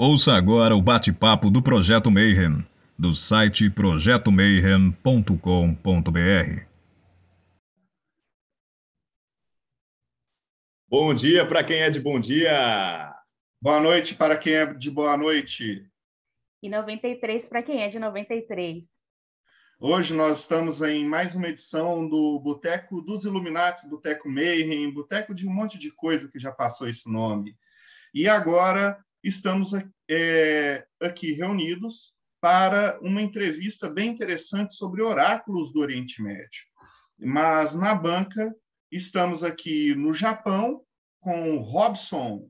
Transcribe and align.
Ouça 0.00 0.34
agora 0.34 0.76
o 0.76 0.80
bate-papo 0.80 1.50
do 1.50 1.60
Projeto 1.60 2.08
Mayhem, 2.08 2.64
do 2.96 3.16
site 3.16 3.68
projetomayhem.com.br. 3.68 6.62
Bom 10.88 11.12
dia 11.12 11.44
para 11.44 11.64
quem 11.64 11.80
é 11.80 11.90
de 11.90 11.98
bom 11.98 12.20
dia. 12.20 13.12
Boa 13.60 13.80
noite 13.80 14.14
para 14.14 14.36
quem 14.36 14.54
é 14.54 14.66
de 14.66 14.88
boa 14.88 15.16
noite. 15.16 15.84
E 16.62 16.68
93 16.68 17.48
para 17.48 17.64
quem 17.64 17.82
é 17.82 17.88
de 17.88 17.98
93. 17.98 18.84
Hoje 19.80 20.14
nós 20.14 20.38
estamos 20.38 20.80
em 20.80 21.08
mais 21.08 21.34
uma 21.34 21.48
edição 21.48 22.08
do 22.08 22.38
Boteco 22.38 23.02
dos 23.02 23.24
Illuminati, 23.24 23.88
Boteco 23.88 24.28
Mayhem, 24.28 24.94
Boteco 24.94 25.34
de 25.34 25.44
um 25.44 25.52
monte 25.52 25.76
de 25.76 25.90
coisa 25.90 26.28
que 26.28 26.38
já 26.38 26.52
passou 26.52 26.86
esse 26.86 27.10
nome. 27.10 27.56
E 28.14 28.28
agora 28.28 28.96
estamos 29.22 29.72
é, 30.08 30.86
aqui 31.00 31.32
reunidos 31.32 32.14
para 32.40 32.98
uma 33.00 33.20
entrevista 33.20 33.88
bem 33.88 34.10
interessante 34.10 34.74
sobre 34.74 35.02
oráculos 35.02 35.72
do 35.72 35.80
Oriente 35.80 36.22
Médio. 36.22 36.62
Mas 37.18 37.74
na 37.74 37.94
banca 37.94 38.54
estamos 38.90 39.42
aqui 39.42 39.94
no 39.94 40.14
Japão 40.14 40.84
com 41.20 41.58
Robson. 41.58 42.48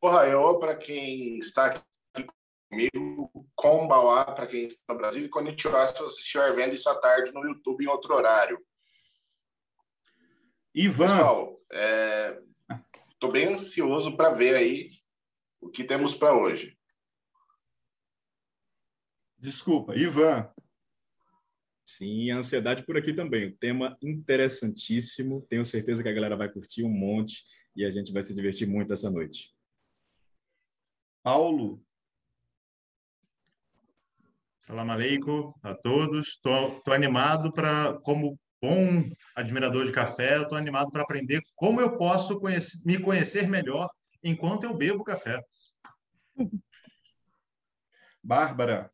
Ohayou 0.00 0.60
para 0.60 0.76
quem 0.76 1.38
está 1.38 1.66
aqui 1.66 2.28
comigo, 2.70 3.30
Kombawa 3.56 4.24
para 4.34 4.46
quem 4.46 4.66
está 4.66 4.92
no 4.92 4.98
Brasil 4.98 5.24
e 5.24 5.28
Konnichiwa 5.28 5.86
se 5.88 6.00
você 6.00 6.20
estiver 6.20 6.54
vendo 6.54 6.74
isso 6.74 6.88
à 6.88 6.94
tarde 6.94 7.32
no 7.32 7.44
YouTube 7.44 7.84
em 7.84 7.88
outro 7.88 8.14
horário. 8.14 8.64
Ivan. 10.74 11.06
Pessoal, 11.06 11.60
estou 13.14 13.32
bem 13.32 13.46
ansioso 13.46 14.16
para 14.16 14.34
ver 14.34 14.54
aí 14.54 14.90
o 15.60 15.70
que 15.70 15.84
temos 15.84 16.14
para 16.14 16.36
hoje. 16.36 16.76
Desculpa, 19.38 19.94
Ivan. 19.94 20.50
Sim, 21.84 22.30
a 22.30 22.38
ansiedade 22.38 22.84
por 22.84 22.96
aqui 22.96 23.12
também. 23.12 23.48
O 23.48 23.56
tema 23.56 23.96
interessantíssimo. 24.02 25.42
Tenho 25.48 25.64
certeza 25.64 26.02
que 26.02 26.08
a 26.08 26.12
galera 26.12 26.36
vai 26.36 26.50
curtir 26.50 26.82
um 26.82 26.90
monte 26.90 27.44
e 27.76 27.84
a 27.84 27.90
gente 27.90 28.12
vai 28.12 28.22
se 28.22 28.34
divertir 28.34 28.66
muito 28.66 28.92
essa 28.92 29.10
noite. 29.10 29.54
Paulo. 31.22 31.82
Salam 34.58 34.90
aleikum 34.90 35.52
a 35.62 35.74
todos. 35.74 36.28
Estou 36.28 36.82
animado 36.90 37.50
para, 37.52 38.00
como 38.00 38.38
bom 38.62 39.04
admirador 39.34 39.84
de 39.84 39.92
café, 39.92 40.40
estou 40.40 40.56
animado 40.56 40.90
para 40.90 41.02
aprender 41.02 41.40
como 41.56 41.80
eu 41.80 41.96
posso 41.96 42.38
conhecer, 42.38 42.82
me 42.84 42.98
conhecer 42.98 43.48
melhor 43.48 43.90
enquanto 44.22 44.64
eu 44.64 44.74
bebo 44.74 45.02
café. 45.02 45.42
Bárbara. 48.22 48.90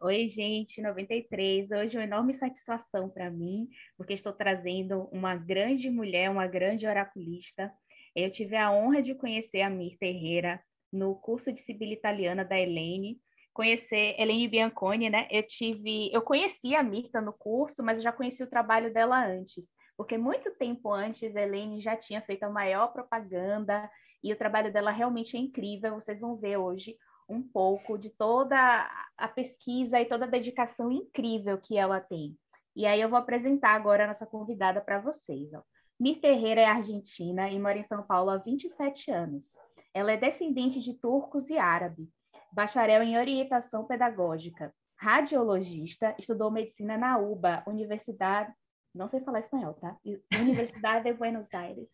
Oi, 0.00 0.28
gente, 0.28 0.82
93. 0.82 1.70
Hoje 1.70 1.96
é 1.96 2.00
uma 2.00 2.04
enorme 2.04 2.34
satisfação 2.34 3.08
para 3.08 3.30
mim, 3.30 3.68
porque 3.96 4.12
estou 4.12 4.32
trazendo 4.32 5.08
uma 5.12 5.34
grande 5.34 5.88
mulher, 5.88 6.28
uma 6.28 6.46
grande 6.46 6.86
oraculista. 6.86 7.72
Eu 8.14 8.30
tive 8.30 8.56
a 8.56 8.70
honra 8.70 9.00
de 9.00 9.14
conhecer 9.14 9.62
a 9.62 9.70
Mir 9.70 9.96
Terreira 9.98 10.62
no 10.92 11.14
curso 11.14 11.52
de 11.52 11.60
Sibila 11.60 11.92
Italiana 11.92 12.44
da 12.44 12.58
Helene, 12.58 13.18
conhecer 13.54 14.16
Helene 14.18 14.48
Bianconi, 14.48 15.08
né? 15.08 15.28
Eu 15.30 15.46
tive, 15.46 16.12
eu 16.12 16.20
conheci 16.20 16.74
a 16.74 16.82
Mirta 16.82 17.20
no 17.20 17.32
curso, 17.32 17.82
mas 17.82 17.96
eu 17.96 18.02
já 18.02 18.12
conheci 18.12 18.42
o 18.42 18.50
trabalho 18.50 18.92
dela 18.92 19.24
antes, 19.24 19.72
porque 19.96 20.18
muito 20.18 20.50
tempo 20.56 20.92
antes 20.92 21.34
Helene 21.34 21.80
já 21.80 21.96
tinha 21.96 22.20
feito 22.20 22.42
a 22.42 22.50
maior 22.50 22.88
propaganda 22.92 23.88
e 24.22 24.32
o 24.32 24.36
trabalho 24.36 24.72
dela 24.72 24.90
realmente 24.90 25.36
é 25.36 25.40
incrível. 25.40 25.94
Vocês 25.94 26.20
vão 26.20 26.36
ver 26.36 26.56
hoje 26.56 26.96
um 27.28 27.40
pouco 27.40 27.96
de 27.96 28.10
toda 28.10 28.90
a 29.16 29.28
pesquisa 29.28 30.00
e 30.00 30.04
toda 30.04 30.24
a 30.24 30.28
dedicação 30.28 30.90
incrível 30.90 31.56
que 31.56 31.78
ela 31.78 32.00
tem. 32.00 32.36
E 32.74 32.86
aí 32.86 33.00
eu 33.00 33.08
vou 33.08 33.18
apresentar 33.18 33.70
agora 33.70 34.04
a 34.04 34.08
nossa 34.08 34.26
convidada 34.26 34.80
para 34.80 34.98
vocês. 34.98 35.54
Ó. 35.54 35.62
Mir 35.98 36.18
Ferreira 36.18 36.60
é 36.60 36.66
argentina 36.66 37.48
e 37.48 37.58
mora 37.58 37.78
em 37.78 37.84
São 37.84 38.02
Paulo 38.02 38.30
há 38.30 38.36
27 38.36 39.12
anos. 39.12 39.56
Ela 39.94 40.12
é 40.12 40.16
descendente 40.16 40.80
de 40.80 40.94
turcos 40.94 41.48
e 41.50 41.56
árabe, 41.56 42.08
bacharel 42.54 43.02
em 43.02 43.18
orientação 43.18 43.84
pedagógica, 43.84 44.72
radiologista, 44.96 46.14
estudou 46.18 46.52
medicina 46.52 46.96
na 46.96 47.18
UBA, 47.18 47.64
Universidade, 47.66 48.52
não 48.94 49.08
sei 49.08 49.20
falar 49.20 49.40
espanhol, 49.40 49.74
tá? 49.74 49.96
Universidade 50.32 51.04
de 51.04 51.12
Buenos 51.12 51.52
Aires. 51.52 51.88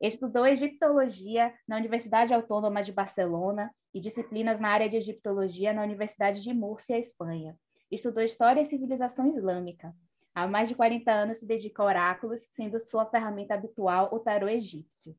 Estudou 0.00 0.44
egiptologia 0.44 1.54
na 1.68 1.76
Universidade 1.76 2.34
Autônoma 2.34 2.82
de 2.82 2.90
Barcelona 2.90 3.72
e 3.92 4.00
disciplinas 4.00 4.58
na 4.58 4.70
área 4.70 4.88
de 4.88 4.96
egiptologia 4.96 5.72
na 5.72 5.84
Universidade 5.84 6.42
de 6.42 6.52
Múrcia, 6.52 6.98
Espanha. 6.98 7.56
Estudou 7.88 8.24
História 8.24 8.60
e 8.60 8.66
Civilização 8.66 9.28
Islâmica. 9.28 9.94
Há 10.34 10.48
mais 10.48 10.68
de 10.68 10.74
40 10.74 11.12
anos 11.12 11.38
se 11.38 11.46
dedica 11.46 11.80
a 11.80 11.86
oráculos, 11.86 12.42
sendo 12.54 12.80
sua 12.80 13.06
ferramenta 13.06 13.54
habitual 13.54 14.08
o 14.12 14.18
tarô 14.18 14.48
egípcio. 14.48 15.14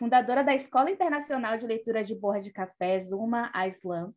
Fundadora 0.00 0.42
da 0.42 0.54
Escola 0.54 0.90
Internacional 0.90 1.58
de 1.58 1.66
Leitura 1.66 2.02
de 2.02 2.14
Borra 2.14 2.40
de 2.40 2.50
Café, 2.50 2.98
Zuma 3.00 3.52
Islam, 3.68 4.14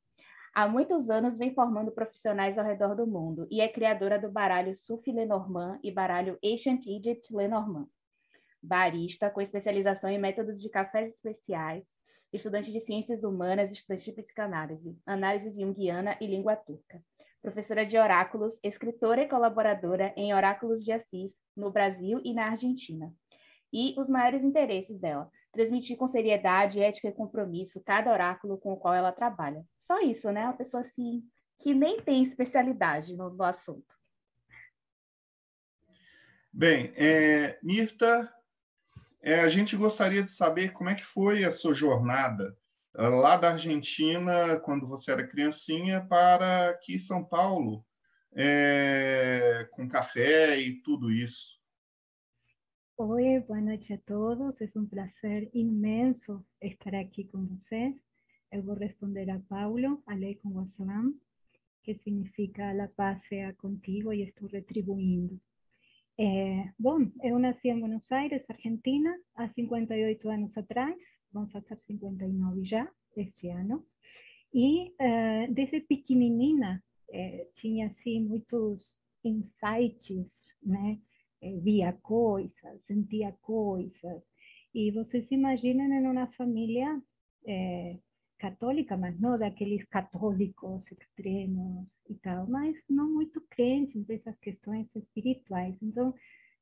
há 0.56 0.66
muitos 0.66 1.10
anos 1.10 1.38
vem 1.38 1.54
formando 1.54 1.92
profissionais 1.92 2.58
ao 2.58 2.64
redor 2.64 2.96
do 2.96 3.06
mundo 3.06 3.46
e 3.52 3.60
é 3.60 3.68
criadora 3.68 4.18
do 4.18 4.32
baralho 4.32 4.74
Sufi 4.78 5.12
Lenormand 5.12 5.82
e 5.84 5.92
baralho 5.92 6.40
Ancient 6.42 6.88
Egypt 6.88 7.36
Lenormand. 7.36 7.90
Barista, 8.62 9.30
com 9.30 9.42
especialização 9.42 10.10
em 10.10 10.18
métodos 10.18 10.62
de 10.62 10.70
cafés 10.70 11.16
especiais, 11.16 11.84
estudante 12.32 12.72
de 12.72 12.80
ciências 12.80 13.26
humanas, 13.26 13.70
estudante 13.70 14.06
de 14.06 14.14
psicanálise, 14.14 14.98
análise 15.06 15.52
junguiana 15.52 16.18
e 16.22 16.28
língua 16.28 16.56
turca. 16.56 17.04
Professora 17.42 17.86
de 17.86 17.98
oráculos, 17.98 18.58
escritora 18.64 19.24
e 19.24 19.28
colaboradora 19.28 20.14
em 20.16 20.34
Oráculos 20.34 20.82
de 20.82 20.94
Assis, 20.94 21.38
no 21.54 21.70
Brasil 21.70 22.22
e 22.24 22.34
na 22.34 22.46
Argentina. 22.46 23.14
E 23.74 24.00
os 24.00 24.08
maiores 24.08 24.46
interesses 24.46 24.98
dela, 24.98 25.30
transmitir 25.54 25.96
com 25.96 26.08
seriedade, 26.08 26.82
ética 26.82 27.08
e 27.08 27.14
compromisso 27.14 27.82
cada 27.86 28.12
oráculo 28.12 28.58
com 28.58 28.74
o 28.74 28.78
qual 28.78 28.94
ela 28.94 29.12
trabalha. 29.12 29.64
Só 29.78 30.02
isso, 30.02 30.32
né? 30.32 30.44
Uma 30.44 30.58
pessoa 30.58 30.82
assim 30.82 31.24
que 31.60 31.74
nem 31.74 32.02
tem 32.02 32.22
especialidade 32.24 33.16
no, 33.16 33.30
no 33.30 33.44
assunto. 33.44 33.96
Bem, 36.52 36.92
é, 36.96 37.58
Mirta, 37.64 38.32
é, 39.22 39.40
a 39.40 39.48
gente 39.48 39.78
gostaria 39.78 40.22
de 40.22 40.32
saber 40.32 40.74
como 40.74 40.90
é 40.90 40.96
que 40.96 41.06
foi 41.06 41.46
a 41.46 41.52
sua 41.52 41.74
jornada 41.74 42.58
ah, 42.96 43.08
lá 43.08 43.38
da 43.38 43.52
Argentina, 43.52 44.60
quando 44.60 44.88
você 44.88 45.12
era 45.12 45.26
criancinha, 45.26 46.06
para 46.06 46.70
aqui 46.70 47.00
São 47.00 47.24
Paulo, 47.24 47.86
é, 48.36 49.68
com 49.72 49.88
café 49.88 50.60
e 50.60 50.82
tudo 50.82 51.12
isso. 51.12 51.63
Oi, 53.06 53.42
boa 53.42 53.60
noite 53.60 53.92
a 53.92 53.98
todos. 53.98 54.62
É 54.62 54.70
um 54.78 54.86
prazer 54.86 55.50
imenso 55.54 56.42
estar 56.62 56.96
aqui 56.96 57.26
com 57.26 57.46
vocês. 57.48 57.94
Eu 58.50 58.64
vou 58.64 58.76
responder 58.76 59.30
a 59.30 59.42
Paulo, 59.50 60.02
aleikum 60.08 60.54
wassalam, 60.54 61.14
que 61.84 61.96
significa 61.96 62.72
la 62.72 62.88
paz 62.88 63.22
sea 63.28 63.54
contigo 63.56 64.14
e 64.14 64.24
estou 64.24 64.48
retribuindo. 64.48 65.38
Eh, 66.18 66.72
bom, 66.80 67.12
eu 67.22 67.38
nasci 67.40 67.68
em 67.68 67.82
Buenos 67.82 68.10
Aires, 68.10 68.50
Argentina, 68.50 69.14
há 69.36 69.50
58 69.50 70.30
anos 70.30 70.58
atrás, 70.58 70.96
vão 71.34 71.46
fazer 71.50 71.78
59 71.86 72.64
já, 72.64 72.90
este 73.18 73.50
ano. 73.50 73.86
E 74.54 74.94
eh, 74.98 75.48
desde 75.50 75.82
pequenininha 75.82 76.82
eh, 77.12 77.50
tinha 77.54 77.88
assim 77.88 78.22
muitos 78.22 78.98
insights, 79.26 80.40
né? 80.64 81.02
Eh, 81.44 81.60
via 81.60 81.92
coisas, 82.02 82.82
sentia 82.88 83.34
coisas. 83.42 84.24
E 84.74 84.92
vocês 84.92 85.30
imaginam 85.32 85.86
em 85.86 86.08
uma 86.08 86.28
família 86.38 87.02
eh, 87.46 87.98
católica, 88.40 88.96
mas 88.98 89.20
não 89.20 89.38
daqueles 89.38 89.84
católicos 89.90 90.84
extremos 90.92 91.88
e 92.10 92.16
tal, 92.16 92.48
mas 92.48 92.76
não 92.90 93.10
muito 93.10 93.42
crentes 93.50 94.08
nessas 94.08 94.38
questões 94.40 94.88
espirituais. 94.96 95.76
Então, 95.82 96.14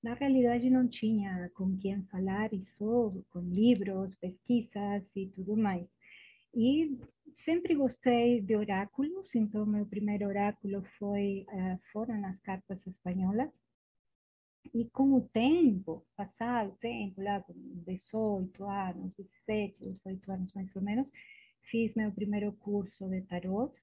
na 0.03 0.15
realidade, 0.15 0.69
não 0.69 0.88
tinha 0.88 1.50
com 1.55 1.77
quem 1.77 2.03
falar 2.05 2.51
isso, 2.53 3.23
com 3.29 3.41
livros, 3.41 4.15
pesquisas 4.15 5.03
e 5.15 5.27
tudo 5.35 5.55
mais. 5.55 5.88
E 6.55 6.97
sempre 7.33 7.75
gostei 7.75 8.41
de 8.41 8.55
oráculos, 8.55 9.33
então 9.35 9.65
meu 9.65 9.85
primeiro 9.85 10.27
oráculo 10.27 10.83
foi 10.97 11.45
uh, 11.50 11.79
foram 11.94 12.25
as 12.25 12.39
cartas 12.41 12.79
espanholas. 12.88 13.51
E 14.73 14.85
com 14.85 15.13
o 15.13 15.21
tempo, 15.21 16.05
passado 16.15 16.69
o 16.69 16.77
tempo, 16.77 17.21
lá 17.21 17.41
com 17.41 17.53
18 17.85 18.63
anos, 18.63 19.13
17, 19.17 19.75
18 19.79 20.31
anos 20.31 20.53
mais 20.53 20.75
ou 20.75 20.81
menos, 20.81 21.11
fiz 21.69 21.93
meu 21.95 22.11
primeiro 22.11 22.51
curso 22.53 23.07
de 23.09 23.21
tarot, 23.21 23.73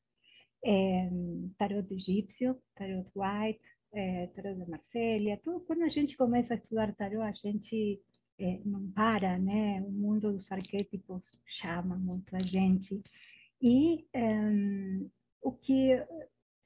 é, 0.64 1.10
tarot 1.58 1.92
egípcio, 1.92 2.56
tarot 2.74 3.10
white, 3.14 3.60
é, 3.92 4.26
tarot 4.28 4.58
de 4.58 4.70
Marsella, 4.70 5.36
tudo. 5.42 5.60
Quando 5.60 5.82
a 5.82 5.88
gente 5.88 6.16
começa 6.16 6.54
a 6.54 6.56
estudar 6.56 6.94
tarot, 6.94 7.22
a 7.22 7.32
gente 7.32 8.00
é, 8.38 8.60
não 8.64 8.90
para, 8.92 9.38
né? 9.38 9.82
O 9.82 9.90
mundo 9.90 10.32
dos 10.32 10.50
arquétipos 10.50 11.22
chama 11.44 11.96
muito 11.96 12.34
a 12.34 12.40
gente. 12.40 13.02
E 13.60 14.06
o 15.42 15.52
que, 15.52 15.92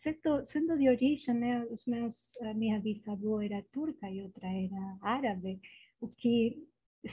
sendo, 0.03 0.47
sendo 0.47 0.77
de 0.79 0.89
origem, 0.89 1.35
né? 1.35 1.65
Os 1.67 1.85
meus, 1.87 2.17
a 2.43 2.55
minha 2.55 2.81
bisavó 2.81 3.41
era 3.41 3.63
turca 3.73 4.11
e 4.11 4.23
outra 4.23 4.47
era 4.47 4.99
árabe, 5.03 5.61
o 6.01 6.09
que 6.09 6.67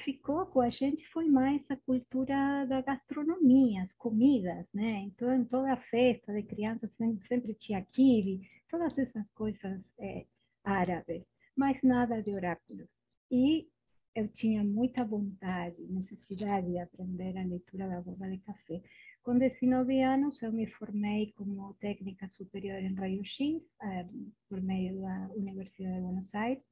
ficou 0.03 0.45
com 0.47 0.61
a 0.61 0.69
gente 0.69 1.07
foi 1.09 1.27
mais 1.27 1.61
a 1.69 1.75
cultura 1.77 2.65
da 2.67 2.81
gastronomia, 2.81 3.83
as 3.83 3.93
comidas, 3.93 4.65
né? 4.73 5.01
Então, 5.05 5.33
em 5.33 5.45
toda 5.45 5.75
festa 5.77 6.33
de 6.33 6.43
crianças 6.43 6.91
sempre, 6.97 7.27
sempre 7.27 7.53
tinha 7.55 7.81
kibe, 7.83 8.47
todas 8.69 8.97
essas 8.97 9.27
coisas 9.31 9.81
é, 9.99 10.25
árabes, 10.63 11.23
mas 11.55 11.81
nada 11.83 12.21
de 12.21 12.31
oráculos. 12.31 12.87
E 13.31 13.67
eu 14.15 14.27
tinha 14.27 14.63
muita 14.63 15.03
vontade, 15.05 15.81
necessidade 15.83 16.67
de 16.67 16.79
aprender 16.79 17.37
a 17.37 17.43
leitura 17.43 17.87
da 17.87 18.01
borra 18.01 18.29
de 18.29 18.37
café. 18.39 18.81
19 19.25 20.01
anos, 20.01 20.41
eu 20.41 20.51
me 20.51 20.65
formei 20.67 21.31
como 21.33 21.73
técnica 21.75 22.27
superior 22.29 22.79
em 22.79 22.95
raio-x, 22.95 23.61
eh, 23.83 24.05
por 24.47 24.61
meio 24.61 24.99
da 25.01 25.29
Universidade 25.35 25.95
de 25.95 26.01
Buenos 26.01 26.33
Aires, 26.33 26.63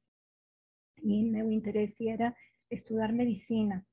e 1.02 1.22
meu 1.22 1.52
interesse 1.52 2.08
era 2.08 2.34
estudar 2.70 3.12
medicina. 3.12 3.86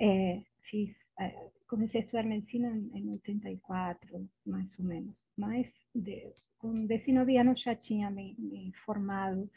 Eh, 0.00 0.42
fiz, 0.68 0.94
eh, 1.20 1.50
comecei 1.68 2.00
a 2.00 2.04
estudar 2.04 2.24
medicina 2.24 2.68
em, 2.94 3.10
84, 3.10 4.28
mais 4.44 4.78
ou 4.78 4.84
menos, 4.84 5.24
mas 5.36 5.66
de, 5.94 6.32
com 6.58 6.86
19 6.86 7.38
anos 7.38 7.62
já 7.62 7.74
tinha 7.74 8.10
me, 8.10 8.34
me 8.38 8.72
formado 8.84 9.50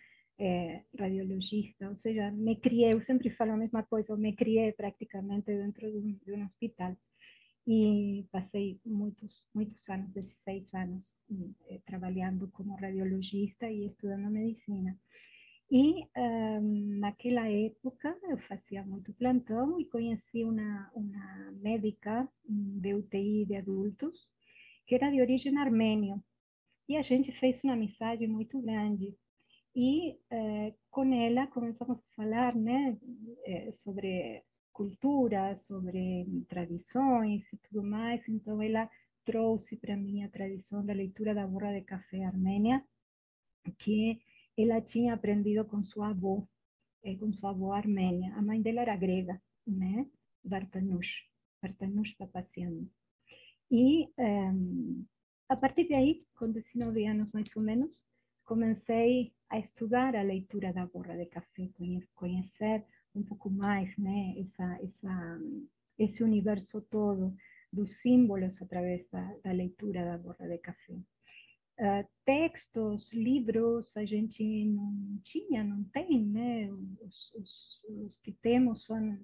radiologista, 0.97 1.89
ou 1.89 1.97
seja, 1.97 2.31
me 2.31 2.55
criei, 2.55 2.93
eu 2.93 3.03
sempre 3.03 3.29
falo 3.31 3.51
a 3.51 3.57
mesma 3.57 3.83
coisa, 3.83 4.13
eu 4.13 4.17
me 4.17 4.33
criei 4.33 4.71
praticamente 4.71 5.47
dentro 5.47 5.91
de 5.91 5.97
um, 5.97 6.13
de 6.13 6.31
um 6.31 6.45
hospital 6.45 6.95
e 7.69 8.25
passei 8.31 8.79
muitos 8.83 9.47
muitos 9.53 9.87
anos, 9.87 10.09
16 10.11 10.73
anos, 10.73 11.05
eh, 11.69 11.79
trabalhando 11.85 12.47
como 12.47 12.75
radiologista 12.75 13.69
e 13.69 13.85
estudando 13.85 14.31
medicina. 14.31 14.97
E 15.71 16.03
um, 16.17 16.97
naquela 16.99 17.47
época 17.47 18.17
eu 18.23 18.39
fazia 18.49 18.83
muito 18.83 19.13
plantão 19.13 19.79
e 19.79 19.85
conheci 19.85 20.43
uma, 20.43 20.91
uma 20.95 21.51
médica 21.61 22.27
de 22.43 22.95
UTI 22.95 23.45
de 23.45 23.55
adultos 23.57 24.15
que 24.87 24.95
era 24.95 25.11
de 25.11 25.21
origem 25.21 25.55
armênia. 25.59 26.19
E 26.87 26.97
a 26.97 27.03
gente 27.03 27.31
fez 27.33 27.63
uma 27.63 27.73
amizade 27.73 28.25
muito 28.25 28.59
grande. 28.59 29.15
E 29.75 30.17
eh, 30.31 30.73
com 30.89 31.13
ela 31.13 31.45
começamos 31.47 31.99
a 31.99 32.15
falar 32.15 32.55
né, 32.55 32.97
eh, 33.45 33.71
sobre 33.73 34.43
cultura, 34.79 35.57
sobre 35.57 36.25
tradições 36.47 37.43
e 37.51 37.57
tudo 37.57 37.83
mais. 37.83 38.25
Então, 38.29 38.61
ela 38.61 38.89
trouxe 39.25 39.75
para 39.75 39.97
mim 39.97 40.23
a 40.23 40.29
tradição 40.29 40.85
da 40.85 40.93
leitura 40.93 41.35
da 41.35 41.45
borra 41.45 41.73
de 41.73 41.81
café 41.81 42.23
armênia, 42.23 42.81
que 43.77 44.21
ela 44.57 44.79
tinha 44.79 45.13
aprendido 45.13 45.65
com 45.65 45.83
sua 45.83 46.11
avó, 46.11 46.47
eh, 47.03 47.17
com 47.17 47.29
sua 47.33 47.49
avó 47.49 47.73
armênia. 47.73 48.33
A 48.35 48.41
mãe 48.41 48.61
dela 48.61 48.81
era 48.83 48.95
grega, 48.95 49.41
né? 49.67 50.07
Bartanush, 50.45 51.27
Bartanush 51.61 52.15
Papassian. 52.17 52.87
E 53.69 54.07
um, 54.17 55.05
a 55.49 55.57
partir 55.57 55.87
de 55.89 55.93
aí, 55.93 56.23
com 56.37 56.49
19 56.49 57.05
anos 57.05 57.29
mais 57.33 57.53
ou 57.53 57.61
menos, 57.61 57.91
comecei 58.45 59.33
a 59.49 59.59
estudar 59.59 60.15
a 60.15 60.23
leitura 60.23 60.71
da 60.71 60.85
borra 60.85 61.17
de 61.17 61.25
café, 61.25 61.69
conhecer 62.15 62.85
um 63.15 63.23
pouco 63.23 63.49
mais 63.49 63.95
né, 63.97 64.35
essa, 64.39 64.79
essa, 64.83 65.39
esse 65.97 66.23
universo 66.23 66.81
todo 66.89 67.33
dos 67.71 67.89
símbolos 68.01 68.59
através 68.61 69.07
da, 69.11 69.35
da 69.43 69.51
leitura 69.51 70.03
da 70.05 70.17
borra 70.17 70.47
de 70.47 70.57
café. 70.57 70.93
Uh, 70.93 72.05
textos, 72.25 73.11
livros, 73.13 73.95
a 73.95 74.03
gente 74.03 74.65
não 74.65 75.19
tinha, 75.23 75.63
não 75.63 75.83
tem, 75.85 76.25
né? 76.25 76.69
Os, 76.71 77.33
os, 77.35 77.83
os 78.05 78.15
que 78.17 78.33
temos 78.33 78.83
são 78.85 79.17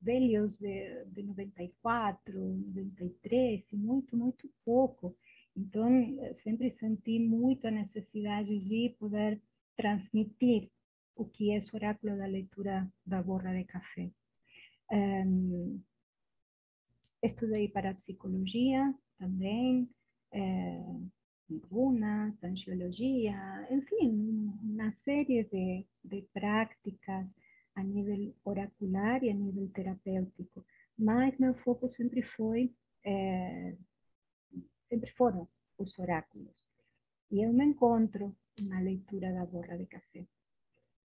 velhos 0.00 0.56
de, 0.58 1.04
de 1.06 1.22
94, 1.24 2.32
93, 2.32 3.64
muito, 3.72 4.16
muito 4.16 4.48
pouco. 4.64 5.16
Então, 5.56 5.88
sempre 6.44 6.70
senti 6.78 7.18
muito 7.18 7.66
a 7.66 7.72
necessidade 7.72 8.56
de 8.60 8.94
poder 9.00 9.40
transmitir 9.76 10.70
o 11.16 11.24
que 11.24 11.52
é 11.52 11.58
o 11.58 11.76
oráculo 11.76 12.16
da 12.16 12.26
leitura 12.26 12.88
da 13.04 13.22
borra 13.22 13.52
de 13.54 13.64
café. 13.64 14.10
Um, 14.92 15.80
estudei 17.22 17.68
para 17.68 17.94
psicologia 17.94 18.94
também, 19.18 19.88
é, 20.32 20.82
runas, 21.70 22.34
angiologia, 22.42 23.66
enfim, 23.70 24.52
uma 24.62 24.92
série 25.04 25.44
de, 25.44 25.86
de 26.04 26.22
práticas 26.32 27.26
a 27.74 27.82
nível 27.82 28.34
oracular 28.44 29.22
e 29.24 29.30
a 29.30 29.34
nível 29.34 29.68
terapêutico. 29.72 30.64
Mas 30.98 31.36
meu 31.38 31.54
foco 31.62 31.88
sempre 31.90 32.22
foi 32.22 32.72
é, 33.04 33.76
sempre 34.88 35.10
foram 35.12 35.48
os 35.78 35.98
oráculos. 35.98 36.64
E 37.30 37.42
eu 37.44 37.52
me 37.52 37.64
encontro 37.64 38.34
na 38.60 38.80
leitura 38.80 39.32
da 39.32 39.44
borra 39.44 39.76
de 39.76 39.86
café. 39.86 40.26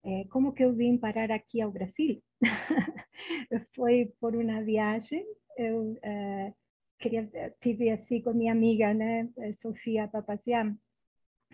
É, 0.05 0.25
como 0.31 0.53
que 0.53 0.65
eu 0.65 0.73
vim 0.75 0.99
parar 0.99 1.31
aqui 1.31 1.61
ao 1.61 1.71
Brasil? 1.71 2.23
Foi 3.75 4.13
por 4.21 4.35
uma 4.35 4.63
viagem. 4.63 5.25
Eu 5.57 5.97
é, 6.03 6.53
queria, 6.99 7.29
tive 7.61 7.91
assim 7.91 8.23
com 8.23 8.33
minha 8.33 8.53
amiga, 8.53 8.95
né, 8.95 9.29
Sofia 9.57 10.09
Papazian. 10.09 10.77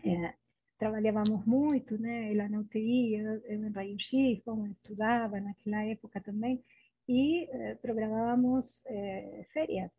É, 0.04 0.34
trabalhávamos 0.78 1.44
muito, 1.46 1.98
né? 1.98 2.32
Ela 2.32 2.48
na 2.48 2.60
UTI, 2.60 3.14
eu, 3.16 3.43
em 3.50 3.70
raio-x, 3.70 4.43
como 4.44 4.66
estudava 4.69 5.40
naquela 5.40 5.82
época 5.84 6.20
também, 6.20 6.62
e 7.08 7.44
eh, 7.50 7.76
programávamos 7.76 8.82
eh, 8.87 9.46
férias 9.52 9.90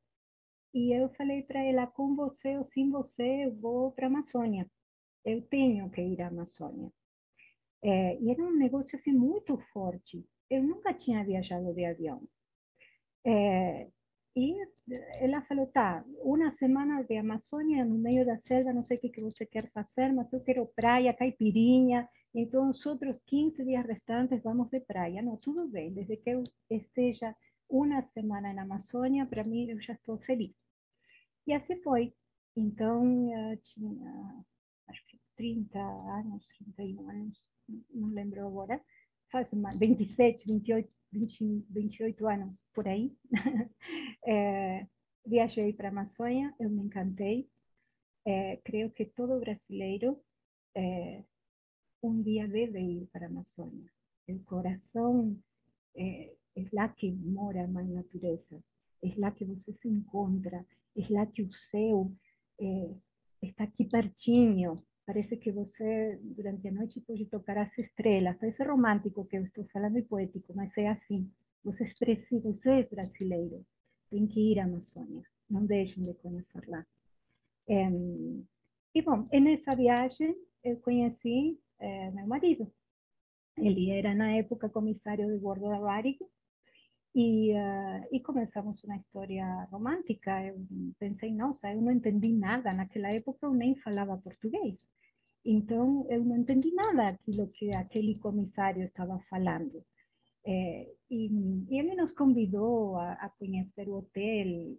e 0.73 0.93
eu 0.93 1.09
falei 1.15 1.41
para 1.43 1.59
ela, 1.63 1.87
com 1.87 2.15
você 2.15 2.57
ou 2.57 2.65
sem 2.73 2.91
você, 2.91 3.45
eu 3.45 3.55
vou 3.55 3.91
para 3.91 4.05
a 4.05 4.09
Amazônia. 4.09 4.69
Eu 5.25 5.41
tenho 5.47 5.89
que 5.89 6.01
ir 6.01 6.21
à 6.21 6.27
Amazônia. 6.27 6.91
É, 7.83 8.17
e 8.19 8.31
era 8.31 8.41
um 8.41 8.55
negócio 8.57 8.97
assim 8.97 9.11
muito 9.11 9.57
forte. 9.73 10.25
Eu 10.49 10.63
nunca 10.63 10.93
tinha 10.93 11.23
viajado 11.23 11.73
de 11.73 11.85
avião. 11.85 12.21
É, 13.25 13.87
e 14.35 14.55
ela 15.19 15.41
falou, 15.43 15.67
tá, 15.67 16.03
uma 16.19 16.55
semana 16.57 17.03
de 17.03 17.17
Amazônia 17.17 17.83
no 17.83 17.97
meio 17.97 18.25
da 18.25 18.37
selva, 18.41 18.71
não 18.71 18.85
sei 18.85 18.97
o 18.97 18.99
que, 19.01 19.09
que 19.09 19.21
você 19.21 19.45
quer 19.45 19.69
fazer, 19.71 20.13
mas 20.13 20.31
eu 20.31 20.39
quero 20.41 20.65
praia, 20.75 21.13
caipirinha, 21.13 22.07
então 22.35 22.69
os 22.69 22.85
outros 22.85 23.17
15 23.25 23.63
dias 23.63 23.85
restantes 23.85 24.43
vamos 24.43 24.69
de 24.69 24.79
praia. 24.79 25.21
Não, 25.23 25.37
tudo 25.37 25.67
bem, 25.67 25.91
desde 25.91 26.17
que 26.17 26.29
eu 26.29 26.43
esteja 26.69 27.35
uma 27.69 28.01
semana 28.13 28.53
na 28.53 28.61
Amazônia, 28.61 29.25
para 29.25 29.43
mim 29.43 29.69
eu 29.69 29.81
já 29.81 29.93
estou 29.93 30.17
feliz. 30.19 30.53
E 31.47 31.53
assim 31.53 31.81
foi. 31.81 32.13
Então, 32.55 33.51
eu 33.51 33.57
tinha, 33.57 34.43
acho 34.87 35.05
que 35.07 35.19
30 35.35 35.79
anos, 35.79 36.45
31 36.75 37.09
anos, 37.09 37.37
não 37.93 38.09
lembro 38.09 38.45
agora, 38.45 38.81
faz 39.31 39.47
27, 39.51 40.45
28, 40.45 40.89
20, 41.11 41.65
28 41.69 42.27
anos 42.27 42.55
por 42.73 42.87
aí. 42.87 43.15
é, 44.25 44.87
viajei 45.25 45.73
para 45.73 45.89
a 45.89 45.91
Amazônia, 45.91 46.53
eu 46.59 46.69
me 46.69 46.81
encantei. 46.83 47.49
É, 48.25 48.57
creio 48.57 48.91
que 48.91 49.05
todo 49.05 49.39
brasileiro 49.39 50.21
é, 50.75 51.23
um 52.03 52.21
dia 52.21 52.47
deve 52.47 52.79
ir 52.79 53.07
para 53.07 53.25
a 53.25 53.29
Amazônia. 53.29 53.89
O 54.27 54.39
coração 54.43 55.37
é, 55.95 56.33
é 56.55 56.65
lá 56.73 56.89
que 56.89 57.11
mora 57.11 57.63
a 57.63 57.67
mãe 57.67 57.87
natureza, 57.87 58.61
é 59.01 59.13
lá 59.17 59.31
que 59.31 59.45
você 59.45 59.73
se 59.73 59.87
encontra, 59.87 60.65
é 60.95 61.13
lá 61.13 61.25
que 61.25 61.41
o 61.41 61.53
céu 61.71 62.11
é, 62.59 62.93
está 63.41 63.63
aqui 63.63 63.85
pertinho. 63.85 64.83
Parece 65.07 65.37
que 65.37 65.53
você, 65.53 66.19
durante 66.21 66.67
a 66.67 66.71
noite, 66.73 66.99
pode 66.99 67.25
tocar 67.27 67.57
as 67.57 67.77
estrelas. 67.77 68.35
Parece 68.37 68.61
romântico 68.61 69.23
que 69.25 69.37
eu 69.37 69.45
estou 69.45 69.63
falando 69.71 69.97
e 69.97 70.01
poético, 70.01 70.53
mas 70.53 70.69
é 70.77 70.89
assim. 70.89 71.31
Vocês 71.63 71.97
precisam, 71.97 72.51
vocês 72.51 72.89
brasileiros, 72.89 73.65
têm 74.09 74.27
que 74.27 74.51
ir 74.51 74.59
à 74.59 74.65
Amazônia. 74.65 75.23
Não 75.49 75.65
deixem 75.65 76.03
de 76.03 76.13
conhecer 76.15 76.67
lá. 76.67 76.85
É, 77.69 77.89
e, 78.93 79.01
bom, 79.01 79.25
nessa 79.31 79.75
viagem, 79.75 80.35
eu 80.61 80.75
conheci 80.81 81.57
é, 81.79 82.11
meu 82.11 82.27
marido. 82.27 82.69
Ele 83.57 83.89
era, 83.91 84.13
na 84.13 84.31
época, 84.33 84.67
comissário 84.67 85.25
de 85.33 85.39
bordo 85.39 85.69
da 85.69 85.79
Varig, 85.79 86.19
e, 87.15 87.53
uh, 87.53 88.07
e 88.11 88.19
começamos 88.19 88.83
uma 88.83 88.97
história 88.97 89.67
romântica. 89.71 90.43
Eu 90.43 90.57
pensei, 90.99 91.33
nossa, 91.33 91.71
eu 91.71 91.81
não 91.81 91.93
entendi 91.93 92.33
nada. 92.33 92.73
Naquela 92.73 93.09
época 93.09 93.47
eu 93.47 93.53
nem 93.53 93.73
falava 93.77 94.17
português. 94.17 94.77
Então 95.49 96.05
eu 96.09 96.25
não 96.25 96.35
entendi 96.37 96.73
nada 96.73 97.11
daquilo 97.11 97.47
que 97.47 97.73
aquele 97.73 98.15
comissário 98.19 98.83
estava 98.83 99.17
falando. 99.29 99.81
É, 100.45 100.93
e, 101.09 101.27
e, 101.69 101.79
ele 101.79 101.95
nos 101.95 102.13
convidou 102.13 102.97
a, 102.97 103.13
a 103.13 103.29
conhecer 103.29 103.87
o 103.87 103.95
hotel, 103.95 104.77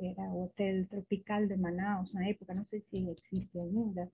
era 0.00 0.22
o 0.30 0.44
Hotel 0.44 0.86
Tropical 0.88 1.46
de 1.46 1.56
Manaus 1.56 2.12
na 2.12 2.26
época, 2.28 2.52
não 2.52 2.64
sei 2.64 2.80
se 2.90 2.96
existe 2.96 3.58
ainda, 3.58 4.10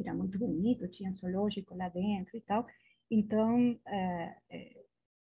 era 0.00 0.14
muito 0.14 0.38
bonito, 0.38 0.88
tinha 0.88 1.12
zoológico 1.12 1.74
lá 1.74 1.90
dentro 1.90 2.34
e 2.34 2.40
tal. 2.40 2.66
Então, 3.10 3.78
é, 3.86 4.34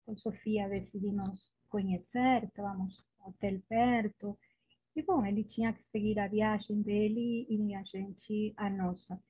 com 0.05 0.17
Sofia 0.17 0.69
decidimos 0.69 1.53
conhecer, 1.69 2.43
estávamos 2.43 3.01
no 3.21 3.29
hotel 3.29 3.61
perto, 3.69 4.37
e 4.97 5.03
bom, 5.03 5.25
ele 5.25 5.45
tinha 5.45 5.73
que 5.73 5.85
seguir 5.93 6.19
a 6.19 6.27
viagem 6.27 6.83
dele 6.83 7.47
e 7.49 7.75
a 7.77 7.83
gente 7.85 8.53
a 8.57 8.69
nossa. 8.69 9.21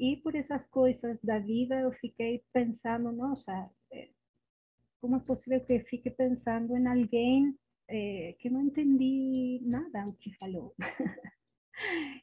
E 0.00 0.16
por 0.16 0.34
essas 0.34 0.66
coisas 0.68 1.20
da 1.22 1.38
vida 1.38 1.78
eu 1.78 1.92
fiquei 1.92 2.42
pensando, 2.54 3.12
nossa, 3.12 3.70
eh, 3.92 4.08
como 4.98 5.16
é 5.16 5.20
possível 5.20 5.60
que 5.60 5.74
eu 5.74 5.84
fique 5.84 6.08
pensando 6.10 6.74
em 6.74 6.86
alguém 6.86 7.54
é, 7.86 8.34
que 8.38 8.48
não 8.48 8.62
entendi 8.62 9.60
nada 9.62 10.08
o 10.08 10.14
que 10.14 10.34
falou. 10.38 10.74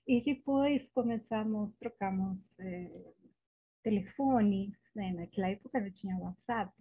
e 0.07 0.22
depois 0.24 0.89
começamos, 0.89 1.72
trocamos 1.77 2.60
é, 2.60 2.89
telefones, 3.84 4.74
né? 4.96 5.13
naquela 5.13 5.50
época 5.50 5.79
não 5.79 5.91
tinha 5.91 6.17
WhatsApp, 6.17 6.74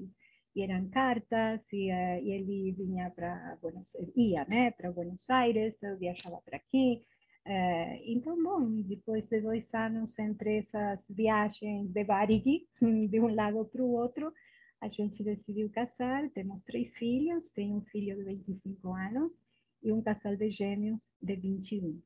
e 0.54 0.62
eram 0.62 0.88
cartas, 0.88 1.60
e, 1.72 1.90
e 1.90 2.30
ele 2.32 2.72
vinha 2.72 3.10
para 3.10 3.58
Buenos 3.60 3.92
ia 4.16 4.46
né, 4.46 4.70
para 4.70 4.90
Buenos 4.90 5.28
Aires, 5.28 5.74
eu 5.82 5.98
viajava 5.98 6.40
para 6.42 6.56
aqui. 6.56 7.04
Uh, 7.46 8.02
então, 8.04 8.42
bom, 8.42 8.82
depois 8.82 9.24
de 9.28 9.40
dois 9.40 9.72
anos 9.72 10.18
entre 10.18 10.58
essas 10.58 10.98
viagens 11.08 11.88
de 11.92 12.02
Barigui, 12.02 12.66
de 12.82 13.20
um 13.20 13.32
lado 13.32 13.64
para 13.66 13.82
o 13.84 13.92
outro, 13.92 14.32
a 14.80 14.88
gente 14.88 15.22
decidiu 15.22 15.70
casar, 15.70 16.28
temos 16.30 16.60
três 16.64 16.92
filhos, 16.96 17.48
tenho 17.52 17.76
um 17.76 17.82
filho 17.82 18.16
de 18.16 18.24
25 18.34 18.92
anos 18.92 19.32
e 19.80 19.92
um 19.92 20.02
casal 20.02 20.34
de 20.34 20.50
gêmeos 20.50 21.00
de 21.22 21.36
21. 21.36 22.02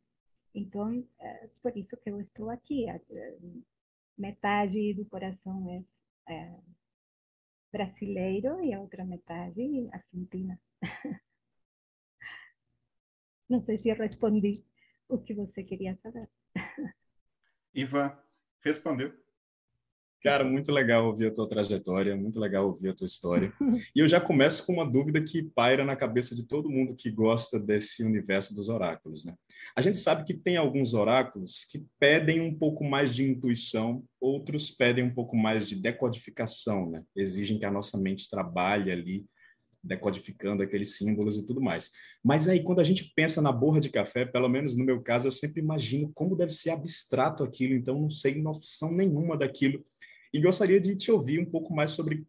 Então, 0.55 1.03
é 1.19 1.49
por 1.63 1.75
isso 1.75 1.97
que 1.97 2.11
eu 2.11 2.21
estou 2.21 2.51
aqui. 2.51 2.85
Metade 4.19 4.93
do 4.93 5.07
coração 5.07 5.71
é, 5.71 6.35
é 6.35 6.55
brasileiro 7.73 8.63
e 8.63 8.75
a 8.75 8.81
outra 8.81 9.07
metade 9.07 9.89
argentina. 9.91 10.61
Não 13.49 13.65
sei 13.65 13.79
se 13.79 13.91
respondi 13.95 14.63
o 15.11 15.19
que 15.19 15.35
você 15.35 15.63
queria 15.63 15.99
saber. 16.03 16.29
Ivan, 17.75 18.17
respondeu. 18.65 19.13
Cara, 20.23 20.45
muito 20.45 20.71
legal 20.71 21.07
ouvir 21.07 21.29
a 21.29 21.31
tua 21.35 21.49
trajetória, 21.49 22.15
muito 22.15 22.39
legal 22.39 22.67
ouvir 22.67 22.91
a 22.91 22.95
tua 22.95 23.07
história. 23.07 23.53
E 23.97 24.01
eu 24.01 24.07
já 24.07 24.21
começo 24.21 24.67
com 24.67 24.75
uma 24.75 24.89
dúvida 24.89 25.23
que 25.23 25.43
paira 25.43 25.85
na 25.85 25.97
cabeça 25.97 26.35
de 26.35 26.47
todo 26.47 26.71
mundo 26.71 26.95
que 26.95 27.11
gosta 27.11 27.59
desse 27.59 28.05
universo 28.05 28.55
dos 28.55 28.69
oráculos, 28.69 29.25
né? 29.25 29.35
A 29.75 29.81
gente 29.81 29.97
sabe 29.97 30.25
que 30.25 30.35
tem 30.35 30.57
alguns 30.57 30.93
oráculos 30.93 31.65
que 31.65 31.85
pedem 31.99 32.41
um 32.41 32.55
pouco 32.55 32.85
mais 32.85 33.15
de 33.15 33.25
intuição, 33.25 34.05
outros 34.21 34.71
pedem 34.71 35.05
um 35.05 35.15
pouco 35.15 35.37
mais 35.37 35.67
de 35.67 35.75
decodificação, 35.75 36.91
né? 36.91 37.03
Exigem 37.17 37.59
que 37.59 37.65
a 37.65 37.71
nossa 37.71 37.99
mente 37.99 38.29
trabalhe 38.29 38.93
ali 38.93 39.27
decodificando 39.83 40.63
aqueles 40.63 40.97
símbolos 40.97 41.37
e 41.37 41.47
tudo 41.47 41.61
mais. 41.61 41.91
Mas 42.23 42.49
aí, 42.49 42.63
quando 42.63 42.81
a 42.81 42.85
gente 42.85 43.13
pensa 43.15 43.41
na 43.41 43.51
borra 43.51 43.81
de 43.81 43.89
café, 43.89 44.25
pelo 44.25 44.49
menos 44.49 44.77
no 44.77 44.85
meu 44.85 45.01
caso, 45.03 45.27
eu 45.29 45.33
sempre 45.33 45.61
imagino 45.61 46.11
como 46.15 46.37
deve 46.37 46.53
ser 46.53 46.71
abstrato 46.71 47.43
aquilo, 47.43 47.75
então 47.75 47.99
não 47.99 48.11
sei 48.11 48.41
noção 48.41 48.93
nenhuma 48.93 49.37
daquilo. 49.37 49.85
E 50.33 50.41
gostaria 50.41 50.81
de 50.81 50.95
te 50.97 51.11
ouvir 51.11 51.41
um 51.41 51.47
pouco 51.47 51.75
mais 51.75 51.91
sobre 51.93 52.27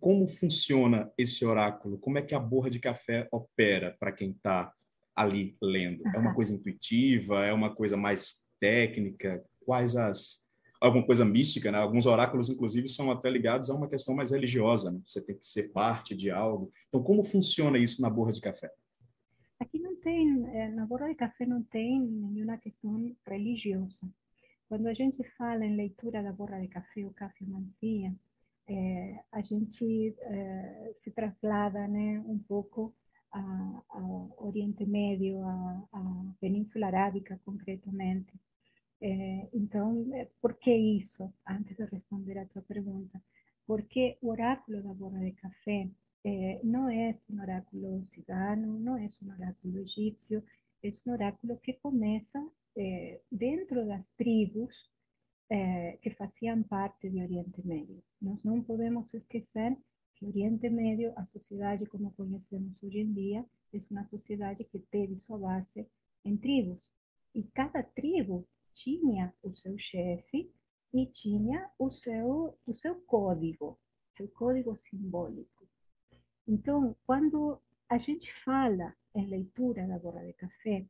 como 0.00 0.26
funciona 0.28 1.10
esse 1.16 1.44
oráculo, 1.44 1.98
como 1.98 2.18
é 2.18 2.22
que 2.22 2.34
a 2.34 2.40
borra 2.40 2.68
de 2.68 2.78
café 2.78 3.28
opera 3.32 3.96
para 3.98 4.12
quem 4.12 4.32
está 4.32 4.72
ali 5.14 5.56
lendo. 5.62 6.02
É 6.14 6.18
uma 6.18 6.34
coisa 6.34 6.52
intuitiva, 6.52 7.44
é 7.44 7.52
uma 7.52 7.74
coisa 7.74 7.96
mais 7.96 8.46
técnica? 8.60 9.42
Quais 9.64 9.96
as 9.96 10.43
alguma 10.86 11.04
coisa 11.04 11.24
mística, 11.24 11.72
né? 11.72 11.78
Alguns 11.78 12.06
oráculos, 12.06 12.48
inclusive, 12.48 12.86
são 12.86 13.10
até 13.10 13.30
ligados 13.30 13.70
a 13.70 13.74
uma 13.74 13.88
questão 13.88 14.14
mais 14.14 14.30
religiosa. 14.30 14.90
Né? 14.90 15.00
Você 15.06 15.20
tem 15.24 15.36
que 15.36 15.46
ser 15.46 15.72
parte 15.72 16.14
de 16.14 16.30
algo. 16.30 16.70
Então, 16.88 17.02
como 17.02 17.24
funciona 17.24 17.78
isso 17.78 18.02
na 18.02 18.10
borra 18.10 18.32
de 18.32 18.40
café? 18.40 18.70
Aqui 19.58 19.78
não 19.78 19.96
tem, 19.96 20.46
eh, 20.54 20.68
na 20.70 20.86
borra 20.86 21.08
de 21.08 21.14
café 21.14 21.46
não 21.46 21.62
tem 21.62 22.00
nenhuma 22.00 22.58
questão 22.58 23.14
religiosa. 23.26 23.98
Quando 24.68 24.86
a 24.86 24.94
gente 24.94 25.22
fala 25.38 25.64
em 25.64 25.76
leitura 25.76 26.22
da 26.22 26.32
borra 26.32 26.60
de 26.60 26.68
café 26.68 27.04
ou 27.04 27.12
cafeomancia, 27.12 28.14
é, 28.66 29.20
a 29.30 29.42
gente 29.42 30.14
é, 30.18 30.94
se 31.02 31.10
traslada 31.10 31.86
né, 31.86 32.22
um 32.26 32.38
pouco 32.38 32.94
ao 33.88 34.32
Oriente 34.38 34.86
Médio, 34.86 35.44
à 35.44 36.34
Península 36.40 36.86
Arábica, 36.86 37.40
concretamente. 37.44 38.32
É, 39.06 39.48
então, 39.52 40.06
por 40.40 40.54
que 40.54 40.74
isso? 40.74 41.30
Antes 41.46 41.76
de 41.76 41.84
responder 41.84 42.38
a 42.38 42.46
tua 42.46 42.62
pergunta, 42.62 43.22
porque 43.66 44.16
o 44.22 44.30
oráculo 44.30 44.82
da 44.82 44.94
borra 44.94 45.20
de 45.20 45.32
café 45.32 45.90
não 46.62 46.88
é 46.88 47.14
um 47.28 47.38
oráculo 47.42 48.06
cigano, 48.14 48.78
não 48.80 48.96
é 48.96 49.06
um 49.22 49.30
oráculo 49.30 49.78
egípcio, 49.80 50.42
é 50.82 50.90
um 51.06 51.12
oráculo 51.12 51.58
que 51.58 51.74
começa 51.74 52.40
eh, 52.78 53.20
dentro 53.30 53.86
das 53.86 54.06
tribos 54.16 54.74
eh, 55.50 55.98
que 56.00 56.10
faziam 56.12 56.62
parte 56.62 57.10
do 57.10 57.20
Oriente 57.20 57.60
Médio. 57.66 58.02
Nós 58.22 58.42
não 58.42 58.62
podemos 58.62 59.12
esquecer 59.12 59.76
que 60.16 60.24
Oriente 60.24 60.70
Médio, 60.70 61.12
a 61.16 61.26
sociedade 61.26 61.84
como 61.86 62.10
conhecemos 62.12 62.82
hoje 62.82 63.00
em 63.00 63.12
dia, 63.12 63.44
é 63.74 63.80
uma 63.90 64.08
sociedade 64.08 64.64
que 64.64 64.78
teve 64.78 65.20
sua 65.26 65.38
base 65.38 65.86
em 66.24 66.38
tribos. 66.38 66.78
E 67.34 67.42
cada 67.42 67.82
tribo 67.82 68.46
tinha 68.74 69.32
o 69.42 69.54
seu 69.54 69.78
chefe 69.78 70.50
e 70.92 71.06
tinha 71.06 71.70
o 71.78 71.90
seu, 71.90 72.58
o 72.66 72.74
seu 72.76 72.94
código, 73.02 73.78
seu 74.16 74.28
código 74.28 74.78
simbólico. 74.88 75.66
Então, 76.46 76.94
quando 77.06 77.60
a 77.88 77.98
gente 77.98 78.32
fala 78.44 78.94
em 79.14 79.26
leitura 79.26 79.86
da 79.86 79.98
borra 79.98 80.24
de 80.26 80.32
café, 80.34 80.86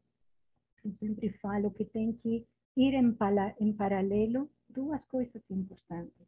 eu 0.84 0.92
sempre 0.98 1.30
falo 1.38 1.70
que 1.70 1.84
tem 1.84 2.12
que 2.14 2.46
ir 2.76 2.94
em, 2.94 3.16
em 3.60 3.72
paralelo 3.72 4.50
duas 4.68 5.04
coisas 5.06 5.42
importantes. 5.50 6.26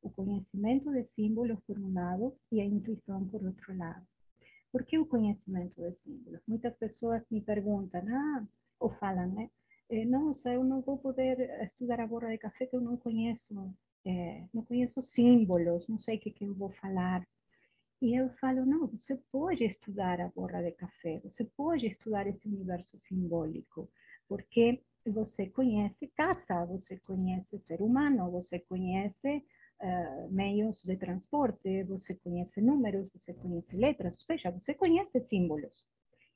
O 0.00 0.10
conhecimento 0.10 0.90
de 0.92 1.04
símbolos 1.14 1.58
por 1.66 1.78
um 1.78 1.92
lado 1.92 2.36
e 2.52 2.60
a 2.60 2.64
intuição 2.64 3.26
por 3.28 3.44
outro 3.44 3.76
lado. 3.76 4.06
Por 4.70 4.84
que 4.84 4.98
o 4.98 5.06
conhecimento 5.06 5.80
de 5.80 5.96
símbolos? 6.02 6.40
Muitas 6.46 6.74
pessoas 6.76 7.22
me 7.30 7.40
perguntam, 7.40 8.02
ah, 8.08 8.46
ou 8.78 8.90
falam, 8.94 9.28
né? 9.32 9.50
Eh, 9.90 10.04
nossa, 10.04 10.50
eu 10.52 10.64
não 10.64 10.80
vou 10.82 10.98
poder 10.98 11.38
estudar 11.64 12.00
a 12.00 12.06
borra 12.06 12.30
de 12.30 12.38
café 12.38 12.66
que 12.66 12.76
eu 12.76 12.80
não 12.80 12.96
conheço, 12.96 13.54
eh, 14.04 14.44
não 14.52 14.62
conheço 14.64 15.02
símbolos, 15.02 15.86
não 15.88 15.98
sei 15.98 16.16
o 16.16 16.20
que, 16.20 16.30
que 16.30 16.44
eu 16.44 16.54
vou 16.54 16.70
falar. 16.74 17.26
E 18.02 18.14
eu 18.14 18.30
falo, 18.40 18.64
não, 18.66 18.86
você 18.88 19.16
pode 19.32 19.64
estudar 19.64 20.20
a 20.20 20.28
borra 20.28 20.62
de 20.62 20.72
café, 20.72 21.20
você 21.24 21.44
pode 21.56 21.86
estudar 21.86 22.26
esse 22.26 22.46
universo 22.48 22.98
simbólico, 23.00 23.90
porque 24.28 24.82
você 25.06 25.46
conhece 25.48 26.08
casa, 26.08 26.66
você 26.66 26.98
conhece 26.98 27.58
ser 27.60 27.82
humano, 27.82 28.30
você 28.30 28.58
conhece 28.60 29.44
uh, 29.82 30.30
meios 30.32 30.82
de 30.84 30.96
transporte, 30.96 31.84
você 31.84 32.14
conhece 32.16 32.60
números, 32.60 33.08
você 33.12 33.34
conhece 33.34 33.76
letras, 33.76 34.14
ou 34.14 34.24
seja, 34.26 34.50
você 34.50 34.74
conhece 34.74 35.20
símbolos. 35.28 35.86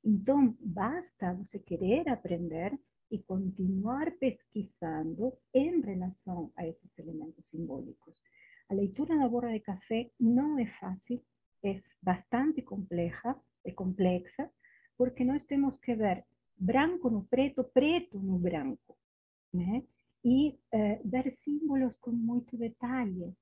Então, 0.05 0.57
basta 0.61 1.35
você 1.35 1.59
querer 1.59 2.09
aprender 2.09 2.73
e 3.13 3.19
continuar 3.19 4.11
pesquisando 4.13 5.35
em 5.55 5.83
relação 5.83 6.51
a 6.57 6.67
esses 6.67 6.99
elementos 6.99 7.47
simbólicos. 7.51 8.15
A 8.71 8.75
leitura 8.75 9.17
da 9.19 9.29
borra 9.29 9.53
de 9.53 9.61
café 9.61 10.11
não 10.19 10.59
é 10.59 10.67
fácil, 10.81 11.23
é 11.63 11.83
bastante 12.03 12.63
compleja, 12.63 13.37
é 13.67 13.71
complexa, 13.71 14.51
porque 14.97 15.25
nós 15.25 15.45
temos 15.45 15.77
que 15.77 15.95
ver 15.95 16.25
branco 16.57 17.11
no 17.11 17.25
preto, 17.25 17.63
preto 17.65 18.19
no 18.19 18.39
branco, 18.39 18.97
né? 19.53 19.83
E 20.25 20.59
eh, 20.73 21.01
ver 21.05 21.37
símbolos 21.45 21.95
com 21.99 22.13
muito 22.13 22.57
detalhe. 22.57 23.35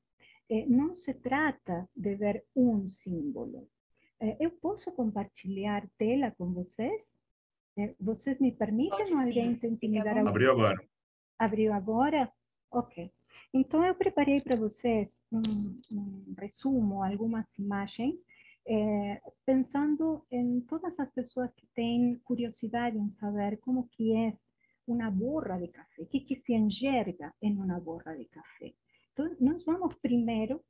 Eh, 0.48 0.66
não 0.66 0.94
se 0.94 1.14
trata 1.14 1.88
de 1.94 2.16
ver 2.16 2.44
um 2.56 2.88
símbolo. 2.88 3.68
Eh, 4.18 4.36
eu 4.40 4.50
posso 4.50 4.90
tela 5.98 6.30
com 6.32 6.52
vocês? 6.52 7.19
Vocês 8.00 8.38
me 8.40 8.52
permitem 8.52 9.12
ou 9.12 9.20
alguém 9.20 9.56
tem 9.56 9.76
que 9.76 10.02
dar 10.02 10.18
Abriu 10.18 10.52
agora. 10.52 10.76
Abriu 11.38 11.72
agora? 11.72 12.32
Ok. 12.70 13.10
Então, 13.52 13.84
eu 13.84 13.94
preparei 13.94 14.40
para 14.40 14.56
vocês 14.56 15.08
um, 15.32 15.80
um 15.90 16.34
resumo, 16.38 17.02
algumas 17.02 17.46
imagens, 17.58 18.14
é, 18.66 19.20
pensando 19.44 20.24
em 20.30 20.60
todas 20.62 20.98
as 20.98 21.10
pessoas 21.12 21.52
que 21.54 21.66
têm 21.74 22.20
curiosidade 22.24 22.96
em 22.96 23.10
saber 23.18 23.58
como 23.58 23.88
que 23.88 24.14
é 24.14 24.36
uma 24.86 25.10
borra 25.10 25.58
de 25.58 25.68
café, 25.68 26.02
o 26.02 26.06
que, 26.06 26.20
que 26.20 26.36
se 26.36 26.52
enxerga 26.52 27.32
em 27.42 27.56
uma 27.56 27.80
borra 27.80 28.16
de 28.16 28.24
café. 28.26 28.72
Então, 29.12 29.34
nós 29.40 29.64
vamos 29.64 29.94
primeiro 29.94 30.62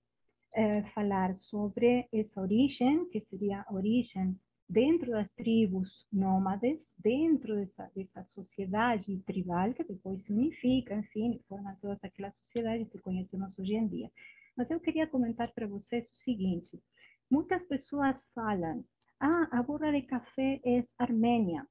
eh, 0.54 0.82
falar 0.94 1.36
sobre 1.38 2.08
essa 2.12 2.40
origem, 2.40 3.08
que 3.10 3.20
seria 3.20 3.64
a 3.66 3.74
origem 3.74 4.38
dentro 4.70 5.10
das 5.10 5.28
tribos 5.32 6.06
nômades, 6.12 6.80
dentro 6.96 7.56
dessa, 7.56 7.90
dessa 7.94 8.24
sociedade 8.26 9.18
tribal, 9.26 9.74
que 9.74 9.82
depois 9.82 10.22
se 10.24 10.32
unifica, 10.32 10.94
enfim, 10.94 11.40
forma 11.48 11.76
todas 11.82 11.98
aquelas 12.04 12.36
sociedades 12.36 12.88
que 12.88 13.00
conhecemos 13.00 13.58
hoje 13.58 13.74
em 13.74 13.88
dia. 13.88 14.08
Mas 14.56 14.70
eu 14.70 14.78
queria 14.78 15.08
comentar 15.08 15.52
para 15.52 15.66
vocês 15.66 16.08
o 16.08 16.16
seguinte: 16.18 16.80
muitas 17.28 17.62
pessoas 17.64 18.16
falam, 18.32 18.84
ah, 19.18 19.48
a 19.50 19.62
borra 19.62 19.90
de 19.90 20.02
café 20.02 20.60
é 20.64 20.84
armênia, 20.98 21.66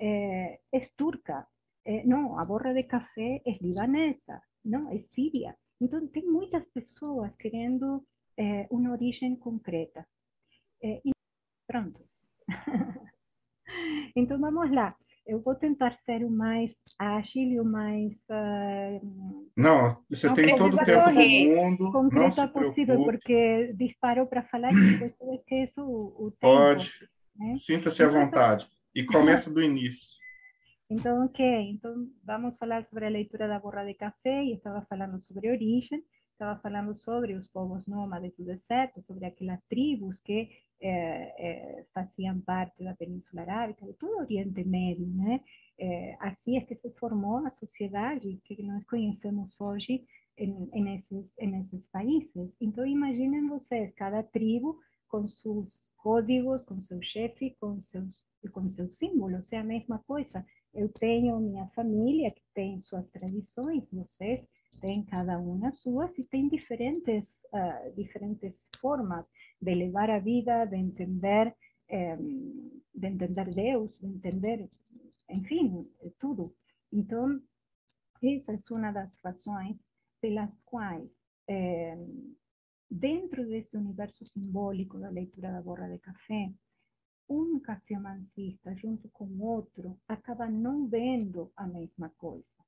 é, 0.00 0.58
é 0.72 0.80
turca, 0.96 1.46
é, 1.84 2.04
não, 2.04 2.36
a 2.36 2.44
borra 2.44 2.74
de 2.74 2.82
café 2.82 3.40
é 3.46 3.58
libanesa, 3.62 4.42
não, 4.64 4.90
é 4.90 4.98
síria. 5.14 5.56
Então, 5.80 6.06
tem 6.08 6.26
muitas 6.26 6.66
pessoas 6.70 7.32
querendo 7.36 8.04
é, 8.36 8.66
uma 8.70 8.90
origem 8.90 9.36
concreta. 9.36 10.04
É, 10.82 11.00
e 11.04 11.10
pronto. 11.66 12.09
então, 14.16 14.38
vamos 14.40 14.70
lá. 14.70 14.94
Eu 15.26 15.40
vou 15.42 15.54
tentar 15.54 15.96
ser 16.04 16.24
o 16.24 16.30
mais 16.30 16.72
ágil 16.98 17.42
e 17.42 17.60
o 17.60 17.64
mais. 17.64 18.12
Uh, 18.28 19.48
não, 19.56 20.02
você 20.08 20.26
não 20.26 20.34
tem 20.34 20.56
todo 20.56 20.74
o 20.74 20.84
tempo 20.84 21.10
do 21.10 21.22
mundo. 21.22 21.92
Concreta 21.92 22.48
possível, 22.48 23.04
porque 23.04 23.72
disparo 23.74 24.26
para 24.26 24.42
falar 24.44 24.72
e 24.72 24.92
depois 24.92 25.14
eu 25.20 25.34
esqueço 25.34 25.82
o, 25.82 26.26
o 26.26 26.30
tempo. 26.32 26.40
Pode. 26.40 26.92
Né? 27.36 27.54
Sinta-se 27.56 28.02
à 28.02 28.06
então, 28.06 28.20
vontade. 28.20 28.66
E 28.94 29.04
começa 29.04 29.50
do 29.50 29.62
início. 29.62 30.18
Então, 30.92 31.24
ok. 31.24 31.46
Então, 31.70 32.08
vamos 32.24 32.58
falar 32.58 32.84
sobre 32.86 33.06
a 33.06 33.08
leitura 33.08 33.46
da 33.46 33.60
borra 33.60 33.84
de 33.84 33.94
café 33.94 34.42
e 34.42 34.54
estava 34.54 34.84
falando 34.90 35.20
sobre 35.22 35.48
origem 35.48 36.02
estava 36.40 36.58
falando 36.60 36.94
sobre 36.94 37.34
os 37.34 37.46
povos 37.48 37.86
nômades 37.86 38.34
do 38.36 38.44
deserto, 38.44 39.02
sobre 39.02 39.26
aquelas 39.26 39.62
tribos 39.68 40.18
que 40.24 40.48
eh, 40.82 41.34
eh, 41.38 41.84
faziam 41.92 42.40
parte 42.40 42.82
da 42.82 42.94
Península 42.94 43.42
Arábica, 43.42 43.86
de 43.86 43.92
todo 43.94 44.16
o 44.16 44.20
Oriente 44.20 44.64
Médio, 44.64 45.06
né? 45.06 45.40
Eh, 45.78 46.16
assim 46.20 46.56
é 46.56 46.60
que 46.62 46.74
se 46.76 46.90
formou 46.98 47.46
a 47.46 47.50
sociedade 47.52 48.40
que 48.44 48.62
nós 48.62 48.84
conhecemos 48.86 49.58
hoje 49.60 50.04
em 50.38 50.94
esses 50.96 51.86
países. 51.92 52.50
Então, 52.60 52.86
imaginem 52.86 53.46
vocês, 53.46 53.94
cada 53.94 54.22
tribo 54.22 54.78
com 55.08 55.26
seus 55.26 55.68
códigos, 55.98 56.64
com 56.64 56.80
seu 56.80 57.02
chefe, 57.02 57.54
com 57.60 57.80
seus, 57.82 58.24
com 58.52 58.68
seus 58.70 58.96
símbolos, 58.96 59.52
é 59.52 59.58
a 59.58 59.64
mesma 59.64 59.98
coisa. 60.06 60.44
Eu 60.72 60.88
tenho 60.88 61.40
minha 61.40 61.66
família 61.74 62.30
que 62.30 62.42
tem 62.54 62.80
suas 62.82 63.10
tradições, 63.10 63.84
vocês 63.92 64.40
tem 64.80 65.04
cada 65.04 65.38
uma 65.38 65.72
suas 65.72 66.16
e 66.18 66.24
tem 66.24 66.48
diferentes, 66.48 67.42
uh, 67.52 67.94
diferentes 67.94 68.68
formas 68.80 69.26
de 69.60 69.74
levar 69.74 70.10
a 70.10 70.18
vida, 70.18 70.64
de 70.64 70.76
entender, 70.76 71.54
um, 71.90 72.80
de 72.94 73.06
entender 73.06 73.54
Deus, 73.54 73.98
de 74.00 74.06
entender, 74.06 74.68
enfim, 75.28 75.86
tudo. 76.18 76.54
Então, 76.92 77.40
essa 78.22 78.52
é 78.52 78.74
uma 78.74 78.92
das 78.92 79.10
razões 79.22 79.76
pelas 80.20 80.60
quais, 80.64 81.10
eh, 81.48 81.96
dentro 82.90 83.46
desse 83.46 83.76
universo 83.76 84.26
simbólico 84.26 84.98
da 84.98 85.08
leitura 85.08 85.52
da 85.52 85.62
borra 85.62 85.88
de 85.88 85.98
café, 85.98 86.52
um 87.28 87.60
cafeomancista 87.60 88.74
junto 88.76 89.08
com 89.10 89.40
outro 89.40 89.98
acaba 90.06 90.50
não 90.50 90.86
vendo 90.86 91.50
a 91.56 91.66
mesma 91.66 92.10
coisa 92.18 92.58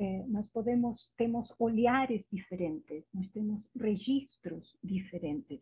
eh, 0.00 0.24
nós 0.28 0.48
podemos, 0.48 1.10
temos 1.18 1.52
olhares 1.58 2.24
diferentes, 2.32 3.04
nós 3.12 3.28
temos 3.32 3.60
registros 3.76 4.74
diferentes. 4.82 5.60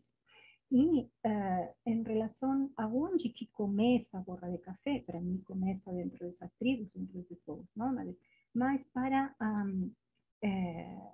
E 0.71 1.01
uh, 1.01 1.75
em 1.85 2.03
relação 2.03 2.71
a 2.77 2.87
onde 2.87 3.27
que 3.29 3.47
começa 3.47 4.17
a 4.17 4.21
borra 4.21 4.49
de 4.49 4.59
café, 4.59 4.99
para 4.99 5.19
mim 5.19 5.39
começa 5.45 5.91
dentro 5.91 6.19
dessas 6.19 6.53
tribos, 6.57 6.93
dentro 6.93 7.13
desses 7.15 7.37
povos 7.41 7.67
nômades, 7.75 8.15
mas 8.55 8.81
para 8.93 9.35
um, 9.41 9.91
eh, 10.41 11.11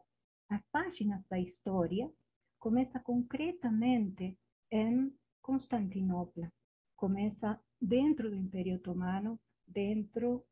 as 0.50 0.62
páginas 0.72 1.26
da 1.28 1.40
história, 1.40 2.12
começa 2.60 3.00
concretamente 3.00 4.38
em 4.70 5.12
Constantinopla, 5.42 6.52
começa 6.96 7.60
dentro 7.82 8.30
do 8.30 8.36
Império 8.36 8.76
Otomano, 8.76 9.40
dentro 9.68 10.46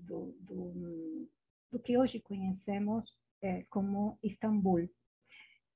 do, 0.00 0.36
do, 0.40 1.28
do 1.74 1.80
que 1.80 1.98
hoje 1.98 2.20
conhecemos 2.20 3.04
é, 3.42 3.64
como 3.64 4.16
Istambul, 4.22 4.88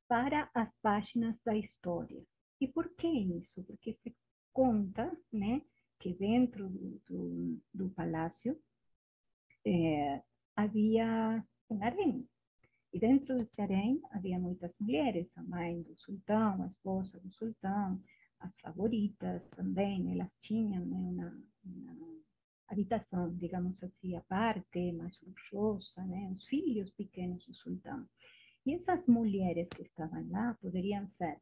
para 0.07 0.49
as 0.55 0.73
páginas 0.81 1.37
da 1.45 1.57
história. 1.57 2.25
E 2.61 2.69
por 2.69 2.89
que 2.95 3.09
isso? 3.09 3.65
Porque 3.65 3.95
se 3.95 4.15
conta 4.53 5.11
né, 5.33 5.61
que 5.99 6.15
dentro 6.15 6.69
do, 6.69 7.03
do, 7.09 7.61
do 7.75 7.91
palácio 7.91 8.57
é, 9.67 10.23
havia 10.55 11.45
um 11.69 11.83
harém. 11.83 12.29
E 12.93 12.99
dentro 13.01 13.37
desse 13.37 13.61
harém 13.61 14.01
havia 14.13 14.39
muitas 14.39 14.73
mulheres, 14.79 15.27
a 15.37 15.43
mãe 15.43 15.83
do 15.83 15.97
sultão, 15.97 16.63
a 16.63 16.67
esposa 16.69 17.19
do 17.19 17.33
sultão, 17.33 18.01
as 18.39 18.55
favoritas 18.61 19.43
também, 19.57 20.13
elas 20.13 20.31
tinham 20.43 20.87
né, 20.87 20.97
uma, 20.97 21.43
uma 21.65 22.18
habitação, 22.69 23.35
digamos 23.37 23.83
assim, 23.83 24.17
a 24.17 24.21
parte, 24.23 24.93
mais 24.93 25.19
luxuosa, 25.23 26.05
né? 26.05 26.31
os 26.35 26.47
filhos 26.47 26.91
pequenos 26.93 27.45
do 27.47 27.55
sultão. 27.55 28.07
E 28.67 28.75
essas 28.75 29.07
mulheres 29.07 29.69
que 29.71 29.83
estavam 29.83 30.29
lá 30.31 30.57
poderiam 30.61 31.09
ser 31.17 31.41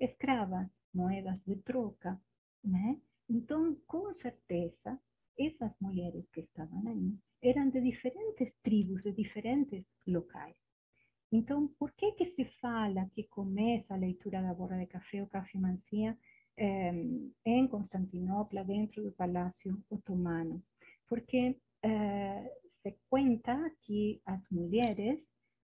escravas, 0.00 0.68
moedas 0.94 1.40
de 1.44 1.56
troca, 1.62 2.20
né? 2.64 3.00
Então, 3.28 3.74
com 3.86 4.14
certeza, 4.14 4.98
essas 5.38 5.72
mulheres 5.80 6.24
que 6.30 6.40
estavam 6.40 6.86
aí 6.88 7.18
eram 7.42 7.68
de 7.70 7.80
diferentes 7.80 8.52
tribos, 8.62 9.02
de 9.02 9.12
diferentes 9.12 9.84
locais. 10.06 10.56
Então, 11.30 11.68
por 11.78 11.92
que 11.92 12.12
que 12.12 12.34
se 12.34 12.44
fala 12.60 13.08
que 13.14 13.24
começa 13.24 13.94
a 13.94 13.98
leitura 13.98 14.40
da 14.40 14.54
borra 14.54 14.78
de 14.78 14.86
café 14.86 15.20
ou 15.20 15.28
café-mancia 15.28 16.16
eh, 16.58 16.92
em 17.46 17.68
Constantinopla, 17.68 18.64
dentro 18.64 19.02
do 19.02 19.12
Palácio 19.12 19.80
Otomano, 19.88 20.62
porque 21.08 21.56
eh, 21.82 22.52
se 22.82 22.96
conta 23.08 23.70
que 23.82 24.20
as 24.26 24.42
mulheres, 24.50 25.20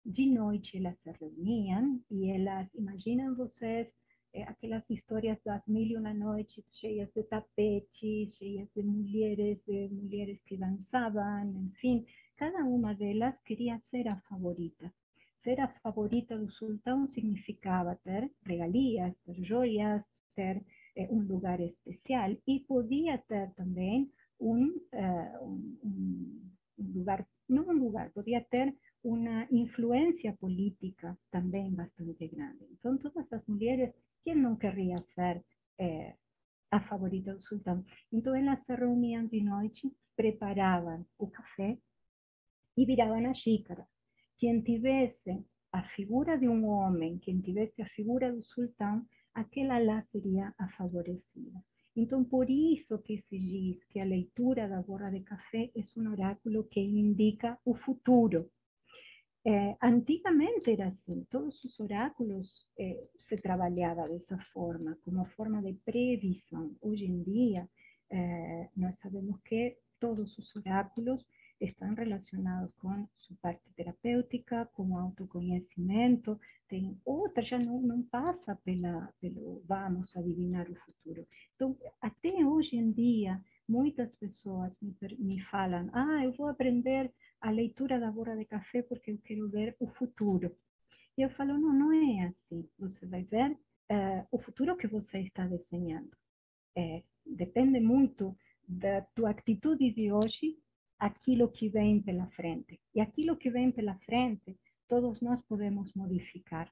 de 0.06 0.25
noite, 0.27 0.77
elas 0.77 0.97
se 0.99 1.12
reuniam 1.12 1.99
e 2.12 2.29
elas, 2.32 2.67
imaginam 2.75 3.36
vocês, 3.36 3.88
eh, 4.34 4.43
aquelas 4.43 4.88
histórias 4.89 5.39
das 5.43 5.65
mil 5.67 5.88
e 5.88 5.97
uma 5.97 6.13
noites 6.13 6.63
cheias 6.79 7.10
de 7.15 7.23
tapetes, 7.23 8.36
cheias 8.38 8.69
de 8.75 8.84
mulheres, 8.84 9.60
de 9.65 9.89
mulheres 9.89 10.39
que 10.43 10.58
dançavam, 10.58 11.49
enfim, 11.67 12.06
cada 12.38 12.63
uma 12.65 12.93
delas 12.93 13.36
queria 13.43 13.79
ser 13.89 14.08
a 14.08 14.17
favorita. 14.29 14.93
Ser 15.43 15.60
a 15.60 15.67
favorita 15.82 16.38
do 16.38 16.49
sultão 16.51 17.08
significava 17.08 17.95
ter 18.03 18.32
regalias, 18.45 19.13
ter 19.25 19.43
joias, 19.43 20.03
ter 20.36 20.63
eh, 20.95 21.08
um 21.10 21.21
lugar 21.21 21.60
especial 21.60 22.36
e 22.47 22.60
podia 22.62 23.17
ter 23.27 23.51
também 23.56 24.12
um, 24.39 24.67
uh, 24.67 25.43
um, 25.43 25.77
um, 26.77 26.91
lugar, 26.95 27.25
não 27.49 27.67
um 27.69 27.73
lugar, 27.73 28.12
podia 28.12 28.41
ter 28.49 28.75
uma 29.03 29.47
influência 29.51 30.34
política 30.39 31.17
também 31.32 31.71
bastante 31.71 32.27
grande. 32.27 32.65
Então, 32.71 32.97
todas 32.97 33.32
as 33.32 33.45
mulheres, 33.47 33.93
quem 34.23 34.36
não 34.36 34.56
queria 34.56 35.03
ser 35.15 35.43
eh, 35.79 36.15
a 36.71 36.79
favorita 36.82 37.34
do 37.34 37.41
sultão? 37.41 37.84
Então, 38.12 38.36
elas 38.36 38.63
se 38.65 38.75
reuniam 38.75 39.25
de 39.27 39.41
noite, 39.41 39.91
preparavam 40.15 41.06
o 41.17 41.27
café 41.27 41.77
e 42.77 42.86
viravam 42.86 43.29
a 43.29 43.34
xícara. 43.34 43.86
Quem 44.38 44.62
tivesse 44.62 45.43
a 45.71 45.84
figura 45.95 46.38
de 46.38 46.47
um 46.47 46.65
homem, 46.65 47.17
quem 47.19 47.41
tivesse 47.41 47.82
a 47.82 47.89
figura 47.89 48.32
do 48.32 48.41
sultão, 48.43 49.06
aquela 49.34 49.80
lá 49.80 50.02
seria 50.12 50.54
a 50.58 50.67
favorecida. 50.69 51.63
Então, 51.96 52.24
por 52.24 52.50
isso 52.50 52.98
que 53.00 53.22
se 53.30 53.38
diz 53.38 53.84
que 53.86 54.00
a 54.00 54.06
leitura 54.06 54.67
da 54.67 54.82
borra 54.82 55.12
de 55.12 55.22
café 55.22 55.69
é 55.76 56.00
um 56.00 56.12
oráculo 56.12 56.63
que 56.65 56.80
indica 56.80 57.58
o 57.63 57.76
futuro. 57.76 58.50
Eh, 59.46 59.76
antigamente 59.82 60.72
era 60.72 60.88
assim, 60.88 61.26
todos 61.30 61.63
os 61.65 61.80
oráculos 61.80 62.48
eh, 62.80 63.08
se 63.19 63.38
trabalhava 63.38 64.08
dessa 64.08 64.38
forma, 64.54 64.98
como 65.04 65.26
forma 65.36 65.62
de 65.62 65.74
previsão. 65.86 66.76
Hoje 66.82 67.06
em 67.06 67.22
dia, 67.24 67.69
eh, 68.10 68.69
nós 68.76 68.98
sabemos 69.00 69.39
que 69.41 69.78
todos 70.00 70.36
os 70.38 70.56
oráculos 70.56 71.24
estão 71.59 71.93
relacionados 71.93 72.73
com 72.75 73.07
sua 73.17 73.37
parte 73.41 73.61
terapêutica, 73.75 74.69
com 74.73 74.97
autoconhecimento, 74.97 76.39
tem 76.67 76.99
outra, 77.05 77.43
já 77.43 77.59
não, 77.59 77.81
não 77.81 78.03
passa 78.03 78.55
pela, 78.63 79.13
pelo 79.21 79.63
vamos 79.67 80.15
adivinhar 80.15 80.69
o 80.69 80.75
futuro. 80.75 81.25
Então, 81.55 81.77
até 82.01 82.31
hoje 82.45 82.75
em 82.75 82.91
dia, 82.91 83.41
muitas 83.67 84.13
pessoas 84.15 84.71
me, 84.81 84.95
me 85.19 85.41
falam, 85.45 85.89
ah, 85.93 86.23
eu 86.23 86.33
vou 86.33 86.47
aprender 86.47 87.13
a 87.41 87.49
leitura 87.51 87.99
da 87.99 88.11
borra 88.11 88.35
de 88.35 88.45
café 88.45 88.81
porque 88.83 89.11
eu 89.11 89.19
quero 89.23 89.49
ver 89.49 89.75
o 89.79 89.87
futuro. 89.87 90.55
E 91.17 91.21
eu 91.21 91.29
falo, 91.31 91.57
não, 91.57 91.73
não 91.73 91.93
é 91.93 92.25
assim. 92.27 92.67
Você 92.79 93.05
vai 93.05 93.23
ver 93.23 93.51
uh, 93.51 94.27
o 94.31 94.39
futuro 94.39 94.75
que 94.75 94.87
você 94.87 95.19
está 95.19 95.45
desenhando. 95.45 96.11
É, 96.75 97.03
depende 97.25 97.79
muito 97.79 98.35
da 98.67 99.01
tua 99.15 99.31
atitude 99.31 99.91
de 99.91 100.11
hoje, 100.11 100.57
aquilo 100.99 101.49
que 101.49 101.69
vem 101.69 102.01
pela 102.01 102.27
frente. 102.27 102.79
E 102.95 103.01
aquilo 103.01 103.38
que 103.38 103.49
vem 103.49 103.71
pela 103.71 103.95
frente, 103.99 104.58
todos 104.88 105.21
nós 105.21 105.41
podemos 105.43 105.93
modificar. 105.93 106.71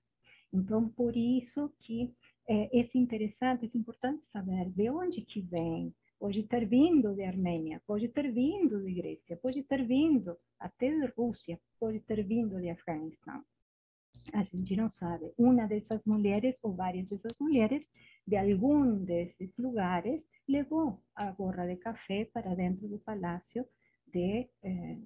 Então, 0.53 0.89
por 0.89 1.15
isso 1.15 1.71
que 1.79 2.13
é, 2.47 2.79
é 2.79 2.89
interessante, 2.95 3.65
é 3.65 3.77
importante 3.77 4.23
saber 4.31 4.69
de 4.71 4.89
onde 4.89 5.21
que 5.21 5.41
vem. 5.41 5.93
Pode 6.19 6.43
ter 6.43 6.67
vindo 6.67 7.15
de 7.15 7.23
Armênia, 7.23 7.81
pode 7.88 8.07
ter 8.10 8.31
vindo 8.31 8.84
de 8.84 8.93
Grécia, 8.93 9.38
pode 9.38 9.63
ter 9.63 9.84
vindo 9.84 10.38
até 10.60 10.91
de 10.91 11.05
Rússia, 11.17 11.60
pode 11.79 11.99
ter 12.01 12.23
vindo 12.23 12.62
de 12.62 12.69
Afeganistão. 12.69 13.43
A 14.34 14.43
gente 14.43 14.75
não 14.75 14.89
sabe. 14.91 15.34
Uma 15.38 15.65
dessas 15.65 16.05
mulheres, 16.05 16.55
ou 16.62 16.75
várias 16.75 17.07
dessas 17.07 17.36
mulheres, 17.39 17.84
de 18.27 18.38
algum 18.38 19.03
desses 19.03 19.51
lugares, 19.57 20.21
levou 20.47 21.01
a 21.15 21.31
gorra 21.31 21.65
de 21.65 21.77
café 21.77 22.25
para 22.25 22.53
dentro 22.53 22.88
do 22.88 22.99
palácio 22.99 23.65
de, 24.12 24.50
eh, 24.63 24.97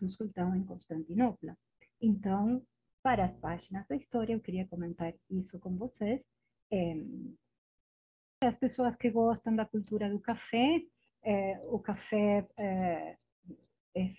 do 0.00 0.08
sultão 0.10 0.54
em 0.56 0.64
Constantinopla. 0.64 1.56
Então, 2.00 2.62
para 3.02 3.26
as 3.26 3.36
páginas 3.36 3.86
da 3.86 3.96
história, 3.96 4.32
eu 4.32 4.40
queria 4.40 4.66
comentar 4.66 5.12
isso 5.30 5.58
com 5.58 5.76
vocês. 5.76 6.20
É, 6.72 6.94
as 8.42 8.58
pessoas 8.58 8.96
que 8.96 9.10
gostam 9.10 9.54
da 9.54 9.64
cultura 9.64 10.08
do 10.10 10.18
café, 10.20 10.82
o 11.70 11.78
café 11.78 12.46
é, 12.58 13.16
é 13.94 14.10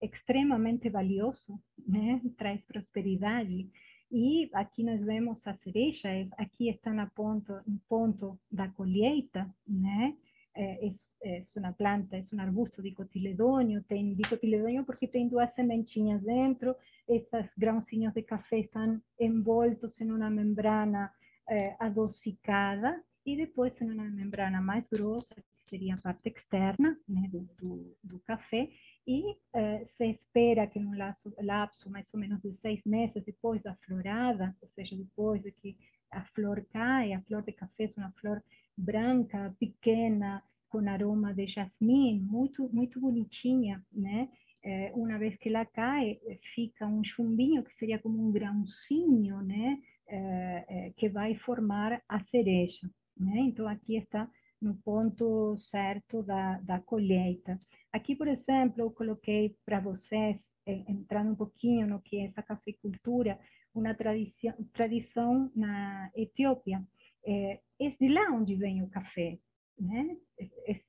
extremamente 0.00 0.88
valioso, 0.88 1.60
né? 1.86 2.20
traz 2.36 2.62
prosperidade. 2.64 3.70
E 4.10 4.48
aqui 4.52 4.84
nós 4.84 5.04
vemos 5.04 5.44
as 5.46 5.60
cerejas, 5.60 6.28
aqui 6.38 6.68
está 6.68 6.92
na 6.92 7.06
ponto, 7.10 7.52
no 7.66 7.78
ponto 7.88 8.38
da 8.50 8.68
colheita, 8.68 9.52
né? 9.66 10.16
É, 10.56 10.86
é, 11.22 11.38
é 11.38 11.44
uma 11.58 11.72
planta, 11.72 12.16
é 12.16 12.24
um 12.32 12.40
arbusto 12.40 12.82
dicotiledônio, 12.82 13.84
tem 13.84 14.14
dicotiledônio 14.14 14.84
porque 14.84 15.06
tem 15.06 15.28
duas 15.28 15.52
sementinhas 15.54 16.22
dentro, 16.22 16.74
esses 17.06 17.50
grãozinhos 17.58 18.14
de 18.14 18.22
café 18.22 18.60
estão 18.60 19.00
envoltos 19.20 20.00
em 20.00 20.10
uma 20.10 20.30
membrana 20.30 21.12
é, 21.48 21.76
adocicada 21.78 23.02
e 23.26 23.36
depois 23.36 23.78
em 23.80 23.90
uma 23.90 24.04
membrana 24.04 24.60
mais 24.62 24.86
grossa, 24.88 25.34
que 25.34 25.68
seria 25.68 25.94
a 25.94 25.98
parte 25.98 26.28
externa 26.28 26.96
né, 27.08 27.28
do, 27.28 27.40
do, 27.58 27.96
do 28.02 28.18
café, 28.20 28.70
e 29.06 29.36
eh, 29.54 29.86
se 29.96 30.06
espera 30.06 30.66
que 30.66 30.80
num 30.80 30.96
lapso, 30.96 31.32
lapso 31.42 31.90
mais 31.90 32.06
ou 32.12 32.18
menos 32.18 32.40
de 32.40 32.52
seis 32.54 32.80
meses 32.84 33.24
depois 33.24 33.62
da 33.62 33.74
florada, 33.76 34.56
ou 34.60 34.68
seja, 34.70 34.96
depois 34.96 35.42
de 35.42 35.52
que 35.52 35.76
a 36.16 36.24
flor 36.34 36.64
cai, 36.72 37.12
a 37.12 37.20
flor 37.22 37.42
de 37.42 37.52
café 37.52 37.84
é 37.84 38.00
uma 38.00 38.12
flor 38.20 38.42
branca, 38.76 39.54
pequena, 39.58 40.42
com 40.68 40.88
aroma 40.88 41.32
de 41.32 41.46
jasmim, 41.46 42.20
muito, 42.20 42.68
muito 42.72 43.00
bonitinha, 43.00 43.84
né? 43.92 44.28
É, 44.62 44.92
uma 44.94 45.18
vez 45.18 45.36
que 45.36 45.48
ela 45.48 45.64
cai, 45.64 46.18
fica 46.54 46.86
um 46.86 47.04
chumbinho 47.04 47.62
que 47.62 47.74
seria 47.76 47.98
como 47.98 48.20
um 48.20 48.32
grãozinho, 48.32 49.40
né? 49.42 49.78
É, 50.08 50.64
é, 50.68 50.92
que 50.96 51.08
vai 51.08 51.34
formar 51.36 52.00
a 52.08 52.20
cereja, 52.24 52.88
né? 53.16 53.38
Então, 53.40 53.66
aqui 53.68 53.96
está 53.96 54.28
no 54.60 54.74
ponto 54.76 55.56
certo 55.58 56.22
da, 56.22 56.58
da 56.60 56.80
colheita. 56.80 57.60
Aqui, 57.92 58.14
por 58.16 58.28
exemplo, 58.28 58.82
eu 58.82 58.90
coloquei 58.90 59.56
para 59.64 59.80
vocês, 59.80 60.36
eh, 60.66 60.84
entrando 60.88 61.32
um 61.32 61.36
pouquinho 61.36 61.86
no 61.86 62.00
que 62.00 62.16
é 62.18 62.26
essa 62.26 62.42
cafeicultura, 62.42 63.38
uma 63.80 63.94
tradição, 63.94 64.54
tradição 64.72 65.50
na 65.54 66.10
Etiópia. 66.14 66.82
É, 67.24 67.60
é 67.80 67.90
de 67.90 68.08
lá 68.08 68.30
onde 68.30 68.54
vem 68.54 68.82
o 68.82 68.90
café. 68.90 69.38
Né? 69.78 70.16
É, 70.38 70.80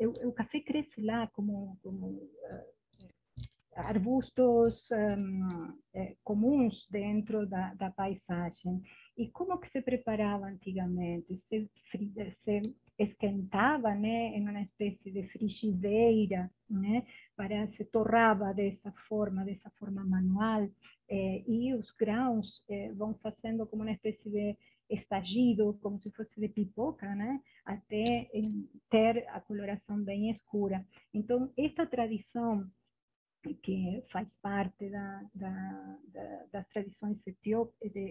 é, 0.00 0.06
o 0.06 0.32
café 0.32 0.60
cresce 0.60 1.02
lá 1.02 1.26
como, 1.28 1.78
como 1.82 2.06
uh, 2.06 2.80
arbustos 3.74 4.88
um, 4.90 5.78
é, 5.94 6.16
comuns 6.24 6.86
dentro 6.90 7.46
da, 7.46 7.74
da, 7.74 7.90
paisagem. 7.90 8.82
E 9.16 9.28
como 9.30 9.58
que 9.58 9.70
se 9.70 9.82
preparava 9.82 10.46
antigamente? 10.46 11.40
Se, 11.48 11.70
se 11.90 12.74
esquentava 12.98 13.94
né, 13.94 14.36
em 14.36 14.48
uma 14.48 14.60
espécie 14.60 15.10
de 15.10 15.26
frigideira, 15.28 16.50
né, 16.68 17.04
para 17.34 17.66
se 17.72 17.84
torrava 17.86 18.52
dessa 18.52 18.92
forma, 19.08 19.44
dessa 19.44 19.70
forma 19.78 20.04
manual, 20.04 20.68
eh, 21.10 21.42
e 21.46 21.74
os 21.74 21.90
grãos 21.92 22.62
eh, 22.68 22.92
vão 22.92 23.14
fazendo 23.14 23.66
como 23.66 23.82
uma 23.82 23.92
espécie 23.92 24.30
de 24.30 24.56
estagido, 24.88 25.78
como 25.82 26.00
se 26.00 26.10
fosse 26.12 26.40
de 26.40 26.48
pipoca, 26.48 27.14
né, 27.14 27.40
até 27.64 28.28
ter 28.90 29.26
a 29.28 29.40
coloração 29.40 30.02
bem 30.02 30.30
escura. 30.30 30.84
Então, 31.12 31.52
esta 31.56 31.86
tradição 31.86 32.68
que 33.62 34.04
faz 34.12 34.28
parte 34.36 34.88
da, 34.90 35.24
da, 35.34 35.98
da, 36.08 36.46
das 36.52 36.68
tradições 36.68 37.16
de 37.24 37.34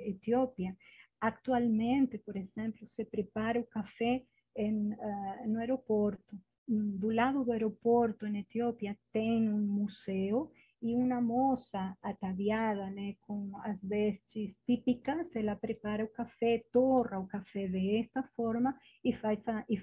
Etiópia, 0.09 0.75
atualmente, 1.21 2.17
por 2.17 2.35
exemplo, 2.35 2.87
se 2.87 3.05
prepara 3.05 3.59
o 3.59 3.67
café 3.67 4.23
em, 4.55 4.93
uh, 4.93 5.47
no 5.47 5.59
aeroporto. 5.59 6.37
Do 6.67 7.09
lado 7.09 7.43
do 7.43 7.51
aeroporto, 7.51 8.25
em 8.25 8.39
Etiópia, 8.39 8.97
tem 9.11 9.49
um 9.49 9.59
museu 9.59 10.51
e 10.81 10.95
uma 10.95 11.21
moça 11.21 11.97
ataviada 12.01 12.89
né, 12.91 13.15
com 13.21 13.51
as 13.63 13.81
vestes 13.83 14.55
típicas, 14.65 15.27
prepara 15.55 16.05
o 16.05 16.09
café, 16.09 16.63
torra 16.71 17.19
o 17.19 17.27
café 17.27 17.67
desta 17.67 18.23
forma 18.35 18.77
e 19.03 19.13
faz 19.17 19.39
a, 19.47 19.65
e. 19.69 19.77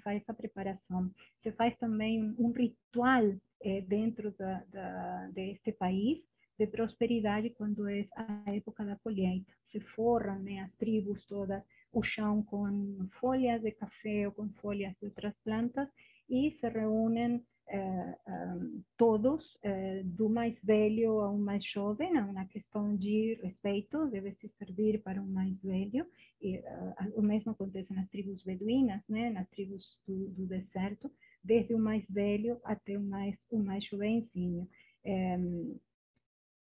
Se 1.43 1.53
faz 1.53 1.77
também 1.79 2.23
um, 2.23 2.35
um 2.39 2.53
ritual 2.53 3.25
eh, 3.63 3.81
dentro 3.83 4.33
da, 4.39 4.65
da, 4.73 5.29
deste 5.29 5.73
país 5.73 6.19
de 6.59 6.67
prosperidade 6.67 7.51
quando 7.51 7.87
é 7.89 8.07
a 8.17 8.55
época 8.55 8.85
da 8.85 8.97
colheita. 8.97 9.53
Se 9.71 9.81
forram 9.81 10.39
né, 10.39 10.61
as 10.61 10.73
tribos 10.77 11.27
todas 11.27 11.63
o 11.93 12.03
chão 12.03 12.43
com 12.43 13.09
folhas 13.21 13.63
de 13.63 13.73
café 13.73 14.27
ou 14.27 14.33
com 14.33 14.49
folhas 14.61 14.95
de 15.01 15.07
outras 15.07 15.35
plantas 15.45 15.89
e 16.29 16.51
se 16.61 16.69
reúnem 16.69 17.37
eh, 17.37 17.41
um, 17.73 18.83
todos, 18.97 19.59
eh, 19.63 20.03
do 20.05 20.29
mais 20.29 20.59
velho 20.63 21.21
ao 21.21 21.37
mais 21.37 21.65
jovem, 21.65 22.17
é 22.17 22.21
uma 22.23 22.45
questão 22.47 22.97
de 22.97 23.39
respeito, 23.43 24.07
deve 24.07 24.33
se 24.35 24.49
servir 24.59 25.03
para 25.03 25.21
um 25.21 25.27
mais 25.27 25.61
velho, 25.63 26.07
e 26.41 26.59
uh, 26.59 27.19
o 27.19 27.23
mesmo 27.23 27.53
acontece 27.53 27.93
nas 27.93 28.09
tribos 28.09 28.43
beduínas, 28.43 29.07
né, 29.09 29.31
nas 29.31 29.49
tribos 29.49 29.99
do, 30.07 30.29
do 30.31 30.47
deserto, 30.47 31.11
desde 31.43 31.75
o 31.75 31.79
mais 31.79 32.05
velho 32.09 32.61
até 32.65 32.97
o 32.97 33.03
mais, 33.03 33.37
o 33.51 33.59
mais 33.59 33.85
jovenzinho. 33.85 34.69
É, 35.05 35.37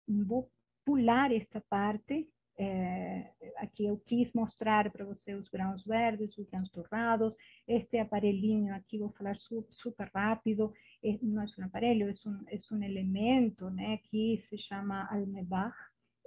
vou 0.08 0.50
pular 0.86 1.34
esta 1.34 1.62
parte 1.70 2.30
é, 2.58 3.32
aqui 3.58 3.86
eu 3.86 3.98
quis 4.06 4.34
mostrar 4.34 4.90
para 4.92 5.06
você 5.06 5.36
os 5.36 5.48
grãos 5.48 5.84
verdes, 5.86 6.38
os 6.38 6.50
grãos 6.50 6.70
torrados. 6.70 7.36
Este 7.68 8.00
aparelhinho 8.00 8.74
aqui, 8.74 8.98
vou 8.98 9.10
falar 9.12 9.38
super, 9.72 10.10
rápido, 10.14 10.74
é, 11.04 11.18
não 11.22 11.44
é 11.44 11.46
um 11.60 11.66
aparelho, 11.66 12.10
é 12.10 12.30
um, 12.30 12.46
é 12.50 12.60
um 12.72 12.84
elemento 12.84 13.70
né, 13.70 13.98
que 14.10 14.42
se 14.50 14.58
chama 14.58 15.08
almebach, 15.12 15.76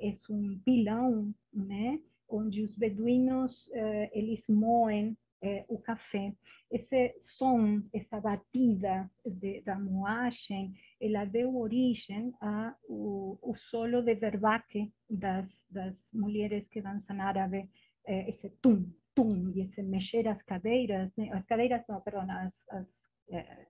é 0.01 0.17
um 0.31 0.59
pilão, 0.65 1.35
né, 1.53 2.01
onde 2.29 2.63
os 2.63 2.75
beduínos 2.77 3.69
eh, 3.73 4.11
eles 4.15 4.43
moem 4.49 5.17
é, 5.43 5.65
o 5.69 5.79
café. 5.79 6.35
Esse 6.71 7.15
som, 7.21 7.83
essa 7.93 8.21
batida 8.21 9.11
de, 9.25 9.61
da 9.63 9.79
moagem, 9.79 10.75
ela 11.01 11.25
deu 11.25 11.57
origem 11.57 12.33
ao 12.41 13.39
o 13.43 13.55
solo 13.71 14.03
de 14.03 14.15
verbaque 14.15 14.93
das, 15.09 15.49
das 15.71 15.97
mulheres 16.13 16.69
que 16.69 16.81
dançam 16.81 17.21
árabe, 17.21 17.69
é, 18.07 18.31
esse 18.31 18.51
tum, 18.63 18.89
tum, 19.15 19.51
e 19.55 19.63
esse 19.63 19.83
mexer 19.83 20.29
as 20.29 20.41
cadeiras, 20.43 21.11
né? 21.17 21.31
as 21.33 21.45
cadeiras, 21.47 21.83
não, 21.89 22.01
perdão, 22.01 22.27
as, 22.31 22.55
as 22.71 22.87
é, 23.31 23.67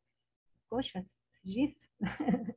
coxas, 0.68 1.04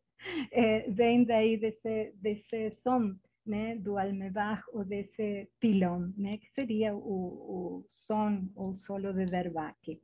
é, 0.51 0.89
vem 0.89 1.23
daí 1.23 1.57
desse, 1.57 2.13
desse 2.17 2.77
som 2.83 3.15
né, 3.45 3.75
do 3.75 3.97
almebach 3.97 4.63
ou 4.73 4.85
desse 4.85 5.49
pilão, 5.59 6.13
né, 6.17 6.37
que 6.37 6.49
seria 6.53 6.95
o, 6.95 6.99
o 6.99 7.85
som 7.95 8.49
ou 8.55 8.75
solo 8.75 9.13
de 9.13 9.25
verbaque. 9.25 10.01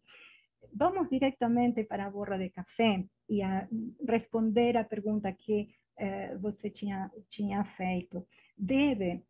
Vamos 0.74 1.10
diretamente 1.10 1.84
para 1.86 2.06
a 2.06 2.12
borra 2.12 2.38
de 2.38 2.50
café 2.50 3.04
e 3.30 3.42
a 3.42 3.68
responder 4.08 4.78
a 4.78 4.84
pergunta 4.84 5.32
que 5.32 5.70
eh, 5.98 6.38
você 6.38 6.70
tinha, 6.70 7.10
tinha 7.30 7.64
feito. 7.76 8.28
Deve 8.58 9.24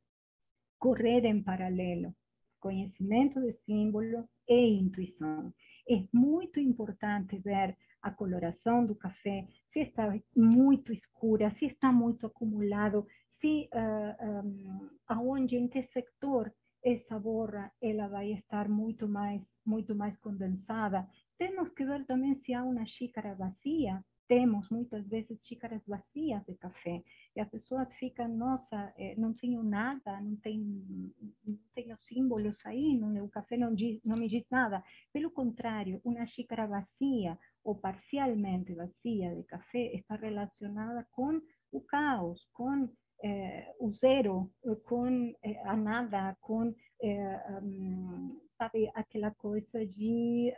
correr 0.79 1.23
em 1.25 1.41
paralelo 1.43 2.13
conhecimento 2.59 3.39
de 3.41 3.53
símbolo 3.65 4.27
e 4.47 4.79
intuição. 4.79 5.53
É 5.89 6.03
muito 6.13 6.59
importante 6.59 7.37
ver 7.39 7.75
a 8.01 8.11
coloração 8.11 8.85
do 8.85 8.95
café, 8.95 9.45
se 9.73 9.79
está 9.79 10.13
muito 10.35 10.93
escura, 10.93 11.53
se 11.57 11.65
está 11.65 11.91
muito 11.91 12.25
acumulado, 12.25 13.05
se 13.39 13.69
uh, 13.73 14.45
um, 14.45 14.89
aonde, 15.07 15.55
em 15.55 15.67
que 15.67 15.83
sector 15.93 16.51
essa 16.83 17.19
borra 17.19 17.71
ela 17.81 18.07
vai 18.07 18.31
estar 18.33 18.69
muito 18.69 19.07
mais, 19.07 19.41
muito 19.65 19.95
mais 19.95 20.17
condensada. 20.19 21.07
Temos 21.37 21.69
que 21.73 21.85
ver 21.85 22.05
também 22.05 22.35
se 22.41 22.53
há 22.53 22.63
uma 22.63 22.85
xícara 22.85 23.35
vazia. 23.35 24.03
Temos 24.27 24.69
muitas 24.69 25.07
vezes 25.07 25.41
xícaras 25.43 25.81
vazias 25.87 26.45
de 26.45 26.53
café 26.55 27.01
e 27.35 27.41
as 27.41 27.49
pessoas 27.49 27.91
ficam, 27.95 28.27
nossa, 28.27 28.93
eh, 28.95 29.15
não 29.17 29.33
tenho 29.33 29.63
nada, 29.63 30.21
não 30.21 30.35
tenho, 30.35 31.11
não 31.43 31.57
tenho 31.73 31.97
símbolos 32.01 32.55
aí, 32.63 32.95
o 33.23 33.29
café 33.29 33.57
não, 33.57 33.73
diz, 33.73 33.99
não 34.05 34.15
me 34.15 34.29
diz 34.29 34.47
nada. 34.51 34.83
Pelo 35.11 35.31
contrário, 35.31 35.99
uma 36.03 36.27
xícara 36.27 36.67
vazia 36.67 37.39
ou 37.63 37.73
parcialmente 37.73 38.75
vazia 38.75 39.35
de 39.35 39.43
café 39.45 39.95
está 39.95 40.15
relacionada 40.15 41.07
com 41.11 41.41
o 41.71 41.81
caos, 41.81 42.47
com 42.53 42.87
eh, 43.23 43.75
o 43.79 43.91
zero, 43.91 44.49
com 44.85 45.33
eh, 45.43 45.61
a 45.65 45.75
nada, 45.75 46.37
com 46.41 46.73
eh, 47.01 47.59
um, 47.61 48.39
sabe 48.57 48.89
aquela 48.93 49.31
coisa 49.31 49.85
de 49.85 50.53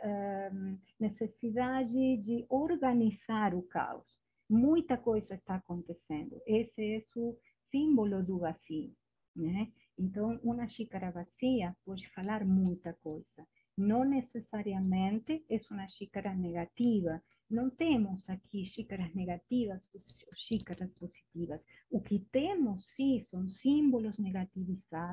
um, 0.52 0.78
necessidade 0.98 2.16
de 2.18 2.44
organizar 2.48 3.54
o 3.54 3.62
caos. 3.62 4.06
Muita 4.50 4.96
coisa 4.96 5.34
está 5.34 5.56
acontecendo. 5.56 6.40
Esse 6.46 6.96
é 6.96 7.02
o 7.16 7.36
símbolo 7.70 8.22
do 8.22 8.38
vazio, 8.38 8.92
né? 9.34 9.72
Então, 9.98 10.38
uma 10.42 10.68
xícara 10.68 11.10
vazia 11.10 11.76
pode 11.84 12.08
falar 12.10 12.44
muita 12.44 12.92
coisa. 12.94 13.46
Não 13.76 14.04
necessariamente 14.04 15.44
é 15.48 15.60
uma 15.70 15.88
xícara 15.88 16.34
negativa, 16.34 17.22
não 17.52 17.68
temos 17.68 18.28
aqui 18.28 18.64
xícaras 18.66 19.14
negativas 19.14 19.82
ou 19.94 20.00
xícaras 20.34 20.90
positivas. 20.94 21.62
O 21.90 22.00
que 22.00 22.18
temos, 22.32 22.84
sim, 22.96 23.24
são 23.30 23.46
símbolos 23.48 24.16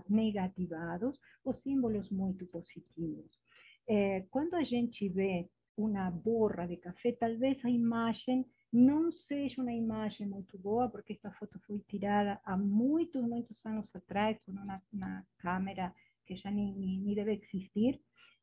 negativados 0.09 1.19
ou 1.43 1.53
símbolos 1.53 2.09
muito 2.09 2.45
positivos. 2.47 3.29
É, 3.87 4.21
quando 4.31 4.53
a 4.55 4.63
gente 4.63 5.09
vê 5.09 5.49
uma 5.75 6.09
borra 6.09 6.65
de 6.65 6.77
café, 6.77 7.11
talvez 7.11 7.63
a 7.65 7.69
imagem 7.69 8.45
não 8.71 9.11
seja 9.11 9.61
uma 9.61 9.73
imagem 9.73 10.27
muito 10.27 10.57
boa, 10.57 10.89
porque 10.89 11.13
esta 11.13 11.31
foto 11.31 11.59
foi 11.65 11.79
tirada 11.89 12.39
há 12.45 12.55
muitos, 12.55 13.21
muitos 13.21 13.65
anos 13.65 13.93
atrás, 13.95 14.37
por 14.45 14.53
uma, 14.53 14.81
uma 14.93 15.25
câmera 15.39 15.93
que 16.25 16.35
já 16.35 16.51
nem, 16.51 16.73
nem 16.75 17.15
deve 17.15 17.33
existir, 17.33 17.99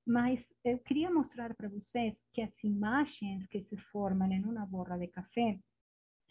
mas 0.06 0.40
eu 0.64 0.78
queria 0.78 1.10
mostrar 1.10 1.52
para 1.54 1.68
vocês 1.68 2.14
que 2.32 2.40
as 2.40 2.52
imagens 2.62 3.46
que 3.48 3.64
se 3.64 3.76
formam 3.90 4.30
em 4.30 4.44
uma 4.44 4.64
borra 4.64 4.96
de 4.96 5.08
café, 5.08 5.58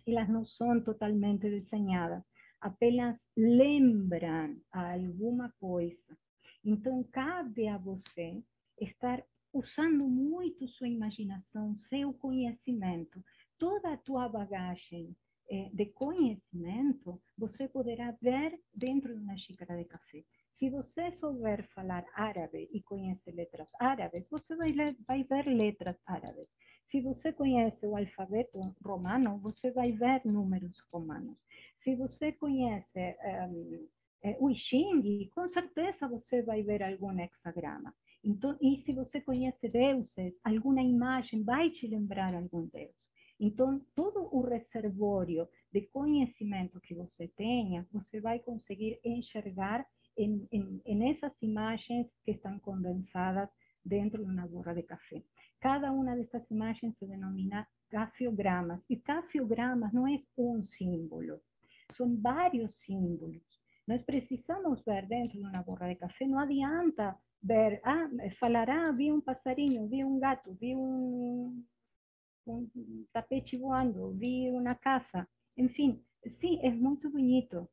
elas 0.07 0.29
não 0.29 0.45
são 0.45 0.81
totalmente 0.81 1.41
desenhadas, 1.41 2.23
apenas 2.61 3.19
lembram 3.35 4.57
alguma 4.71 5.51
coisa. 5.59 6.17
Então, 6.63 7.03
cabe 7.11 7.67
a 7.67 7.77
você 7.77 8.41
estar 8.79 9.21
usando 9.51 10.07
muito 10.07 10.67
sua 10.69 10.87
imaginação, 10.87 11.75
seu 11.89 12.13
conhecimento, 12.13 13.23
toda 13.57 13.93
a 13.93 13.97
tua 13.97 14.29
bagagem 14.29 15.15
eh, 15.49 15.69
de 15.73 15.85
conhecimento, 15.87 17.21
você 17.37 17.67
poderá 17.67 18.11
ver 18.21 18.59
dentro 18.73 19.13
de 19.13 19.21
uma 19.21 19.37
xícara 19.37 19.77
de 19.77 19.85
café. 19.85 20.23
Se 20.57 20.69
você 20.69 21.11
souber 21.11 21.67
falar 21.73 22.05
árabe 22.13 22.69
e 22.71 22.81
conhece 22.81 23.29
letras 23.31 23.67
árabes, 23.79 24.25
você 24.29 24.55
vai, 24.55 24.73
vai 25.05 25.23
ver 25.23 25.45
letras 25.47 25.97
árabes. 26.05 26.47
Se 26.89 27.01
você 27.01 27.33
conhece 27.33 27.85
o 27.85 27.97
alfabeto 27.97 28.59
romano, 28.83 29.37
você 29.39 29.69
vai 29.71 29.91
ver 29.91 30.21
números 30.25 30.79
romanos. 30.91 31.43
Se 31.83 31.95
você 31.95 32.31
conhece 32.31 33.17
um, 33.49 33.87
o 34.39 34.53
Xing, 34.55 35.29
com 35.35 35.49
certeza 35.49 36.07
você 36.07 36.41
vai 36.41 36.63
ver 36.63 36.81
algum 36.83 37.19
hexagrama. 37.19 37.93
Então, 38.23 38.57
e 38.61 38.81
se 38.83 38.93
você 38.93 39.19
conhece 39.19 39.67
deuses, 39.67 40.33
alguma 40.43 40.81
imagem 40.81 41.43
vai 41.43 41.69
te 41.69 41.85
lembrar 41.85 42.33
algum 42.33 42.65
deus. 42.67 42.95
Então, 43.39 43.85
todo 43.93 44.29
o 44.33 44.41
reservório 44.41 45.47
de 45.71 45.81
conhecimento 45.81 46.79
que 46.79 46.95
você 46.95 47.27
tenha, 47.27 47.85
você 47.91 48.21
vai 48.21 48.39
conseguir 48.39 48.99
enxergar 49.03 49.85
en, 50.15 50.47
en, 50.51 50.81
en, 50.85 51.01
esas 51.03 51.33
imágenes 51.41 52.07
que 52.25 52.31
están 52.31 52.59
condensadas 52.59 53.49
dentro 53.83 54.21
de 54.23 54.29
una 54.29 54.45
borra 54.45 54.73
de 54.73 54.85
café. 54.85 55.23
Cada 55.59 55.91
una 55.91 56.15
de 56.15 56.21
estas 56.23 56.49
imágenes 56.51 56.97
se 56.97 57.07
denomina 57.07 57.67
cafiogramas. 57.89 58.81
Y 58.87 59.01
cafiogramas 59.01 59.93
no 59.93 60.07
es 60.07 60.21
un 60.35 60.65
símbolo, 60.65 61.41
son 61.95 62.21
varios 62.21 62.75
símbolos. 62.85 63.43
Nós 63.87 64.03
precisamos 64.03 64.83
ver 64.83 65.07
dentro 65.07 65.39
de 65.39 65.45
uma 65.45 65.61
borra 65.61 65.87
de 65.87 65.95
café, 65.95 66.25
não 66.25 66.39
adianta 66.39 67.17
ver, 67.41 67.79
ah, 67.83 68.09
falará, 68.39 68.91
vi 68.91 69.11
um 69.11 69.21
passarinho, 69.21 69.87
vi 69.87 70.03
um 70.03 70.19
gato, 70.19 70.53
vi 70.55 70.75
um, 70.75 71.63
um 72.47 73.05
tapete 73.13 73.57
voando, 73.57 74.11
vi 74.13 74.49
uma 74.49 74.73
casa. 74.73 75.27
Enfim, 75.55 76.03
sim, 76.39 76.59
é 76.63 76.71
muito 76.71 77.11
bonito, 77.11 77.69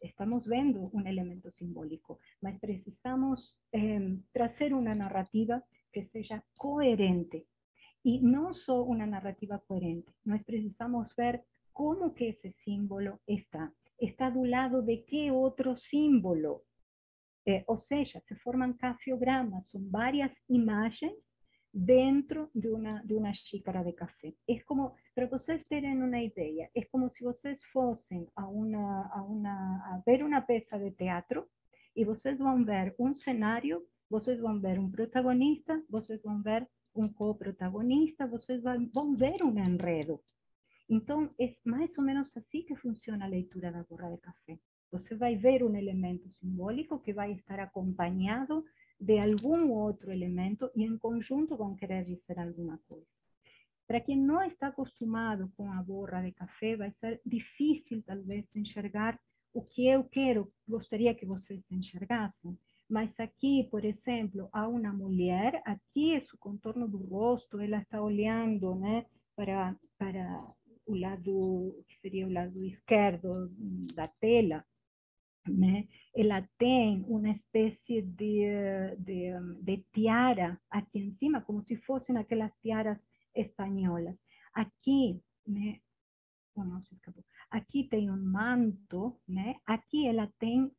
estamos 0.00 0.46
viendo 0.46 0.90
un 0.92 1.06
elemento 1.06 1.50
simbólico, 1.52 2.18
mas 2.40 2.58
precisamos 2.60 3.58
eh, 3.72 4.18
trazer 4.32 4.74
una 4.74 4.94
narrativa 4.94 5.64
que 5.92 6.06
sea 6.08 6.44
coherente. 6.56 7.46
Y 8.02 8.20
no 8.20 8.54
solo 8.54 8.84
una 8.84 9.06
narrativa 9.06 9.58
coherente, 9.66 10.12
nós 10.24 10.42
precisamos 10.44 11.14
ver 11.16 11.44
cómo 11.72 12.14
que 12.14 12.30
ese 12.30 12.52
símbolo 12.64 13.20
está. 13.26 13.72
Está 13.98 14.30
do 14.30 14.44
lado 14.44 14.82
de 14.82 15.04
qué 15.06 15.30
otro 15.30 15.76
símbolo. 15.76 16.64
Eh, 17.46 17.64
o 17.66 17.78
sea, 17.78 18.04
se 18.04 18.36
forman 18.36 18.74
cafiogramas, 18.74 19.66
son 19.68 19.90
varias 19.90 20.32
imágenes 20.48 21.14
dentro 21.74 22.50
de 22.54 22.72
una, 22.72 23.02
de 23.04 23.16
una 23.16 23.34
xícara 23.34 23.82
de 23.82 23.94
café. 23.94 24.36
Es 24.46 24.64
como, 24.64 24.94
para 25.14 25.28
que 25.28 25.34
ustedes 25.34 25.66
tengan 25.66 26.02
una 26.02 26.22
idea, 26.22 26.70
es 26.72 26.88
como 26.88 27.10
si 27.10 27.26
ustedes 27.26 27.60
fuesen 27.72 28.28
a, 28.36 28.46
una, 28.46 29.08
a, 29.08 29.22
una, 29.22 29.84
a 29.92 30.02
ver 30.06 30.22
una 30.22 30.46
pieza 30.46 30.78
de 30.78 30.92
teatro 30.92 31.48
y 31.92 32.06
ustedes 32.06 32.38
van 32.38 32.62
a 32.62 32.64
ver 32.64 32.94
un 32.98 33.12
escenario, 33.12 33.82
ustedes 34.08 34.40
van 34.40 34.58
a 34.58 34.60
ver 34.60 34.78
un 34.78 34.92
protagonista, 34.92 35.82
ustedes 35.90 36.22
van 36.22 36.38
a 36.38 36.42
ver 36.42 36.68
un 36.92 37.12
coprotagonista, 37.12 38.26
ustedes 38.26 38.62
van, 38.62 38.90
van 38.92 39.14
a 39.14 39.18
ver 39.18 39.42
un 39.42 39.58
enredo. 39.58 40.22
Entonces, 40.88 41.34
es 41.38 41.58
más 41.64 41.90
o 41.98 42.02
menos 42.02 42.36
así 42.36 42.64
que 42.66 42.76
funciona 42.76 43.26
la 43.26 43.36
lectura 43.36 43.72
de 43.72 43.78
la 43.78 43.86
borra 43.88 44.10
de 44.10 44.20
café. 44.20 44.60
Você 44.92 45.16
vai 45.16 45.34
ver 45.34 45.64
um 45.64 45.74
elemento 45.74 46.28
simbólico 46.38 47.02
que 47.02 47.12
vai 47.12 47.32
estar 47.32 47.58
acompanhado 47.58 48.64
de 49.04 49.18
algum 49.18 49.70
outro 49.70 50.10
elemento 50.10 50.70
e 50.74 50.82
em 50.82 50.96
conjunto 50.96 51.56
vão 51.56 51.76
querer 51.76 52.04
dizer 52.04 52.38
alguma 52.38 52.78
coisa. 52.88 53.06
Para 53.86 54.00
quem 54.00 54.16
não 54.16 54.42
está 54.42 54.68
acostumado 54.68 55.52
com 55.56 55.70
a 55.70 55.82
borra 55.82 56.22
de 56.22 56.32
café, 56.32 56.74
vai 56.74 56.90
ser 57.00 57.20
difícil, 57.24 58.02
talvez, 58.02 58.46
enxergar 58.54 59.20
o 59.52 59.62
que 59.62 59.86
eu 59.86 60.04
quero, 60.04 60.50
gostaria 60.66 61.14
que 61.14 61.26
vocês 61.26 61.62
enxergassem. 61.70 62.58
Mas 62.88 63.10
aqui, 63.20 63.68
por 63.70 63.84
exemplo, 63.84 64.48
há 64.52 64.66
uma 64.66 64.92
mulher, 64.92 65.60
aqui 65.66 66.14
é 66.14 66.18
o 66.32 66.38
contorno 66.38 66.88
do 66.88 66.98
rosto, 66.98 67.60
ela 67.60 67.78
está 67.82 68.00
olhando 68.00 68.74
né, 68.74 69.04
para, 69.36 69.76
para 69.98 70.46
o 70.86 70.94
lado, 70.94 71.84
que 71.88 72.00
seria 72.00 72.26
o 72.26 72.32
lado 72.32 72.64
esquerdo 72.64 73.50
da 73.94 74.08
tela, 74.08 74.64
Ela 76.16 76.48
tem 76.58 77.04
uma 77.08 77.30
espécie 77.30 78.02
de, 78.02 78.96
de, 78.98 79.84
tiara 79.92 80.60
aqui 80.70 80.98
em 81.00 81.12
cima, 81.16 81.40
como 81.42 81.62
se 81.62 81.76
fossem 81.78 82.16
aquelas 82.16 82.52
tiaras 82.60 82.98
espanholas. 83.34 84.16
Aqui, 84.54 85.20
né? 85.46 85.80
Aqui 87.50 87.88
tem 87.88 88.10
um 88.10 88.16
manto, 88.16 89.20
né? 89.26 89.56
Aqui 89.66 90.06
ela 90.06 90.32
tem 90.38 90.70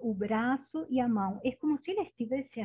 o 0.00 0.14
braço 0.14 0.86
e 0.88 1.00
a 1.00 1.08
mão. 1.08 1.40
É 1.44 1.52
como 1.52 1.78
se 1.78 1.90
ela 1.90 2.02
estivesse 2.02 2.60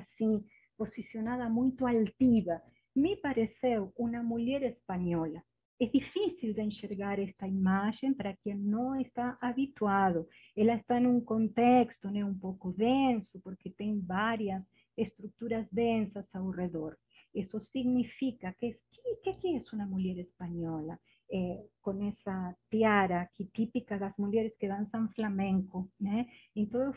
posicionada 0.78 1.50
muito 1.50 1.86
altiva. 1.86 2.62
Me 2.96 3.18
pareceu 3.18 3.92
uma 3.98 4.24
mulher 4.24 4.63
espanhola. 4.63 5.44
É 5.81 5.86
difícil 5.86 6.53
de 6.53 6.62
enxergar 6.62 7.19
esta 7.19 7.47
imagem 7.47 8.13
para 8.13 8.36
quem 8.38 8.55
não 8.55 8.99
está 8.99 9.38
habituado. 9.41 10.27
Ela 10.55 10.75
está 10.75 10.99
num 10.99 11.19
contexto 11.19 12.09
né, 12.09 12.23
um 12.23 12.38
pouco 12.38 12.71
denso, 12.73 13.39
porque 13.41 13.69
tem 13.69 13.99
várias 13.99 14.63
estruturas 14.95 15.67
densas 15.71 16.25
ao 16.33 16.49
redor. 16.49 16.97
Isso 17.33 17.59
significa 17.59 18.53
que 18.53 18.77
que, 19.21 19.33
que 19.33 19.47
é 19.57 19.75
uma 19.75 19.86
mulher 19.86 20.17
espanhola? 20.17 20.99
Essa 22.07 22.55
tiara 22.69 23.29
que 23.33 23.45
típica 23.45 23.97
das 23.97 24.17
mulheres 24.17 24.55
que 24.57 24.67
dançam 24.67 25.09
flamenco, 25.09 25.89
né? 25.99 26.25
Então 26.55 26.81
eu 26.81 26.93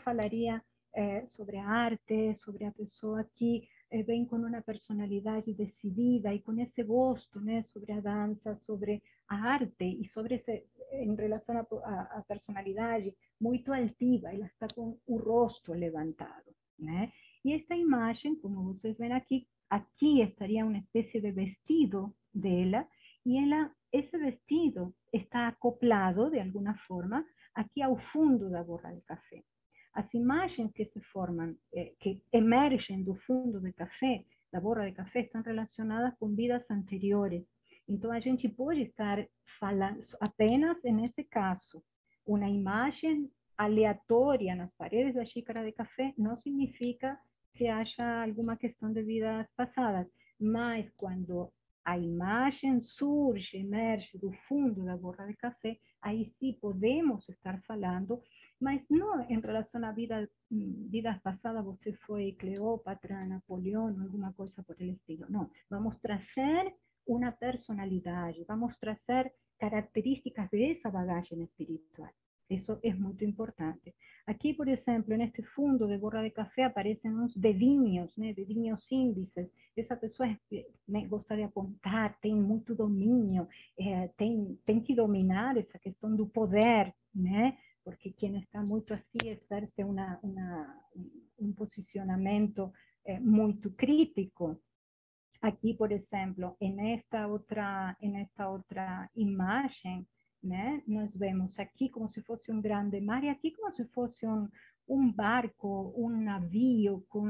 é, 0.93 1.25
sobre 1.27 1.57
arte, 1.57 2.35
sobre 2.35 2.65
a 2.65 2.71
pessoa 2.71 3.23
que 3.35 3.67
eh, 3.91 4.03
vem 4.03 4.25
com 4.25 4.37
uma 4.37 4.61
personalidade 4.61 5.53
decidida 5.53 6.33
e 6.33 6.41
com 6.41 6.59
esse 6.59 6.83
gosto 6.83 7.39
sobre 7.65 7.91
a 7.93 8.01
dança, 8.01 8.55
sobre 8.65 9.01
a 9.29 9.35
arte 9.35 9.85
e 9.85 10.07
sobre 10.09 10.35
esse, 10.35 10.65
em 10.91 11.15
relação 11.15 11.57
à 11.57 12.23
personalidade, 12.27 13.13
muito 13.39 13.71
altiva, 13.73 14.33
ela 14.33 14.45
está 14.45 14.67
com 14.73 14.97
o 15.07 15.17
rosto 15.17 15.73
levantado. 15.73 16.53
Né? 16.79 17.11
E 17.43 17.53
esta 17.53 17.75
imagem, 17.75 18.35
como 18.35 18.73
vocês 18.73 18.97
veem 18.97 19.13
aqui, 19.13 19.47
aqui 19.69 20.21
estaria 20.21 20.65
uma 20.65 20.77
espécie 20.77 21.19
de 21.21 21.31
vestido 21.31 22.13
dela, 22.33 22.87
e 23.25 23.37
ela, 23.37 23.71
esse 23.91 24.17
vestido 24.17 24.93
está 25.11 25.49
acoplado, 25.49 26.29
de 26.29 26.39
alguma 26.39 26.77
forma, 26.87 27.25
aqui 27.53 27.81
ao 27.81 27.97
fundo 28.11 28.49
da 28.49 28.63
borra 28.63 28.93
de 28.93 29.01
café. 29.01 29.43
As 29.97 30.13
imagens 30.13 30.71
que 30.73 30.85
se 30.85 31.01
formam, 31.11 31.55
eh, 31.73 31.91
que 31.99 32.21
emergem 32.31 33.03
do 33.03 33.15
fundo 33.25 33.59
do 33.59 33.73
café, 33.73 34.23
da 34.51 34.61
borra 34.61 34.85
de 34.85 34.91
café, 34.91 35.21
estão 35.21 35.41
relacionadas 35.41 36.13
com 36.19 36.35
vidas 36.35 36.63
anteriores. 36.69 37.43
Então, 37.89 38.11
a 38.11 38.19
gente 38.19 38.47
pode 38.47 38.81
estar 38.83 39.17
falando, 39.59 39.99
apenas 40.21 40.77
nesse 40.83 41.23
caso, 41.23 41.83
uma 42.27 42.47
imagem 42.47 43.27
aleatória 43.57 44.55
nas 44.55 44.71
paredes 44.75 45.15
da 45.15 45.25
xícara 45.25 45.65
de 45.65 45.71
café 45.71 46.13
não 46.15 46.35
significa 46.37 47.19
que 47.55 47.67
haja 47.67 48.23
alguma 48.23 48.55
questão 48.55 48.93
de 48.93 49.01
vidas 49.01 49.47
passadas, 49.55 50.07
mas 50.39 50.87
quando 50.95 51.51
a 51.83 51.97
imagem 51.97 52.81
surge, 52.81 53.57
emerge 53.57 54.15
do 54.19 54.31
fundo 54.47 54.85
da 54.85 54.95
borra 54.95 55.25
de 55.25 55.35
café, 55.37 55.79
aí 56.01 56.29
sim 56.37 56.53
podemos 56.61 57.27
estar 57.29 57.59
falando, 57.61 58.21
mas 58.59 58.81
não 58.89 59.21
em 59.29 59.39
relação 59.39 59.83
à 59.85 59.91
vida, 59.91 60.29
vidas 60.49 61.19
passadas, 61.21 61.63
você 61.63 61.93
foi 61.93 62.33
Cleópatra, 62.33 63.25
Napoleão, 63.25 63.87
alguma 64.01 64.33
coisa 64.33 64.63
por 64.63 64.75
el 64.81 64.89
estilo. 64.89 65.25
Não, 65.29 65.49
vamos 65.69 65.97
trazer 65.99 66.73
uma 67.05 67.31
personalidade, 67.31 68.43
vamos 68.47 68.77
trazer 68.77 69.31
características 69.59 70.49
dessa 70.49 70.89
bagagem 70.89 71.43
espiritual. 71.43 72.11
Eso 72.49 72.79
es 72.81 72.97
muy 72.97 73.15
importante. 73.21 73.95
Aquí, 74.25 74.53
por 74.53 74.69
ejemplo, 74.69 75.13
en 75.13 75.21
este 75.21 75.43
fundo 75.43 75.85
de 75.85 75.97
borra 75.97 76.21
de 76.21 76.31
café 76.31 76.63
aparecen 76.63 77.13
unos 77.13 77.39
dedinhos, 77.39 78.17
né? 78.17 78.33
dedinhos 78.33 78.87
índices. 78.89 79.51
Essa 79.75 79.97
pessoa 79.97 80.27
né, 80.87 81.05
gosta 81.07 81.35
de 81.35 81.43
apontar, 81.43 82.17
tem 82.21 82.35
muito 82.35 82.73
domínio, 82.73 83.47
eh, 83.77 84.09
tem, 84.17 84.57
tem 84.65 84.81
que 84.81 84.95
dominar 84.95 85.57
essa 85.57 85.77
questão 85.77 86.15
do 86.15 86.25
poder, 86.27 86.93
né? 87.13 87.57
Porque 87.87 88.11
quem 88.11 88.37
está 88.39 88.61
muito 88.61 88.93
assim 88.93 89.29
exerce 89.29 89.81
uma, 89.81 90.19
um 91.39 91.53
posicionamento 91.53 92.69
eh, 93.05 93.17
muito 93.17 93.71
crítico. 93.71 94.61
Aqui, 95.41 95.73
por 95.73 95.89
exemplo, 95.93 96.57
em 96.59 96.95
esta 96.95 97.27
outra, 97.27 97.95
em 98.01 98.17
esta 98.19 98.49
outra 98.49 99.09
imagem, 99.15 100.05
né? 100.43 100.83
Nós 100.85 101.15
vemos 101.15 101.57
aqui 101.57 101.87
como 101.87 102.09
se 102.09 102.21
fosse 102.23 102.51
um 102.51 102.59
grande 102.59 102.99
mar 102.99 103.23
e 103.23 103.29
aqui 103.29 103.51
como 103.51 103.73
se 103.73 103.85
fosse 103.93 104.27
um, 104.89 105.09
barco, 105.13 105.93
um 105.95 106.09
navio 106.09 107.05
com 107.07 107.25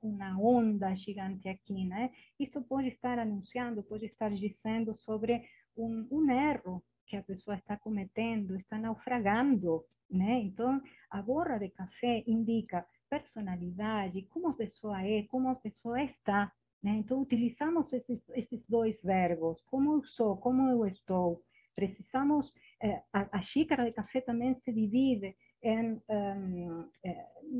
uma 0.00 0.38
onda 0.38 0.94
gigante 0.94 1.48
aqui, 1.48 1.84
né? 1.86 2.12
Isso 2.38 2.62
pode 2.62 2.86
estar 2.86 3.18
anunciando, 3.18 3.82
pode 3.82 4.06
estar 4.06 4.30
dizendo 4.30 4.96
sobre 4.96 5.42
um 5.76 6.30
erro 6.30 6.80
que 7.06 7.16
a 7.16 7.22
pessoa 7.22 7.56
está 7.56 7.76
cometendo, 7.76 8.56
está 8.56 8.78
naufragando, 8.78 9.84
né? 10.10 10.40
Então, 10.40 10.82
a 11.10 11.22
borra 11.22 11.58
de 11.58 11.68
café 11.70 12.22
indica 12.26 12.86
personalidade, 13.08 14.22
como 14.30 14.48
a 14.48 14.54
pessoa 14.54 15.02
é, 15.02 15.22
como 15.24 15.48
a 15.48 15.54
pessoa 15.54 16.02
está, 16.02 16.52
né? 16.82 16.92
Então, 16.96 17.20
utilizamos 17.20 17.92
esses, 17.92 18.20
esses 18.30 18.64
dois 18.68 19.00
verbos, 19.02 19.60
como 19.66 19.94
eu 19.94 20.04
sou, 20.04 20.36
como 20.36 20.68
eu 20.68 20.86
estou, 20.86 21.42
precisamos, 21.74 22.52
eh, 22.82 23.02
a, 23.12 23.38
a, 23.38 23.42
xícara 23.42 23.84
de 23.84 23.92
café 23.92 24.20
também 24.20 24.54
se 24.60 24.72
divide 24.72 25.36
em, 25.62 26.00
um, 26.08 26.88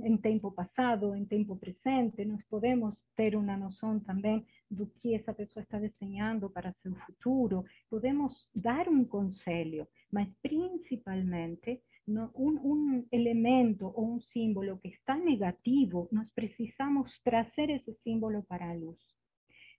em 0.04 0.16
tempo 0.16 0.50
passado, 0.50 1.14
em 1.14 1.24
tempo 1.24 1.56
presente, 1.56 2.24
nós 2.24 2.42
podemos 2.50 2.96
ter 3.16 3.35
uma 3.35 3.56
noção 3.56 3.98
também 4.00 4.44
do 4.70 4.87
que 4.87 5.14
essa 5.14 5.32
pessoa 5.32 5.62
está 5.62 5.78
desenhando 5.78 6.50
para 6.50 6.72
seu 6.82 6.94
futuro, 7.06 7.64
podemos 7.90 8.48
dar 8.54 8.88
um 8.88 9.04
conselho, 9.04 9.87
mas 10.12 10.28
principalmente 10.42 11.80
no, 12.06 12.30
um, 12.35 12.72
um, 12.72 13.06
elemento 13.11 13.92
ou 13.94 14.14
um 14.14 14.20
símbolo 14.32 14.78
que 14.78 14.88
está 14.88 15.16
negativo, 15.16 16.09
nós 16.12 16.28
precisamos 16.35 17.11
trazer 17.24 17.70
esse 17.70 17.92
símbolo 18.04 18.42
para 18.44 18.70
a 18.70 18.74
luz. 18.74 18.98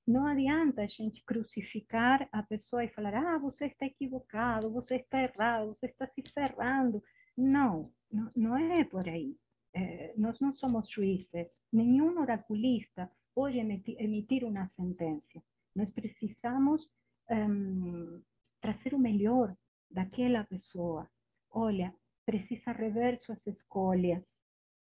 Não 0.05 0.25
adianta 0.25 0.83
a 0.83 0.87
gente 0.87 1.23
crucificar 1.25 2.29
a 2.31 2.41
pessoa 2.41 2.83
e 2.83 2.89
falar, 2.89 3.13
ah, 3.13 3.37
você 3.37 3.65
está 3.65 3.85
equivocado, 3.85 4.71
você 4.71 4.95
está 4.95 5.21
errado, 5.21 5.75
você 5.75 5.87
está 5.87 6.07
se 6.07 6.21
ferrando. 6.33 7.03
Não, 7.37 7.91
não, 8.11 8.31
não 8.35 8.57
é 8.57 8.83
por 8.85 9.07
aí. 9.07 9.35
É, 9.73 10.13
nós 10.17 10.39
não 10.39 10.53
somos 10.55 10.89
juízes. 10.89 11.47
Nenhum 11.71 12.19
oraculista 12.19 13.09
pode 13.35 13.57
emitir, 13.57 14.43
uma 14.43 14.67
sentença. 14.75 15.43
Nós 15.75 15.89
precisamos 15.91 16.89
um, 17.29 18.21
trazer 18.61 18.93
o 18.93 18.99
melhor 18.99 19.55
daquela 19.91 20.43
pessoa. 20.43 21.07
Olha, 21.51 21.93
precisa 22.25 22.71
rever 22.71 23.21
suas 23.21 23.45
escolhas, 23.45 24.23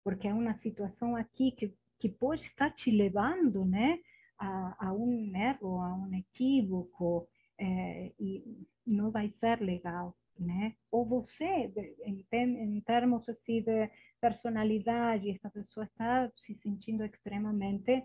porque 0.02 0.26
há 0.28 0.35
uma 0.35 0.59
situação 0.59 1.14
aqui 1.16 1.52
que, 1.52 1.74
que 1.98 2.09
pode 2.09 2.42
estar 2.42 2.70
te 2.72 2.90
levando, 2.90 3.64
né? 3.64 4.00
a, 4.40 4.87
a 4.88 4.92
um 4.92 5.30
erro, 5.37 5.80
a 5.80 5.94
um 5.94 6.14
equívoco, 6.14 7.28
é, 7.59 8.12
e 8.18 8.66
não 8.87 9.11
vai 9.11 9.30
ser 9.38 9.61
legal, 9.61 10.16
né? 10.40 10.74
Ou 10.90 11.05
você, 11.05 11.70
em, 12.05 12.81
termos 12.81 13.29
assim 13.29 13.62
de 13.62 13.90
personalidade, 14.20 15.31
essa 15.31 15.50
pessoa 15.50 15.85
está 15.85 16.31
se 16.37 16.55
sentindo 16.62 17.05
extremamente 17.05 18.03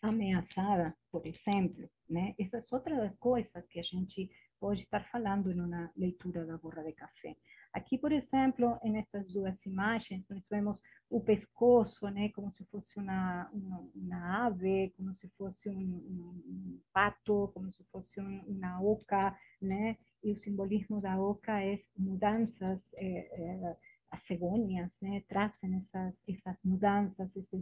ameaçada, 0.00 0.96
por 1.10 1.26
exemplo, 1.26 1.90
né? 2.08 2.34
Essas 2.38 2.72
outras 2.72 2.98
das 2.98 3.16
coisas 3.18 3.66
que 3.68 3.80
a 3.80 3.82
gente 3.82 4.30
pode 4.60 4.82
estar 4.82 5.04
falando 5.10 5.50
em 5.50 5.60
uma 5.60 5.90
leitura 5.96 6.44
da 6.46 6.56
borra 6.56 6.82
de 6.84 6.92
café. 6.92 7.36
Aqui, 7.72 7.98
por 7.98 8.12
exemplo, 8.12 8.78
nessas 8.82 9.30
duas 9.32 9.54
imagens, 9.66 10.24
nós 10.28 10.42
vemos 10.50 10.80
o 11.10 11.20
pescoço, 11.20 12.08
né, 12.08 12.30
como 12.30 12.52
se 12.52 12.64
fosse 12.66 12.98
uma, 12.98 13.48
uma, 13.52 13.88
uma 13.94 14.46
ave, 14.46 14.92
como 14.96 15.14
se 15.16 15.28
fosse 15.36 15.68
um, 15.68 15.74
um, 15.74 16.80
pato, 16.92 17.50
como 17.54 17.70
se 17.70 17.84
fosse 17.84 18.20
um, 18.20 18.40
uma 18.48 18.82
oca, 18.82 19.36
né, 19.60 19.96
e 20.22 20.32
o 20.32 20.38
simbolismo 20.40 21.00
da 21.00 21.20
oca 21.20 21.62
é 21.62 21.80
mudanças, 21.96 22.80
é, 22.94 23.06
é, 23.06 23.76
as 24.10 24.22
cegonhas, 24.26 24.90
né, 25.00 25.22
trazem 25.28 25.76
essas, 25.76 26.14
essas 26.26 26.56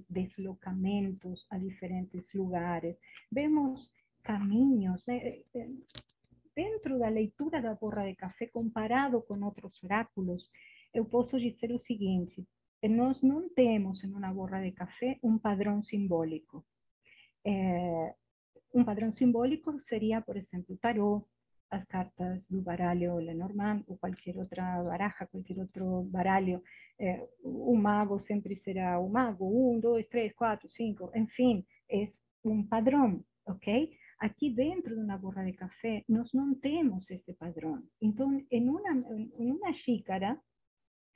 deslocamentos 0.08 1.46
a 1.50 1.58
diferentes 1.58 2.22
lugares. 2.34 2.96
Vemos 3.32 3.90
caminhos, 4.22 5.04
né, 5.06 5.42
dentro 6.54 6.98
da 6.98 7.08
leitura 7.08 7.60
da 7.60 7.74
borra 7.74 8.08
de 8.08 8.16
café 8.16 8.46
comparado 8.46 9.20
com 9.22 9.38
outros 9.44 9.82
oráculos, 9.84 10.50
eu 10.94 11.04
posso 11.04 11.38
dizer 11.38 11.70
o 11.72 11.78
seguinte, 11.80 12.46
nós 12.82 13.20
não 13.22 13.48
temos 13.50 14.02
em 14.02 14.12
uma 14.12 14.32
borra 14.32 14.62
de 14.62 14.72
café 14.72 15.18
um 15.22 15.38
padrão 15.38 15.82
simbólico. 15.82 16.64
É, 17.44 18.14
um 18.74 18.84
simbólico 19.12 19.78
seria, 19.88 20.20
por 20.20 20.36
exemplo, 20.36 20.74
o 20.74 20.78
tarô, 20.78 21.26
as 21.70 21.84
cartas 21.86 22.46
do 22.48 22.62
baralho 22.62 23.16
Lenormand 23.16 23.82
ou 23.86 23.96
qualquer 23.98 24.36
outra 24.36 24.82
baraja, 24.82 25.26
qualquer 25.26 25.58
outro 25.58 26.04
baralho. 26.04 26.62
É, 26.98 27.26
o 27.42 27.76
mago 27.76 28.18
sempre 28.20 28.56
será 28.56 28.98
o 28.98 29.08
mago, 29.08 29.44
um, 29.44 29.80
dois, 29.80 30.06
três, 30.08 30.32
quatro, 30.34 30.68
cinco, 30.70 31.10
enfim, 31.14 31.64
é 31.90 32.08
um 32.44 32.66
padrão, 32.66 33.22
ok? 33.46 33.90
Aqui 34.18 34.50
dentro 34.50 34.94
de 34.94 35.02
uma 35.02 35.18
borra 35.18 35.44
de 35.44 35.52
café, 35.52 36.02
nós 36.08 36.32
não 36.32 36.54
temos 36.54 37.10
esse 37.10 37.34
padrão. 37.34 37.82
Então, 38.00 38.42
em 38.50 38.68
uma, 38.68 38.92
em 39.38 39.50
uma 39.52 39.72
xícara 39.74 40.40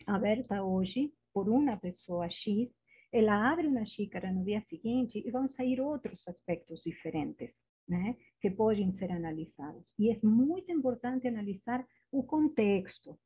aberta 0.07 0.63
hoje 0.63 1.13
por 1.33 1.49
uma 1.49 1.77
pessoa 1.79 2.29
X, 2.29 2.69
ela 3.13 3.51
abre 3.51 3.67
uma 3.67 3.85
xícara 3.87 4.31
no 4.31 4.45
dia 4.45 4.61
seguinte 4.69 5.23
e 5.25 5.31
vão 5.31 5.49
sair 5.49 5.81
outros 5.81 6.27
aspectos 6.29 6.83
diferentes, 6.83 7.51
né? 7.91 8.17
Que 8.41 8.51
podem 8.51 8.93
ser 8.93 9.11
analisados. 9.13 9.93
E 9.99 10.11
é 10.11 10.19
muito 10.23 10.73
importante 10.73 11.29
analisar 11.29 11.85
o 12.11 12.23
contexto, 12.23 13.19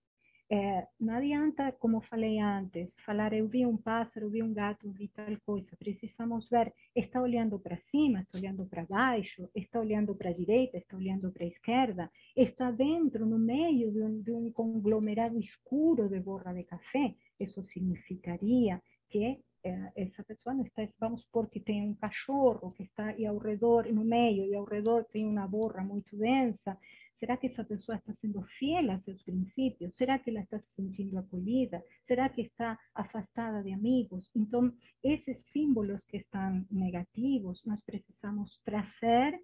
é, 0.51 0.87
não 1.01 1.15
adianta, 1.15 1.73
como 1.73 2.03
falei 2.03 2.39
antes, 2.39 2.93
falar 3.07 3.33
eu 3.33 3.49
vi 3.49 3.65
um 3.65 3.79
pássaro, 3.79 4.29
vi 4.29 4.43
um 4.43 4.53
gato, 4.53 4.91
vi 4.93 5.09
tal 5.09 5.35
coisa. 5.47 5.75
Precisamos 5.79 6.49
ver, 6.51 6.73
está 6.95 7.21
olhando 7.21 7.59
para 7.59 7.79
cima, 7.91 8.21
está 8.21 8.39
olhando 8.39 8.67
para 8.67 8.85
baixo, 8.85 9.49
está 9.55 9.81
olhando 9.81 10.15
para 10.15 10.31
a 10.31 10.35
direita, 10.35 10.77
está 10.77 10.97
olhando 10.97 11.33
para 11.33 11.45
a 11.45 11.49
esquerda, 11.49 12.11
está 12.37 12.71
dentro, 12.71 13.25
no 13.25 13.39
meio 13.39 13.91
de 13.91 14.03
um, 14.03 14.21
de 14.21 14.33
um 14.33 14.53
conglomerado 14.53 15.39
escuro 15.41 16.09
de 16.09 16.21
borra 16.21 16.53
de 16.53 16.65
café. 16.65 17.15
Isso 17.41 17.63
significaria 17.73 18.83
que 19.09 19.41
essa 19.97 20.23
pessoa 20.25 20.55
não 20.55 20.65
está, 20.65 20.87
vamos 21.01 21.23
supor 21.23 21.49
que 21.49 21.59
tem 21.59 21.83
um 21.83 21.95
cachorro 21.95 22.73
que 22.73 22.83
está 22.83 23.17
e 23.17 23.27
ao 23.27 23.39
redor, 23.39 23.87
no 23.93 24.05
meio, 24.05 24.45
e 24.45 24.55
ao 24.55 24.65
redor 24.65 25.05
tem 25.05 25.27
uma 25.27 25.49
borra 25.49 25.83
muito 25.83 26.17
densa, 26.17 26.79
será 27.19 27.37
que 27.37 27.47
essa 27.47 27.65
pessoa 27.65 27.97
está 27.97 28.13
sendo 28.13 28.43
fiel 28.43 28.91
a 28.91 28.99
seus 28.99 29.23
princípios? 29.23 29.97
Será 29.97 30.19
que 30.19 30.29
ela 30.31 30.41
está 30.41 30.59
se 30.59 30.71
sentindo 30.75 31.19
acolhida? 31.19 31.83
Será 32.07 32.29
que 32.29 32.43
está 32.43 32.79
afastada 32.95 33.63
de 33.63 33.73
amigos? 33.73 34.31
Então, 34.37 34.71
esses 35.03 35.39
símbolos 35.51 36.05
que 36.07 36.19
estão 36.19 36.67
negativos, 36.71 37.63
nós 37.65 37.83
precisamos 37.83 38.61
trazer 38.65 39.41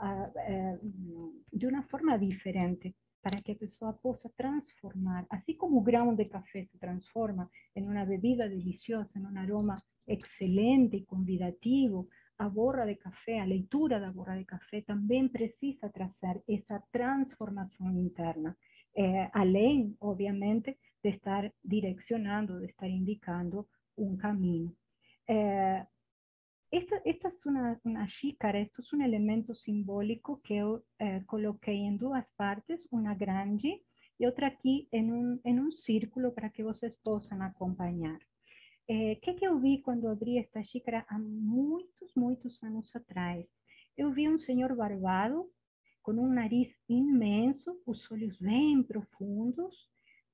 uh, 0.00 0.28
uh, 0.76 1.42
de 1.52 1.66
uma 1.66 1.82
forma 1.84 2.18
diferente 2.18 2.94
para 3.22 3.40
que 3.40 3.52
a 3.52 3.56
pessoa 3.56 3.92
possa 3.92 4.28
transformar, 4.36 5.24
assim 5.30 5.54
como 5.54 5.78
o 5.78 5.82
grão 5.82 6.14
de 6.14 6.24
café 6.24 6.64
se 6.64 6.78
transforma 6.78 7.48
em 7.76 7.84
uma 7.84 8.04
bebida 8.04 8.48
deliciosa, 8.48 9.10
em 9.16 9.22
um 9.24 9.38
aroma 9.38 9.82
excelente 10.06 10.96
e 10.96 11.04
convidativo, 11.04 12.08
a 12.38 12.48
borra 12.48 12.84
de 12.86 12.96
café, 12.96 13.40
a 13.40 13.44
leitura 13.44 14.00
da 14.00 14.10
borra 14.10 14.36
de 14.36 14.44
café 14.44 14.80
também 14.82 15.28
precisa 15.28 15.88
trazer 15.90 16.42
essa 16.48 16.82
transformação 16.90 17.96
interna, 17.96 18.56
eh, 18.96 19.30
além, 19.32 19.96
obviamente, 20.00 20.76
de 21.04 21.10
estar 21.10 21.52
direcionando, 21.64 22.58
de 22.58 22.66
estar 22.66 22.88
indicando 22.88 23.66
um 23.96 24.16
caminho. 24.16 24.74
Eh, 25.28 25.86
esta, 26.72 26.96
esta, 27.04 27.28
es 27.28 27.46
una, 27.46 27.78
una, 27.84 28.08
xícara, 28.08 28.58
esto 28.58 28.80
es 28.80 28.92
un 28.94 29.02
elemento 29.02 29.54
simbólico 29.54 30.40
que 30.42 30.64
eh, 30.98 31.22
coloqué 31.26 31.72
en 31.72 31.98
dos 31.98 32.16
partes, 32.34 32.80
una 32.90 33.14
grande 33.14 33.82
y 34.18 34.24
otra 34.24 34.48
aquí 34.48 34.88
en 34.90 35.12
un, 35.12 35.40
en 35.44 35.60
un 35.60 35.70
círculo 35.72 36.34
para 36.34 36.50
que 36.50 36.62
vocês 36.62 36.94
possam 37.04 37.42
acompanhar. 37.42 38.18
Eh, 38.88 39.20
que, 39.20 39.36
que 39.36 39.48
vi 39.60 39.82
quando 39.82 40.08
abri 40.08 40.38
esta 40.38 40.64
xícara 40.64 41.04
há 41.08 41.18
muitos, 41.18 42.10
muitos 42.16 42.62
anos 42.62 42.90
atrás? 42.96 43.46
Eu 43.96 44.10
vi 44.10 44.26
um 44.26 44.38
senhor 44.38 44.74
barbado, 44.74 45.50
com 46.02 46.12
um 46.12 46.32
nariz 46.32 46.74
imenso, 46.88 47.70
os 47.86 48.10
olhos 48.10 48.36
bem 48.38 48.82
profundos. 48.82 49.74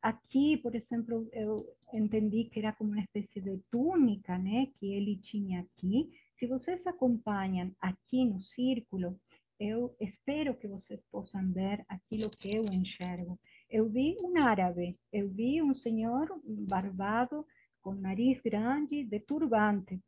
Aqui, 0.01 0.57
por 0.59 0.77
exemplo, 0.77 1.29
eu 1.33 1.67
entendi 1.93 2.45
que 2.45 2.61
era 2.61 2.73
como 2.73 2.93
uma 2.93 3.03
espécie 3.03 3.41
de 3.41 3.59
túnica, 3.71 4.39
né, 4.39 4.69
que 4.79 4.87
ele 4.95 5.17
tinha 5.17 5.61
aqui. 5.63 6.09
Se 6.39 6.47
vocês 6.47 6.87
acompanham 6.87 7.75
aqui 7.81 8.25
no 8.25 8.41
círculo, 8.41 9.19
eu 9.59 9.93
espero 10.01 10.57
que 10.57 10.69
vocês 10.69 11.01
possam 11.11 11.53
ver 11.53 11.85
aquilo 11.89 12.31
que 12.31 12.55
eu 12.55 12.65
enxergo. 12.67 13.37
Eu 13.69 13.89
vi 13.89 14.17
um 14.23 14.41
árabe, 14.41 14.97
eu 15.13 15.29
vi 15.29 15.61
um 15.61 15.75
senhor 15.75 16.29
barbado, 16.45 17.45
com 17.83 17.93
nariz 17.93 18.41
grande, 18.41 19.05
de 19.05 19.19
turbante. 19.19 20.01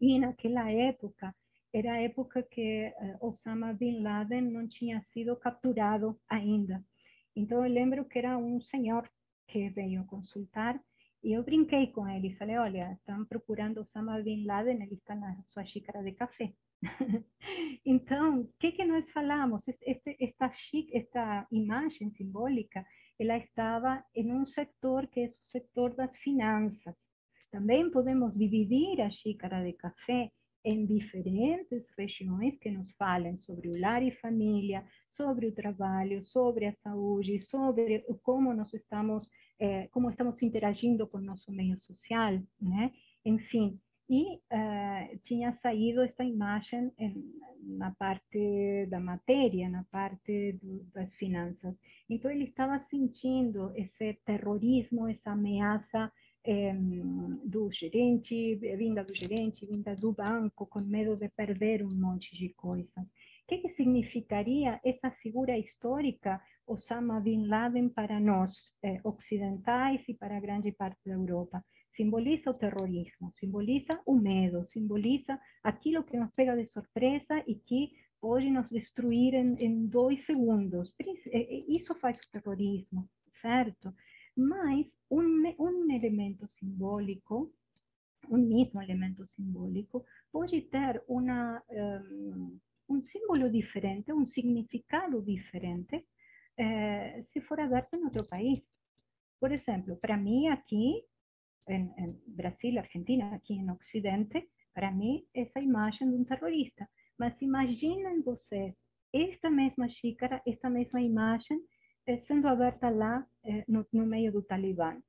E 0.00 0.20
naquela 0.20 0.70
época, 0.70 1.34
era 1.74 2.00
época 2.00 2.44
que 2.44 2.94
uh, 3.00 3.26
Osama 3.26 3.72
Bin 3.72 4.02
Laden 4.02 4.42
não 4.52 4.68
tinha 4.68 5.02
sido 5.12 5.34
capturado 5.34 6.16
ainda. 6.28 6.80
Então, 7.34 7.66
eu 7.66 7.72
lembro 7.72 8.04
que 8.04 8.20
era 8.20 8.38
um 8.38 8.60
senhor 8.60 9.10
que 9.48 9.68
veio 9.70 10.06
consultar 10.06 10.80
e 11.22 11.32
eu 11.32 11.42
brinquei 11.42 11.88
com 11.88 12.08
ele 12.08 12.28
e 12.28 12.36
falei, 12.36 12.56
olha, 12.56 12.92
estão 12.92 13.24
procurando 13.26 13.80
Osama 13.80 14.20
Bin 14.22 14.44
Laden, 14.44 14.82
ele 14.82 14.94
está 14.94 15.14
na 15.14 15.36
sua 15.50 15.64
xícara 15.64 16.02
de 16.02 16.12
café. 16.12 16.52
então, 17.84 18.40
o 18.40 18.52
que, 18.58 18.72
que 18.72 18.84
nós 18.84 19.10
falamos? 19.10 19.60
Este, 19.68 20.16
esta, 20.18 20.50
esta 20.94 21.46
imagem 21.52 22.10
simbólica, 22.12 22.86
ela 23.18 23.36
estava 23.36 24.02
em 24.14 24.32
um 24.32 24.46
setor 24.46 25.06
que 25.08 25.20
é 25.20 25.26
o 25.26 25.50
setor 25.50 25.94
das 25.94 26.16
finanças. 26.18 26.96
Também 27.50 27.90
podemos 27.90 28.38
dividir 28.38 29.00
a 29.02 29.10
xícara 29.10 29.62
de 29.62 29.74
café 29.74 30.30
em 30.64 30.86
diferentes 30.86 31.84
regiões 31.98 32.58
que 32.58 32.70
nos 32.70 32.90
falam 32.92 33.36
sobre 33.38 33.68
o 33.68 33.80
lar 33.80 34.02
e 34.02 34.12
família, 34.12 34.84
sobre 35.10 35.46
o 35.46 35.54
trabalho, 35.54 36.24
sobre 36.24 36.66
a 36.66 36.74
saúde, 36.82 37.42
sobre 37.42 38.04
como 38.22 38.54
nós 38.54 38.72
estamos, 38.72 39.28
eh, 39.60 39.88
como 39.92 40.10
estamos 40.10 40.42
interagindo 40.42 41.06
com 41.06 41.18
nosso 41.18 41.52
meio 41.52 41.78
social, 41.80 42.40
né? 42.60 42.92
Enfim, 43.24 43.78
e 44.08 44.36
uh, 44.36 45.18
tinha 45.22 45.52
saído 45.62 46.02
esta 46.02 46.24
imagem 46.24 46.90
em, 46.98 47.32
na 47.62 47.92
parte 47.92 48.86
da 48.86 48.98
matéria, 48.98 49.68
na 49.68 49.84
parte 49.84 50.54
do, 50.60 50.82
das 50.92 51.14
finanças. 51.14 51.76
Então 52.08 52.28
ele 52.28 52.44
estava 52.44 52.84
sentindo 52.90 53.72
esse 53.76 54.14
terrorismo, 54.24 55.06
essa 55.06 55.30
ameaça 55.30 56.10
eh, 56.44 56.74
do 57.44 57.70
gerente, 57.70 58.56
vinda 58.56 59.04
do 59.04 59.14
gerente, 59.14 59.66
vinda 59.66 59.94
do 59.94 60.12
banco, 60.12 60.66
com 60.66 60.80
medo 60.80 61.16
de 61.16 61.28
perder 61.28 61.84
um 61.84 61.94
monte 61.94 62.36
de 62.36 62.48
coisas. 62.50 63.04
O 63.04 63.46
que, 63.46 63.58
que 63.58 63.74
significaria 63.74 64.80
essa 64.84 65.10
figura 65.22 65.56
histórica 65.56 66.40
Osama 66.70 67.18
Bin 67.20 67.48
Laden 67.48 67.88
para 67.90 68.20
nós, 68.20 68.52
eh, 68.82 69.00
ocidentais 69.02 70.00
e 70.08 70.14
para 70.14 70.38
grande 70.38 70.70
parte 70.72 71.00
da 71.04 71.14
Europa? 71.14 71.64
Simboliza 71.96 72.50
o 72.50 72.54
terrorismo, 72.54 73.32
simboliza 73.40 74.00
o 74.06 74.14
medo, 74.14 74.64
simboliza 74.72 75.40
aquilo 75.64 76.04
que 76.04 76.16
nos 76.16 76.32
pega 76.32 76.54
de 76.54 76.66
surpresa 76.68 77.42
e 77.46 77.56
que 77.56 77.90
pode 78.20 78.48
nos 78.50 78.70
destruir 78.70 79.34
em, 79.34 79.56
em 79.58 79.86
dois 79.88 80.24
segundos. 80.26 80.94
Isso 81.68 81.92
faz 81.96 82.16
o 82.18 82.30
terrorismo, 82.30 83.08
certo? 83.42 83.92
Mas 84.36 84.86
un, 85.08 85.52
un 85.58 85.90
elemento 85.90 86.46
simbólico, 86.58 87.50
un 88.28 88.48
mismo 88.48 88.80
elemento 88.80 89.26
simbólico, 89.34 90.04
puede 90.30 90.62
tener 90.70 91.02
una, 91.08 91.64
um, 91.68 92.60
un 92.86 93.02
símbolo 93.06 93.48
diferente, 93.50 94.12
un 94.12 94.28
significado 94.28 95.20
diferente, 95.20 96.06
eh, 96.56 97.24
si 97.32 97.40
fuera 97.40 97.68
verlo 97.68 97.88
en 97.92 98.06
otro 98.06 98.26
país. 98.26 98.62
Por 99.38 99.52
ejemplo, 99.52 99.98
para 99.98 100.16
mí 100.16 100.48
aquí, 100.48 101.04
en, 101.66 101.92
en, 101.96 102.20
Brasil, 102.26 102.78
Argentina, 102.78 103.34
aquí 103.34 103.58
en 103.58 103.70
Occidente, 103.70 104.50
para 104.72 104.90
mí 104.90 105.26
esa 105.32 105.60
imagen 105.60 106.10
de 106.10 106.16
un 106.16 106.26
terrorista. 106.26 106.88
Mas 107.18 107.40
imaginen 107.42 108.22
ustedes 108.24 108.76
esta 109.12 109.50
misma 109.50 109.88
xícara, 109.88 110.42
esta 110.46 110.70
misma 110.70 111.00
imagen 111.02 111.60
sendo 112.26 112.48
aberta 112.48 112.90
lá 112.90 113.26
eh, 113.44 113.64
no, 113.68 113.86
no, 113.92 114.06
meio 114.06 114.32
do 114.32 114.42
Talibã. 114.42 115.00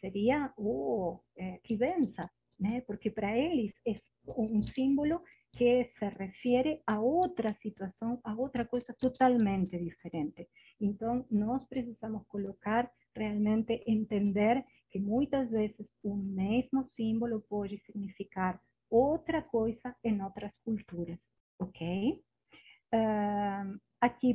Seria, 0.00 0.52
oh, 0.56 1.20
eh, 1.36 1.60
que 1.62 1.76
benção, 1.76 2.28
né? 2.58 2.82
Porque 2.86 3.10
para 3.10 3.36
eles 3.36 3.72
é 3.86 4.00
um 4.26 4.62
símbolo 4.62 5.22
que 5.52 5.84
se 5.98 6.08
refere 6.08 6.82
a 6.86 7.00
outra 7.00 7.54
situação, 7.54 8.20
a 8.24 8.34
outra 8.34 8.64
coisa 8.64 8.94
totalmente 8.94 9.78
diferente. 9.78 10.48
Então, 10.80 11.26
nós 11.30 11.64
precisamos 11.66 12.26
colocar, 12.26 12.90
realmente 13.14 13.82
entender 13.86 14.64
que 14.90 14.98
muitas 14.98 15.50
vezes 15.50 15.86
o 16.02 16.16
mesmo 16.16 16.84
símbolo 16.84 17.42
pode 17.42 17.78
significar 17.78 18.60
outra 18.90 19.42
coisa 19.42 19.94
em 20.04 20.22
outras 20.22 20.52
culturas, 20.64 21.20
ok? 21.58 22.22
Uh, 22.94 23.78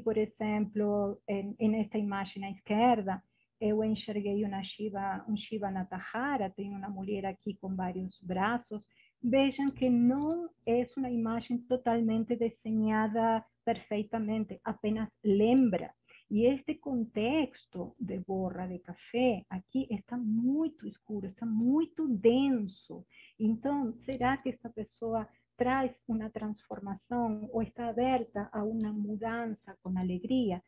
por 0.03 0.18
exemplo, 0.18 1.22
em, 1.28 1.80
esta 1.80 1.97
imagem 1.97 2.45
à 2.45 2.51
esquerda, 2.51 3.22
eu 3.59 3.84
enxerguei 3.84 4.43
uma 4.45 4.63
Shiva, 4.63 5.26
um 5.28 5.36
Shiva 5.36 5.72
Natahara, 5.72 6.49
tem 6.49 6.72
uma 6.72 6.89
mulher 6.89 7.26
aqui 7.26 7.55
com 7.55 7.76
vários 7.76 8.20
braços. 8.22 8.86
Vejam 9.24 9.72
que 9.72 9.89
não 9.89 10.49
é 10.65 10.86
uma 10.95 11.09
imagem 11.09 11.57
totalmente 11.59 12.36
desenhada 12.36 13.43
perfeitamente, 13.65 14.59
apenas 14.63 15.09
lembra. 15.24 15.93
E 16.30 16.45
este 16.45 16.76
contexto 16.76 17.95
de 17.99 18.20
borra 18.20 18.68
de 18.68 18.80
café 18.80 19.43
aqui 19.49 19.88
está 19.89 20.18
muito 20.18 20.88
escuro, 20.88 21.28
está 21.28 21.45
muito 21.45 22.07
denso. 22.07 23.05
Então, 23.39 23.93
será 24.05 24.38
que 24.38 24.49
esta 24.49 24.70
pessoa 24.70 25.28
traz 25.57 25.91
uma 26.07 26.30
transformação 26.30 27.49
ou 27.51 27.63
está 27.63 27.89
aberta 27.89 28.49
a 28.51 28.63
uma 28.63 28.91
mudança 28.91 29.76
com 29.82 29.97
alegria? 29.97 30.61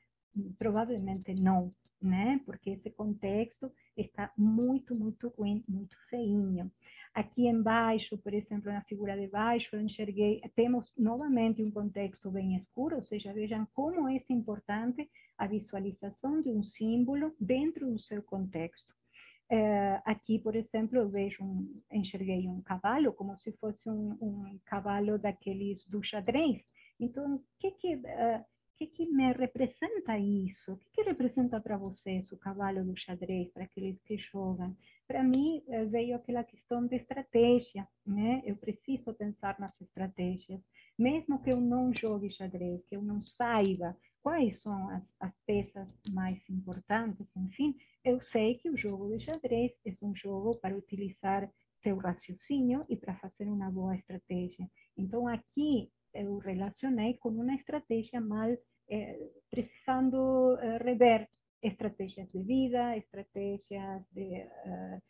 Provavelmente 0.58 1.34
não, 1.34 1.74
né? 2.02 2.42
Porque 2.46 2.72
esse 2.72 2.90
contexto 2.90 3.72
está 3.96 4.32
muito, 4.38 4.96
muito 4.96 5.28
ruim, 5.38 5.64
muito 5.68 5.96
feinho. 6.10 6.72
Aqui 7.14 7.48
embaixo, 7.48 8.18
por 8.20 8.34
exemplo, 8.34 8.72
na 8.72 8.84
figura 8.84 9.18
de 9.18 9.28
baixo, 9.28 9.76
eu 9.76 9.82
enxerguei, 9.82 10.42
temos 10.56 10.86
novamente 10.98 11.62
um 11.62 11.72
contexto 11.72 12.30
bem 12.30 12.56
escuro, 12.56 12.98
ou 12.98 13.04
seja, 13.04 13.34
vejam 13.34 13.68
como 13.74 14.08
é 14.08 14.24
importante 14.30 15.10
a 15.38 15.48
visualização 15.48 16.42
de 16.42 16.50
um 16.50 16.64
símbolo 16.64 17.34
dentro 17.40 17.90
do 17.90 18.00
seu 18.00 18.22
contexto. 18.24 18.94
Uh, 19.52 20.00
aqui, 20.06 20.38
por 20.38 20.56
exemplo, 20.56 21.00
eu 21.00 21.10
vejo 21.10 21.44
um, 21.44 21.82
enxerguei 21.92 22.48
um 22.48 22.62
cavalo 22.62 23.12
como 23.14 23.36
se 23.40 23.52
fosse 23.54 23.90
um, 23.90 24.12
um 24.22 24.60
cavalo 24.64 25.18
daqueles 25.18 25.84
do 25.88 26.04
xadrez. 26.04 26.62
Então, 27.00 27.42
que 27.60 27.72
que, 27.72 27.96
uh, 27.96 28.46
que 28.80 28.88
que 28.88 29.06
me 29.06 29.34
representa 29.34 30.18
isso? 30.18 30.74
O 30.74 30.78
que 30.78 30.90
que 30.94 31.02
representa 31.04 31.60
para 31.60 31.78
vocês 31.78 32.32
o 32.32 32.38
cavalo 32.38 32.84
do 32.84 32.98
xadrez, 32.98 33.50
para 33.52 33.66
aqueles 33.66 34.02
que 34.04 34.18
jogam? 34.18 34.76
para 35.10 35.24
mim 35.24 35.64
eh, 35.68 35.86
veio 35.86 36.16
aquela 36.16 36.44
questão 36.44 36.86
de 36.86 36.96
estratégia, 36.96 37.88
né? 38.06 38.44
Eu 38.46 38.56
preciso 38.56 39.12
pensar 39.16 39.60
nas 39.60 39.74
estratégias, 39.82 40.62
mesmo 40.96 41.42
que 41.42 41.52
eu 41.52 41.60
não 41.60 41.92
jogue 41.92 42.30
xadrez, 42.30 42.86
que 42.86 42.96
eu 42.96 43.02
não 43.02 43.24
saiba 43.24 43.98
quais 44.22 44.62
são 44.62 44.90
as, 44.92 45.04
as 45.20 45.34
peças 45.48 45.88
mais 46.12 46.38
importantes, 46.48 47.26
enfim, 47.36 47.76
eu 48.06 48.22
sei 48.22 48.60
que 48.60 48.70
o 48.70 48.78
jogo 48.78 49.10
de 49.10 49.26
xadrez 49.26 49.72
é 49.84 49.96
um 50.00 50.16
jogo 50.16 50.56
para 50.58 50.78
utilizar 50.78 51.50
seu 51.82 51.98
raciocínio 51.98 52.86
e 52.88 52.96
para 52.96 53.16
fazer 53.16 53.50
uma 53.50 53.72
boa 53.72 53.96
estratégia. 53.96 54.70
Então, 54.96 55.28
aqui 55.28 55.90
eu 56.14 56.38
relacionei 56.38 57.16
com 57.16 57.30
uma 57.30 57.56
estratégia 57.56 58.20
mal 58.22 58.50
eh, 58.90 59.20
precisando 59.50 60.58
eh, 60.60 60.78
rever 60.78 61.28
estrategias 61.62 62.30
de 62.32 62.42
vida, 62.44 62.98
estrategias 62.98 64.04
de, 64.12 64.44
uh, 64.66 65.02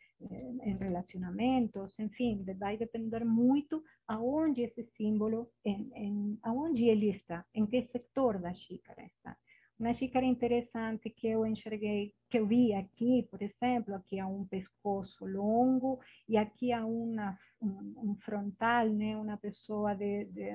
em 0.62 0.76
relacionamentos, 0.76 1.98
enfim, 1.98 2.44
vai 2.58 2.76
depender 2.76 3.24
muito 3.24 3.82
aonde 4.06 4.62
esse 4.62 4.84
símbolo, 4.96 5.50
em, 5.64 5.90
em, 5.94 6.38
aonde 6.42 6.84
ele 6.84 7.10
está, 7.10 7.44
em 7.54 7.66
que 7.66 7.82
setor 7.84 8.38
da 8.38 8.52
xícara 8.52 9.02
está. 9.04 9.36
Uma 9.80 9.94
xícara 9.94 10.26
interessante 10.26 11.08
que 11.08 11.26
eu 11.26 11.46
enxerguei, 11.46 12.12
que 12.28 12.38
eu 12.38 12.46
vi 12.46 12.74
aqui, 12.74 13.26
por 13.30 13.40
exemplo, 13.40 13.94
aqui 13.94 14.20
há 14.20 14.26
um 14.26 14.44
pescoço 14.44 15.24
longo 15.24 15.98
e 16.28 16.36
aqui 16.36 16.70
há 16.70 16.84
uma, 16.84 17.38
um, 17.62 18.10
um 18.10 18.14
frontal, 18.16 18.90
né, 18.90 19.16
uma 19.16 19.38
pessoa 19.38 19.94
de, 19.94 20.26
de, 20.26 20.50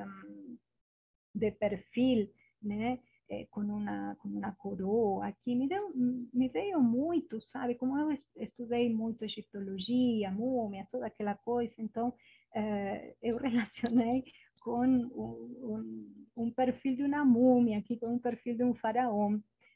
de 1.34 1.52
perfil, 1.54 2.30
né, 2.62 3.00
é, 3.28 3.46
com 3.46 3.62
uma 3.62 4.16
com 4.18 4.30
uma 4.30 4.52
coroa 4.52 5.26
aqui. 5.26 5.56
Me 5.56 5.68
deu 5.68 5.92
me 6.32 6.48
veio 6.50 6.80
muito 6.80 7.42
sabe? 7.42 7.74
Como 7.74 7.98
eu 7.98 8.16
estudei 8.36 8.94
muito 8.94 9.26
egiptologia 9.26 10.30
múmia 10.30 10.88
toda 10.92 11.08
aquela 11.08 11.34
coisa 11.34 11.74
então 11.80 12.14
é, 12.54 13.16
eu 13.24 13.38
relacionei 13.42 14.24
com 14.66 14.84
um, 14.84 16.12
um, 16.36 16.52
perfil 16.52 16.96
de 16.96 17.04
uma 17.04 17.24
múmia 17.24 17.78
aqui 17.78 17.98
com 17.98 18.16
um 18.16 18.20
perfil 18.20 18.58
de 18.58 18.64
um 18.64 18.74
faraó 18.74 19.30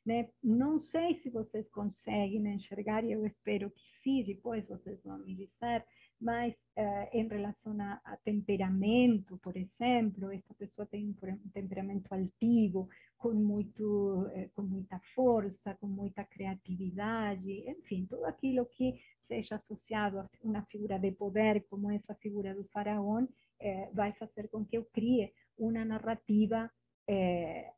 né? 0.09 0.27
Não 0.43 0.79
sei 0.79 1.15
se 1.15 1.29
vocês 1.29 1.69
conseguem 1.69 2.47
enxergar, 2.47 3.03
e 3.03 3.11
eu 3.11 3.25
espero 3.27 3.69
que 3.69 3.83
sim, 4.01 4.23
depois 4.23 4.67
vocês 4.67 4.99
vão 5.03 5.19
me 5.19 5.35
dizer, 5.35 5.85
mas 6.19 6.53
uh, 6.77 7.07
em 7.13 7.27
relação 7.27 7.79
a, 7.79 8.01
a, 8.03 8.17
temperamento, 8.17 9.37
por 9.37 9.55
exemplo, 9.55 10.31
essa 10.31 10.53
pessoa 10.55 10.87
tem 10.87 11.15
um 11.23 11.49
temperamento 11.53 12.11
altivo, 12.11 12.89
com, 13.17 13.33
muito, 13.33 14.23
uh, 14.23 14.49
com 14.55 14.63
muita 14.63 14.99
força, 15.13 15.75
com 15.75 15.87
muita 15.87 16.23
criatividade, 16.23 17.69
enfim, 17.69 18.07
tudo 18.09 18.25
aquilo 18.25 18.65
que 18.65 18.99
seja 19.27 19.55
associado 19.55 20.19
a 20.19 20.29
uma 20.43 20.63
figura 20.63 20.97
de 20.97 21.11
poder, 21.11 21.65
como 21.69 21.91
essa 21.91 22.15
figura 22.15 22.55
do 22.55 22.63
faraó, 22.65 23.21
uh, 23.61 23.93
vai 23.93 24.13
fazer 24.13 24.49
com 24.49 24.65
que 24.65 24.77
eu 24.77 24.85
crie 24.93 25.31
uma 25.57 25.83
narrativa 25.85 26.69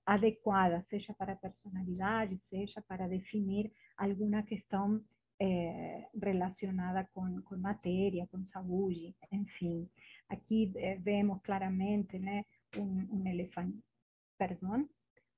adequada, 0.05 0.85
seja 0.89 1.13
para 1.13 1.31
a 1.31 1.37
personalidade, 1.37 2.37
seja 2.49 2.81
para 2.81 3.07
definir 3.07 3.71
alguma 3.95 4.43
questão 4.43 5.01
eh, 5.43 6.07
relacionada 6.21 7.09
com, 7.15 7.41
com 7.41 7.57
matéria, 7.57 8.27
com 8.27 8.45
saúde, 8.53 9.15
enfim. 9.31 9.89
Aqui 10.29 10.71
eh, 10.75 10.97
vemos 10.97 11.41
claramente 11.41 12.19
né, 12.19 12.45
um, 12.77 13.07
um 13.11 13.27
elefante, 13.27 13.75
perdão, 14.37 14.87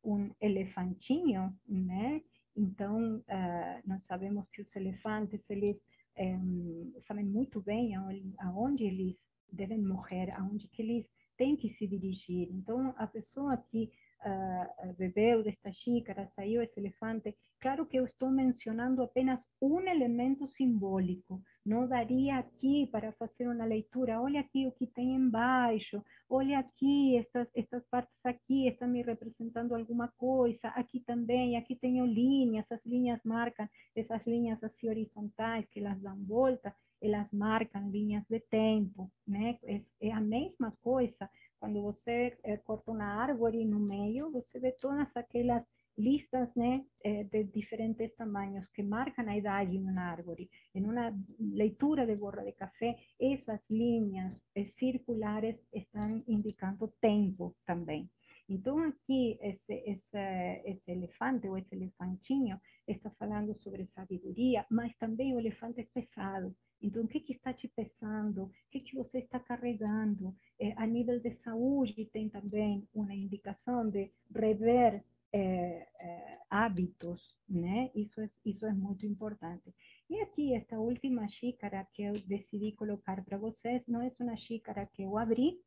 um 0.04 0.30
elefantinho, 0.42 1.58
né? 1.66 2.22
Então, 2.54 3.16
uh, 3.16 3.82
nós 3.86 4.04
sabemos 4.04 4.46
que 4.50 4.62
os 4.62 4.76
elefantes, 4.76 5.40
eles 5.50 5.78
um, 6.20 6.94
sabem 7.08 7.24
muito 7.24 7.62
bem 7.62 7.96
aonde, 7.96 8.34
aonde 8.40 8.84
eles 8.84 9.16
devem 9.56 9.82
morrer, 9.82 10.32
aonde 10.32 10.68
que 10.68 10.82
eles 10.82 11.06
têm 11.38 11.56
que 11.56 11.70
se 11.76 11.88
dirigir. 11.88 12.50
Então, 12.52 12.94
a 12.98 13.08
pessoa 13.08 13.58
que 13.58 13.92
uh, 14.26 14.94
bebeu 14.94 15.44
desta 15.44 15.72
xícara, 15.72 16.30
saiu 16.36 16.62
esse 16.62 16.80
elefante, 16.80 17.36
claro 17.60 17.86
que 17.86 17.98
eu 17.98 18.06
estou 18.06 18.30
mencionando 18.30 19.02
apenas 19.02 19.40
um 19.62 19.80
elemento 19.82 20.48
simbólico. 20.48 21.42
Não 21.66 21.88
daria 21.88 22.40
aqui 22.40 22.88
para 22.92 23.14
fazer 23.14 23.48
uma 23.48 23.66
leitura, 23.66 24.22
olha 24.22 24.42
aqui 24.42 24.68
o 24.68 24.72
que 24.72 24.88
tem 24.88 25.16
embaixo, 25.16 26.04
olha 26.30 26.60
aqui, 26.60 27.18
estas, 27.18 27.48
estas 27.56 27.86
partes 27.88 28.26
aqui 28.26 28.68
estão 28.68 28.88
me 28.88 29.02
representando 29.02 29.74
alguma 29.74 30.10
coisa, 30.18 30.68
aqui 30.70 31.00
também, 31.02 31.56
aqui 31.56 31.76
tenho 31.76 32.06
linhas, 32.06 32.70
as 32.70 32.86
linhas 32.86 33.20
marcam, 33.24 33.68
essas 33.96 34.26
linhas 34.26 34.62
assim 34.62 34.90
horizontais 34.90 35.66
que 35.70 35.80
elas 35.80 36.02
dão 36.02 36.18
volta, 36.26 36.76
elas 37.04 37.28
marcam 37.32 37.90
linhas 37.90 38.24
de 38.30 38.40
tempo, 38.40 39.12
né? 39.28 39.60
É, 40.02 40.12
a 40.12 40.22
mesma 40.22 40.72
coisa 40.82 41.30
quando 41.60 41.82
você 41.82 42.38
é, 42.44 42.58
corta 42.58 42.92
uma 42.92 43.06
árvore 43.06 43.64
no 43.64 43.80
meio, 43.80 44.32
você 44.32 44.60
vê 44.60 44.72
todas 44.74 45.08
aquelas 45.16 45.64
listas 45.98 46.50
né, 46.56 46.84
eh, 47.04 47.24
de 47.26 47.44
diferentes 47.46 48.14
tamanhos 48.16 48.68
que 48.72 48.82
marcam 48.84 49.28
a 49.28 49.38
idade 49.38 49.72
de 49.72 49.78
uma 49.78 50.02
árvore. 50.02 50.50
Em 50.74 50.84
uma 50.84 51.14
leitura 51.40 52.06
de 52.06 52.16
borra 52.16 52.44
de 52.44 52.52
café, 52.54 52.98
essas 53.20 53.62
linhas 53.70 54.34
eh, 54.56 54.66
circulares 54.80 55.56
estão 55.72 56.24
indicando 56.28 56.92
tempo 57.00 57.56
também. 57.66 58.10
Então, 58.50 58.78
aqui, 58.80 59.38
esse, 59.42 59.74
esse, 59.74 60.62
esse 60.66 60.92
elefante 60.92 61.48
ou 61.48 61.58
esse 61.58 61.74
elefantinho 61.74 62.60
está 62.88 63.10
falando 63.12 63.58
sobre 63.60 63.88
sabedoria, 63.96 64.66
mas 64.70 64.96
também 64.98 65.34
o 65.34 65.40
elefante 65.40 65.80
é 65.80 65.86
pesado. 65.86 66.54
Então, 66.82 67.04
o 67.04 67.08
que, 67.08 67.22
que 67.22 67.34
está 67.34 67.54
te 67.54 67.70
pesando? 67.70 68.44
O 68.44 68.52
que, 68.70 68.82
que 68.82 68.96
você 68.96 69.20
está 69.20 69.40
carregando? 69.40 70.36
É, 70.60 70.74
a 70.74 70.86
nível 70.86 71.20
de 71.20 71.34
saúde, 71.44 72.10
tem 72.12 72.28
também 72.28 72.86
uma 72.94 73.16
indicação 73.16 73.90
de 73.90 74.12
rever 74.36 75.02
é, 75.32 75.88
é, 76.00 76.38
hábitos, 76.50 77.22
né? 77.50 77.90
Isso 77.96 78.20
é, 78.22 78.30
isso 78.46 78.66
é 78.66 78.74
muito 78.74 79.06
importante. 79.06 79.74
E 80.10 80.20
aqui, 80.22 80.54
esta 80.54 80.78
última 80.78 81.28
xícara 81.30 81.88
que 81.94 82.04
eu 82.04 82.20
decidi 82.28 82.74
colocar 82.74 83.24
para 83.24 83.38
vocês, 83.38 83.82
não 83.88 84.02
é 84.02 84.12
uma 84.20 84.36
xícara 84.36 84.86
que 84.86 85.04
eu 85.04 85.18
abri, 85.18 85.60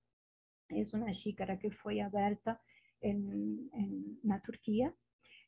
é 0.71 0.97
uma 0.97 1.13
xícara 1.13 1.57
que 1.57 1.71
foi 1.71 2.01
aberta 2.01 2.59
na 4.25 4.41
Turquia. 4.41 4.93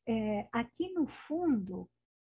É, 0.07 0.49
aqui 0.53 0.93
no 0.93 1.07
fundo, 1.27 1.89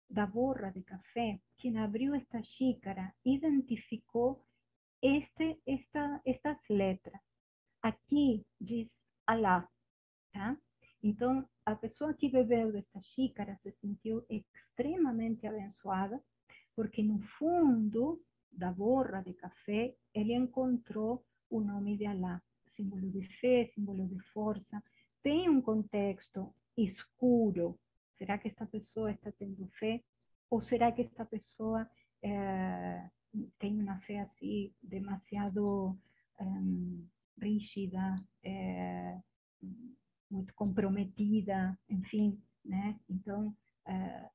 da 0.09 0.27
borra 0.27 0.71
de 0.71 0.83
café, 0.83 1.41
quien 1.57 1.77
abrió 1.77 2.13
esta 2.13 2.43
xícara 2.43 3.15
identificó 3.23 4.39
este, 5.01 5.59
esta, 5.65 6.21
estas 6.23 6.59
letras. 6.69 7.21
Aqui 7.81 8.45
diz 8.59 8.89
Alá, 9.25 9.67
tá? 10.31 10.57
Então, 11.01 11.49
a 11.65 11.75
pessoa 11.75 12.13
que 12.13 12.29
bebeu 12.29 12.71
desta 12.71 13.01
xícara 13.01 13.57
se 13.63 13.71
sentiu 13.81 14.25
extremamente 14.29 15.47
abençoada, 15.47 16.21
porque 16.75 17.01
no 17.01 17.19
fundo 17.37 18.21
da 18.51 18.71
borra 18.71 19.21
de 19.23 19.33
café, 19.33 19.95
ele 20.13 20.33
encontrou 20.33 21.25
o 21.49 21.59
nome 21.59 21.97
de 21.97 22.05
Alá, 22.05 22.41
símbolo 22.75 23.09
de 23.09 23.25
fé, 23.39 23.71
símbolo 23.73 24.07
de 24.07 24.19
força. 24.33 24.83
Tem 25.21 25.49
um 25.49 25.61
contexto 25.61 26.53
escuro, 26.77 27.79
¿Será 28.17 28.37
que 28.37 28.47
esta 28.47 28.65
pessoa 28.65 29.11
está 29.11 29.31
tendo 29.33 29.67
fé? 29.79 30.01
Ou 30.49 30.61
será 30.61 30.91
que 30.91 31.01
esta 31.01 31.25
pessoa 31.25 31.89
eh, 32.21 33.09
tem 33.59 33.81
uma 33.81 33.99
fé 34.01 34.19
assim 34.19 34.73
demasiado 34.81 35.97
rígida, 37.37 38.15
eh, 38.43 39.19
muito 40.29 40.53
comprometida, 40.55 41.77
enfim, 41.89 42.41
né? 42.63 42.97
Então, 43.09 43.55
eh, 43.87 44.29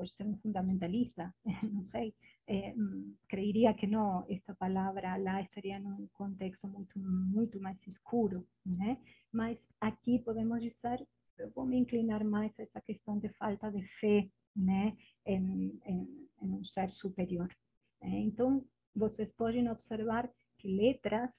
pode 0.00 0.16
ser 0.16 0.26
um 0.26 0.38
fundamentalista, 0.38 1.34
não 1.62 1.82
sei. 1.84 2.14
creeria 3.28 3.74
que 3.74 3.86
não, 3.86 4.24
esta 4.30 4.54
palavra 4.54 5.18
lá 5.18 5.42
estaria 5.42 5.78
num 5.78 6.08
contexto 6.14 6.66
muito, 6.66 6.98
muito 6.98 7.60
mais 7.60 7.76
escuro, 7.86 8.46
né? 8.64 8.96
Mas 9.30 9.58
aqui 9.78 10.18
podemos 10.20 10.62
dizer 10.62 11.06
eu 11.38 11.50
vou 11.50 11.66
me 11.66 11.76
inclinar 11.76 12.24
mais 12.24 12.52
a 12.58 12.62
essa 12.62 12.80
questão 12.80 13.18
de 13.18 13.28
falta 13.34 13.70
de 13.70 13.82
fé 13.98 14.26
né, 14.56 14.96
em, 15.26 15.78
um 16.40 16.64
ser 16.64 16.90
superior. 16.90 17.48
Então, 18.02 18.64
vocês 18.94 19.30
podem 19.32 19.70
observar 19.70 20.30
que 20.58 20.68
letras, 20.68 21.30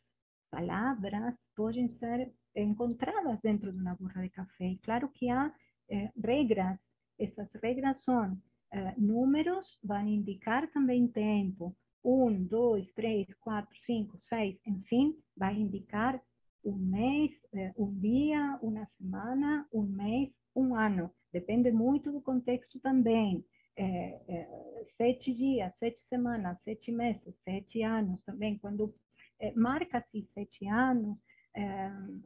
palavras, 0.51 1.35
podem 1.55 1.87
ser 1.99 2.31
encontradas 2.55 3.39
dentro 3.41 3.71
de 3.71 3.79
uma 3.79 3.95
borra 3.95 4.21
de 4.21 4.29
café. 4.29 4.65
E 4.65 4.77
claro 4.79 5.09
que 5.09 5.29
há 5.29 5.53
eh, 5.89 6.11
regras, 6.23 6.79
essas 7.19 7.51
regras 7.61 8.03
são 8.03 8.41
eh, 8.73 8.93
números, 8.97 9.77
vão 9.83 10.07
indicar 10.07 10.71
também 10.71 11.07
tempo, 11.07 11.75
um, 12.03 12.43
dois, 12.43 12.89
três, 12.93 13.27
quatro, 13.41 13.75
cinco, 13.85 14.17
seis, 14.21 14.57
enfim, 14.65 15.15
vai 15.35 15.55
indicar 15.59 16.21
um 16.63 16.77
mês, 16.77 17.31
eh, 17.53 17.73
um 17.77 17.93
dia, 17.99 18.57
uma 18.61 18.85
semana, 18.97 19.67
um 19.73 19.83
mês, 19.83 20.29
um 20.55 20.75
ano. 20.75 21.11
Depende 21.33 21.71
muito 21.71 22.11
do 22.11 22.21
contexto 22.21 22.79
também. 22.79 23.43
é, 23.77 24.21
é, 24.27 24.85
sete 24.97 25.33
dias, 25.33 25.73
sete 25.79 25.99
semanas, 26.09 26.57
sete 26.63 26.91
meses, 26.91 27.33
sete 27.43 27.81
anos 27.83 28.21
também. 28.23 28.57
Quando 28.57 28.93
é, 29.39 29.53
marca-se 29.53 30.27
sete 30.33 30.67
anos, 30.67 31.17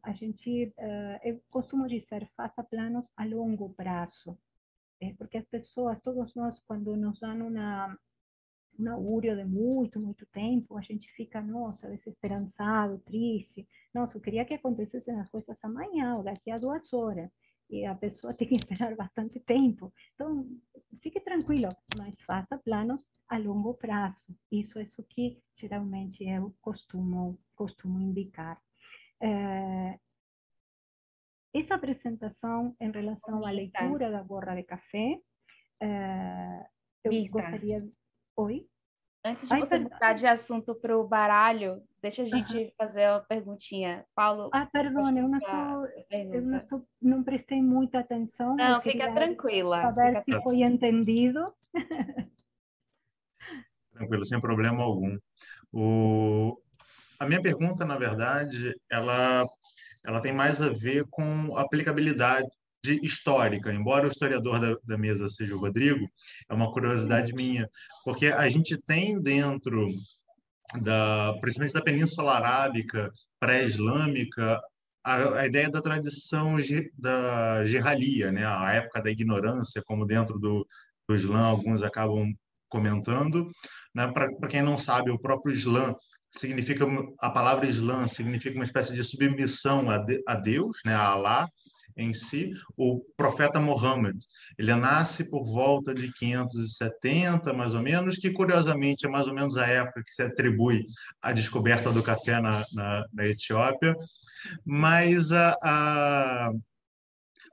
a 0.03 0.11
gente, 0.13 0.71
eu 1.23 1.41
costumo 1.49 1.87
dizer, 1.87 2.29
faça 2.37 2.63
planos 2.63 3.05
a 3.17 3.25
longo 3.25 3.73
prazo. 3.73 4.37
É, 5.05 5.13
porque 5.17 5.37
as 5.37 5.45
pessoas, 5.45 6.01
todos 6.01 6.33
nós, 6.35 6.57
quando 6.67 6.95
nos 6.95 7.19
dão 7.19 7.47
uma, 7.47 7.97
um 8.79 8.91
augúrio 8.91 9.35
de 9.35 9.45
muito, 9.45 9.99
muito 9.99 10.25
tempo, 10.27 10.77
a 10.77 10.81
gente 10.81 11.07
fica, 11.13 11.41
nossa, 11.41 11.87
desesperançado, 11.89 12.97
triste. 12.99 13.67
Nossa, 13.93 14.17
eu 14.17 14.21
queria 14.21 14.45
que 14.45 14.55
acontecessem 14.55 15.19
as 15.19 15.29
coisas 15.29 15.57
amanhã 15.61 16.15
ou 16.15 16.23
daqui 16.23 16.49
a 16.49 16.57
duas 16.57 16.91
horas. 16.91 17.29
E 17.69 17.85
a 17.85 17.93
pessoa 17.95 18.33
tem 18.35 18.47
que 18.47 18.55
esperar 18.55 18.95
bastante 18.95 19.39
tempo. 19.41 19.93
Então, 20.15 20.47
fique 21.01 21.19
tranquilo, 21.19 21.75
mas 21.97 22.15
faça 22.21 22.57
planos 22.57 23.03
a 23.29 23.37
longo 23.37 23.73
prazo. 23.75 24.25
Isso 24.51 24.79
é 24.79 24.87
o 24.97 25.03
que 25.03 25.39
geralmente 25.55 26.23
eu 26.23 26.53
costumo, 26.61 27.37
costumo 27.55 27.99
indicar. 27.99 28.59
É, 29.21 29.99
essa 31.59 31.75
apresentação 31.75 32.75
em 32.79 32.91
relação 32.91 33.45
à 33.45 33.51
leitura 33.51 34.11
da 34.11 34.23
borra 34.23 34.55
de 34.55 34.63
café, 34.63 35.19
eu 37.03 37.11
Mita. 37.11 37.31
gostaria... 37.31 37.87
Oi? 38.37 38.67
Antes 39.23 39.47
de 39.47 39.53
Ai, 39.55 39.61
você 39.61 39.69
perdão. 39.69 39.89
mudar 39.91 40.13
de 40.13 40.27
assunto 40.27 40.75
para 40.75 40.95
o 40.95 41.07
baralho, 41.07 41.81
deixa 41.99 42.21
a 42.21 42.25
gente 42.25 42.71
fazer 42.77 43.09
uma 43.09 43.21
perguntinha. 43.21 44.05
Paulo, 44.13 44.51
Ah, 44.53 44.67
perdão, 44.67 45.03
eu 45.17 45.27
não, 45.27 45.39
tô, 45.39 45.85
eu 46.11 46.41
não, 46.43 46.59
tô, 46.67 46.87
não 47.01 47.23
prestei 47.23 47.59
muita 47.59 47.99
atenção. 47.99 48.55
Não, 48.55 48.81
fica 48.81 49.11
tranquila. 49.13 49.81
Saber 49.81 50.23
fica 50.23 50.37
se 50.37 50.43
foi 50.43 50.61
entendido. 50.61 51.51
Tranquilo, 53.93 54.25
sem 54.25 54.39
problema 54.39 54.83
algum. 54.83 55.17
O... 55.73 56.61
A 57.19 57.25
minha 57.25 57.41
pergunta, 57.41 57.83
na 57.83 57.97
verdade, 57.97 58.79
ela, 58.91 59.43
ela 60.07 60.21
tem 60.21 60.33
mais 60.33 60.61
a 60.61 60.69
ver 60.69 61.05
com 61.09 61.57
aplicabilidade 61.57 62.47
histórica. 63.01 63.73
Embora 63.73 64.05
o 64.05 64.09
historiador 64.09 64.59
da, 64.59 64.77
da 64.83 64.97
mesa 64.97 65.27
seja 65.27 65.55
o 65.55 65.59
Rodrigo, 65.59 66.07
é 66.49 66.53
uma 66.53 66.71
curiosidade 66.71 67.33
minha, 67.33 67.69
porque 68.03 68.27
a 68.27 68.47
gente 68.47 68.77
tem 68.77 69.19
dentro 69.19 69.87
da, 70.81 71.33
principalmente 71.41 71.73
da 71.73 71.81
Península 71.81 72.33
Arábica 72.33 73.11
pré-islâmica, 73.39 74.59
a, 75.03 75.39
a 75.39 75.45
ideia 75.45 75.69
da 75.69 75.81
tradição 75.81 76.59
ge- 76.61 76.91
da 76.97 77.65
gerralia, 77.65 78.31
né? 78.31 78.45
A 78.45 78.73
época 78.73 79.01
da 79.01 79.11
ignorância, 79.11 79.81
como 79.85 80.05
dentro 80.05 80.39
do, 80.39 80.67
do 81.07 81.15
Islã 81.15 81.41
alguns 81.41 81.81
acabam 81.81 82.33
comentando, 82.69 83.49
né? 83.93 84.11
Para 84.11 84.47
quem 84.49 84.61
não 84.61 84.77
sabe, 84.77 85.11
o 85.11 85.19
próprio 85.19 85.53
Islã 85.53 85.95
significa 86.39 86.85
a 87.19 87.29
palavra 87.29 87.67
Islã 87.67 88.07
significa 88.07 88.55
uma 88.55 88.63
espécie 88.63 88.93
de 88.93 89.03
submissão 89.03 89.89
a, 89.89 89.97
de, 89.97 90.21
a 90.27 90.35
Deus, 90.35 90.77
né? 90.85 90.93
A 90.93 91.07
Allah 91.09 91.47
em 91.97 92.11
si, 92.11 92.51
o 92.75 93.01
profeta 93.15 93.59
Muhammad. 93.59 94.17
Ele 94.57 94.75
nasce 94.75 95.29
por 95.29 95.45
volta 95.45 95.93
de 95.93 96.11
570, 96.11 97.53
mais 97.53 97.73
ou 97.73 97.81
menos, 97.81 98.17
que 98.17 98.31
curiosamente 98.31 99.05
é 99.05 99.09
mais 99.09 99.27
ou 99.27 99.33
menos 99.33 99.55
a 99.55 99.65
época 99.65 100.03
que 100.03 100.13
se 100.13 100.21
atribui 100.21 100.85
à 101.21 101.31
descoberta 101.31 101.91
do 101.91 102.03
café 102.03 102.41
na, 102.41 102.65
na, 102.73 103.05
na 103.13 103.25
Etiópia. 103.27 103.95
Mas, 104.65 105.31
a, 105.31 105.57
a, 105.63 106.51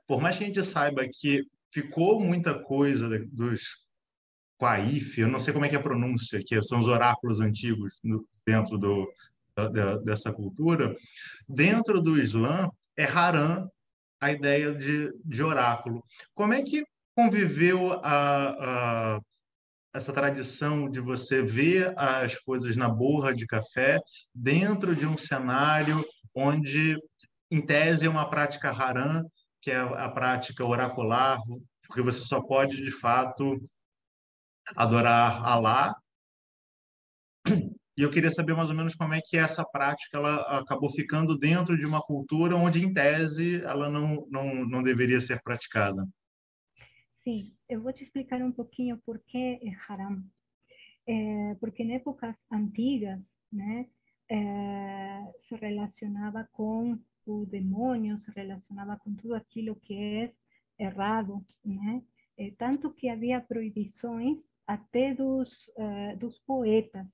por 0.05 0.21
mais 0.21 0.37
que 0.37 0.43
a 0.43 0.47
gente 0.47 0.63
saiba 0.63 1.07
que 1.07 1.43
ficou 1.71 2.19
muita 2.19 2.53
coisa 2.53 3.07
dos 3.31 3.83
Quaif, 4.63 5.19
eu 5.19 5.27
não 5.27 5.41
sei 5.41 5.51
como 5.51 5.65
é 5.65 5.69
que 5.69 5.75
é 5.75 5.77
a 5.77 5.83
pronúncia, 5.83 6.39
que 6.41 6.61
são 6.61 6.79
os 6.79 6.87
oráculos 6.87 7.41
antigos 7.41 7.99
no, 8.01 8.25
dentro 8.47 8.77
do, 8.77 9.11
da, 9.53 9.97
dessa 9.97 10.31
cultura, 10.31 10.95
dentro 11.49 11.99
do 12.01 12.17
Islã 12.17 12.69
é 12.95 13.03
Haram 13.03 13.69
a 14.21 14.31
ideia 14.31 14.73
de, 14.73 15.13
de 15.25 15.43
oráculo. 15.43 16.01
Como 16.33 16.53
é 16.53 16.61
que 16.61 16.85
conviveu 17.13 17.99
a, 18.01 19.15
a, 19.15 19.19
essa 19.93 20.13
tradição 20.13 20.89
de 20.89 21.01
você 21.01 21.43
ver 21.43 21.93
as 21.97 22.39
coisas 22.39 22.77
na 22.77 22.87
borra 22.87 23.35
de 23.35 23.45
café 23.45 23.99
dentro 24.33 24.95
de 24.95 25.05
um 25.05 25.17
cenário 25.17 26.05
onde, 26.33 26.97
em 27.51 27.59
tese, 27.59 28.05
é 28.05 28.09
uma 28.09 28.29
prática 28.29 28.71
haram, 28.71 29.29
que 29.61 29.71
é 29.71 29.77
a 29.77 30.07
prática 30.07 30.63
oracular, 30.63 31.37
porque 31.85 32.01
você 32.01 32.21
só 32.23 32.41
pode, 32.41 32.77
de 32.77 32.91
fato, 32.91 33.59
adorar 34.75 35.43
Alá. 35.45 35.95
E 37.95 38.01
eu 38.01 38.09
queria 38.09 38.31
saber 38.31 38.55
mais 38.55 38.69
ou 38.69 38.75
menos 38.75 38.95
como 38.95 39.13
é 39.13 39.19
que 39.23 39.37
essa 39.37 39.63
prática 39.63 40.17
ela 40.17 40.59
acabou 40.59 40.89
ficando 40.89 41.37
dentro 41.37 41.77
de 41.77 41.85
uma 41.85 42.01
cultura 42.01 42.55
onde, 42.55 42.83
em 42.83 42.91
tese, 42.91 43.61
ela 43.63 43.87
não, 43.87 44.27
não, 44.31 44.65
não 44.65 44.81
deveria 44.81 45.21
ser 45.21 45.41
praticada. 45.43 46.03
Sim, 47.23 47.55
eu 47.69 47.81
vou 47.81 47.93
te 47.93 48.03
explicar 48.03 48.41
um 48.41 48.51
pouquinho 48.51 48.99
por 49.05 49.19
que 49.19 49.37
é 49.37 49.71
haram. 49.87 50.23
É, 51.05 51.55
porque 51.59 51.83
em 51.83 51.93
épocas 51.93 52.35
antigas, 52.51 53.19
né, 53.51 53.87
é, 54.29 55.31
se 55.47 55.55
relacionava 55.55 56.49
com 56.51 56.97
o 57.25 57.45
demônio, 57.45 58.17
se 58.19 58.31
relacionava 58.31 58.97
com 58.97 59.13
tudo 59.15 59.35
aquilo 59.35 59.75
que 59.75 59.93
é 59.93 60.33
errado, 60.79 61.45
né? 61.63 62.01
É, 62.37 62.51
tanto 62.57 62.91
que 62.91 63.07
havia 63.07 63.39
proibições 63.39 64.39
até 64.67 65.13
dos, 65.13 65.49
uh, 65.77 66.17
dos 66.17 66.39
poetas, 66.39 67.07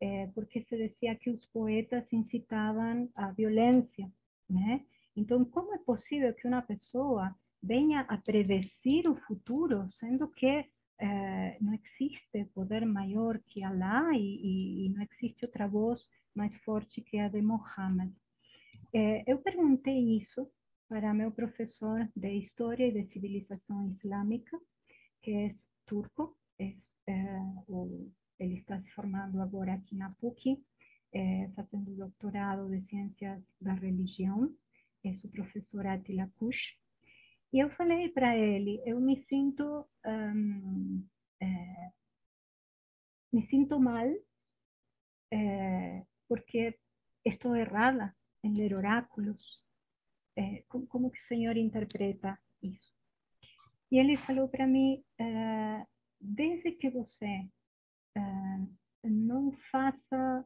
é, 0.00 0.26
porque 0.34 0.62
se 0.64 0.76
dizia 0.76 1.14
que 1.14 1.30
os 1.30 1.44
poetas 1.46 2.04
incitavam 2.12 3.08
a 3.14 3.30
violência, 3.30 4.10
né? 4.50 4.84
Então, 5.16 5.44
como 5.44 5.74
é 5.74 5.78
possível 5.78 6.34
que 6.34 6.48
uma 6.48 6.62
pessoa 6.62 7.34
venha 7.62 8.00
a 8.00 8.18
predecir 8.18 9.08
o 9.08 9.14
futuro, 9.26 9.88
sendo 9.92 10.28
que 10.28 10.66
eh, 10.98 11.56
não 11.60 11.74
existe 11.74 12.44
poder 12.54 12.84
maior 12.86 13.38
que 13.48 13.62
Allah 13.62 14.10
e, 14.14 14.86
e, 14.86 14.88
não 14.90 15.02
existe 15.02 15.44
outra 15.44 15.66
voz 15.68 16.00
mais 16.34 16.54
forte 16.64 17.00
que 17.02 17.18
a 17.18 17.28
de 17.28 17.42
Muhammad. 17.42 18.10
Eh, 18.92 19.24
eu 19.26 19.38
perguntei 19.38 20.16
isso 20.16 20.48
para 20.88 21.14
meu 21.14 21.30
professor 21.30 22.08
de 22.14 22.30
História 22.38 22.86
e 22.86 22.92
de 22.92 23.12
Civilização 23.12 23.90
Islâmica, 23.90 24.58
que 25.22 25.32
é 25.32 25.50
turco, 25.86 26.36
é, 27.06 27.38
o, 27.68 28.10
ele 28.38 28.58
está 28.58 28.80
se 28.80 28.90
formando 28.92 29.40
agora 29.40 29.74
aqui 29.74 29.94
na 29.94 30.10
PUC, 30.20 30.62
fazendo 31.54 31.94
doutorado 31.94 32.70
de 32.70 32.80
Ciências 32.88 33.42
da 33.60 33.74
Religião, 33.74 34.50
é 35.04 35.10
o 35.22 35.28
professor 35.28 35.86
Attila 35.86 36.26
Kush, 36.38 36.74
e 37.52 37.58
eu 37.58 37.68
falei 37.76 38.08
para 38.08 38.34
ele, 38.34 38.80
eu 38.86 38.98
me 38.98 39.22
sinto, 39.28 39.86
é, 41.40 41.92
me 43.30 43.46
sinto 43.48 43.78
mal 43.78 44.06
é, 45.30 46.04
porque 46.28 46.78
estou 47.24 47.56
errada 47.56 48.14
em 48.42 48.54
ler 48.54 48.74
oráculos. 48.74 49.60
É, 50.36 50.62
como, 50.68 50.86
como, 50.86 51.10
que 51.10 51.18
o 51.18 51.26
Senhor 51.26 51.56
interpreta 51.56 52.38
isso? 52.62 52.92
E 53.90 53.98
ele 53.98 54.16
falou 54.16 54.48
para 54.48 54.66
mim, 54.66 55.04
desde 56.22 56.72
que 56.72 56.88
você 56.88 57.48
não 59.02 59.52
faça 59.70 60.44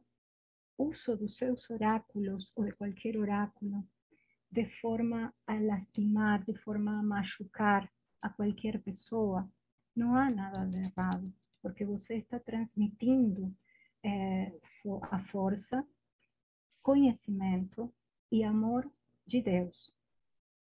uso 0.77 1.15
dos 1.15 1.35
seus 1.37 1.69
oráculos 1.69 2.51
ou 2.55 2.65
de 2.65 2.71
qualquer 2.73 3.15
oráculo 3.17 3.87
de 4.51 4.65
forma 4.79 5.33
a 5.45 5.59
lastimar, 5.59 6.43
de 6.45 6.53
forma 6.61 6.99
a 6.99 7.03
machucar 7.03 7.89
a 8.21 8.29
qualquer 8.29 8.81
pessoa, 8.81 9.47
não 9.95 10.15
há 10.15 10.29
nada 10.29 10.65
de 10.65 10.77
errado, 10.77 11.33
porque 11.61 11.85
você 11.85 12.15
está 12.15 12.39
transmitindo 12.39 13.53
é, 14.03 14.51
a 15.11 15.19
força, 15.25 15.85
conhecimento 16.81 17.93
e 18.31 18.43
amor 18.43 18.89
de 19.25 19.41
Deus. 19.41 19.93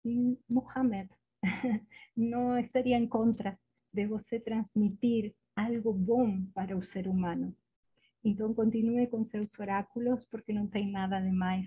E 0.04 0.38
Muhammad 0.48 1.08
não 2.16 2.58
estaria 2.58 2.96
em 2.96 3.06
contra 3.06 3.58
de 3.94 4.06
você 4.06 4.40
transmitir 4.40 5.34
algo 5.56 5.92
bom 5.92 6.44
para 6.52 6.76
o 6.76 6.82
ser 6.82 7.06
humano. 7.06 7.54
Então, 8.24 8.52
continue 8.54 9.06
com 9.06 9.24
seus 9.24 9.56
oráculos, 9.58 10.24
porque 10.30 10.52
não 10.52 10.66
tem 10.66 10.90
nada 10.90 11.20
de 11.20 11.30
mais 11.30 11.66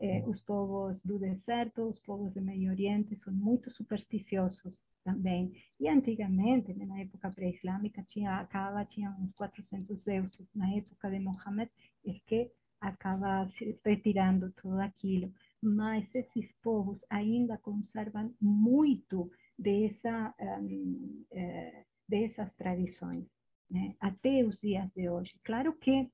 eh, 0.00 0.22
os 0.26 0.40
povos 0.42 1.00
do 1.04 1.16
deserto, 1.18 1.88
os 1.88 2.00
povos 2.00 2.34
do 2.34 2.42
Meio 2.42 2.72
Oriente 2.72 3.14
são 3.22 3.32
muito 3.32 3.70
supersticiosos 3.70 4.82
também. 5.04 5.52
E 5.78 5.88
antigamente, 5.88 6.74
na 6.74 7.00
época 7.00 7.30
pré-islâmica, 7.30 8.02
tinha 8.08 8.40
acaba 8.40 8.84
tinha 8.84 9.10
uns 9.20 9.32
400 9.34 10.04
deuses. 10.04 10.48
Na 10.54 10.68
época 10.74 11.08
de 11.08 11.20
Mohammed, 11.20 11.70
é 12.04 12.14
que 12.26 12.50
acaba 12.80 13.48
retirando 13.84 14.50
tudo 14.60 14.80
aquilo. 14.80 15.32
Mas 15.62 16.12
esses 16.12 16.50
povos 16.60 17.00
ainda 17.08 17.56
conservam 17.58 18.34
muito 18.40 19.30
dessa 19.62 20.34
um, 20.40 21.24
eh, 21.32 21.84
dessas 22.08 22.54
tradições, 22.56 23.26
né? 23.70 23.94
até 24.00 24.44
os 24.44 24.58
dias 24.58 24.90
de 24.94 25.08
hoje. 25.08 25.32
Claro 25.44 25.72
que 25.74 26.10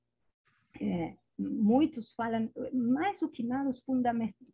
é, 0.79 1.15
muitos 1.37 2.13
falam, 2.13 2.49
mais 2.73 3.19
do 3.19 3.29
que 3.29 3.43
nada, 3.43 3.69
os 3.69 3.83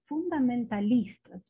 fundamentalistas, 0.07 1.41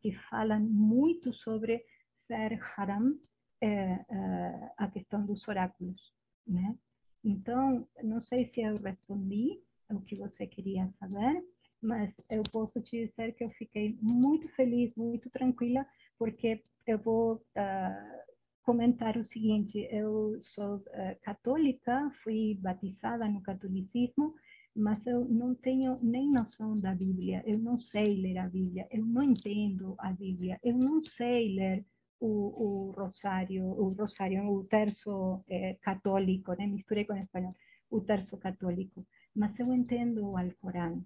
que 0.00 0.12
falam 0.28 0.60
muito 0.60 1.32
sobre 1.32 1.84
ser 2.18 2.60
haram, 2.76 3.18
é, 3.60 3.66
é, 3.66 4.72
a 4.76 4.90
questão 4.90 5.24
dos 5.24 5.46
oráculos, 5.48 6.12
né? 6.46 6.76
Então, 7.24 7.86
não 8.02 8.20
sei 8.20 8.50
se 8.50 8.60
eu 8.60 8.76
respondi 8.76 9.60
o 9.90 10.00
que 10.00 10.16
você 10.16 10.46
queria 10.46 10.90
saber, 10.98 11.42
mas 11.80 12.12
eu 12.28 12.42
posso 12.44 12.82
te 12.82 13.06
dizer 13.06 13.34
que 13.34 13.44
eu 13.44 13.50
fiquei 13.50 13.96
muito 14.02 14.48
feliz, 14.50 14.94
muito 14.94 15.30
tranquila, 15.30 15.86
porque 16.18 16.62
eu 16.86 16.98
vou 16.98 17.34
uh, 17.34 18.24
comentar 18.62 19.16
o 19.16 19.24
seguinte: 19.24 19.86
eu 19.90 20.40
sou 20.42 20.76
uh, 20.76 21.20
católica, 21.22 22.10
fui 22.22 22.58
batizada 22.60 23.26
no 23.28 23.42
catolicismo, 23.42 24.34
mas 24.74 25.04
eu 25.06 25.24
não 25.26 25.54
tenho 25.54 25.98
nem 26.02 26.30
noção 26.30 26.78
da 26.78 26.94
Bíblia, 26.94 27.42
eu 27.46 27.58
não 27.58 27.78
sei 27.78 28.16
ler 28.20 28.38
a 28.38 28.48
Bíblia, 28.48 28.86
eu 28.90 29.04
não 29.04 29.22
entendo 29.22 29.94
a 29.98 30.12
Bíblia, 30.12 30.58
eu 30.62 30.76
não 30.76 31.02
sei 31.04 31.54
ler 31.54 31.86
o, 32.20 32.88
o 32.88 32.90
rosário, 32.92 33.64
o 33.64 33.90
rosário, 33.90 34.42
o 34.50 34.64
terço 34.64 35.44
eh, 35.48 35.76
católico, 35.82 36.54
né? 36.54 36.66
misturei 36.66 37.04
com 37.04 37.16
espanhol, 37.16 37.54
o 37.90 38.00
terço 38.00 38.36
católico, 38.38 39.06
mas 39.34 39.58
eu 39.58 39.72
entendo 39.72 40.26
o 40.30 40.36
Alcorão, 40.36 41.04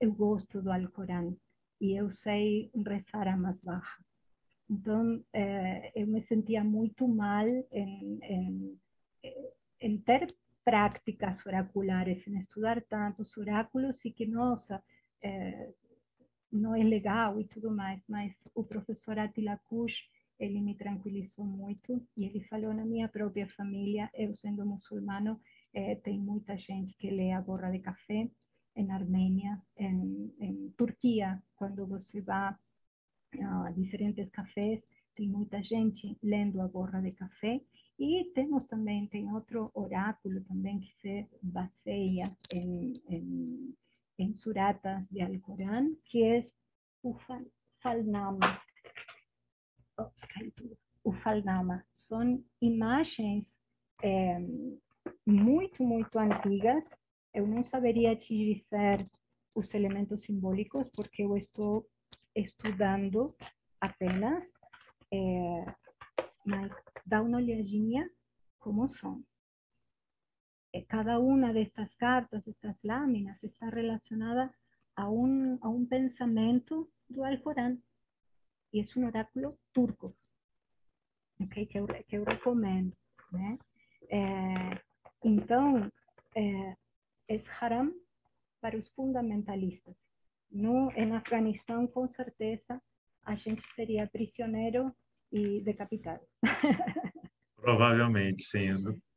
eu 0.00 0.12
gosto 0.12 0.62
do 0.62 0.72
Alcorão 0.72 1.36
e 1.80 1.98
eu 1.98 2.10
sei 2.12 2.70
rezar 2.74 3.28
a 3.28 3.36
mais 3.36 3.60
baixa. 3.60 4.11
Então, 4.72 5.22
eh, 5.34 5.92
eu 5.94 6.06
me 6.06 6.22
sentia 6.26 6.64
muito 6.64 7.06
mal 7.06 7.46
em, 7.70 8.78
ter 10.06 10.34
prácticas 10.64 11.44
oraculares, 11.44 12.26
em 12.26 12.38
estudar 12.40 12.80
tantos 12.88 13.36
oráculos 13.36 13.96
e 14.02 14.10
que, 14.10 14.24
nossa, 14.24 14.82
é, 15.22 15.70
não 16.50 16.74
é 16.74 16.82
legal 16.82 17.38
e 17.38 17.44
tudo 17.48 17.70
mais, 17.70 18.00
mas 18.08 18.32
o 18.54 18.64
professor 18.64 19.18
Attila 19.18 19.60
Kush, 19.68 19.94
ele 20.40 20.60
me 20.62 20.74
tranquilizou 20.74 21.44
muito 21.44 22.02
e 22.16 22.24
ele 22.24 22.40
falou 22.44 22.72
na 22.72 22.86
minha 22.86 23.08
própria 23.08 23.48
família, 23.48 24.08
eu 24.14 24.34
sendo 24.36 24.64
muçulmano, 24.64 25.38
é, 25.74 25.96
tem 25.96 26.18
muita 26.18 26.56
gente 26.56 26.94
que 26.94 27.10
lê 27.10 27.32
a 27.32 27.42
borra 27.42 27.70
de 27.70 27.80
café 27.80 28.26
em 28.74 28.90
Armênia, 28.90 29.60
em, 29.76 30.32
em 30.40 30.70
Turquia, 30.78 31.42
quando 31.56 31.86
você 31.86 32.22
vai 32.22 32.54
a 33.40 33.70
diferentes 33.70 34.28
cafés, 34.30 34.82
tem 35.14 35.28
muita 35.28 35.62
gente 35.62 36.16
lendo 36.22 36.60
a 36.60 36.68
borra 36.68 37.00
de 37.00 37.12
café 37.12 37.60
e 37.98 38.30
temos 38.34 38.66
também, 38.66 39.06
tem 39.06 39.32
outro 39.32 39.70
oráculo 39.74 40.42
também 40.44 40.80
que 40.80 40.92
se 41.00 41.28
baseia 41.42 42.36
em, 42.50 42.94
em, 43.08 43.74
em 44.18 44.34
suratas 44.36 45.06
de 45.10 45.20
Alcorão, 45.22 45.96
que 46.06 46.22
é 46.24 46.48
o 47.02 47.16
Falnama. 47.82 48.60
O 51.04 51.12
Falnama. 51.12 51.84
São 51.92 52.42
imagens 52.60 53.44
é, 54.02 54.38
muito, 55.26 55.82
muito 55.84 56.18
antigas. 56.18 56.84
Eu 57.34 57.46
não 57.46 57.62
saberia 57.64 58.16
te 58.16 58.54
dizer 58.54 59.08
os 59.54 59.72
elementos 59.74 60.22
simbólicos, 60.24 60.88
porque 60.94 61.22
eu 61.22 61.36
estou 61.36 61.86
estudando 62.34 63.34
apenas, 63.80 64.44
é, 65.12 65.64
mas 66.46 66.72
dá 67.06 67.22
uma 67.22 67.38
olhadinha 67.38 68.08
como 68.58 68.88
são. 68.90 69.22
Cada 70.88 71.18
uma 71.18 71.52
destas 71.52 71.92
cartas, 71.96 72.46
estas 72.46 72.76
láminas, 72.82 73.42
está 73.42 73.68
relacionada 73.68 74.52
a 74.96 75.10
um, 75.10 75.58
a 75.60 75.68
um 75.68 75.84
pensamento 75.84 76.90
do 77.08 77.24
Alcorão. 77.24 77.78
E 78.72 78.80
é 78.80 78.84
um 78.96 79.06
oráculo 79.06 79.58
turco, 79.72 80.16
okay? 81.40 81.66
que, 81.66 81.78
eu, 81.78 81.86
que 81.86 82.16
eu 82.16 82.24
recomendo. 82.24 82.96
Né? 83.30 83.58
É, 84.08 84.80
então, 85.22 85.90
é, 86.34 86.76
é 87.28 87.42
haram 87.60 87.92
para 88.60 88.78
os 88.78 88.88
fundamentalistas. 88.90 89.96
No, 90.52 90.90
em 90.92 91.16
Afeganistão, 91.16 91.86
com 91.86 92.08
certeza, 92.14 92.80
a 93.24 93.34
gente 93.36 93.62
seria 93.74 94.06
prisioneiro 94.06 94.94
e 95.32 95.60
decapitado. 95.62 96.20
Provavelmente, 97.56 98.42
sim. 98.42 98.74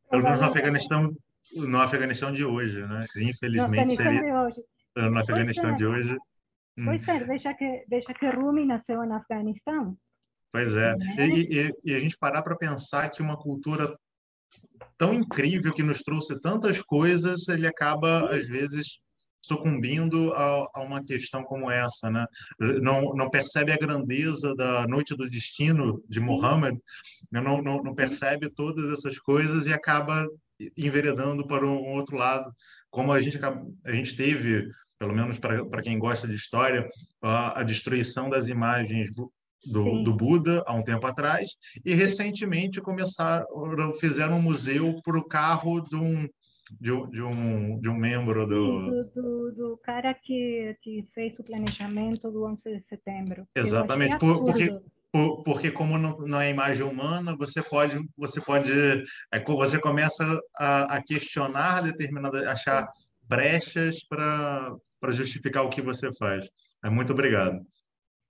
Pelo 0.09 0.23
menos 0.23 0.39
no 0.39 0.45
Afeganistão, 0.45 1.15
no 1.55 1.81
Afeganistão 1.81 2.31
de 2.31 2.45
hoje, 2.45 2.86
né? 2.86 3.01
Infelizmente 3.17 3.95
seria 3.95 4.21
no 4.95 5.19
Afeganistão 5.19 5.75
de 5.75 5.86
hoje. 5.86 6.15
Pois 6.83 7.07
é, 7.07 7.25
deixa 7.25 7.53
que 7.53 7.86
deixa 7.88 8.13
que 8.13 8.29
Rumi 8.29 8.65
nasceu 8.65 9.05
no 9.05 9.13
Afeganistão. 9.15 9.97
Pois 10.51 10.75
é. 10.75 10.95
Né? 10.95 11.27
E, 11.27 11.67
e, 11.67 11.73
e 11.86 11.95
a 11.95 11.99
gente 11.99 12.17
parar 12.17 12.41
para 12.43 12.55
pensar 12.55 13.09
que 13.09 13.21
uma 13.21 13.38
cultura 13.38 13.93
tão 14.97 15.13
incrível 15.13 15.73
que 15.73 15.83
nos 15.83 16.01
trouxe 16.01 16.39
tantas 16.39 16.81
coisas, 16.81 17.47
ele 17.47 17.67
acaba 17.67 18.29
às 18.29 18.47
vezes 18.47 18.99
sucumbindo 19.45 20.33
a, 20.33 20.69
a, 20.73 20.81
uma 20.81 21.03
questão 21.03 21.43
como 21.43 21.69
essa, 21.69 22.09
né? 22.09 22.25
Não, 22.81 23.13
não 23.13 23.29
percebe 23.29 23.71
a 23.71 23.77
grandeza 23.77 24.55
da 24.55 24.87
noite 24.87 25.15
do 25.15 25.29
destino 25.29 26.03
de 26.09 26.19
Muhammad, 26.19 26.75
né? 27.31 27.41
não, 27.41 27.61
não, 27.61 27.83
não 27.83 27.95
percebe 27.95 28.49
todas 28.49 28.91
essas 28.91 29.19
coisas 29.19 29.67
e 29.67 29.73
acaba 29.73 30.27
enveredando 30.77 31.45
para 31.45 31.65
um 31.65 31.93
outro 31.93 32.15
lado, 32.15 32.51
como 32.89 33.11
a 33.11 33.19
gente 33.19 33.39
a 33.83 33.91
gente 33.91 34.15
teve, 34.15 34.69
pelo 34.97 35.13
menos 35.13 35.37
para 35.37 35.81
quem 35.81 35.99
gosta 35.99 36.27
de 36.27 36.33
história, 36.33 36.87
a, 37.21 37.59
a 37.59 37.63
destruição 37.63 38.29
das 38.29 38.47
imagens 38.47 39.09
do, 39.65 40.03
do, 40.03 40.13
Buda 40.15 40.63
há 40.65 40.73
um 40.73 40.83
tempo 40.83 41.05
atrás 41.07 41.51
e 41.83 41.93
recentemente 41.93 42.79
começaram 42.79 43.45
fizeram 43.99 44.37
um 44.37 44.41
museu 44.41 44.95
para 45.03 45.17
o 45.17 45.25
carro 45.25 45.81
de 45.81 45.95
um 45.95 46.27
de 46.80 46.91
um, 46.91 47.09
de 47.09 47.22
um, 47.22 47.80
de 47.80 47.89
um 47.89 47.95
membro 47.95 48.45
do... 48.47 48.89
do... 48.89 49.03
do... 49.03 49.45
Do, 49.55 49.78
cara 49.78 50.13
que, 50.13 50.76
que 50.82 51.07
fez 51.13 51.38
o 51.39 51.43
planejamento 51.43 52.30
do 52.32 52.43
11 52.43 52.61
de 52.63 52.88
setembro. 52.88 53.47
Exatamente, 53.55 54.18
por, 54.18 54.43
porque, 54.43 54.80
por, 55.11 55.43
porque 55.43 55.72
como 55.72 55.97
não, 55.97 56.16
não 56.18 56.41
é 56.41 56.49
imagem 56.49 56.84
humana, 56.84 57.36
você 57.38 57.61
pode, 57.61 57.95
você 58.18 58.41
pode, 58.41 58.72
é, 59.32 59.43
você 59.43 59.80
começa 59.80 60.24
a, 60.55 60.97
a 60.97 61.03
questionar 61.03 61.84
determinada, 61.84 62.51
achar 62.51 62.88
brechas 63.28 64.03
para 64.03 64.76
justificar 65.09 65.63
o 65.63 65.70
que 65.70 65.82
você 65.82 66.09
faz. 66.18 66.49
É, 66.84 66.89
muito 66.89 67.13
obrigado. 67.13 67.66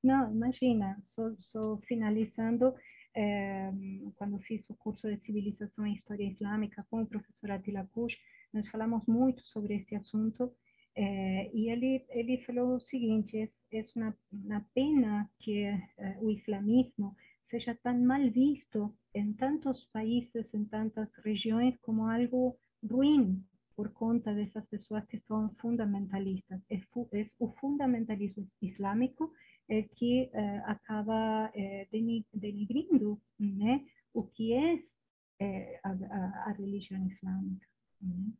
Não, 0.03 0.31
imagina, 0.31 0.95
só, 1.07 1.31
só 1.39 1.79
finalizando, 1.87 2.75
quando 4.15 4.39
fiz 4.39 4.61
o 4.69 4.75
curso 4.75 5.07
de 5.07 5.23
Civilização 5.23 5.87
e 5.87 5.95
História 5.95 6.29
Islâmica 6.29 6.85
com 6.89 7.01
o 7.01 7.07
professor 7.07 7.51
Attila 7.51 7.87
Kush, 7.93 8.15
nós 8.53 8.67
falamos 8.69 9.05
muito 9.07 9.41
sobre 9.43 9.75
esse 9.75 9.95
assunto 9.95 10.51
e 10.97 11.69
ele 11.69 12.05
ele 12.09 12.43
falou 12.45 12.75
o 12.75 12.79
seguinte: 12.79 13.37
é, 13.37 13.77
é 13.77 13.85
uma, 13.95 14.15
uma 14.31 14.65
pena 14.73 15.29
que 15.39 15.65
o 16.21 16.29
islamismo 16.31 17.15
seja 17.43 17.75
tão 17.83 17.97
mal 17.99 18.29
visto 18.31 18.93
em 19.13 19.33
tantos 19.33 19.85
países, 19.85 20.45
em 20.53 20.65
tantas 20.65 21.09
regiões, 21.23 21.77
como 21.81 22.05
algo 22.05 22.57
ruim 22.83 23.43
por 23.75 23.91
conta 23.91 24.33
dessas 24.33 24.65
pessoas 24.67 25.05
que 25.05 25.19
são 25.27 25.53
fundamentalistas. 25.61 26.61
É, 26.69 26.75
é 27.13 27.29
o 27.39 27.49
fundamentalismo 27.59 28.47
islâmico 28.61 29.31
é 29.69 29.81
que 29.81 30.29
eh, 30.31 30.61
acaba 30.65 31.51
eh, 31.55 31.87
denigrindo 32.33 33.19
né, 33.39 33.81
o 34.13 34.23
que 34.23 34.53
é 34.53 34.79
eh, 35.39 35.79
a, 35.83 35.89
a, 35.89 36.49
a, 36.49 36.51
religião 36.51 37.05
islâmica. 37.07 37.67
Né? 38.01 38.31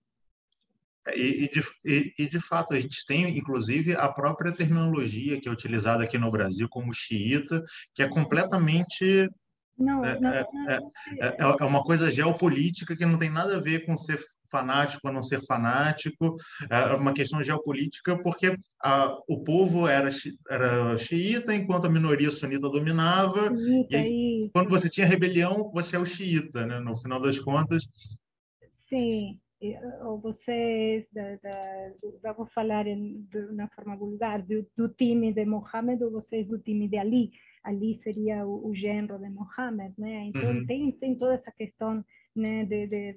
E, 1.15 1.43
e, 1.43 1.49
de, 1.49 2.13
e, 2.17 2.27
de, 2.27 2.39
fato, 2.39 2.73
a 2.73 2.79
gente 2.79 3.05
tem, 3.05 3.37
inclusive, 3.37 3.95
a 3.95 4.07
própria 4.07 4.51
terminologia 4.51 5.39
que 5.39 5.47
é 5.47 5.51
utilizada 5.51 6.03
aqui 6.03 6.17
no 6.17 6.31
Brasil 6.31 6.67
como 6.69 6.93
xiita, 6.93 7.63
que 7.93 8.01
é 8.01 8.09
completamente 8.09 9.29
não, 9.77 10.05
é, 10.05 10.19
não, 10.19 10.29
é, 10.29 10.45
não, 10.53 10.69
é, 10.69 10.79
é, 11.19 11.35
é, 11.39 11.65
uma 11.65 11.83
coisa 11.83 12.09
geopolítica 12.09 12.95
que 12.95 13.05
não 13.05 13.17
tem 13.17 13.29
nada 13.29 13.57
a 13.57 13.61
ver 13.61 13.85
com 13.85 13.97
ser 13.97 14.17
fanático 14.49 15.07
ou 15.07 15.13
não 15.13 15.21
ser 15.21 15.45
fanático, 15.45 16.37
é 16.69 16.95
uma 16.95 17.13
questão 17.13 17.43
geopolítica, 17.43 18.17
porque 18.21 18.57
a, 18.81 19.17
o 19.27 19.43
povo 19.43 19.85
era, 19.85 20.09
era 20.49 20.95
xiita, 20.97 21.53
enquanto 21.53 21.85
a 21.85 21.89
minoria 21.89 22.31
sunita 22.31 22.69
dominava, 22.69 23.53
xiita, 23.53 23.87
e 23.89 23.95
aí, 23.95 24.49
quando 24.53 24.69
você 24.69 24.89
tinha 24.89 25.05
rebelião, 25.05 25.69
você 25.73 25.97
é 25.97 25.99
o 25.99 26.05
xiita, 26.05 26.65
né? 26.65 26.79
no 26.79 26.95
final 26.95 27.19
das 27.19 27.37
contas. 27.37 27.83
Sim, 28.87 29.37
ou 30.05 30.19
vocês, 30.19 31.05
da, 31.11 31.35
da, 32.23 32.33
vou 32.33 32.45
falar 32.45 32.85
de 32.85 33.39
uma 33.51 33.67
forma 33.69 33.97
vulgar, 33.97 34.41
do, 34.41 34.65
do 34.77 34.87
time 34.87 35.33
de 35.33 35.43
Mohammed 35.45 36.01
ou 36.01 36.11
vocês 36.11 36.47
do 36.47 36.57
time 36.59 36.87
de 36.87 36.97
Ali 36.97 37.31
ali 37.65 37.99
seria 38.03 38.45
o, 38.45 38.67
o 38.69 38.75
genro 38.75 39.17
de 39.19 39.29
Mohammed, 39.29 39.93
né? 39.97 40.25
Então 40.27 40.49
Uhum. 40.53 40.65
tem, 40.67 40.91
tem 40.93 41.15
toda 41.17 41.35
essa 41.35 41.51
questão 41.51 42.03
né, 42.35 42.65
de, 42.65 42.87
de, 42.87 43.13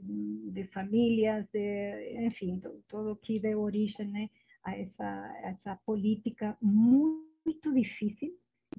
de 0.53 0.65
famílias, 0.69 1.47
de, 1.53 2.27
enfim, 2.27 2.61
to- 2.61 2.83
todo 2.89 3.17
que 3.17 3.41
deu 3.41 3.61
origem 3.61 4.07
né, 4.09 4.29
a 4.65 4.77
essa, 4.77 5.41
essa 5.45 5.77
política 5.87 6.57
muito 6.63 7.73
difícil. 7.75 8.31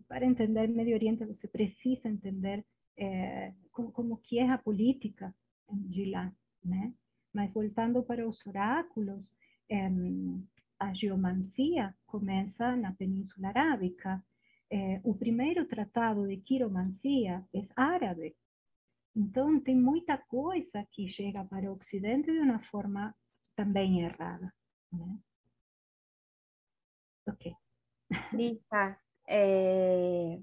Para 0.08 0.26
entender 0.26 0.68
Medio 0.68 0.96
Oriente, 0.96 1.26
você 1.26 1.48
precisa 1.48 2.08
entender 2.10 2.66
eh, 2.98 3.54
como, 3.72 3.92
como 3.92 4.18
que 4.18 4.40
é 4.40 4.50
a 4.50 4.58
política 4.58 5.34
de 5.72 6.06
lá, 6.12 6.32
né? 6.64 6.94
Mas 7.34 7.52
voltando 7.54 8.04
para 8.04 8.28
os 8.28 8.46
oráculos, 8.48 9.30
em, 9.70 10.44
a 10.80 10.94
geomancia 10.94 11.94
começa 12.08 12.76
na 12.76 12.92
Península 12.94 13.50
Arábica. 13.50 14.24
Eh, 14.72 15.02
o 15.04 15.16
primeiro 15.16 15.68
tratado 15.68 16.28
de 16.28 16.38
quiromancia 16.38 17.44
é 17.54 17.68
árabe. 17.76 18.36
Então, 19.16 19.60
tem 19.60 19.76
muita 19.76 20.18
coisa 20.18 20.86
que 20.92 21.10
chega 21.10 21.44
para 21.44 21.72
o 21.72 21.76
Ocidente 21.76 22.32
de 22.32 22.40
uma 22.40 22.60
forma 22.66 23.16
também 23.56 24.02
errada. 24.02 24.54
Né? 24.92 25.18
Ok. 27.28 27.56
Rita, 28.32 29.00
é, 29.28 30.40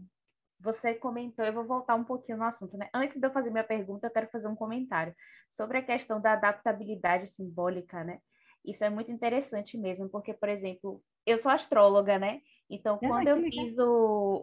você 0.61 0.95
comentou, 0.95 1.45
eu 1.45 1.53
vou 1.53 1.65
voltar 1.65 1.95
um 1.95 2.05
pouquinho 2.05 2.39
no 2.39 2.45
assunto, 2.45 2.77
né? 2.77 2.89
Antes 2.95 3.19
de 3.19 3.27
eu 3.27 3.33
fazer 3.33 3.51
minha 3.51 3.65
pergunta, 3.65 4.07
eu 4.07 4.11
quero 4.11 4.29
fazer 4.29 4.49
um 4.49 4.57
comentário 4.57 5.15
sobre 5.51 5.79
a 5.79 5.83
questão 5.83 6.21
da 6.21 6.33
adaptabilidade 6.33 7.27
simbólica, 7.27 8.03
né? 8.05 8.21
Isso 8.65 8.85
é 8.85 8.91
muito 8.91 9.11
interessante 9.11 9.79
mesmo, 9.79 10.09
porque, 10.09 10.35
por 10.35 10.49
exemplo, 10.49 11.03
eu 11.25 11.39
sou 11.39 11.51
astróloga, 11.51 12.19
né? 12.19 12.41
Então, 12.69 12.99
Ah, 13.03 13.07
quando 13.07 13.29
eu 13.29 13.39
fiz 13.49 13.79
o, 13.79 13.85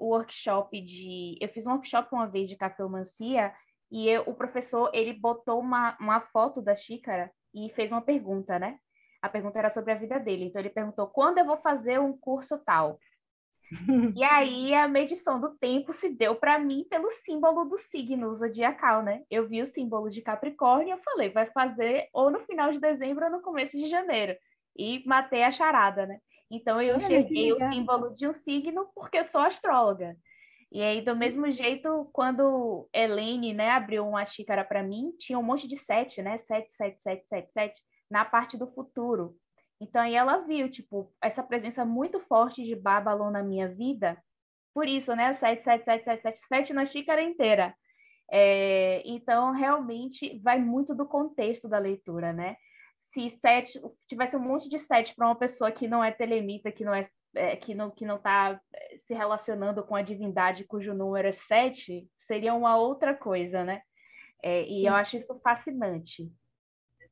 o 0.01 0.07
workshop 0.09 0.79
de... 0.81 1.37
Eu 1.41 1.49
fiz 1.49 1.65
um 1.65 1.71
workshop 1.73 2.09
uma 2.13 2.27
vez 2.29 2.49
de 2.49 2.55
cafeomancia 2.57 3.53
e 3.91 4.07
eu- 4.09 4.23
o 4.27 4.33
professor, 4.35 4.89
ele 4.93 5.13
botou 5.13 5.59
uma, 5.59 5.97
uma 5.99 6.21
foto 6.21 6.61
da 6.61 6.73
xícara 6.75 7.31
e 7.53 7.69
fez 7.71 7.91
uma 7.91 8.01
pergunta, 8.01 8.57
né? 8.59 8.79
A 9.21 9.29
pergunta 9.29 9.59
era 9.59 9.69
sobre 9.69 9.91
a 9.91 9.95
vida 9.95 10.19
dele. 10.19 10.45
Então, 10.45 10.61
ele 10.61 10.69
perguntou, 10.69 11.07
quando 11.07 11.37
eu 11.39 11.45
vou 11.45 11.57
fazer 11.57 11.99
um 11.99 12.17
curso 12.17 12.57
tal? 12.65 12.99
E 14.15 14.23
aí 14.23 14.73
a 14.75 14.87
medição 14.87 15.39
do 15.41 15.57
tempo 15.57 15.91
se 15.91 16.09
deu 16.15 16.35
para 16.35 16.59
mim 16.59 16.85
pelo 16.87 17.09
símbolo 17.09 17.65
do 17.65 17.77
signo 17.79 18.35
zodiacal, 18.35 19.01
né? 19.03 19.23
Eu 19.29 19.47
vi 19.49 19.61
o 19.61 19.65
símbolo 19.67 20.07
de 20.09 20.21
Capricórnio 20.21 20.89
e 20.89 20.91
eu 20.91 21.01
falei, 21.03 21.29
vai 21.31 21.47
fazer 21.51 22.07
ou 22.13 22.29
no 22.29 22.39
final 22.41 22.71
de 22.71 22.79
dezembro 22.79 23.25
ou 23.25 23.31
no 23.31 23.41
começo 23.41 23.75
de 23.77 23.89
janeiro. 23.89 24.37
E 24.77 25.03
matei 25.07 25.43
a 25.43 25.51
charada, 25.51 26.05
né? 26.05 26.19
Então 26.53 26.79
eu 26.79 26.97
enxerguei 26.97 27.51
o 27.51 27.57
símbolo 27.57 28.13
de 28.13 28.27
um 28.27 28.33
signo 28.33 28.87
porque 28.93 29.17
eu 29.17 29.25
sou 29.25 29.41
astróloga. 29.41 30.15
E 30.71 30.81
aí, 30.81 31.01
do 31.01 31.15
mesmo 31.15 31.51
jeito, 31.51 32.09
quando 32.13 32.87
Helene, 32.93 33.53
né, 33.53 33.71
abriu 33.71 34.07
uma 34.07 34.25
xícara 34.25 34.63
para 34.63 34.83
mim, 34.83 35.13
tinha 35.17 35.37
um 35.37 35.43
monte 35.43 35.67
de 35.67 35.75
sete, 35.77 36.21
né? 36.21 36.37
Sete, 36.37 36.71
sete, 36.71 37.01
sete, 37.01 37.27
sete, 37.27 37.51
sete, 37.51 37.81
na 38.09 38.23
parte 38.23 38.55
do 38.55 38.67
futuro. 38.67 39.35
Então 39.81 40.01
aí 40.01 40.13
ela 40.13 40.37
viu, 40.37 40.69
tipo, 40.69 41.11
essa 41.21 41.43
presença 41.43 41.83
muito 41.83 42.19
forte 42.19 42.63
de 42.63 42.75
Babylon 42.75 43.31
na 43.31 43.43
minha 43.43 43.67
vida. 43.67 44.17
Por 44.73 44.87
isso, 44.87 45.15
né? 45.15 45.33
7, 45.33 45.63
7, 45.63 45.83
7, 45.83 46.03
7, 46.03 46.21
7, 46.21 46.39
7 46.47 46.73
na 46.73 46.85
xícara 46.85 47.21
inteira. 47.21 47.75
É, 48.31 49.03
então, 49.05 49.51
realmente, 49.51 50.39
vai 50.39 50.59
muito 50.59 50.95
do 50.95 51.05
contexto 51.05 51.67
da 51.67 51.77
leitura, 51.77 52.33
né? 52.33 52.57
Se 53.05 53.29
sete 53.29 53.79
tivesse 54.07 54.35
um 54.35 54.39
monte 54.39 54.67
de 54.69 54.79
sete 54.79 55.15
para 55.15 55.27
uma 55.27 55.35
pessoa 55.37 55.71
que 55.71 55.87
não 55.87 56.03
é 56.03 56.11
telemita, 56.11 56.71
que 56.71 56.83
não 56.83 56.93
é, 56.93 57.03
é, 57.35 57.55
que 57.55 57.75
não 57.75 57.91
que 57.91 58.05
não 58.05 58.17
está 58.17 58.59
se 58.97 59.13
relacionando 59.13 59.83
com 59.85 59.95
a 59.95 60.01
divindade 60.01 60.65
cujo 60.65 60.93
número 60.93 61.27
é 61.27 61.31
sete, 61.31 62.09
seria 62.19 62.53
uma 62.53 62.77
outra 62.77 63.15
coisa, 63.15 63.63
né? 63.63 63.81
É, 64.43 64.63
e 64.67 64.85
eu 64.87 64.93
Sim. 64.93 64.95
acho 64.95 65.17
isso 65.17 65.39
fascinante. 65.41 66.31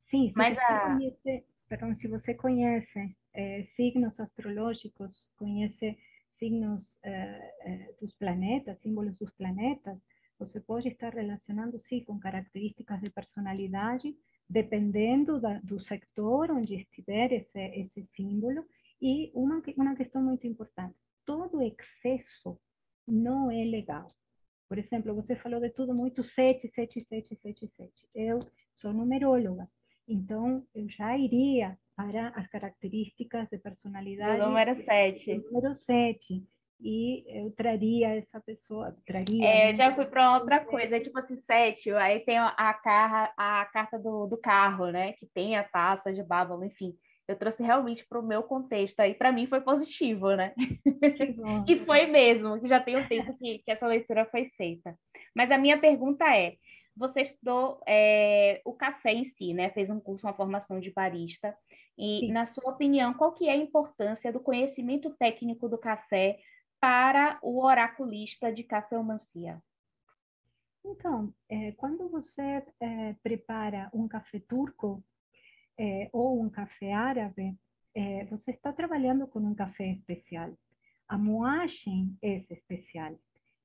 Sim, 0.09 0.33
se 0.35 0.43
Mas 0.43 0.57
você 0.57 0.75
a- 0.75 0.75
conhece, 0.75 1.45
perdão, 1.67 1.93
se 1.95 2.07
você 2.07 2.33
conhece 2.33 3.15
eh, 3.33 3.63
signos 3.75 4.19
astrológicos, 4.19 5.29
conhece 5.37 5.97
signos 6.37 6.97
eh, 7.03 7.53
eh, 7.69 7.95
dos 7.99 8.13
planetas, 8.15 8.79
símbolos 8.81 9.15
dos 9.17 9.31
planetas, 9.31 9.97
você 10.39 10.59
pode 10.59 10.89
estar 10.89 11.13
relacionando, 11.13 11.79
sim, 11.79 12.03
com 12.03 12.19
características 12.19 12.99
de 13.01 13.09
personalidade, 13.09 14.15
dependendo 14.51 15.39
da, 15.39 15.59
do 15.63 15.79
sector 15.79 16.51
onde 16.51 16.75
estiver 16.75 17.31
esse, 17.31 17.59
esse 17.59 18.05
símbolo. 18.15 18.65
E 19.01 19.31
uma, 19.33 19.63
uma 19.77 19.95
questão 19.95 20.21
muito 20.21 20.45
importante, 20.45 20.95
todo 21.25 21.61
excesso 21.61 22.59
não 23.07 23.49
é 23.49 23.63
legal. 23.63 24.13
Por 24.67 24.77
exemplo, 24.77 25.15
você 25.15 25.35
falou 25.35 25.59
de 25.59 25.69
tudo 25.69 25.93
muito 25.93 26.23
7, 26.23 26.67
7, 26.67 27.05
7, 27.05 27.35
7, 27.35 27.67
7. 27.67 27.91
Eu 28.13 28.39
sou 28.75 28.93
numeróloga, 28.93 29.67
então 30.07 30.65
eu 30.75 30.87
já 30.89 31.17
iria 31.17 31.77
para 31.95 32.29
as 32.29 32.47
características 32.47 33.49
de 33.49 33.57
personalidade. 33.57 34.39
Do 34.39 34.47
número 34.47 34.75
do 34.75 34.83
7. 34.83 35.37
número 35.51 35.75
7. 35.75 36.45
E 36.83 37.23
eu 37.27 37.51
traria 37.51 38.15
essa 38.15 38.39
pessoa, 38.39 38.95
traria. 39.05 39.45
É, 39.45 39.69
eu 39.69 39.71
né? 39.73 39.77
já 39.77 39.93
fui 39.93 40.05
para 40.05 40.33
outra 40.33 40.59
coisa, 40.65 40.97
é 40.97 40.99
tipo 40.99 41.17
assim, 41.19 41.37
sete, 41.37 41.91
aí 41.91 42.19
tem 42.21 42.39
a, 42.39 42.73
carra, 42.73 43.31
a 43.37 43.65
carta 43.65 43.99
do, 43.99 44.25
do 44.25 44.37
carro, 44.37 44.87
né? 44.87 45.13
Que 45.13 45.27
tem 45.27 45.55
a 45.55 45.63
taça 45.63 46.11
de 46.11 46.23
bábalo, 46.23 46.65
enfim. 46.65 46.95
Eu 47.27 47.35
trouxe 47.35 47.63
realmente 47.63 48.05
para 48.07 48.19
o 48.19 48.25
meu 48.25 48.41
contexto 48.41 48.99
aí, 48.99 49.13
para 49.13 49.31
mim 49.31 49.45
foi 49.45 49.61
positivo, 49.61 50.35
né? 50.35 50.53
E 51.67 51.85
foi 51.85 52.07
mesmo, 52.07 52.59
que 52.59 52.67
já 52.67 52.79
tem 52.79 52.97
um 52.97 53.07
tempo 53.07 53.37
que, 53.37 53.59
que 53.59 53.71
essa 53.71 53.85
leitura 53.87 54.25
foi 54.25 54.45
feita. 54.57 54.97
Mas 55.35 55.51
a 55.51 55.57
minha 55.57 55.79
pergunta 55.79 56.25
é: 56.35 56.55
você 56.95 57.21
estudou 57.21 57.79
é, 57.87 58.59
o 58.65 58.73
café 58.73 59.13
em 59.13 59.23
si, 59.23 59.53
né? 59.53 59.69
Fez 59.69 59.89
um 59.89 59.99
curso, 59.99 60.25
uma 60.25 60.33
formação 60.33 60.79
de 60.79 60.91
barista. 60.91 61.55
E, 61.97 62.21
Sim. 62.21 62.31
na 62.31 62.45
sua 62.45 62.71
opinião, 62.71 63.13
qual 63.13 63.31
que 63.33 63.47
é 63.47 63.51
a 63.51 63.55
importância 63.55 64.31
do 64.31 64.39
conhecimento 64.39 65.11
técnico 65.11 65.69
do 65.69 65.77
café 65.77 66.39
para 66.81 67.39
o 67.43 67.63
oraculista 67.63 68.51
de 68.51 68.63
cafeomancia? 68.63 69.61
Então, 70.83 71.31
eh, 71.47 71.73
quando 71.73 72.09
você 72.09 72.65
eh, 72.79 73.15
prepara 73.21 73.89
um 73.93 74.07
café 74.07 74.39
turco 74.39 75.03
eh, 75.77 76.09
ou 76.11 76.41
um 76.41 76.49
café 76.49 76.91
árabe, 76.91 77.55
eh, 77.93 78.25
você 78.25 78.49
está 78.49 78.73
trabalhando 78.73 79.27
com 79.27 79.39
um 79.39 79.53
café 79.53 79.91
especial. 79.91 80.57
A 81.07 81.17
moagem 81.19 82.17
é 82.21 82.43
especial. 82.49 83.15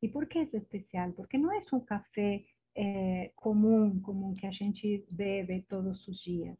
E 0.02 0.08
por 0.08 0.26
que 0.26 0.38
é 0.38 0.42
especial? 0.42 1.12
Porque 1.12 1.38
não 1.38 1.50
é 1.50 1.58
um 1.72 1.80
café 1.80 2.44
eh, 2.76 3.32
comum, 3.34 3.98
comum 4.00 4.34
que 4.34 4.46
a 4.46 4.50
gente 4.50 5.06
bebe 5.10 5.62
todos 5.62 6.06
os 6.06 6.18
dias. 6.22 6.58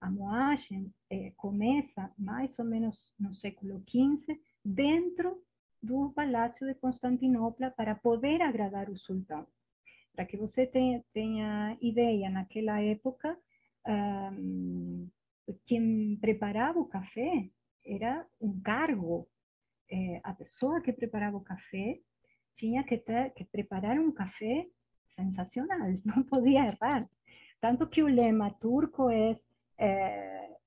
A 0.00 0.08
moagem 0.08 0.94
eh, 1.10 1.32
começa 1.36 2.12
mais 2.16 2.56
ou 2.60 2.64
menos 2.64 3.10
no 3.18 3.34
século 3.34 3.82
XV, 3.88 4.40
dentro 4.64 5.42
do 5.82 6.10
Palácio 6.14 6.66
de 6.66 6.74
Constantinopla, 6.74 7.70
para 7.70 7.94
poder 7.94 8.42
agradar 8.42 8.88
o 8.90 8.98
sultão. 8.98 9.46
Para 10.14 10.24
que 10.24 10.36
você 10.36 10.66
tenha, 10.66 11.02
tenha 11.12 11.76
ideia, 11.80 12.30
naquela 12.30 12.80
época, 12.80 13.36
ahm, 13.86 15.06
quem 15.66 16.16
preparava 16.20 16.78
o 16.78 16.88
café 16.88 17.48
era 17.84 18.26
um 18.40 18.60
cargo. 18.60 19.28
Eh, 19.90 20.20
a 20.24 20.32
pessoa 20.32 20.80
que 20.80 20.92
preparava 20.92 21.36
o 21.36 21.44
café 21.44 22.00
tinha 22.56 22.82
que, 22.84 22.98
ter, 22.98 23.32
que 23.34 23.44
preparar 23.44 23.98
um 23.98 24.10
café 24.10 24.66
sensacional, 25.14 25.88
não 26.04 26.22
podia 26.24 26.66
errar. 26.66 27.08
Tanto 27.60 27.86
que 27.86 28.02
o 28.02 28.08
lema 28.08 28.50
turco 28.60 29.08
é 29.10 29.36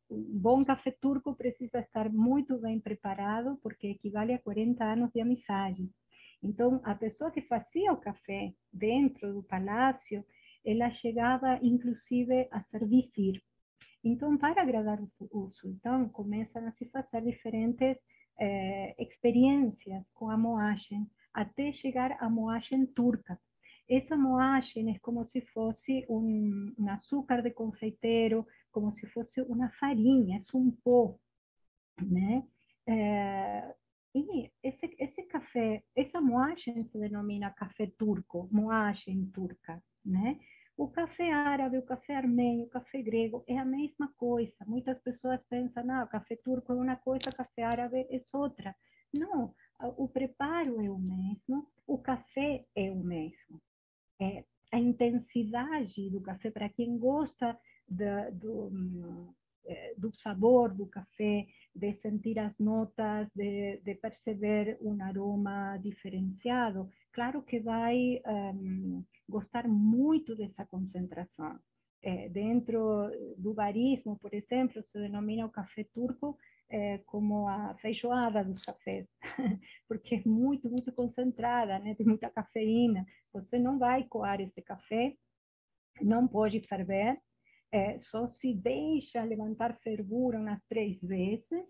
um 0.09 0.39
bom 0.39 0.65
café 0.65 0.91
turco 0.91 1.35
precisa 1.35 1.79
estar 1.79 2.09
muito 2.11 2.57
bem 2.57 2.79
preparado, 2.79 3.57
porque 3.61 3.87
equivale 3.87 4.33
a 4.33 4.39
40 4.39 4.83
anos 4.83 5.11
de 5.11 5.21
amizade. 5.21 5.89
Então, 6.41 6.81
a 6.83 6.95
pessoa 6.95 7.31
que 7.31 7.41
fazia 7.41 7.91
o 7.91 7.97
café 7.97 8.53
dentro 8.71 9.33
do 9.33 9.43
palácio, 9.43 10.23
ela 10.65 10.89
chegava 10.89 11.59
inclusive 11.61 12.47
a 12.51 12.63
ser 12.63 12.85
vizir. 12.85 13.41
Então, 14.03 14.37
para 14.37 14.61
agradar 14.61 14.99
o 15.19 15.51
sultão, 15.51 16.07
começam 16.09 16.65
a 16.65 16.71
se 16.71 16.85
fazer 16.85 17.21
diferentes 17.21 17.97
eh, 18.39 18.95
experiências 18.97 20.05
com 20.13 20.29
a 20.29 20.37
moagem, 20.37 21.05
até 21.33 21.73
chegar 21.73 22.17
à 22.19 22.29
moagem 22.29 22.85
turca. 22.85 23.37
Essa 23.89 24.15
moagem 24.15 24.91
é 24.95 24.99
como 24.99 25.25
se 25.25 25.41
fosse 25.53 26.05
um, 26.07 26.73
um 26.77 26.89
açúcar 26.89 27.41
de 27.41 27.51
confeiteiro, 27.51 28.45
como 28.71 28.93
se 28.93 29.05
fosse 29.07 29.41
uma 29.41 29.69
farinha, 29.79 30.43
é 30.53 30.57
um 30.57 30.71
pó, 30.71 31.17
né? 32.01 32.43
Eh, 32.87 33.75
e 34.15 34.51
esse, 34.63 34.95
esse 34.97 35.23
café, 35.23 35.83
essa 35.95 36.19
moagem 36.19 36.83
se 36.85 36.97
denomina 36.97 37.51
café 37.51 37.87
turco, 37.97 38.49
moagem 38.51 39.29
turca, 39.33 39.81
né? 40.03 40.39
O 40.75 40.87
café 40.87 41.31
árabe, 41.31 41.77
o 41.77 41.85
café 41.85 42.15
armênio, 42.15 42.65
o 42.65 42.69
café 42.69 43.01
grego 43.01 43.43
é 43.47 43.57
a 43.57 43.65
mesma 43.65 44.07
coisa. 44.17 44.55
Muitas 44.65 44.97
pessoas 45.01 45.41
pensam, 45.49 45.85
não, 45.85 46.07
café 46.07 46.37
turco 46.37 46.71
é 46.71 46.75
uma 46.75 46.95
coisa, 46.95 47.31
café 47.31 47.63
árabe 47.63 48.07
é 48.09 48.23
outra. 48.31 48.73
Não, 49.13 49.53
o 49.97 50.07
preparo 50.07 50.81
é 50.81 50.89
o 50.89 50.97
mesmo, 50.97 51.67
o 51.85 51.97
café 51.97 52.65
intensidade 54.79 56.09
do 56.09 56.21
café, 56.21 56.49
para 56.49 56.69
quem 56.69 56.97
gosta 56.97 57.59
da, 57.89 58.29
do, 58.29 59.33
eh, 59.65 59.93
do 59.97 60.11
sabor 60.15 60.73
do 60.73 60.87
café, 60.87 61.47
de 61.75 61.93
sentir 61.95 62.39
as 62.39 62.57
notas, 62.59 63.29
de, 63.35 63.81
de 63.83 63.95
perceber 63.95 64.77
um 64.81 65.01
aroma 65.01 65.77
diferenciado, 65.77 66.89
claro 67.11 67.41
que 67.43 67.59
vai 67.59 68.21
um, 68.25 69.03
gostar 69.27 69.67
muito 69.67 70.35
dessa 70.35 70.65
concentração. 70.65 71.59
É, 72.01 72.29
dentro 72.29 73.11
do 73.37 73.53
barismo, 73.53 74.17
por 74.19 74.33
exemplo, 74.33 74.81
se 74.81 74.97
denomina 74.97 75.45
o 75.45 75.51
café 75.51 75.83
turco 75.93 76.37
é, 76.69 76.99
como 76.99 77.47
a 77.47 77.75
feijoada 77.75 78.43
dos 78.43 78.63
cafés, 78.63 79.07
porque 79.87 80.15
é 80.15 80.21
muito, 80.25 80.69
muito 80.69 80.91
concentrada, 80.93 81.79
né? 81.79 81.95
tem 81.95 82.05
muita 82.05 82.29
cafeína. 82.29 83.05
Você 83.33 83.59
não 83.59 83.77
vai 83.77 84.03
coar 84.05 84.39
esse 84.39 84.61
café, 84.61 85.15
não 86.01 86.27
pode 86.27 86.61
ferver, 86.61 87.19
é, 87.71 87.99
só 87.99 88.27
se 88.27 88.53
deixa 88.53 89.23
levantar 89.23 89.77
fervura 89.79 90.39
umas 90.39 90.61
três 90.67 90.99
vezes, 91.01 91.65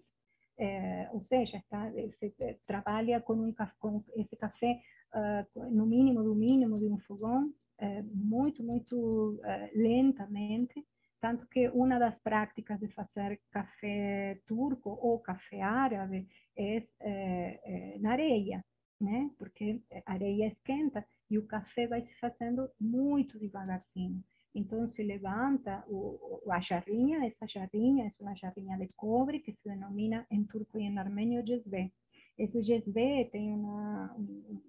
é, 0.58 1.10
ou 1.12 1.22
seja, 1.24 1.58
está, 1.58 1.92
se 2.14 2.34
trabalha 2.66 3.22
com, 3.22 3.34
um, 3.34 3.54
com 3.80 4.04
esse 4.16 4.36
café 4.36 4.82
uh, 5.14 5.70
no 5.72 5.86
mínimo 5.86 6.22
do 6.22 6.36
mínimo 6.36 6.78
de 6.78 6.86
um 6.86 6.98
fogão, 7.00 7.54
é, 7.78 8.02
muito, 8.02 8.62
muito 8.62 8.96
uh, 9.36 9.70
lentamente, 9.74 10.86
tanto 11.22 11.48
que 11.48 11.70
uma 11.70 11.98
das 11.98 12.18
práticas 12.20 12.80
de 12.80 12.88
fazer 12.90 13.40
café 13.52 14.40
turco 14.48 14.98
ou 15.02 15.20
café 15.20 15.62
árabe 15.62 16.28
é, 16.58 16.84
é, 17.00 17.96
é 17.96 18.00
na 18.00 18.12
areia, 18.12 18.64
né? 19.00 19.30
Porque 19.38 19.82
a 20.06 20.14
areia 20.14 20.48
esquenta 20.48 21.06
e 21.30 21.38
o 21.38 21.46
café 21.46 21.88
vai 21.88 22.02
se 22.02 22.14
fazendo 22.20 22.70
muito 22.80 23.40
devagarzinho. 23.40 24.24
Então 24.56 24.90
se 24.90 25.04
levanta 25.04 25.84
o, 25.88 26.42
a 26.50 26.60
jarrinha, 26.60 27.26
essa 27.26 27.48
jarrinha 27.48 28.08
é 28.08 28.24
uma 28.24 28.36
jarrinha 28.36 28.78
de 28.78 28.88
cobre 28.96 29.40
que 29.40 29.54
se 29.54 29.70
denomina 29.70 30.26
em 30.32 30.44
turco 30.44 30.80
e 30.80 30.84
em 30.84 30.98
armênio 30.98 31.46
jezve. 31.46 31.92
Esse 32.38 32.64
jezve 32.64 33.26
tem 33.32 33.54
uma, 33.54 34.14
um, 34.16 34.62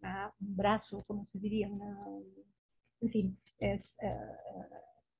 uma, 0.00 0.32
um 0.40 0.54
braço, 0.54 1.04
como 1.06 1.26
se 1.26 1.38
diria, 1.38 1.68
uma, 1.68 2.22
enfim, 3.02 3.36
é, 3.60 3.78
é 4.00 4.36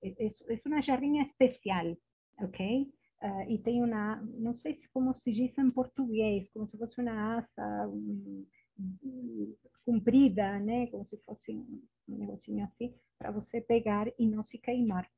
es, 0.03 0.41
es 0.49 0.66
una 0.66 0.81
jarrinha 0.81 1.22
especial, 1.24 1.99
¿ok? 2.41 2.93
Uh, 3.22 3.51
y 3.51 3.59
tem 3.59 3.83
uma, 3.83 4.16
não 4.39 4.55
sei 4.55 4.79
como 4.93 5.14
se 5.14 5.33
diz 5.33 5.57
em 5.59 5.70
português, 5.70 6.51
como 6.53 6.68
se 6.68 6.77
fosse 6.77 7.01
uma 7.01 7.39
asa 7.39 7.89
um, 7.89 8.47
comprida, 9.85 10.59
né? 10.59 10.87
Como 10.89 11.05
se 11.05 11.16
fosse 11.18 11.53
um, 11.53 11.83
negocinho 12.09 12.64
assim, 12.64 12.95
para 13.18 13.31
você 13.31 13.61
pegar 13.61 14.07
e 14.18 14.27
não 14.27 14.45
se 14.45 14.59
queimar. 14.59 15.09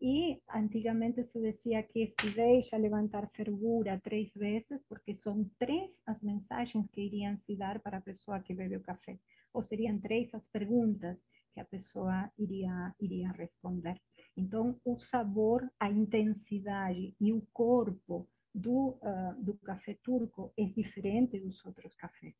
E 0.00 0.40
antigamente 0.54 1.24
se 1.24 1.40
dizia 1.40 1.82
que 1.82 2.14
se 2.20 2.30
deixa 2.30 2.76
levantar 2.76 3.28
fervura 3.30 4.00
três 4.00 4.32
vezes, 4.34 4.80
porque 4.88 5.16
são 5.16 5.44
três 5.58 5.90
as 6.06 6.22
mensagens 6.22 6.88
que 6.92 7.00
iriam 7.00 7.36
se 7.38 7.56
dar 7.56 7.80
para 7.80 7.98
a 7.98 8.00
pessoa 8.00 8.40
que 8.40 8.54
bebe 8.54 8.76
o 8.76 8.80
café. 8.80 9.18
Ou 9.52 9.64
seriam 9.64 9.98
três 9.98 10.32
as 10.34 10.46
perguntas 10.52 11.18
que 11.52 11.60
a 11.60 11.64
pessoa 11.64 12.30
iria, 12.38 12.94
iria 13.00 13.32
responder. 13.32 14.00
Então, 14.36 14.80
o 14.84 15.00
sabor, 15.00 15.68
a 15.80 15.90
intensidade 15.90 17.12
e 17.20 17.32
o 17.32 17.42
corpo 17.52 18.28
do, 18.54 18.98
uh, 19.02 19.34
do 19.42 19.54
café 19.58 19.98
turco 20.02 20.52
é 20.56 20.64
diferente 20.64 21.40
dos 21.40 21.64
outros 21.66 21.92
cafés. 21.94 22.34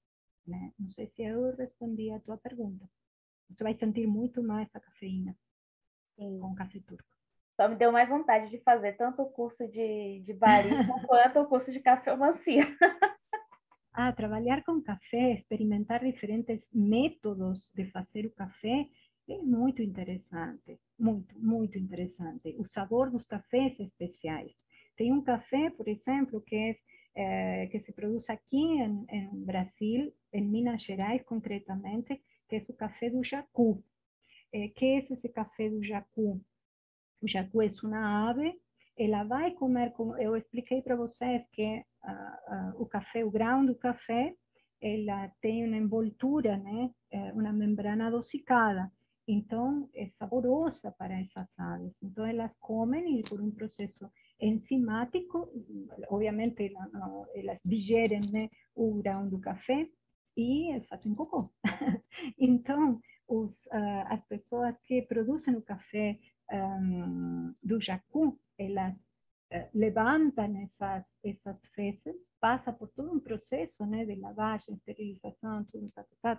Né? 0.48 0.72
Não 0.78 0.88
sei 0.88 1.06
se 1.08 1.22
eu 1.22 1.54
respondi 1.54 2.10
a 2.10 2.20
tua 2.20 2.38
pergunta. 2.38 2.88
Você 3.50 3.62
vai 3.62 3.74
sentir 3.74 4.06
muito 4.06 4.42
mais 4.42 4.68
a 4.74 4.80
cafeína 4.80 5.36
Sim. 6.16 6.40
com 6.40 6.54
café 6.54 6.80
turco. 6.80 7.04
Só 7.54 7.68
me 7.68 7.76
deu 7.76 7.92
mais 7.92 8.08
vontade 8.08 8.50
de 8.50 8.58
fazer 8.62 8.94
tanto 8.96 9.20
o 9.20 9.30
curso 9.30 9.68
de, 9.68 10.22
de 10.24 10.32
barismo 10.32 10.94
quanto 11.06 11.40
o 11.40 11.46
curso 11.46 11.70
de 11.70 11.80
cafeomancia. 11.80 12.64
ah, 13.92 14.12
trabalhar 14.12 14.64
com 14.64 14.80
café, 14.80 15.34
experimentar 15.34 16.02
diferentes 16.02 16.64
métodos 16.72 17.70
de 17.74 17.90
fazer 17.90 18.26
o 18.26 18.30
café 18.30 18.88
é 19.28 19.36
muito 19.42 19.82
interessante, 19.82 20.80
muito, 20.98 21.38
muito 21.38 21.78
interessante. 21.78 22.56
O 22.58 22.64
sabor 22.64 23.10
dos 23.10 23.26
cafés 23.26 23.78
especiais. 23.78 24.52
Tem 24.96 25.12
um 25.12 25.22
café, 25.22 25.68
por 25.70 25.86
exemplo, 25.86 26.40
que 26.40 26.56
é, 26.56 26.76
é 27.14 27.66
que 27.66 27.80
se 27.80 27.92
produz 27.92 28.28
aqui 28.28 28.56
em, 28.56 29.06
em, 29.10 29.44
Brasil, 29.44 30.12
em 30.32 30.42
Minas 30.42 30.82
Gerais 30.82 31.22
concretamente, 31.24 32.22
que 32.48 32.56
é 32.56 32.64
o 32.68 32.74
café 32.74 33.10
do 33.10 33.22
jacu. 33.24 33.82
É, 34.52 34.68
que 34.68 34.84
é 34.84 34.98
esse 34.98 35.28
café 35.28 35.68
do 35.68 35.82
jacu? 35.82 36.40
O 37.20 37.28
jacu 37.28 37.62
é 37.62 37.70
uma 37.82 38.30
ave, 38.30 38.58
ela 38.96 39.24
vai 39.24 39.52
comer, 39.52 39.92
como 39.92 40.16
eu 40.16 40.36
expliquei 40.36 40.82
para 40.82 40.96
vocês 40.96 41.42
que 41.52 41.84
uh, 42.04 42.78
uh, 42.78 42.82
o 42.82 42.86
café, 42.86 43.24
o 43.24 43.30
grão 43.30 43.64
do 43.64 43.74
café, 43.74 44.34
ela 44.80 45.28
tem 45.40 45.66
uma 45.66 45.76
envoltura, 45.76 46.56
né, 46.56 46.90
uma 47.34 47.52
membrana 47.52 48.06
adocicada. 48.06 48.90
Então, 49.26 49.90
é 49.94 50.08
saborosa 50.18 50.90
para 50.92 51.20
essas 51.20 51.48
aves. 51.58 51.92
Então, 52.00 52.24
elas 52.24 52.52
comem 52.60 53.18
e 53.18 53.22
por 53.22 53.40
um 53.40 53.50
processo 53.50 54.08
enzimático, 54.40 55.48
obviamente 56.08 56.72
elas 57.34 57.60
digerem 57.64 58.20
né, 58.30 58.48
o 58.74 58.94
grão 58.94 59.28
do 59.28 59.40
café 59.40 59.88
e 60.36 60.80
fazem 60.88 61.14
cocô. 61.14 61.50
então, 62.38 63.00
os, 63.26 63.66
uh, 63.66 64.06
as 64.06 64.24
pessoas 64.26 64.74
que 64.86 65.02
produzem 65.02 65.56
o 65.56 65.62
café 65.62 66.18
um, 66.52 67.52
do 67.62 67.80
jacu, 67.80 68.38
elas 68.56 68.94
uh, 68.94 69.68
levantam 69.74 70.56
essas, 70.62 71.04
essas 71.24 71.58
fezes, 71.74 72.14
passa 72.40 72.72
por 72.72 72.88
todo 72.90 73.12
um 73.12 73.20
processo 73.20 73.84
né, 73.84 74.04
de 74.04 74.14
lavagem, 74.14 74.76
esterilização, 74.76 75.64
tudo, 75.64 75.92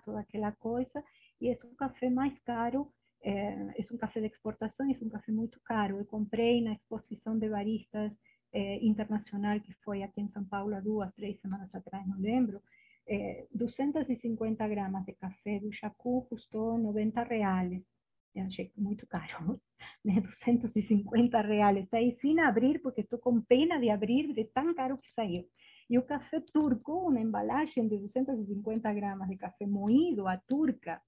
toda 0.06 0.22
aquela 0.22 0.54
coisa, 0.54 1.04
e 1.42 1.50
é 1.50 1.60
o 1.64 1.76
café 1.76 2.10
mais 2.10 2.38
caro, 2.40 2.92
é, 3.22 3.32
é 3.78 3.86
um 3.92 3.98
café 3.98 4.20
de 4.20 4.28
exportação, 4.28 4.90
é 4.90 4.98
um 5.04 5.10
café 5.10 5.32
muito 5.32 5.60
caro. 5.62 5.98
Eu 5.98 6.06
comprei 6.06 6.62
na 6.62 6.74
exposição 6.74 7.38
de 7.38 7.50
baristas 7.50 8.12
é, 8.54 8.86
internacional 8.86 9.60
que 9.60 9.74
foi 9.84 10.04
aqui 10.04 10.22
em 10.22 10.30
São 10.30 10.44
Paulo 10.46 10.76
há 10.76 10.80
duas, 10.80 11.14
semanas 11.42 11.74
atrás, 11.74 12.08
não 12.08 12.20
lembro. 12.20 12.62
É, 13.08 13.48
250 13.54 14.68
gramas 14.68 15.04
de 15.06 15.14
café 15.14 15.60
do 15.60 15.72
Jacu 15.72 16.26
custou 16.30 16.78
90 16.78 17.24
reais. 17.24 17.82
Eu 18.36 18.46
achei 18.46 18.72
muito 18.78 19.08
caro, 19.08 19.60
né? 20.06 20.22
250 20.22 21.42
reais. 21.42 21.88
Aí 21.92 22.16
sem 22.22 22.40
abrir, 22.40 22.80
porque 22.80 23.02
estou 23.02 23.20
com 23.20 23.42
pena 23.42 23.80
de 23.80 23.90
abrir 23.90 24.34
de 24.34 24.46
tão 24.46 24.74
caro 24.76 24.98
que 24.98 25.12
saiu. 25.14 25.46
E 25.90 25.98
o 25.98 26.04
café 26.04 26.40
turco, 26.54 27.10
uma 27.10 27.20
embalagem 27.20 27.88
de 27.88 27.98
250 27.98 28.94
gramas 28.94 29.28
de 29.28 29.38
café 29.38 29.66
moído 29.66 30.28
a 30.28 30.38
turca, 30.38 31.02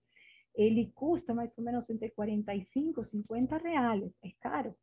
ele 0.55 0.91
custa 0.93 1.33
mais 1.33 1.55
ou 1.57 1.63
menos 1.63 1.89
entre 1.89 2.09
45 2.09 3.01
e 3.01 3.05
50 3.09 3.57
reais. 3.57 4.11
É 4.23 4.29
caro, 4.39 4.75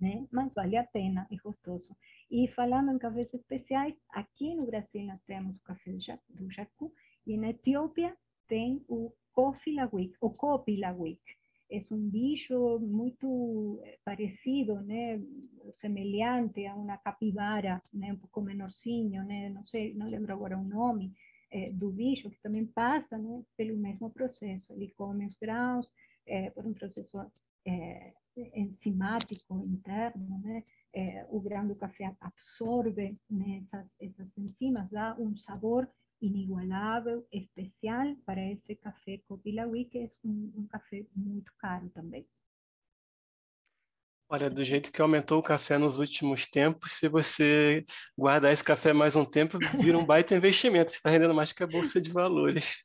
né? 0.00 0.26
Mas 0.30 0.52
vale 0.54 0.76
a 0.76 0.84
pena, 0.84 1.26
é 1.30 1.36
gostoso. 1.36 1.96
E 2.30 2.48
falando 2.48 2.92
em 2.92 2.98
cafés 2.98 3.32
especiais, 3.32 3.94
aqui 4.10 4.54
no 4.54 4.66
Brasil 4.66 5.04
nós 5.04 5.22
temos 5.26 5.56
o 5.56 5.62
café 5.62 5.92
do 6.30 6.50
jacu 6.50 6.92
e 7.26 7.36
na 7.36 7.50
Etiópia 7.50 8.16
tem 8.48 8.84
o 8.88 9.12
Kofilawik, 9.32 10.14
o 10.20 10.30
Kopilawik. 10.30 11.20
É 11.70 11.84
um 11.90 12.08
bicho 12.08 12.78
muito 12.78 13.80
eh, 13.84 13.98
parecido, 14.04 14.80
né, 14.82 15.20
a 16.68 16.74
uma 16.76 16.96
capivara, 16.96 17.82
né, 17.92 18.12
um 18.12 18.16
pouco 18.16 18.40
menorzinho, 18.40 19.24
né, 19.24 19.50
não 19.50 19.66
sei, 19.66 19.92
lembro 20.08 20.32
agora 20.32 20.56
o 20.56 20.62
nome, 20.62 21.12
é, 21.50 21.70
do 21.72 21.90
bicho, 21.90 22.30
que 22.30 22.40
também 22.42 22.66
passa 22.66 23.16
né, 23.18 23.42
pelo 23.56 23.76
mesmo 23.76 24.10
processo. 24.10 24.72
Ele 24.72 24.92
come 24.96 25.26
os 25.26 25.34
grãos 25.40 25.88
é, 26.26 26.50
por 26.50 26.66
um 26.66 26.74
processo 26.74 27.30
é, 27.66 28.12
enzimático 28.54 29.64
interno, 29.66 30.38
né? 30.40 30.62
o 31.28 31.38
grão 31.40 31.66
do 31.66 31.74
café 31.74 32.10
absorve 32.20 33.18
né, 33.28 33.62
essas, 33.66 33.86
essas 34.00 34.38
enzimas, 34.38 34.88
dá 34.90 35.14
um 35.18 35.36
sabor 35.36 35.86
inigualável, 36.20 37.26
especial 37.30 38.16
para 38.24 38.42
esse 38.52 38.74
café 38.76 39.18
Copilawi, 39.28 39.84
que 39.86 39.98
é 39.98 40.08
um, 40.24 40.52
um 40.56 40.66
café 40.66 41.04
muito 41.14 41.52
caro 41.58 41.90
também. 41.90 42.26
Olha, 44.28 44.50
do 44.50 44.64
jeito 44.64 44.90
que 44.90 45.00
aumentou 45.00 45.38
o 45.38 45.42
café 45.42 45.78
nos 45.78 45.98
últimos 45.98 46.48
tempos, 46.48 46.94
se 46.94 47.08
você 47.08 47.84
guardar 48.18 48.52
esse 48.52 48.64
café 48.64 48.92
mais 48.92 49.14
um 49.14 49.24
tempo, 49.24 49.56
vira 49.80 49.96
um 49.96 50.04
baita 50.06 50.34
investimento. 50.34 50.92
Está 50.92 51.10
rendendo 51.10 51.34
mais 51.34 51.52
que 51.52 51.62
a 51.62 51.66
Bolsa 51.66 52.00
de 52.00 52.10
Valores. 52.10 52.82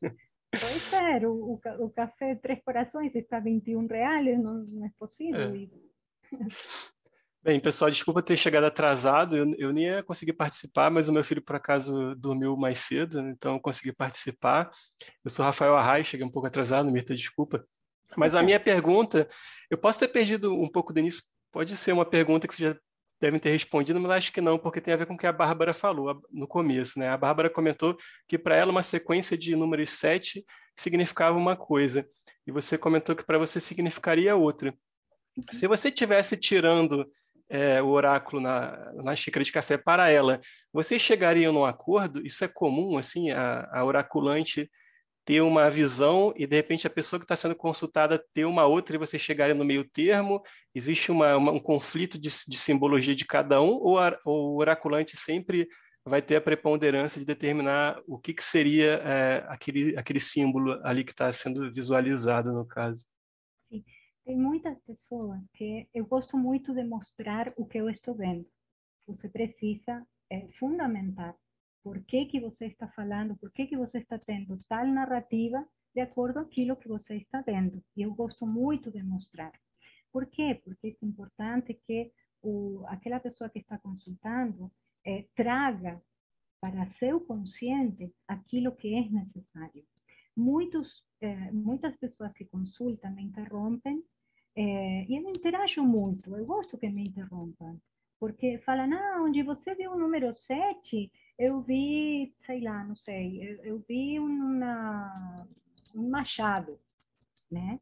Pois 0.52 0.94
é, 0.94 1.28
o, 1.28 1.60
o, 1.80 1.90
café 1.90 2.36
Três 2.36 2.62
Corações 2.64 3.16
está 3.16 3.40
21 3.40 3.88
reais, 3.88 4.38
não, 4.38 4.54
não 4.66 4.86
é 4.86 4.92
possível. 5.00 5.56
É. 5.56 6.72
Bem, 7.44 7.60
pessoal, 7.60 7.90
desculpa 7.90 8.22
ter 8.22 8.38
chegado 8.38 8.66
atrasado, 8.66 9.36
eu, 9.36 9.56
eu 9.58 9.74
nem 9.74 9.86
ia 9.86 10.04
conseguir 10.04 10.34
participar, 10.34 10.92
mas 10.92 11.10
o 11.10 11.14
meu 11.14 11.24
filho, 11.24 11.42
por 11.42 11.56
acaso, 11.56 12.14
dormiu 12.16 12.56
mais 12.56 12.78
cedo, 12.80 13.20
então 13.30 13.56
eu 13.56 13.60
consegui 13.60 13.92
participar. 13.92 14.70
Eu 15.26 15.32
sou 15.32 15.44
Rafael 15.44 15.76
Arraes, 15.76 16.06
cheguei 16.06 16.26
um 16.26 16.30
pouco 16.30 16.48
atrasado, 16.48 16.92
Mirta, 16.92 17.16
desculpa. 17.16 17.66
Mas 18.16 18.36
a 18.36 18.44
minha 18.44 18.60
pergunta, 18.60 19.28
eu 19.72 19.78
posso 19.78 20.00
ter 20.00 20.10
perdido 20.10 20.54
um 20.54 20.70
pouco 20.70 20.94
do 20.94 21.00
início, 21.00 21.24
pode 21.52 21.76
ser 21.78 21.92
uma 21.92 22.06
pergunta 22.06 22.48
que 22.48 22.56
vocês 22.56 22.72
já 22.72 22.80
devem 23.20 23.40
ter 23.40 23.52
respondido, 23.52 24.00
mas 24.00 24.12
acho 24.12 24.34
que 24.34 24.42
não, 24.42 24.58
porque 24.58 24.82
tem 24.82 24.94
a 24.94 24.98
ver 24.98 25.06
com 25.06 25.14
o 25.14 25.18
que 25.18 25.28
a 25.28 25.32
Bárbara 25.32 25.74
falou 25.74 26.20
no 26.32 26.48
começo. 26.48 26.98
Né? 26.98 27.08
A 27.08 27.18
Bárbara 27.18 27.50
comentou 27.50 27.96
que 28.28 28.38
para 28.38 28.56
ela 28.56 28.72
uma 28.72 28.82
sequência 28.82 29.38
de 29.38 29.56
números 29.56 29.92
7 29.92 30.44
significava 30.76 31.38
uma 31.38 31.56
coisa, 31.56 32.08
e 32.48 32.52
você 32.52 32.78
comentou 32.78 33.16
que 33.16 33.24
para 33.24 33.38
você 33.38 33.60
significaria 33.60 34.36
outra. 34.36 34.74
Se 35.52 35.68
você 35.68 35.92
tivesse 35.92 36.36
tirando 36.36 37.08
é, 37.48 37.82
o 37.82 37.90
oráculo 37.90 38.42
na, 38.42 38.92
na 38.96 39.16
xícara 39.16 39.44
de 39.44 39.52
café 39.52 39.78
para 39.78 40.10
ela, 40.10 40.42
vocês 40.74 41.02
chegariam 41.02 41.54
num 41.54 41.66
acordo? 41.66 42.26
Isso 42.26 42.44
é 42.44 42.48
comum, 42.48 42.98
assim, 42.98 43.30
a, 43.30 43.70
a 43.72 43.86
oraculante 43.86 44.70
ter 45.26 45.42
uma 45.42 45.70
visão 45.70 46.34
e 46.36 46.48
de 46.48 46.56
repente 46.56 46.88
a 46.88 46.90
pessoa 46.90 47.20
que 47.20 47.26
está 47.26 47.36
sendo 47.36 47.56
consultada 47.56 48.24
ter 48.34 48.46
uma 48.46 48.66
outra 48.66 48.96
e 48.96 49.00
você 49.00 49.20
chegarem 49.20 49.56
no 49.56 49.66
meio 49.66 49.88
termo? 49.88 50.42
Existe 50.74 51.12
uma, 51.12 51.38
uma, 51.38 51.52
um 51.52 51.60
conflito 51.60 52.20
de, 52.20 52.30
de, 52.30 52.58
simbologia 52.58 53.16
de 53.16 53.26
cada 53.26 53.62
um 53.62 53.74
ou, 53.74 54.00
a, 54.00 54.20
ou, 54.26 54.56
o 54.56 54.58
oraculante 54.58 55.16
sempre 55.16 55.68
vai 56.06 56.22
ter 56.22 56.36
a 56.36 56.42
preponderância 56.42 57.20
de 57.20 57.26
determinar 57.26 58.02
o 58.08 58.18
que, 58.18 58.34
que 58.34 58.44
seria 58.44 58.94
é, 59.04 59.46
aquele, 59.48 59.96
aquele 59.98 60.20
símbolo 60.20 60.80
ali 60.84 61.04
que 61.04 61.12
está 61.12 61.32
sendo 61.32 61.72
visualizado 61.72 62.52
no 62.52 62.66
caso? 62.66 63.06
Sim. 63.70 63.84
Tem 64.26 64.38
muitas 64.38 64.80
pessoas 64.82 65.40
que 65.54 65.88
eu 65.94 66.06
gosto 66.06 66.38
muito 66.38 66.74
de 66.74 66.84
mostrar 66.84 67.52
o 67.58 67.66
que 67.66 67.80
eu 67.80 67.90
estou 67.90 68.16
vendo. 68.16 68.46
Você 69.08 69.28
precisa 69.28 70.06
é, 70.32 70.48
fundamentar 70.60 71.36
por 71.84 72.04
que, 72.04 72.26
que 72.26 72.40
você 72.40 72.68
está 72.68 72.88
falando, 72.90 73.36
por 73.38 73.52
que, 73.52 73.68
que 73.68 73.78
você 73.78 74.00
está 74.00 74.18
tendo 74.20 74.60
tal 74.68 74.86
narrativa 74.88 75.66
de 75.94 76.02
acordo 76.02 76.36
com 76.36 76.40
aquilo 76.42 76.76
que 76.78 76.88
você 76.88 77.18
está 77.18 77.42
vendo. 77.42 77.84
E 77.96 78.02
eu 78.02 78.14
gosto 78.14 78.46
muito 78.46 78.92
de 78.92 79.04
mostrar. 79.04 79.52
Por 80.12 80.26
quê? 80.28 80.60
Porque 80.64 80.98
é 81.02 81.06
importante 81.06 81.74
que 81.86 82.12
o, 82.42 82.84
aquela 82.88 83.20
pessoa 83.20 83.50
que 83.50 83.60
está 83.60 83.78
consultando 83.78 84.72
eh, 85.06 85.26
traga 85.36 86.02
para 86.60 86.92
seu 87.00 87.20
consciente 87.22 88.14
aquilo 88.28 88.76
que 88.76 88.94
é 88.94 89.10
necessário. 89.10 89.84
Muitos, 90.36 91.04
eh, 91.22 91.52
muitas 91.52 91.96
pessoas 91.98 92.32
que 92.34 92.46
consultam 92.46 93.12
me 93.12 93.24
interrompem 93.24 94.04
eh, 94.56 95.06
e 95.08 95.16
eu 95.18 95.30
interajo 95.30 95.84
muito. 95.84 96.36
Eu 96.36 96.46
gosto 96.46 96.78
que 96.78 96.90
me 96.90 97.08
interrompam, 97.08 97.80
porque 98.20 98.60
falam, 98.60 98.94
ah, 98.94 99.22
onde 99.24 99.44
você 99.44 99.74
viu 99.76 99.92
o 99.92 100.00
número 100.00 100.36
7, 100.36 101.12
eu 101.42 101.60
vi, 101.62 102.32
sei 102.46 102.62
lá, 102.62 102.84
não 102.84 102.96
sei, 102.98 103.42
eu, 103.42 103.64
eu 103.64 103.80
vi 103.88 104.20
uma, 104.20 105.48
um 105.96 106.08
machado, 106.08 106.80
né? 107.50 107.80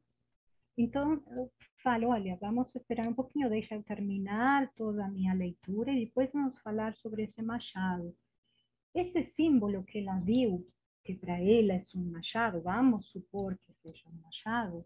Então, 0.78 1.22
eu 1.32 1.52
falo, 1.84 2.08
olha, 2.08 2.38
vamos 2.38 2.74
esperar 2.74 3.06
um 3.06 3.14
pouquinho, 3.14 3.50
deixa 3.50 3.76
eu 3.76 3.84
terminar 3.84 4.72
toda 4.76 5.04
a 5.04 5.10
minha 5.10 5.34
leitura 5.34 5.92
e 5.92 6.06
depois 6.06 6.32
vamos 6.32 6.58
falar 6.62 6.96
sobre 6.96 7.24
esse 7.24 7.42
machado. 7.42 8.16
Esse 8.96 9.26
símbolo 9.36 9.84
que 9.84 10.00
ela 10.00 10.18
viu, 10.22 10.66
que 11.04 11.16
para 11.16 11.38
ela 11.38 11.74
é 11.74 11.86
um 11.96 12.12
machado, 12.12 12.62
vamos 12.62 13.08
supor 13.10 13.58
que 13.58 13.74
seja 13.74 14.08
um 14.08 14.22
machado, 14.22 14.86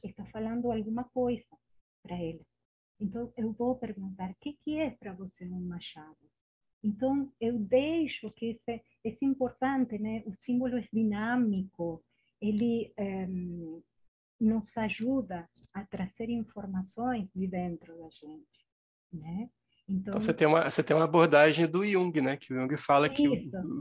está 0.00 0.24
falando 0.26 0.70
alguma 0.70 1.02
coisa 1.10 1.58
para 2.04 2.14
ela. 2.16 2.46
Então, 3.00 3.32
eu 3.36 3.52
vou 3.52 3.74
perguntar, 3.74 4.30
o 4.30 4.36
que, 4.40 4.52
que 4.64 4.78
é 4.78 4.92
para 4.92 5.12
você 5.12 5.44
um 5.44 5.66
machado? 5.66 6.16
Então, 6.82 7.32
eu 7.40 7.58
deixo 7.58 8.30
que 8.32 8.46
esse, 8.46 8.82
esse 9.04 9.24
é 9.24 9.28
importante, 9.28 9.98
né? 9.98 10.22
O 10.26 10.34
símbolo 10.40 10.76
é 10.76 10.88
dinâmico, 10.92 12.02
ele 12.40 12.92
um, 12.98 13.78
eh, 13.78 13.82
nos 14.40 14.76
ajuda 14.76 15.48
a 15.72 15.84
trazer 15.84 16.28
informações 16.28 17.28
de 17.34 17.46
dentro 17.46 17.96
da 17.96 18.08
gente, 18.10 18.66
né? 19.12 19.48
Então, 19.88 20.10
então, 20.10 20.20
você 20.20 20.32
tem 20.32 20.46
uma 20.46 20.70
você 20.70 20.82
tem 20.82 20.96
uma 20.96 21.04
abordagem 21.04 21.66
do 21.66 21.84
Jung, 21.86 22.20
né? 22.20 22.36
Que 22.36 22.52
o 22.52 22.60
Jung 22.60 22.76
fala 22.76 23.06
isso, 23.06 23.16
que 23.16 23.28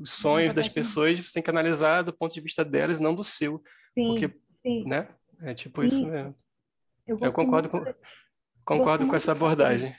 os 0.02 0.12
sonhos 0.12 0.54
das 0.54 0.70
pessoas 0.70 1.20
você 1.20 1.34
tem 1.34 1.44
que 1.44 1.50
analisar 1.50 2.02
do 2.04 2.14
ponto 2.14 2.34
de 2.34 2.42
vista 2.42 2.66
delas, 2.66 3.00
não 3.00 3.16
do 3.16 3.24
seu, 3.24 3.62
sim, 3.94 4.08
porque, 4.08 4.40
sim. 4.62 4.86
né? 4.86 5.08
É 5.42 5.54
tipo 5.54 5.84
isso, 5.84 6.02
isso 6.02 6.10
mesmo. 6.10 6.36
Eu, 7.08 7.18
eu 7.22 7.34
concordo 7.34 7.70
com 7.70 7.84
concordo 8.64 9.08
com 9.08 9.16
essa 9.16 9.32
abordagem. 9.32 9.96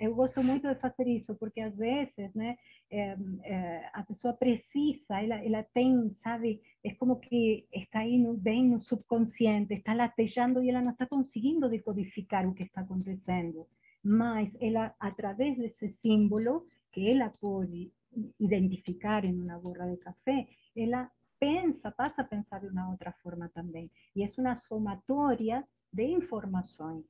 Eu 0.00 0.14
gosto 0.14 0.42
muito 0.42 0.66
de 0.66 0.74
fazer 0.80 1.06
isso, 1.06 1.34
porque 1.34 1.60
às 1.60 1.76
vezes, 1.76 2.34
né, 2.34 2.56
é, 2.90 3.16
é, 3.42 3.90
a 3.92 4.02
pessoa 4.02 4.32
precisa, 4.32 5.20
ela, 5.20 5.44
ela 5.44 5.62
tem, 5.74 6.16
sabe, 6.22 6.62
é 6.82 6.94
como 6.94 7.20
que 7.20 7.66
está 7.72 7.98
aí 8.00 8.18
no, 8.18 8.34
bem 8.34 8.66
no 8.68 8.80
subconsciente, 8.80 9.74
está 9.74 9.92
latejando 9.92 10.62
e 10.62 10.70
ela 10.70 10.80
não 10.80 10.92
está 10.92 11.06
conseguindo 11.06 11.68
decodificar 11.68 12.48
o 12.48 12.54
que 12.54 12.62
está 12.62 12.80
acontecendo. 12.80 13.66
Mas 14.02 14.50
ela, 14.60 14.94
através 14.98 15.56
desse 15.58 15.88
símbolo, 16.00 16.66
que 16.90 17.08
ela 17.10 17.28
pode 17.40 17.92
identificar 18.38 19.24
em 19.24 19.34
uma 19.34 19.58
borra 19.58 19.90
de 19.90 19.96
café, 19.98 20.46
ela 20.76 21.10
pensa, 21.38 21.90
passa 21.90 22.22
a 22.22 22.24
pensar 22.24 22.60
de 22.60 22.68
uma 22.68 22.90
outra 22.90 23.12
forma 23.22 23.50
também. 23.50 23.90
E 24.14 24.22
é 24.22 24.30
uma 24.38 24.56
somatória 24.56 25.66
de 25.92 26.04
informações, 26.04 27.04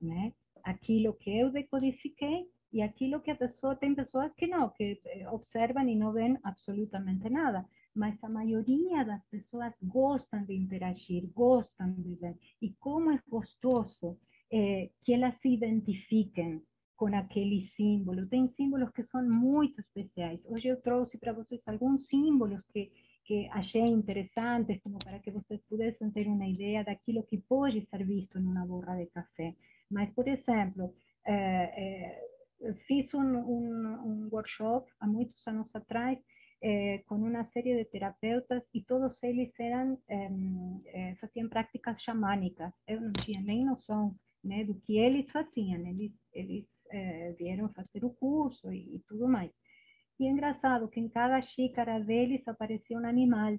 né? 0.00 0.32
aquilo 0.66 1.14
que 1.14 1.30
eu 1.30 1.50
decodifiquei 1.50 2.48
e 2.72 2.82
aquilo 2.82 3.20
que 3.20 3.30
a 3.30 3.36
pessoa 3.36 3.76
tem 3.76 3.94
pessoas 3.94 4.34
que 4.34 4.46
não, 4.46 4.68
que 4.70 5.00
eh, 5.06 5.30
observam 5.30 5.88
e 5.88 5.94
não 5.94 6.12
veem 6.12 6.36
absolutamente 6.42 7.30
nada. 7.30 7.64
Mas 7.94 8.22
a 8.22 8.28
maioria 8.28 9.04
das 9.04 9.24
pessoas 9.28 9.72
gostam 9.82 10.44
de 10.44 10.54
interagir, 10.54 11.30
gostam 11.32 11.94
de 11.94 12.16
ver. 12.16 12.36
E 12.60 12.74
como 12.80 13.12
é 13.12 13.20
gostoso 13.28 14.18
é, 14.52 14.90
que 15.04 15.14
elas 15.14 15.40
se 15.40 15.48
identifiquem 15.48 16.60
com 16.96 17.14
aquele 17.14 17.66
símbolo. 17.68 18.26
Tem 18.26 18.48
símbolos 18.48 18.90
que 18.90 19.04
são 19.04 19.26
muito 19.26 19.80
especiais. 19.80 20.40
Hoje 20.46 20.68
eu 20.68 20.80
trouxe 20.82 21.16
para 21.18 21.32
vocês 21.32 21.62
alguns 21.68 22.06
símbolos 22.08 22.60
que, 22.72 22.90
que 23.24 23.48
achei 23.52 23.82
interessantes, 23.82 24.80
como 24.82 24.98
para 24.98 25.20
que 25.20 25.30
vocês 25.30 25.62
pudessem 25.68 26.10
ter 26.10 26.26
uma 26.26 26.46
ideia 26.46 26.84
daquilo 26.84 27.22
que 27.22 27.38
pode 27.38 27.86
ser 27.86 28.04
visto 28.04 28.40
numa 28.40 28.66
borra 28.66 28.96
de 28.96 29.06
café. 29.06 29.54
Mas, 29.90 30.10
por 30.14 30.26
exemplo, 30.26 30.94
é, 31.26 31.34
é, 31.34 32.74
fiz 32.86 33.12
um, 33.14 33.20
um, 33.20 33.86
um, 34.04 34.28
workshop 34.32 34.90
há 35.00 35.06
muitos 35.06 35.46
anos 35.46 35.68
atrás 35.74 36.18
é, 36.62 36.98
com 37.06 37.16
uma 37.16 37.44
série 37.52 37.76
de 37.76 37.84
terapeutas 37.86 38.62
e 38.72 38.82
todos 38.82 39.22
eles 39.22 39.52
eram 39.60 40.00
faziam 41.20 41.48
práticas 41.48 42.02
xamânicas. 42.02 42.72
Eu 42.86 43.00
não 43.00 43.12
tinha 43.12 43.40
nem 43.42 43.64
noção 43.64 44.14
né, 44.42 44.64
do 44.64 44.74
que 44.80 44.98
eles 44.98 45.30
faziam. 45.30 45.86
Eles, 45.86 46.12
eles 46.32 46.66
vieram 47.38 47.68
fazer 47.70 48.04
o 48.04 48.10
curso 48.10 48.72
e, 48.72 48.96
e 48.96 48.98
tudo 49.06 49.28
mais. 49.28 49.50
E 50.18 50.26
é 50.26 50.30
engraçado 50.30 50.88
que 50.88 50.98
em 50.98 51.08
cada 51.08 51.42
xícara 51.42 52.00
deles 52.00 52.46
aparecia 52.48 52.98
um 52.98 53.06
animal. 53.06 53.58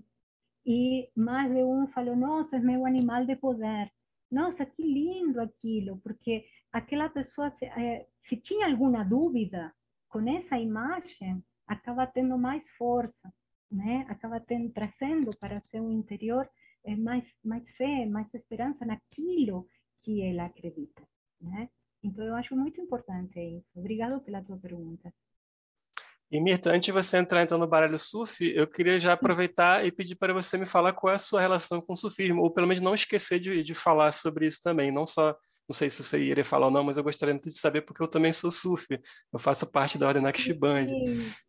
E 0.66 1.10
mais 1.16 1.54
de 1.54 1.64
um 1.64 1.88
falou: 1.90 2.16
Nossa, 2.16 2.58
é 2.58 2.60
meu 2.60 2.86
animal 2.86 3.26
de 3.26 3.36
poder 3.36 3.92
nossa, 4.32 4.66
que 4.66 4.84
lindo 4.84 5.42
aquilo, 5.42 6.00
porque 6.00 6.46
aquela 6.72 7.10
pessoa, 7.10 7.50
se, 7.52 7.66
é, 7.66 8.08
se 8.24 8.38
tinha 8.38 8.68
alguma 8.68 9.04
dúvida 9.04 9.74
com 10.10 10.28
essa 10.30 10.58
imagem, 10.58 11.44
acaba 11.66 12.08
tendo 12.08 12.38
mais 12.38 12.64
força, 12.78 13.34
né? 13.72 14.06
Acaba 14.10 14.40
tendo, 14.40 14.72
trazendo 14.72 15.36
para 15.38 15.62
seu 15.70 15.92
interior 15.92 16.50
é, 16.86 16.96
mais, 16.96 17.26
mais 17.44 17.68
fé, 17.76 18.06
mais 18.06 18.34
esperança 18.34 18.86
naquilo 18.86 19.68
que 20.04 20.22
ela 20.22 20.46
acredita, 20.46 21.08
né? 21.42 21.70
Então, 22.04 22.24
eu 22.26 22.36
acho 22.36 22.56
muito 22.56 22.80
importante 22.80 23.40
isso. 23.40 23.68
Obrigado 23.76 24.22
pela 24.22 24.44
tua 24.44 24.58
pergunta. 24.58 25.14
E 26.30 26.42
Mirta, 26.42 26.72
antes 26.72 26.88
de 26.88 26.92
você 26.92 27.18
entrar 27.18 27.42
então 27.42 27.58
no 27.58 27.68
baralho 27.68 27.98
surf, 27.98 28.46
eu 28.54 28.68
queria 28.68 29.00
já 29.00 29.14
aproveitar 29.14 29.86
e 29.86 29.92
pedir 29.92 30.16
para 30.16 30.34
você 30.34 30.58
me 30.58 30.66
falar 30.66 30.92
qual 30.92 31.14
é 31.14 31.16
a 31.16 31.20
sua 31.20 31.40
relação 31.40 31.80
com 31.80 31.94
o 31.94 31.96
surfismo, 31.96 32.42
ou 32.42 32.52
pelo 32.52 32.68
menos 32.68 32.84
não 32.84 32.94
esquecer 32.94 33.40
de, 33.40 33.64
de 33.64 33.74
falar 33.74 34.12
sobre 34.12 34.46
isso 34.46 34.60
também, 34.62 34.92
não 34.92 35.08
só, 35.08 35.34
não 35.70 35.74
sei 35.74 35.90
se 35.90 36.04
você 36.04 36.20
iria 36.20 36.44
falar 36.44 36.66
ou 36.66 36.72
não, 36.72 36.84
mas 36.84 36.98
eu 36.98 37.04
gostaria 37.04 37.34
muito 37.34 37.50
de 37.50 37.58
saber 37.58 37.82
porque 37.82 38.04
eu 38.04 38.08
também 38.10 38.34
sou 38.34 38.52
surf, 38.52 38.86
eu 38.92 39.40
faço 39.40 39.72
parte 39.72 39.98
da 39.98 40.08
Ordem 40.08 40.22
Naqshband. 40.22 40.88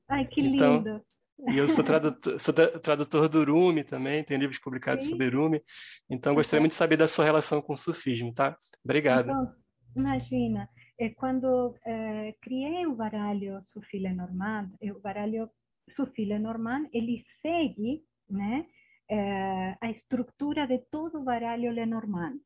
Ai, 0.09 0.27
que 0.27 0.41
então, 0.43 0.77
lindo! 0.77 1.03
E 1.51 1.57
eu 1.57 1.69
sou 1.69 1.85
tradutor, 1.85 2.39
sou 2.41 2.53
tradutor 2.53 3.29
do 3.29 3.45
Rumi 3.45 3.85
também, 3.85 4.25
tenho 4.25 4.41
livros 4.41 4.59
publicados 4.59 5.05
Sim. 5.05 5.11
sobre 5.11 5.31
Rumi, 5.31 5.61
então 6.09 6.35
gostaria 6.35 6.61
muito 6.61 6.73
de 6.73 6.79
saber 6.79 6.97
da 6.97 7.09
sua 7.09 7.25
relação 7.25 7.61
com 7.61 7.73
o 7.73 7.77
surfismo, 7.77 8.33
tá? 8.33 8.57
Obrigado. 8.85 9.31
Então, 9.31 9.55
imagina, 9.97 10.69
quando 11.11 11.77
é, 11.85 12.35
criei 12.41 12.87
o 12.87 12.95
baralho 12.95 13.63
Sufi 13.63 13.99
Lenormand, 13.99 14.71
o 14.83 15.01
baralho 15.01 15.49
Sufi 15.91 16.25
Lenormand, 16.25 16.89
ele 16.93 17.25
segue 17.41 18.05
né, 18.29 18.67
é, 19.09 19.77
a 19.81 19.91
estrutura 19.91 20.67
de 20.67 20.79
todo 20.91 21.23
baralho 21.23 21.71
Lenormand. 21.71 22.41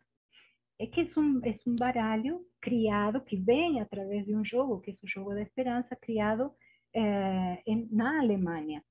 É 0.78 0.86
que 0.86 1.00
é 1.00 1.20
um, 1.20 1.40
é 1.44 1.58
um 1.66 1.76
baralho 1.76 2.44
criado, 2.60 3.20
que 3.22 3.36
vem 3.36 3.80
através 3.80 4.26
de 4.26 4.34
um 4.34 4.44
jogo, 4.44 4.80
que 4.80 4.90
é 4.90 4.94
o 5.02 5.06
jogo 5.06 5.32
da 5.32 5.42
esperança, 5.42 5.96
criado 5.96 6.52
em, 7.66 7.88
na 7.90 8.20
Alemanha. 8.20 8.82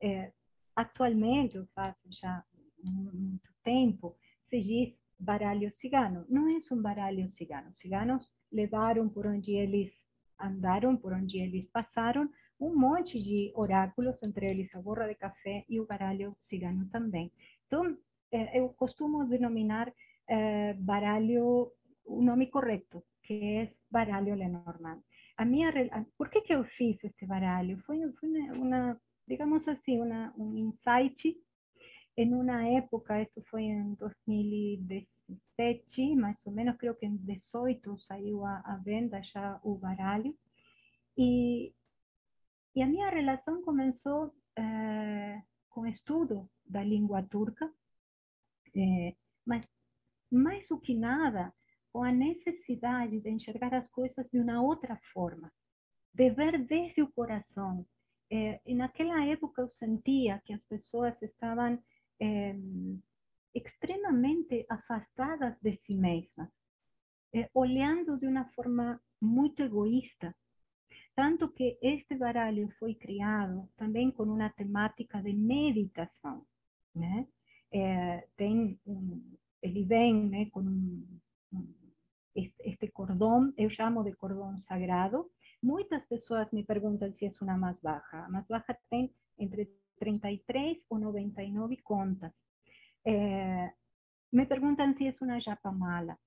É, 0.00 0.30
atualmente, 0.76 1.58
faz 1.74 1.96
já 2.20 2.44
muito 2.84 3.50
tempo, 3.64 4.16
se 4.48 4.60
diz 4.60 4.94
baralho 5.18 5.70
cigano. 5.72 6.24
Não 6.28 6.48
é 6.48 6.60
um 6.70 6.82
baralho 6.82 7.28
cigano. 7.30 7.72
Ciganos 7.74 8.30
levaram 8.52 9.08
por 9.08 9.26
onde 9.26 9.52
eles 9.52 9.92
andaram, 10.40 10.96
por 10.96 11.12
onde 11.12 11.38
eles 11.38 11.68
passaram, 11.70 12.28
um 12.60 12.74
monte 12.74 13.22
de 13.22 13.52
oráculos, 13.54 14.20
entre 14.22 14.50
eles 14.50 14.74
a 14.74 14.80
borra 14.80 15.08
de 15.08 15.14
café 15.14 15.64
e 15.68 15.80
o 15.80 15.86
baralho 15.86 16.36
cigano 16.40 16.88
também. 16.90 17.32
Então, 17.66 17.96
eh, 18.32 18.58
eu 18.58 18.68
costumo 18.70 19.24
denominar 19.26 19.92
eh, 20.28 20.74
baralho 20.74 21.72
o 22.04 22.22
nome 22.22 22.46
correto, 22.46 23.02
que 23.22 23.34
é 23.34 23.72
baralho 23.90 24.34
Lenormand. 24.34 25.02
A 25.36 25.44
minha, 25.44 25.70
por 26.16 26.28
que 26.30 26.40
que 26.40 26.54
eu 26.54 26.64
fiz 26.64 27.02
este 27.04 27.26
baralho? 27.26 27.78
Foi, 27.86 28.00
foi 28.18 28.28
uma, 28.52 29.00
digamos 29.26 29.68
assim, 29.68 30.00
uma, 30.00 30.34
um 30.36 30.56
insight 30.56 31.36
em 32.18 32.34
uma 32.34 32.66
época, 32.66 33.22
isso 33.22 33.40
foi 33.48 33.62
em 33.62 33.94
2017, 33.94 36.16
mais 36.16 36.44
ou 36.44 36.52
menos, 36.52 36.76
creio 36.76 36.96
que 36.96 37.06
em 37.06 37.16
18 37.16 37.96
saiu 38.00 38.44
a, 38.44 38.60
a 38.64 38.76
venda 38.78 39.22
já 39.22 39.60
o 39.62 39.78
baralho, 39.78 40.36
e, 41.16 41.72
a 42.76 42.86
minha 42.86 43.08
relação 43.08 43.62
começou 43.62 44.34
eh, 44.56 45.40
com 45.68 45.82
o 45.82 45.86
estudo 45.86 46.50
da 46.66 46.82
língua 46.82 47.22
turca, 47.22 47.72
eh, 48.74 49.14
mas 49.46 49.64
mais 50.30 50.66
do 50.68 50.80
que 50.80 50.94
nada, 50.94 51.54
com 51.92 52.02
a 52.02 52.10
necessidade 52.10 53.20
de 53.20 53.30
enxergar 53.30 53.72
as 53.74 53.86
coisas 53.88 54.28
de 54.30 54.40
uma 54.40 54.60
outra 54.60 54.96
forma, 55.12 55.52
de 56.12 56.30
ver 56.30 56.64
desde 56.66 57.00
o 57.02 57.12
coração. 57.12 57.86
Eh, 58.30 58.60
e 58.66 58.74
naquela 58.74 59.24
época 59.24 59.62
eu 59.62 59.70
sentia 59.70 60.42
que 60.44 60.52
as 60.52 60.64
pessoas 60.64 61.20
estavam 61.22 61.80
eh, 62.20 62.56
extremamente 63.54 64.66
afastadas 64.68 65.56
de 65.62 65.76
si 65.84 65.94
mesmas, 65.94 66.50
eh, 67.34 67.48
olhando 67.54 68.18
de 68.18 68.26
uma 68.26 68.44
forma 68.54 69.00
muito 69.20 69.62
egoísta 69.62 70.34
tanto 71.18 71.48
que 71.48 71.76
este 71.82 72.14
baralho 72.14 72.68
foi 72.78 72.94
criado 72.94 73.68
também 73.76 74.08
com 74.12 74.22
uma 74.22 74.50
temática 74.50 75.20
de 75.20 75.32
meditação, 75.32 76.46
né? 76.94 77.26
É, 77.72 78.24
tem 78.36 78.78
um, 78.86 79.20
né, 80.30 80.48
este 82.36 82.88
cordão, 82.92 83.52
eu 83.58 83.68
chamo 83.68 84.04
de 84.04 84.12
cordão 84.12 84.56
sagrado. 84.58 85.28
Muitas 85.60 86.06
pessoas 86.06 86.48
me 86.52 86.62
perguntam 86.64 87.12
se 87.14 87.26
é 87.26 87.30
uma 87.40 87.58
mais 87.58 87.80
baixa. 87.80 88.18
A 88.18 88.28
mais 88.28 88.46
baixa 88.46 88.78
tem 88.88 89.12
entre 89.40 89.68
33 89.98 90.78
ou 90.88 90.98
99 90.98 91.76
contas. 91.78 92.32
É, 93.06 93.72
me 94.32 94.46
perguntam 94.46 94.92
se 94.92 95.06
é 95.06 95.14
uma 95.20 95.40
japamala. 95.40 96.18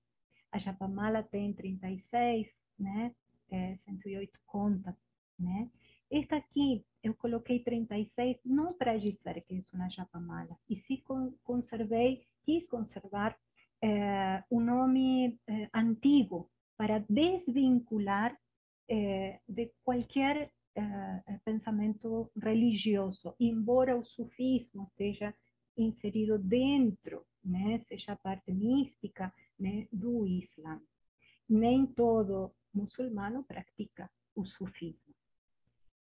A 0.50 0.58
japamala 0.58 1.22
tem 1.22 1.52
36, 1.52 2.48
né? 2.78 3.14
é, 3.52 3.76
108 3.84 4.40
contas, 4.46 4.96
né? 5.38 5.70
Esta 6.10 6.36
aqui 6.36 6.84
eu 7.02 7.14
coloquei 7.14 7.60
36 7.60 8.38
não 8.44 8.72
para 8.74 8.96
dizer 8.96 9.42
que 9.42 9.54
é 9.54 9.76
uma 9.76 9.90
chapa 9.90 10.18
mala, 10.18 10.56
e 10.68 10.76
sim 10.76 11.02
conservei, 11.44 12.24
quis 12.44 12.66
conservar 12.66 13.36
é, 13.82 14.42
o 14.50 14.60
nome 14.60 15.38
é, 15.46 15.68
antigo 15.74 16.50
para 16.76 17.04
desvincular 17.08 18.36
de 19.48 19.72
qualquer 19.82 20.50
é, 20.74 21.38
pensamento 21.44 22.30
religioso, 22.36 23.34
embora 23.38 23.96
o 23.96 24.04
sufismo 24.04 24.84
esteja 24.90 25.34
inserido 25.76 26.38
dentro, 26.38 27.24
né, 27.44 27.80
seja 27.88 28.16
parte 28.16 28.52
mística 28.52 29.32
né, 29.58 29.86
do 29.92 30.26
Islã. 30.26 30.80
Nem 31.48 31.86
todo 31.86 32.52
muçulmano 32.72 33.44
pratica 33.44 34.10
o 34.34 34.44
sufismo. 34.44 35.14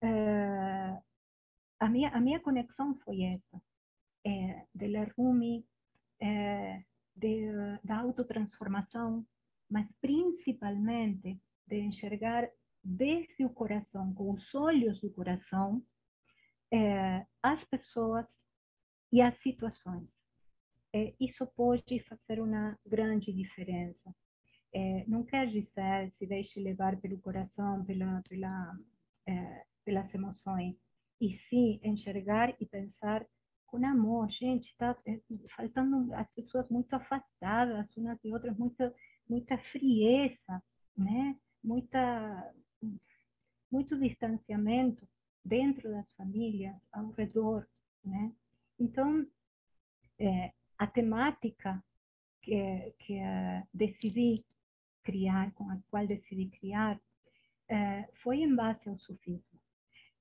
Uh, 0.02 1.02
a, 1.80 1.88
minha, 1.88 2.10
a 2.10 2.20
minha 2.20 2.40
conexão 2.40 2.94
foi 3.04 3.22
essa, 3.22 3.62
é, 4.24 4.66
de 4.74 4.86
ler 4.86 5.12
Rumi, 5.16 5.64
é, 6.20 6.82
de, 7.14 7.46
da 7.84 7.98
autotransformação, 7.98 9.26
mas 9.70 9.86
principalmente 10.00 11.40
de 11.66 11.80
enxergar 11.80 12.48
desde 12.88 13.44
o 13.44 13.50
coração, 13.50 14.14
com 14.14 14.32
os 14.32 14.54
olhos 14.54 15.00
do 15.00 15.10
coração, 15.10 15.82
é, 16.72 17.26
as 17.42 17.64
pessoas 17.64 18.26
e 19.12 19.20
as 19.20 19.36
situações. 19.38 20.08
É, 20.94 21.14
isso 21.20 21.46
pode 21.48 22.00
fazer 22.04 22.40
uma 22.40 22.78
grande 22.86 23.32
diferença 23.32 24.14
é, 24.72 25.04
não 25.06 25.24
quer 25.24 25.46
dizer 25.46 26.12
se 26.18 26.26
deixe 26.26 26.60
levar 26.60 26.96
pelo 27.00 27.18
coração, 27.20 27.84
pela, 27.84 28.22
pela, 28.28 28.78
é, 29.26 29.64
pelas 29.84 30.12
emoções, 30.14 30.76
e 31.20 31.36
sim 31.48 31.80
enxergar 31.82 32.54
e 32.60 32.66
pensar 32.66 33.26
com 33.66 33.84
amor. 33.84 34.30
Gente, 34.30 34.66
está 34.66 34.96
é, 35.06 35.20
faltando 35.56 36.12
as 36.14 36.30
pessoas 36.32 36.68
muito 36.68 36.92
afastadas 36.94 37.96
umas 37.96 38.18
de 38.20 38.32
outras, 38.32 38.56
muita, 38.56 38.94
muita 39.28 39.58
frieza, 39.58 40.62
né? 40.96 41.36
muita, 41.64 42.54
muito 43.70 43.98
distanciamento 43.98 45.06
dentro 45.44 45.90
das 45.90 46.10
famílias, 46.12 46.76
ao 46.92 47.10
redor. 47.10 47.66
Né? 48.04 48.32
Então, 48.78 49.26
é, 50.18 50.52
a 50.78 50.86
temática 50.86 51.82
que, 52.42 52.94
que 53.00 53.14
uh, 53.18 53.68
decidi 53.74 54.44
criar, 55.02 55.52
com 55.54 55.68
a 55.70 55.78
qual 55.90 56.06
decidi 56.06 56.46
criar, 56.50 57.00
eh, 57.70 58.08
foi 58.22 58.42
em 58.42 58.54
base 58.54 58.88
ao 58.88 58.98
sufismo. 58.98 59.60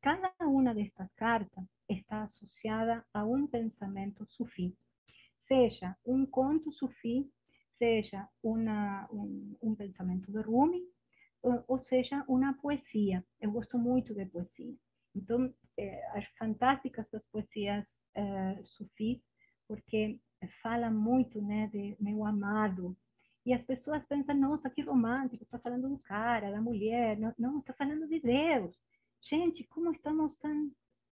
Cada 0.02 0.34
uma 0.42 0.74
destas 0.74 1.12
cartas 1.16 1.66
está 1.90 2.24
associada 2.24 3.06
a 3.14 3.26
um 3.26 3.48
pensamento 3.48 4.26
sufi, 4.28 4.74
seja 5.48 5.96
um 6.06 6.26
conto 6.26 6.72
sufi, 6.72 7.30
seja 7.78 8.28
uma, 8.42 9.10
um, 9.12 9.56
um 9.62 9.76
pensamento 9.76 10.32
de 10.32 10.40
Rumi, 10.40 10.82
ou, 11.42 11.80
seja 11.80 12.24
uma 12.28 12.54
poesia. 12.56 13.24
Eu 13.40 13.52
gosto 13.52 13.78
muito 13.78 14.14
de 14.14 14.26
poesia. 14.26 14.76
Então, 15.16 15.54
eh, 15.78 16.08
as 16.18 16.26
fantásticas 16.38 17.10
das 17.12 17.24
poesias 17.32 17.86
eh, 18.16 18.62
sufis, 18.66 19.22
porque 19.68 20.20
fala 20.62 20.90
muito 20.90 21.42
né, 21.42 21.68
de 21.68 21.96
meu 22.00 22.26
amado, 22.26 22.96
e 23.48 23.54
as 23.54 23.64
pessoas 23.64 24.06
pensam, 24.06 24.36
nossa, 24.36 24.70
que 24.70 24.82
romântico, 24.82 25.44
está 25.46 25.58
falando 25.58 25.88
do 25.88 25.98
cara, 26.00 26.52
da 26.52 26.62
mulher. 26.62 27.18
Não, 27.18 27.34
não, 27.40 27.60
está 27.60 27.74
falando 27.74 28.06
de 28.06 28.20
Deus. 28.20 28.78
Gente, 29.22 29.64
como 29.64 29.94
estamos 29.94 30.36
tão 30.40 30.70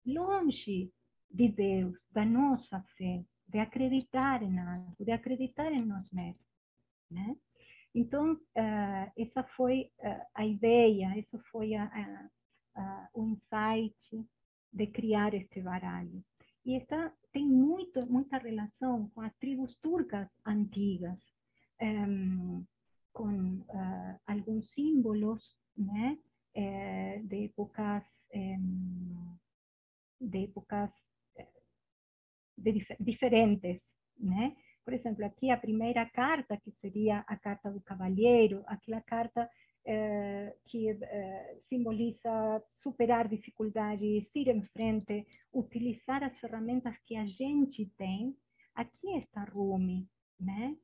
longe 0.04 0.92
de 1.30 1.48
Deus, 1.48 1.96
da 2.10 2.26
nossa 2.26 2.82
fé, 2.98 3.24
de 3.46 3.58
acreditar 3.58 4.42
em 4.42 4.58
algo, 4.58 4.94
de 5.02 5.10
acreditar 5.10 5.72
em 5.72 5.86
nós 5.86 6.10
mesmos, 6.10 6.46
né? 7.10 7.34
Então, 7.98 8.34
uh, 8.34 9.12
essa 9.16 9.42
foi 9.56 9.90
uh, 9.98 10.24
a 10.32 10.46
ideia, 10.46 11.18
essa 11.18 11.36
foi 11.50 11.74
a, 11.74 11.82
a, 11.84 12.28
a, 12.80 13.08
o 13.12 13.26
insight 13.26 14.24
de 14.72 14.86
criar 14.86 15.34
este 15.34 15.60
baralho. 15.60 16.24
E 16.64 16.76
está, 16.76 17.12
tem 17.32 17.44
muito, 17.44 18.06
muita 18.06 18.38
relação 18.38 19.10
com 19.12 19.20
as 19.20 19.34
tribos 19.38 19.76
turcas 19.82 20.28
antigas, 20.46 21.18
um, 21.82 22.64
com 23.12 23.56
uh, 23.62 24.20
alguns 24.28 24.72
símbolos 24.74 25.42
né, 25.76 26.16
de 27.24 27.46
épocas, 27.46 28.04
um, 28.32 29.36
de 30.20 30.44
épocas 30.44 30.90
de 32.56 32.72
dif 32.72 32.96
diferentes. 33.00 33.80
Né? 34.20 34.54
Por 34.88 34.94
exemplo, 34.94 35.22
aqui 35.26 35.50
a 35.50 35.58
primeira 35.58 36.06
carta, 36.06 36.56
que 36.56 36.70
seria 36.80 37.22
a 37.26 37.36
carta 37.36 37.70
do 37.70 37.78
cavalheiro, 37.78 38.64
aquela 38.66 39.02
carta 39.02 39.46
eh, 39.84 40.56
que 40.64 40.88
eh, 40.88 41.58
simboliza 41.68 42.64
superar 42.82 43.28
dificuldades, 43.28 44.26
ir 44.34 44.48
em 44.48 44.62
frente, 44.72 45.26
utilizar 45.52 46.24
as 46.24 46.34
ferramentas 46.38 46.96
que 47.04 47.16
a 47.16 47.26
gente 47.26 47.84
tem. 47.98 48.34
Aqui 48.74 49.14
está 49.18 49.44
Rumi, 49.44 50.08
né? 50.40 50.74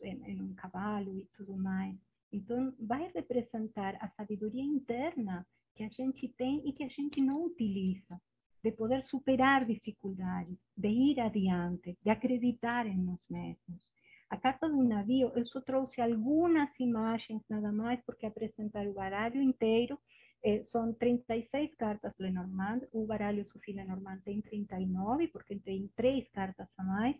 em, 0.00 0.30
em 0.30 0.40
um 0.40 0.54
cavalo 0.54 1.18
e 1.18 1.26
tudo 1.36 1.54
mais. 1.54 1.94
Então, 2.32 2.74
vai 2.80 3.10
representar 3.14 3.98
a 4.00 4.08
sabedoria 4.16 4.64
interna 4.64 5.46
que 5.76 5.84
a 5.84 5.90
gente 5.90 6.26
tem 6.38 6.66
e 6.66 6.72
que 6.72 6.84
a 6.84 6.88
gente 6.88 7.20
não 7.20 7.44
utiliza, 7.44 8.18
de 8.62 8.72
poder 8.72 9.04
superar 9.06 9.66
dificuldades, 9.66 10.58
de 10.76 10.88
ir 10.88 11.20
adiante, 11.20 11.98
de 12.02 12.10
acreditar 12.10 12.86
em 12.86 12.98
nós 12.98 13.24
mesmos. 13.28 13.90
A 14.30 14.36
carta 14.36 14.68
do 14.68 14.82
navio, 14.82 15.30
eu 15.34 15.44
só 15.46 15.60
trouxe 15.60 16.00
algumas 16.00 16.70
imagens 16.80 17.42
nada 17.50 17.70
mais, 17.70 18.00
porque 18.06 18.24
apresentar 18.24 18.86
o 18.86 18.94
baralho 18.94 19.42
inteiro 19.42 19.98
eh, 20.44 20.64
são 20.64 20.94
36 20.94 21.74
cartas 21.74 22.14
Lenormand, 22.18 22.80
o 22.92 23.04
baralho 23.04 23.44
Sufi 23.48 23.72
Lenormand 23.72 24.20
tem 24.24 24.40
39, 24.40 25.28
porque 25.28 25.56
tem 25.58 25.88
três 25.96 26.28
cartas 26.30 26.68
a 26.78 26.82
mais, 26.82 27.16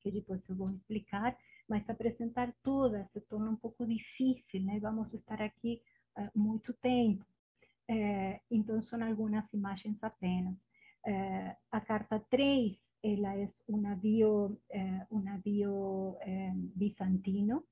que 0.00 0.10
depois 0.10 0.40
eu 0.48 0.56
vou 0.56 0.70
explicar, 0.70 1.36
mas 1.68 1.88
apresentar 1.88 2.52
todas 2.62 3.10
se 3.12 3.20
torna 3.22 3.50
um 3.50 3.56
pouco 3.56 3.86
difícil, 3.86 4.60
né? 4.62 4.78
Vamos 4.80 5.12
estar 5.14 5.40
aqui 5.40 5.80
uh, 6.18 6.38
muito 6.38 6.74
tempo. 6.74 7.24
Uh, 7.90 8.38
então, 8.50 8.80
são 8.82 9.02
algumas 9.02 9.44
imagens 9.52 10.02
apenas. 10.02 10.56
A 11.72 11.80
carta 11.80 12.20
3, 12.30 12.78
ela 13.02 13.36
é 13.36 13.48
um 13.68 13.76
navio, 13.76 14.56
navio 15.10 16.16
bizantino, 16.76 17.64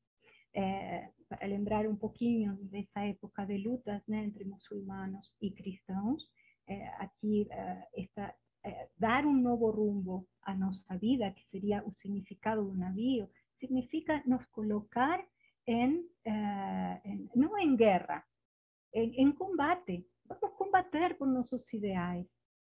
para 1.28 1.46
lembrar 1.46 1.86
um 1.86 1.94
pouquinho 1.94 2.56
dessa 2.64 3.04
época 3.04 3.46
de 3.46 3.58
lutas 3.58 4.02
entre 4.08 4.44
muçulmanos 4.44 5.32
e 5.40 5.52
cristãos. 5.52 6.20
aqui 6.98 7.46
está 7.94 8.34
dar 8.98 9.24
um 9.24 9.40
novo 9.40 9.70
rumbo 9.70 10.26
à 10.42 10.54
nossa 10.54 10.98
vida, 10.98 11.30
que 11.30 11.46
seria 11.50 11.84
o 11.86 11.94
significado 12.02 12.64
do 12.64 12.74
navio, 12.74 13.28
significa 13.60 14.22
nos 14.26 14.44
colocar 14.46 15.24
en 15.66 16.04
no 17.34 17.58
en 17.58 17.76
guerra, 17.76 18.24
en, 18.92 19.12
en, 19.16 19.32
combate. 19.32 20.06
Vamos 20.24 20.56
combater 20.56 21.16
por 21.16 21.28
nossos 21.28 21.72
ideais. 21.72 22.26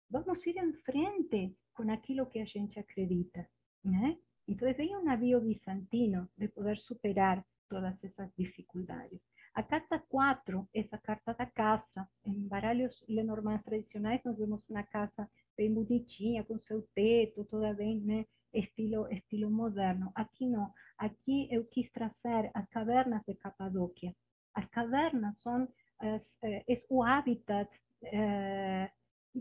Vamos 0.09 0.45
ir 0.45 0.57
em 0.57 0.73
frente 0.73 1.55
com 1.73 1.89
aquilo 1.91 2.29
que 2.29 2.39
a 2.39 2.45
gente 2.45 2.79
acredita. 2.79 3.47
Né? 3.83 4.17
Então, 4.47 4.73
vem 4.73 4.95
um 4.95 5.41
bizantino 5.41 6.29
de 6.37 6.47
poder 6.49 6.77
superar 6.77 7.45
todas 7.69 8.01
essas 8.03 8.31
dificuldades. 8.37 9.19
A 9.53 9.63
carta 9.63 9.99
4 9.99 10.69
é 10.73 10.87
a 10.91 10.97
carta 10.99 11.33
da 11.33 11.45
casa. 11.45 12.07
Em 12.25 12.47
baralhos 12.47 13.03
lenormands 13.09 13.65
tradicionais, 13.65 14.21
nós 14.23 14.37
vemos 14.37 14.63
uma 14.69 14.83
casa 14.83 15.29
bem 15.57 15.73
bonitinha, 15.73 16.43
com 16.43 16.59
seu 16.59 16.81
teto, 16.93 17.43
toda 17.45 17.73
bem, 17.73 17.99
né? 18.01 18.25
estilo, 18.53 19.07
estilo 19.11 19.49
moderno. 19.49 20.11
Aqui 20.15 20.47
não. 20.47 20.71
Aqui 20.97 21.47
eu 21.51 21.65
quis 21.65 21.91
trazer 21.91 22.49
as 22.53 22.67
cavernas 22.69 23.21
de 23.27 23.35
Capadóquia. 23.35 24.15
As 24.53 24.65
cavernas 24.69 25.39
são 25.41 25.67
as, 25.99 26.21
é, 26.43 26.63
o 26.89 27.03
hábitat 27.03 27.69
é, 28.03 28.89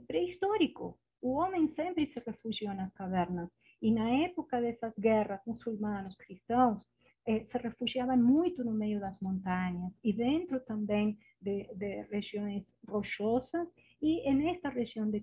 pré-histórico. 0.06 0.98
O 1.22 1.32
homem 1.34 1.68
sempre 1.74 2.06
se 2.12 2.20
refugiou 2.20 2.74
nas 2.74 2.92
cavernas. 2.94 3.48
E 3.82 3.90
na 3.92 4.08
época 4.24 4.60
dessas 4.60 4.92
guerras 4.98 5.40
muçulmanos 5.46 6.16
cristãos, 6.16 6.82
eh, 7.26 7.44
se 7.50 7.58
refugiavam 7.58 8.16
muito 8.16 8.64
no 8.64 8.72
meio 8.72 9.00
das 9.00 9.18
montanhas 9.20 9.92
e 10.02 10.12
dentro 10.12 10.60
também 10.60 11.18
de, 11.40 11.64
de 11.74 12.02
regiões 12.02 12.64
rochosas. 12.88 13.68
E 14.00 14.32
nesta 14.32 14.68
região 14.68 15.10
de 15.10 15.22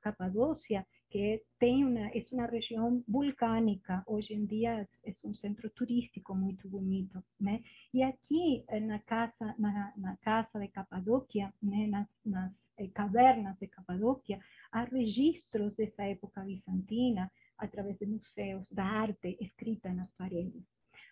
Capadócia 0.00 0.86
que 1.10 1.42
tem 1.58 1.84
uma, 1.84 2.08
é 2.08 2.24
uma 2.32 2.46
região 2.46 3.02
vulcânica, 3.08 4.02
hoje 4.06 4.34
em 4.34 4.44
dia 4.44 4.86
é 5.04 5.14
um 5.24 5.34
centro 5.34 5.70
turístico 5.70 6.34
muito 6.34 6.68
bonito, 6.68 7.22
né? 7.40 7.62
E 7.94 8.02
aqui 8.02 8.64
na 8.82 8.98
casa, 9.00 9.54
na, 9.58 9.92
na 9.96 10.16
casa 10.18 10.58
de 10.58 10.68
Capadóquia, 10.68 11.52
né, 11.62 11.86
nas, 11.86 12.08
nas 12.24 12.52
eh, 12.76 12.88
cavernas 12.88 13.58
de 13.58 13.68
Capadóquia, 13.68 14.38
há 14.70 14.84
registros 14.84 15.74
dessa 15.76 16.04
época 16.04 16.42
bizantina 16.42 17.30
através 17.56 17.98
de 17.98 18.06
museus 18.06 18.64
da 18.70 18.84
arte 18.84 19.36
escrita 19.40 19.92
nas 19.92 20.10
paredes. 20.12 20.62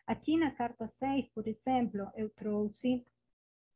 Aqui 0.07 0.37
na 0.37 0.53
carta 0.53 0.93
6, 0.99 1.27
por 1.35 1.49
exemplo, 1.49 2.09
eu 2.15 2.31
trouxe 2.31 3.05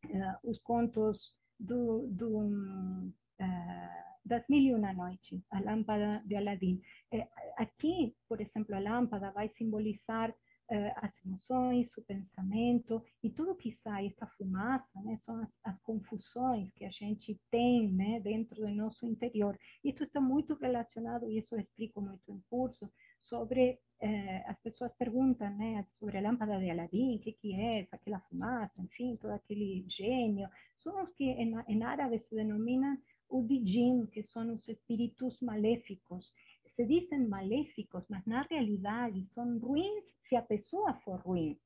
uh, 0.04 0.48
os 0.48 0.58
contos 0.60 1.18
do, 1.58 2.06
do 2.06 2.38
uh, 2.38 4.09
das 4.24 4.46
mil 4.48 4.60
e 4.60 4.74
uma 4.74 4.92
noites, 4.92 5.40
a 5.50 5.60
lâmpada 5.60 6.22
de 6.26 6.36
Aladim. 6.36 6.80
Eh, 7.12 7.26
aqui, 7.56 8.14
por 8.28 8.40
exemplo, 8.40 8.74
a 8.74 8.80
lâmpada 8.80 9.30
vai 9.32 9.48
simbolizar 9.56 10.34
eh, 10.70 10.94
as 10.96 11.10
emoções, 11.26 11.88
o 11.96 12.02
pensamento 12.02 13.02
e 13.24 13.30
tudo 13.30 13.56
que 13.56 13.76
sai, 13.82 14.06
essa 14.06 14.26
fumaça, 14.38 15.00
né, 15.02 15.18
são 15.26 15.42
as, 15.42 15.48
as, 15.64 15.80
confusões 15.82 16.72
que 16.74 16.84
a 16.84 16.90
gente 16.90 17.36
tem 17.50 17.88
né, 17.90 18.20
dentro 18.20 18.54
do 18.54 18.68
nosso 18.68 19.04
interior. 19.04 19.58
Isso 19.82 20.04
está 20.04 20.20
muito 20.20 20.54
relacionado, 20.54 21.28
e 21.28 21.38
isso 21.38 21.56
eu 21.56 21.60
explico 21.60 22.00
muito 22.00 22.22
em 22.30 22.40
curso, 22.48 22.88
sobre, 23.18 23.80
eh, 24.00 24.44
as 24.46 24.60
pessoas 24.60 24.92
perguntam 24.96 25.50
né, 25.56 25.84
sobre 25.98 26.18
a 26.18 26.22
lâmpada 26.22 26.56
de 26.60 26.70
Aladim, 26.70 27.16
o 27.16 27.20
que, 27.20 27.32
que 27.32 27.52
é, 27.52 27.88
aquela 27.90 28.20
fumaça, 28.20 28.80
enfim, 28.80 29.16
todo 29.16 29.32
aquele 29.32 29.84
gênio. 29.88 30.48
São 30.84 31.02
os 31.02 31.12
que 31.14 31.24
em, 31.24 31.52
em 31.66 31.82
árabe 31.82 32.20
se 32.28 32.34
denominam 32.34 32.96
o 33.30 33.42
Dijin, 33.46 34.06
que 34.06 34.22
são 34.24 34.54
os 34.54 34.68
espíritos 34.68 35.40
maléficos. 35.40 36.32
Se 36.74 36.84
dizem 36.86 37.26
maléficos, 37.26 38.04
mas 38.08 38.24
na 38.26 38.42
realidade 38.42 39.26
são 39.34 39.58
ruins 39.58 40.04
se 40.28 40.36
a 40.36 40.42
pessoa 40.42 40.94
for 41.04 41.20
ruim. 41.20 41.58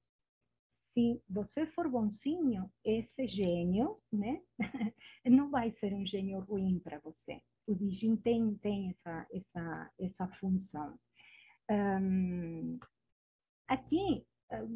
Se 0.92 1.20
você 1.28 1.66
for 1.68 1.88
bonzinho, 1.88 2.70
esse 2.84 3.26
gênio, 3.26 3.98
né, 4.12 4.40
não 5.26 5.50
vai 5.50 5.72
ser 5.80 5.92
um 5.92 6.06
gênio 6.06 6.40
ruim 6.40 6.78
para 6.78 7.00
você. 7.00 7.40
O 7.66 7.74
Dijin 7.74 8.16
tem, 8.16 8.54
tem 8.58 8.90
essa, 8.90 9.26
essa, 9.32 9.92
essa 9.98 10.28
função. 10.38 10.96
Um, 11.70 12.78
aqui, 13.66 14.24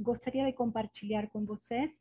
gostaria 0.02 0.46
de 0.46 0.52
compartilhar 0.54 1.28
com 1.28 1.44
vocês 1.44 1.92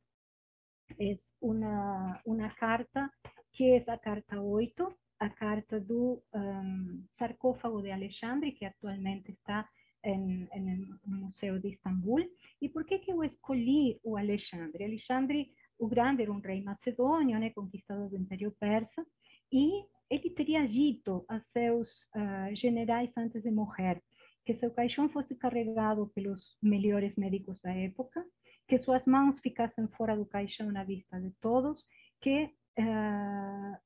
é 1.00 1.18
uma, 1.42 2.22
uma 2.26 2.50
carta 2.56 3.12
que 3.58 3.72
é 3.72 3.84
a 3.88 3.98
carta 3.98 4.40
8, 4.40 4.96
a 5.20 5.30
carta 5.32 5.80
do 5.80 6.22
um, 6.32 7.04
sarcófago 7.18 7.82
de 7.82 7.90
Alexandre, 7.90 8.52
que 8.52 8.64
atualmente 8.66 9.32
está 9.32 9.68
no 10.06 11.18
Museu 11.26 11.60
de 11.60 11.70
Istambul. 11.70 12.24
E 12.62 12.70
por 12.70 12.86
que, 12.86 13.00
que 13.00 13.12
eu 13.12 13.24
escolhi 13.24 14.00
o 14.04 14.16
Alexandre? 14.16 14.84
Alexandre 14.84 15.50
o 15.80 15.88
Grande 15.88 16.22
era 16.22 16.32
um 16.32 16.40
rei 16.40 16.62
macedônio, 16.62 17.40
né, 17.40 17.50
conquistador 17.50 18.10
do 18.10 18.16
Império 18.16 18.56
Persa, 18.60 19.04
e 19.52 19.84
ele 20.08 20.30
teria 20.30 20.68
dito 20.68 21.26
a 21.28 21.40
seus 21.52 21.90
uh, 22.16 22.56
generais 22.56 23.12
antes 23.18 23.42
de 23.42 23.50
morrer 23.50 24.02
que 24.46 24.56
seu 24.56 24.72
caixão 24.72 25.10
fosse 25.10 25.36
carregado 25.36 26.08
pelos 26.16 26.56
melhores 26.62 27.16
médicos 27.16 27.60
da 27.62 27.74
época, 27.74 28.24
que 28.68 28.78
suas 28.78 29.06
mãos 29.06 29.40
ficassem 29.40 29.88
fora 29.90 30.16
do 30.16 30.26
caixão 30.26 30.72
na 30.72 30.84
vista 30.84 31.20
de 31.20 31.32
todos, 31.42 31.84
que 32.22 32.50
uh, 32.80 33.78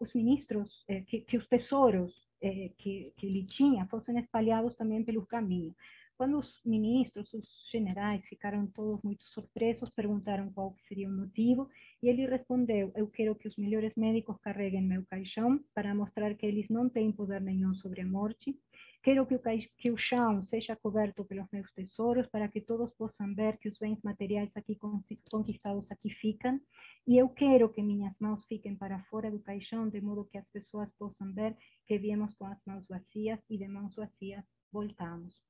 os 0.00 0.12
ministros, 0.14 0.84
eh, 0.88 1.02
que, 1.02 1.20
que, 1.22 1.36
os 1.36 1.46
tesouros 1.48 2.12
eh, 2.40 2.70
que, 2.78 3.12
que 3.16 3.26
ele 3.26 3.44
tinha 3.44 3.86
fossem 3.86 4.18
espalhados 4.18 4.74
também 4.76 5.02
pelo 5.04 5.26
caminho. 5.26 5.74
Quando 6.18 6.36
os 6.36 6.60
ministros, 6.64 7.32
os 7.32 7.46
generais 7.70 8.26
ficaram 8.26 8.66
todos 8.66 9.00
muito 9.04 9.22
surpresos, 9.26 9.88
perguntaram 9.90 10.52
qual 10.52 10.74
seria 10.88 11.08
o 11.08 11.12
motivo, 11.12 11.70
e 12.02 12.08
ele 12.08 12.26
respondeu: 12.26 12.90
Eu 12.96 13.06
quero 13.06 13.36
que 13.36 13.46
os 13.46 13.56
melhores 13.56 13.94
médicos 13.94 14.36
carreguem 14.40 14.82
meu 14.82 15.06
caixão 15.06 15.60
para 15.72 15.94
mostrar 15.94 16.34
que 16.34 16.44
eles 16.44 16.68
não 16.68 16.88
têm 16.88 17.12
poder 17.12 17.40
nenhum 17.40 17.72
sobre 17.72 18.00
a 18.00 18.06
morte. 18.06 18.58
Quero 19.00 19.24
que 19.26 19.36
o, 19.36 19.40
que 19.78 19.90
o 19.92 19.96
chão 19.96 20.42
seja 20.42 20.74
coberto 20.74 21.24
pelos 21.24 21.48
meus 21.52 21.72
tesouros 21.72 22.26
para 22.26 22.48
que 22.48 22.62
todos 22.62 22.92
possam 22.94 23.32
ver 23.32 23.56
que 23.58 23.68
os 23.68 23.78
bens 23.78 24.02
materiais 24.02 24.50
aqui 24.56 24.76
conquistados 25.30 25.88
aqui 25.88 26.10
ficam. 26.10 26.60
E 27.06 27.16
eu 27.16 27.28
quero 27.28 27.72
que 27.72 27.80
minhas 27.80 28.18
mãos 28.18 28.44
fiquem 28.46 28.74
para 28.74 29.04
fora 29.04 29.30
do 29.30 29.38
caixão, 29.38 29.88
de 29.88 30.00
modo 30.00 30.28
que 30.28 30.38
as 30.38 30.48
pessoas 30.48 30.92
possam 30.98 31.32
ver 31.32 31.56
que 31.86 31.96
viemos 31.96 32.34
com 32.34 32.46
as 32.46 32.58
mãos 32.66 32.84
vazias 32.88 33.38
e 33.48 33.56
de 33.56 33.68
mãos 33.68 33.94
vazias 33.94 34.44
voltamos. 34.72 35.47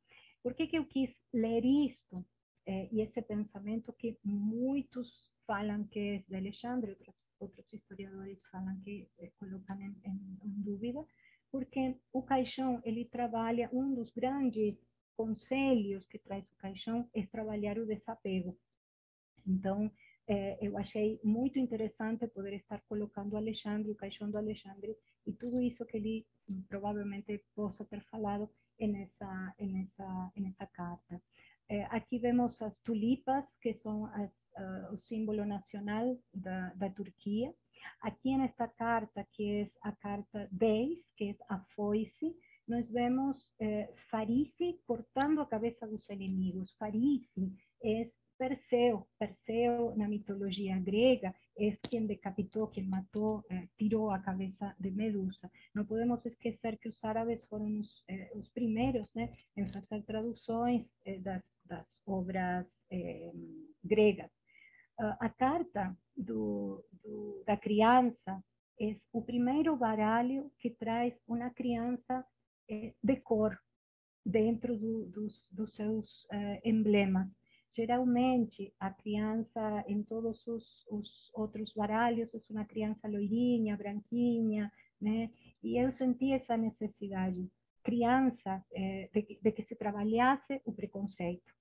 Por 0.48 0.54
que, 0.54 0.66
que 0.66 0.78
eu 0.78 0.86
quis 0.86 1.10
ler 1.34 1.62
isto? 1.62 2.24
É, 2.64 2.88
e 2.90 3.02
esse 3.02 3.20
pensamento 3.20 3.92
que 3.92 4.16
muitos 4.24 5.06
falam 5.46 5.86
que 5.88 5.98
é 6.00 6.24
de 6.26 6.36
Alexandre, 6.36 6.92
outros, 6.92 7.16
outros 7.38 7.70
historiadores 7.70 8.38
falam 8.50 8.80
que 8.80 9.06
é, 9.18 9.30
colocam 9.38 9.78
em, 9.78 9.94
em, 10.06 10.38
em 10.42 10.62
dúvida, 10.62 11.04
porque 11.52 11.98
o 12.14 12.22
caixão, 12.22 12.80
ele 12.82 13.04
trabalha, 13.04 13.68
um 13.74 13.94
dos 13.94 14.10
grandes 14.12 14.74
conselhos 15.18 16.06
que 16.06 16.18
traz 16.18 16.42
o 16.50 16.56
caixão 16.56 17.06
é 17.12 17.26
trabalhar 17.26 17.78
o 17.78 17.84
desapego. 17.84 18.56
Então, 19.46 19.92
é, 20.28 20.58
eu 20.60 20.76
achei 20.76 21.18
muito 21.24 21.58
interessante 21.58 22.26
poder 22.28 22.54
estar 22.54 22.80
colocando 22.82 23.36
Alexandre, 23.36 23.90
o 23.90 23.96
caixão 23.96 24.30
do 24.30 24.36
Alexandre, 24.36 24.94
e 25.26 25.32
tudo 25.32 25.60
isso 25.60 25.86
que 25.86 25.96
ele 25.96 26.26
provavelmente 26.68 27.42
possa 27.54 27.84
ter 27.86 28.02
falado 28.10 28.48
nessa, 28.78 29.54
nessa, 29.58 30.32
nessa 30.36 30.66
carta. 30.66 31.20
É, 31.70 31.84
aqui 31.86 32.18
vemos 32.18 32.60
as 32.60 32.78
tulipas, 32.80 33.44
que 33.60 33.74
são 33.74 34.06
as, 34.06 34.30
uh, 34.56 34.94
o 34.94 34.98
símbolo 34.98 35.44
nacional 35.44 36.18
da, 36.34 36.74
da 36.74 36.90
Turquia. 36.90 37.54
Aqui 38.02 38.36
nesta 38.36 38.68
carta, 38.68 39.26
que 39.32 39.62
é 39.62 39.70
a 39.82 39.92
carta 39.92 40.48
10, 40.52 40.98
que 41.16 41.30
é 41.30 41.36
a 41.48 41.58
foice, 41.74 42.34
nós 42.66 42.86
vemos 42.90 43.50
eh, 43.60 43.90
Farisi 44.10 44.78
cortando 44.86 45.40
a 45.40 45.46
cabeça 45.46 45.86
dos 45.86 46.06
inimigos. 46.10 46.70
Farisi 46.74 47.50
é 47.82 48.10
Perseu. 48.38 49.06
Perseu, 49.18 49.94
na 49.96 50.08
mitologia 50.08 50.78
grega, 50.78 51.34
é 51.58 51.76
quem 51.90 52.06
decapitou, 52.06 52.68
quem 52.68 52.84
matou, 52.84 53.44
eh, 53.50 53.68
tirou 53.76 54.10
a 54.10 54.18
cabeça 54.20 54.74
de 54.78 54.90
Medusa. 54.90 55.50
Não 55.74 55.84
podemos 55.84 56.24
esquecer 56.24 56.78
que 56.78 56.88
os 56.88 57.02
árabes 57.04 57.44
foram 57.48 57.80
os, 57.80 58.04
eh, 58.08 58.30
os 58.34 58.48
primeiros 58.50 59.12
né, 59.14 59.32
em 59.56 59.66
fazer 59.72 60.02
traduções 60.04 60.86
eh, 61.04 61.18
das, 61.18 61.42
das, 61.66 61.86
obras 62.06 62.66
gregas. 63.84 64.30
Uh, 64.98 65.14
a 65.20 65.28
carta 65.28 65.94
do, 66.16 66.82
do, 67.04 67.42
da 67.46 67.56
criança 67.56 68.42
é 68.80 68.96
o 69.12 69.22
primeiro 69.22 69.76
baralho 69.76 70.50
que 70.58 70.70
traz 70.70 71.14
uma 71.26 71.50
criança 71.50 72.24
eh, 72.70 72.94
de 73.02 73.16
cor 73.16 73.58
dentro 74.24 74.76
do, 74.76 75.06
dos, 75.06 75.48
dos, 75.50 75.74
seus 75.74 76.26
eh, 76.30 76.60
emblemas. 76.64 77.28
Geralmente, 77.74 78.72
a 78.80 78.90
criança, 78.90 79.84
em 79.86 80.02
todos 80.02 80.44
os, 80.46 80.64
os, 80.90 81.30
outros 81.34 81.72
baralhos, 81.74 82.34
é 82.34 82.38
uma 82.52 82.64
criança 82.64 83.06
loirinha, 83.06 83.76
branquinha, 83.76 84.72
né? 85.00 85.30
E 85.62 85.76
eu 85.76 85.92
senti 85.92 86.32
essa 86.32 86.56
necessidade, 86.56 87.48
criança, 87.84 88.64
eh, 88.72 89.08
de, 89.12 89.38
de, 89.42 89.52
que 89.52 89.62
se 89.64 89.76
trabalhasse 89.76 90.60
o 90.64 90.72
preconceito. 90.72 91.52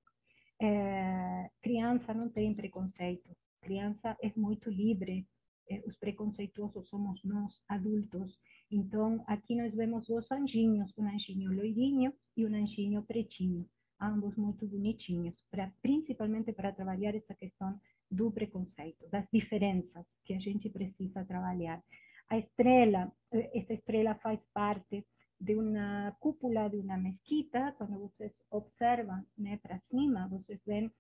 Eh, 0.60 1.52
criança 1.62 2.14
não 2.14 2.30
tem 2.30 2.54
preconceito, 2.54 3.30
criança 3.62 4.18
é 4.22 4.32
muito 4.36 4.70
livre, 4.70 5.28
eh, 5.70 5.84
os 5.86 5.96
preconceituosos 5.98 6.88
somos 6.90 7.24
nós, 7.24 7.54
adultos. 7.68 8.40
Então, 8.72 9.24
aqui 9.28 9.56
nós 9.56 9.74
vemos 9.74 10.08
dois 10.08 10.30
anjinhos, 10.32 10.92
um 10.98 11.08
anjinho 11.08 11.54
loirinho 11.54 12.14
e 12.36 12.46
um 12.46 12.56
anjinho 12.56 13.04
pretinho, 13.04 13.68
ambos 14.00 14.36
muito 14.36 14.66
bonitinhos, 14.68 15.40
pra, 15.50 15.72
principalmente 15.82 16.54
para 16.54 16.72
trabalhar 16.72 17.16
essa 17.16 17.34
questão 17.34 17.80
do 18.10 18.32
preconceito, 18.32 19.08
das 19.10 19.28
diferenças 19.32 20.06
que 20.24 20.34
a 20.34 20.40
gente 20.40 20.70
precisa 20.70 21.26
trabalhar. 21.26 21.84
A 22.30 22.38
estrela, 22.38 23.12
eh, 23.32 23.60
essa 23.60 23.74
estrela 23.74 24.16
faz 24.16 24.40
parte 24.54 25.06
de 25.40 25.56
uma 25.56 26.16
cúpula 26.20 26.70
de 26.70 26.78
uma 26.78 26.98
mesquita, 26.98 27.74
quando 27.78 28.00
vocês 28.00 28.44
observam 28.52 29.24
né, 29.38 29.58
para 29.62 29.80
cima, 29.90 30.28
vocês 30.30 30.60
veem 30.66 30.92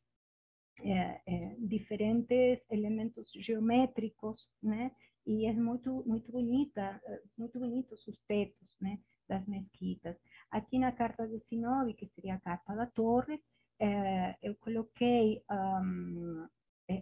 é, 0.84 1.22
é, 1.26 1.56
diferentes 1.57 2.61
elementos 2.69 3.28
geométricos, 3.34 4.48
né? 4.61 4.91
E 5.26 5.45
é 5.45 5.53
muito 5.53 6.03
muito 6.06 6.32
bonita, 6.32 7.02
muito 7.38 7.60
bonitos 7.60 8.07
os 8.07 8.18
tetos, 8.28 8.78
né? 8.80 8.99
Das 9.28 9.45
mesquitas. 9.45 10.16
Aqui 10.52 10.80
na 10.80 10.91
carta 10.91 11.28
19, 11.28 11.94
que 11.94 12.08
seria 12.08 12.36
a 12.36 12.40
carta 12.40 12.74
da 12.76 12.86
torre, 12.86 13.41
é, 13.80 14.36
eu 14.41 14.56
coloquei 14.56 15.44
um, 15.52 16.48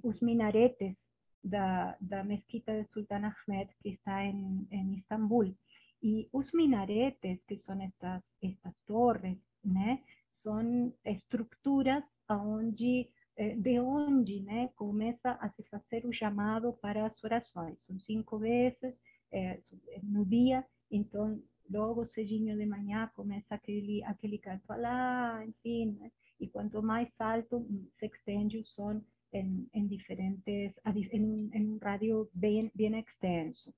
os 0.04 0.20
minaretes 0.22 0.96
da, 1.44 1.96
da 2.02 2.24
mesquita 2.24 2.74
de 2.82 2.88
Sultan 2.90 3.32
Ahmed, 3.32 3.70
que 3.82 3.90
está 3.90 4.24
em, 4.24 4.68
em 4.72 4.96
Istambul. 4.96 5.56
E 6.02 6.28
os 6.34 6.52
minaretes, 6.52 7.44
que 7.48 7.58
são 7.58 7.80
estas, 7.82 8.24
estas 8.42 8.76
torres, 8.88 9.38
né? 9.64 10.02
São 10.42 10.94
estruturas 11.06 12.04
onde 12.30 13.08
eh, 13.38 13.56
de 13.56 13.80
onde 13.80 14.40
né, 14.42 14.70
começa 14.76 15.32
a 15.32 15.50
se 15.50 15.64
fazer 15.64 16.06
o 16.06 16.14
chamado 16.14 16.74
para 16.74 17.06
as 17.06 17.24
orações. 17.24 17.78
São 17.86 18.00
cinco 18.00 18.40
vezes 18.40 18.96
é, 19.32 19.60
no 20.04 20.26
dia, 20.26 20.66
então 20.90 21.42
logo 21.70 22.06
cedinho 22.08 22.58
de 22.58 22.66
manhã 22.66 23.10
começa 23.16 23.56
aquele, 23.56 24.04
aquele 24.04 24.38
canto 24.38 24.66
lá, 24.70 25.44
enfim, 25.46 25.98
né? 26.00 26.12
e 26.40 26.48
quanto 26.48 26.82
mais 26.82 27.10
alto 27.20 27.66
se 27.98 28.06
estende 28.06 28.58
o 28.58 28.66
som 28.66 29.02
em, 29.34 29.68
em 29.74 29.88
diferentes, 29.88 30.74
em, 31.12 31.50
em 31.54 31.68
um 31.72 31.78
rádio 31.78 32.30
bem, 32.34 32.72
bem 32.74 33.00
extenso. 33.00 33.74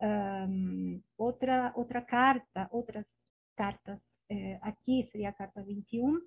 Um, 0.00 1.00
outra, 1.16 1.72
outra 1.76 2.02
carta, 2.02 2.68
outras 2.70 3.06
cartas, 3.56 4.00
eh, 4.28 4.58
aqui 4.62 5.08
seria 5.10 5.30
a 5.30 5.32
carta 5.32 5.62
21, 5.62 6.20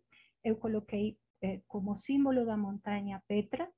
eu 0.44 0.56
coloquei 0.56 1.18
eh, 1.42 1.62
como 1.68 2.00
símbolo 2.02 2.46
da 2.46 2.58
montanha 2.58 3.22
Petra. 3.28 3.70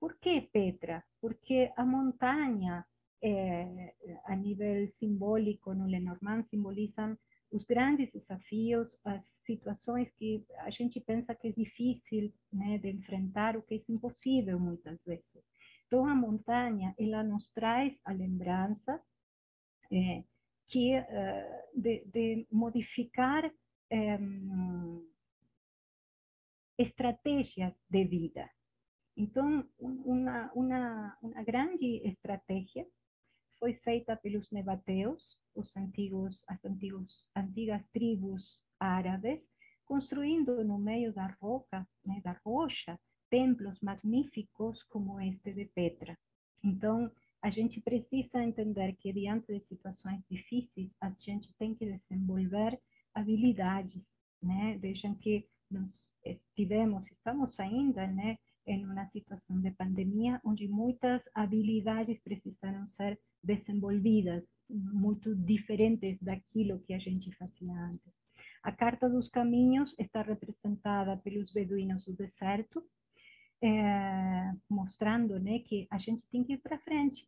Por 0.00 0.18
que 0.18 0.42
Petra? 0.52 1.04
Porque 1.20 1.72
a 1.76 1.84
montanha, 1.84 2.84
eh, 3.22 3.94
a 4.24 4.36
nível 4.36 4.88
simbólico, 4.98 5.74
no 5.74 5.86
Lenormand, 5.86 6.44
simbolizam 6.50 7.16
os 7.50 7.64
grandes 7.64 8.10
desafios, 8.12 8.98
as 9.04 9.22
situações 9.46 10.10
que 10.18 10.44
a 10.58 10.70
gente 10.70 11.00
pensa 11.00 11.34
que 11.34 11.48
é 11.48 11.52
difícil 11.52 12.32
né, 12.52 12.78
de 12.78 12.90
enfrentar, 12.90 13.56
o 13.56 13.62
que 13.62 13.76
é 13.76 13.92
impossível 13.92 14.60
muitas 14.60 15.02
vezes. 15.04 15.24
Então, 15.86 16.06
a 16.06 16.14
montanha, 16.14 16.94
nos 17.24 17.50
traz 17.52 17.94
a 18.04 18.12
lembrança 18.12 19.02
eh, 19.90 20.22
que, 20.68 20.98
uh, 20.98 21.80
de, 21.80 22.04
de, 22.04 22.46
modificar 22.52 23.50
um, 23.90 25.08
estratégias 26.76 27.72
de 27.88 28.04
vida. 28.04 28.50
Então, 29.16 29.66
uma, 29.78 30.52
uma, 30.52 31.18
uma 31.22 31.42
grande 31.42 32.06
estratégia 32.06 32.86
foi 33.58 33.74
feita 33.74 34.16
pelos 34.16 34.50
nebateus, 34.50 35.22
os 35.54 35.76
antigos, 35.76 36.42
as 36.48 36.64
antigos, 36.64 37.30
antigas 37.36 37.82
tribos 37.92 38.60
árabes, 38.78 39.40
construindo 39.84 40.62
no 40.64 40.78
meio 40.78 41.12
da 41.12 41.26
roca, 41.40 41.86
né, 42.04 42.20
da 42.22 42.32
rocha, 42.44 42.98
templos 43.30 43.78
magníficos 43.80 44.82
como 44.84 45.20
este 45.20 45.52
de 45.52 45.64
Petra. 45.66 46.16
Então, 46.62 47.10
a 47.42 47.50
gente 47.50 47.80
precisa 47.80 48.42
entender 48.42 48.94
que 48.96 49.12
diante 49.12 49.52
de 49.52 49.60
situações 49.66 50.20
difíceis, 50.28 50.90
a 51.00 51.10
gente 51.20 51.52
tem 51.58 51.74
que 51.74 51.86
desenvolver 51.86 52.78
habilidades, 53.14 54.02
né? 54.42 54.76
Vejam 54.78 55.14
que 55.14 55.46
nós 55.70 55.92
estivemos, 56.24 57.06
estamos 57.10 57.58
ainda, 57.60 58.06
né, 58.06 58.38
em 58.68 58.84
uma 58.84 59.06
situação 59.08 59.60
de 59.60 59.70
pandemia 59.72 60.40
onde 60.44 60.68
muitas 60.68 61.22
habilidades 61.34 62.20
precisaram 62.22 62.86
ser 62.88 63.18
desenvolvidas, 63.42 64.44
muito 64.68 65.34
diferentes 65.34 66.18
daquilo 66.20 66.80
que 66.80 66.92
a 66.92 66.98
gente 66.98 67.34
fazia 67.36 67.72
antes. 67.72 68.12
A 68.62 68.70
Carta 68.72 69.08
dos 69.08 69.28
Caminhos 69.30 69.94
está 69.98 70.22
representada 70.22 71.16
pelos 71.18 71.50
beduínos 71.52 72.04
do 72.04 72.12
deserto, 72.12 72.84
é, 73.62 74.52
mostrando 74.68 75.38
né, 75.40 75.60
que 75.60 75.86
a 75.90 75.98
gente 75.98 76.22
tem 76.30 76.44
que 76.44 76.52
ir 76.52 76.58
para 76.58 76.78
frente. 76.80 77.26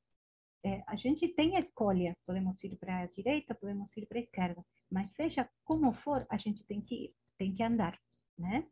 É, 0.63 0.83
a 0.87 0.97
gente 0.97 1.27
tem 1.29 1.57
a 1.57 1.61
escolha, 1.61 2.15
podemos 2.27 2.63
ir 2.63 2.77
para 2.77 3.01
a 3.01 3.07
direita, 3.07 3.55
podemos 3.55 3.97
ir 3.97 4.07
para 4.07 4.19
a 4.19 4.23
esquerda, 4.23 4.63
mas 4.91 5.11
seja 5.15 5.49
como 5.65 5.95
for, 5.95 6.27
a 6.29 6.37
gente 6.37 6.63
tem 6.65 6.83
que 6.83 7.07
ir, 7.07 7.15
tem 7.39 7.55
que 7.55 7.63
andar, 7.63 7.99
né? 8.39 8.67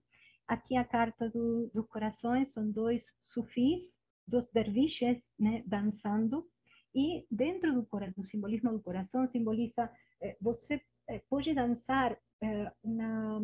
Aqui 0.49 0.77
a 0.77 0.85
carta 0.85 1.29
do, 1.29 1.71
do 1.75 1.85
coração 1.85 2.43
são 2.47 2.71
dois 2.71 3.05
sufis, 3.21 3.99
dois 4.27 4.51
derviches, 4.51 5.23
né, 5.39 5.63
dançando, 5.67 6.49
e 6.95 7.27
dentro 7.31 7.75
do, 7.75 7.87
do 8.17 8.25
simbolismo 8.25 8.73
do 8.73 8.81
coração 8.81 9.29
simboliza 9.29 9.91
eh, 10.23 10.37
você 10.41 10.81
eh, 11.09 11.23
pode 11.29 11.55
dançar 11.55 12.19
eh, 12.43 12.73
uma 12.83 13.41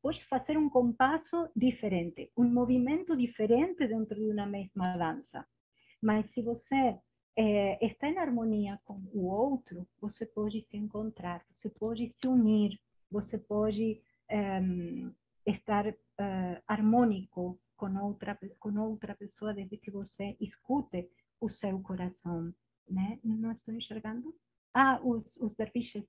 pode 0.00 0.24
fazer 0.26 0.56
um 0.56 0.68
compasso 0.68 1.48
diferente, 1.56 2.30
um 2.36 2.44
movimento 2.44 3.16
diferente 3.16 3.88
dentro 3.88 4.14
de 4.14 4.30
uma 4.30 4.46
mesma 4.46 4.96
dança. 4.96 5.44
Mas 6.00 6.30
se 6.30 6.40
você 6.40 6.96
está 7.80 8.08
em 8.08 8.18
harmonia 8.18 8.78
com 8.84 9.02
o 9.12 9.26
outro, 9.26 9.88
você 10.00 10.24
pode 10.24 10.62
se 10.62 10.76
encontrar, 10.76 11.44
você 11.50 11.68
pode 11.68 12.14
se 12.20 12.28
unir, 12.28 12.78
você 13.10 13.38
pode 13.38 14.00
um, 14.30 15.12
estar 15.50 15.86
uh, 15.86 16.62
harmônico 16.66 17.58
com 17.76 17.96
outra 17.98 18.38
com 18.58 18.78
outra 18.78 19.14
pessoa 19.14 19.54
desde 19.54 19.76
que 19.78 19.90
você 19.90 20.36
escute 20.40 21.08
o 21.40 21.48
seu 21.48 21.80
coração, 21.80 22.52
né? 22.88 23.18
Não 23.24 23.52
estou 23.52 23.74
enxergando? 23.74 24.34
Ah, 24.74 25.00
os, 25.02 25.36
os 25.38 25.54
derviches. 25.56 26.04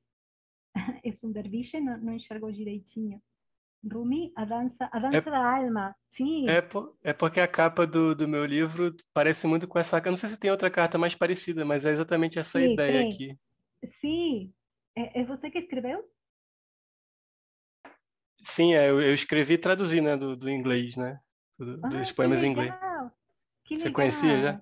é 1.04 1.26
um 1.26 1.32
derviche? 1.32 1.80
Não, 1.80 1.98
não 1.98 2.14
enxergou 2.14 2.52
direitinho. 2.52 3.22
Rumi, 3.84 4.32
a 4.36 4.46
dança, 4.46 4.90
a 4.92 5.00
dança 5.00 5.18
é, 5.18 5.32
da 5.32 5.56
alma, 5.56 5.96
sim. 6.16 6.48
É, 6.48 6.62
por, 6.62 6.96
é 7.04 7.14
porque 7.14 7.40
a 7.40 7.48
capa 7.48 7.88
do, 7.88 8.14
do 8.14 8.28
meu 8.28 8.46
livro 8.46 8.96
parece 9.12 9.48
muito 9.48 9.68
com 9.68 9.80
essa. 9.80 9.98
Eu 9.98 10.12
não 10.12 10.18
sei 10.18 10.30
se 10.30 10.40
tem 10.40 10.52
outra 10.52 10.70
carta 10.70 11.00
mais 11.00 11.16
parecida, 11.16 11.66
mas 11.66 11.84
é 11.84 11.92
exatamente 11.92 12.38
essa 12.38 12.60
sim, 12.60 12.74
ideia 12.74 13.00
tem. 13.00 13.08
aqui. 13.08 13.40
Sim. 14.00 14.54
É, 14.96 15.22
é 15.22 15.26
você 15.26 15.50
que 15.50 15.58
escreveu? 15.58 16.04
Sim, 18.42 18.74
é, 18.74 18.90
eu, 18.90 19.02
eu 19.02 19.14
escrevi 19.14 19.54
e 19.54 19.58
traduzi, 19.58 20.02
né, 20.02 20.18
do, 20.18 20.36
do 20.36 20.50
inglês, 20.50 20.98
né? 20.98 21.20
Do, 21.58 21.80
ah, 21.84 21.90
dos 21.90 22.12
poemas 22.12 22.44
em 22.44 22.52
inglês. 22.52 22.74
Que 23.66 23.80
Você 23.80 23.92
conhecia 23.92 24.42
já? 24.42 24.62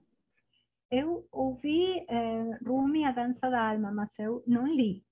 Eu 0.91 1.27
ouvi 1.31 2.05
é, 2.07 2.57
Rumi, 2.65 3.05
A 3.05 3.11
Dança 3.11 3.49
da 3.49 3.69
Alma, 3.69 3.91
mas 3.91 4.09
eu 4.19 4.43
não 4.45 4.67
li. 4.67 5.03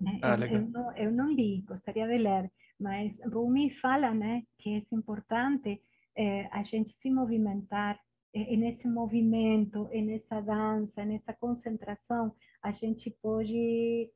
Né? 0.00 0.18
Ah, 0.22 0.34
eu, 0.34 0.46
eu, 0.46 0.68
não, 0.68 0.96
eu, 0.96 1.12
não, 1.12 1.32
li, 1.32 1.62
gostaria 1.62 2.06
de 2.06 2.18
ler, 2.18 2.50
mas 2.78 3.12
Rumi 3.32 3.70
fala 3.80 4.12
né, 4.12 4.42
que 4.58 4.70
é 4.70 4.94
importante 4.94 5.80
é, 6.16 6.48
a 6.50 6.62
gente 6.64 6.94
se 7.00 7.08
movimentar 7.08 7.98
é, 8.34 8.56
nesse 8.56 8.88
movimento, 8.88 9.88
nessa 9.92 10.40
dança, 10.40 11.04
nessa 11.04 11.32
concentração, 11.34 12.34
a 12.62 12.72
gente 12.72 13.10
pode 13.22 14.10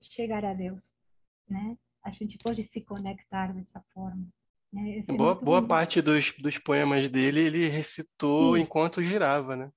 chegar 0.00 0.44
a 0.44 0.54
Deus, 0.54 0.84
né? 1.48 1.76
A 2.06 2.10
gente 2.10 2.38
pode 2.38 2.64
se 2.72 2.80
conectar 2.80 3.52
dessa 3.52 3.84
forma. 3.92 4.26
Né? 4.72 5.02
Boa, 5.08 5.34
boa 5.34 5.66
parte 5.66 6.00
dos, 6.00 6.32
dos 6.38 6.58
poemas 6.58 7.08
dele 7.10 7.40
ele 7.40 7.68
recitou 7.68 8.56
Sim. 8.56 8.62
enquanto 8.62 9.02
girava, 9.02 9.56
né? 9.56 9.70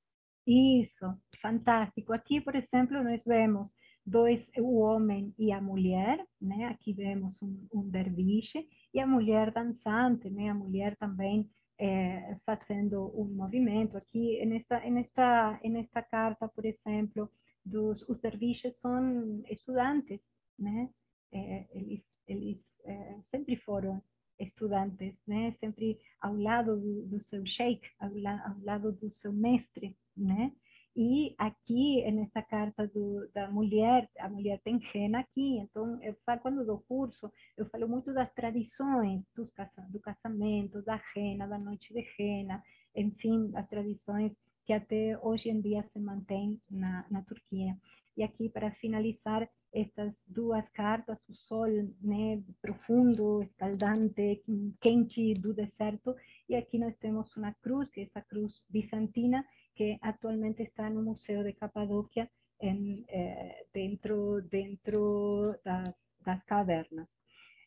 Isso, 0.45 1.05
fantástico. 1.41 2.13
Aqui, 2.13 2.39
por 2.41 2.55
exemplo, 2.55 3.03
nós 3.03 3.21
vemos 3.25 3.69
dois, 4.05 4.41
o 4.57 4.79
homem 4.79 5.33
e 5.37 5.51
a 5.51 5.61
mulher, 5.61 6.23
né? 6.41 6.65
Aqui 6.65 6.93
vemos 6.93 7.41
um, 7.41 7.67
um 7.73 7.89
derviche 7.89 8.67
e 8.93 8.99
a 8.99 9.07
mulher 9.07 9.51
dançante, 9.51 10.29
né? 10.29 10.49
A 10.49 10.55
mulher 10.55 10.95
também 10.97 11.49
é, 11.79 12.35
fazendo 12.45 13.11
um 13.19 13.25
movimento. 13.25 13.97
Aqui, 13.97 14.43
nesta, 14.45 14.79
nesta, 14.89 15.59
nesta 15.63 16.01
carta, 16.01 16.47
por 16.47 16.65
exemplo, 16.65 17.29
dos 17.63 18.01
os 18.09 18.19
derviches 18.19 18.75
são 18.77 19.43
estudantes, 19.49 20.19
né? 20.57 20.89
É, 21.31 21.67
eles 21.71 22.03
eles 22.29 22.79
é, 22.85 23.19
sempre 23.31 23.55
foram 23.57 24.01
estudantes, 24.39 25.15
né? 25.27 25.51
Sempre 25.59 25.99
ao 26.21 26.35
lado 26.35 26.77
do, 26.77 27.05
do 27.07 27.23
seu 27.23 27.45
sheikh, 27.45 27.85
ao, 27.99 28.13
la, 28.13 28.47
ao, 28.47 28.59
lado 28.63 28.91
do 28.93 29.11
seu 29.13 29.33
mestre, 29.33 29.95
né? 30.15 30.51
E 30.95 31.33
aqui, 31.37 32.03
nessa 32.11 32.41
carta 32.41 32.87
do, 32.87 33.29
da 33.33 33.49
mulher, 33.49 34.09
a 34.19 34.27
mulher 34.27 34.59
tem 34.63 34.77
rena 34.91 35.19
aqui, 35.19 35.57
então, 35.59 36.01
eu 36.01 36.13
falo, 36.25 36.41
quando 36.41 36.65
dou 36.65 36.79
curso, 36.87 37.31
eu 37.55 37.65
falo 37.67 37.87
muito 37.87 38.13
das 38.13 38.33
tradições 38.33 39.23
dos, 39.35 39.49
do 39.89 39.99
casamento, 39.99 40.81
da 40.81 41.01
rena, 41.15 41.47
da 41.47 41.57
noite 41.57 41.93
de 41.93 42.01
rena, 42.17 42.61
enfim, 42.95 43.51
as 43.55 43.67
tradições 43.69 44.33
que 44.65 44.73
até 44.73 45.17
hoje 45.21 45.49
em 45.49 45.61
dia 45.61 45.83
se 45.93 45.99
mantém 45.99 46.59
na, 46.69 47.05
na 47.09 47.21
Turquia. 47.21 47.77
E 48.17 48.23
aqui, 48.23 48.49
para 48.49 48.71
finalizar, 48.71 49.47
estas 49.73 50.15
duas 50.27 50.67
cartas, 50.69 51.19
o 51.29 51.33
sol 51.33 51.67
né, 52.01 52.41
profundo, 52.61 53.43
escaldante, 53.43 54.43
quente 54.81 55.33
do 55.35 55.53
deserto, 55.53 56.15
e 56.47 56.55
aqui 56.55 56.77
nós 56.77 56.95
temos 56.97 57.35
uma 57.37 57.53
cruz, 57.61 57.89
que 57.89 58.01
é 58.01 58.03
essa 58.03 58.21
cruz 58.21 58.63
bizantina, 58.69 59.45
que 59.75 59.97
atualmente 60.01 60.63
está 60.63 60.89
no 60.89 61.03
Museu 61.03 61.43
de 61.43 61.53
Capadóquia, 61.53 62.29
em, 62.61 63.05
eh, 63.07 63.65
dentro, 63.73 64.41
dentro 64.49 65.55
das, 65.63 65.95
das 66.25 66.43
cavernas. 66.43 67.07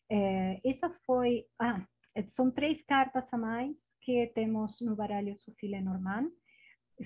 Eh, 0.09 0.61
essa 0.63 0.89
foi, 1.05 1.45
ah, 1.59 1.85
são 2.27 2.51
três 2.51 2.83
cartas 2.83 3.25
a 3.31 3.37
mais 3.37 3.75
que 4.01 4.27
temos 4.35 4.79
no 4.81 4.95
baralho 4.95 5.37
Sufile 5.39 5.81
Norman, 5.81 6.29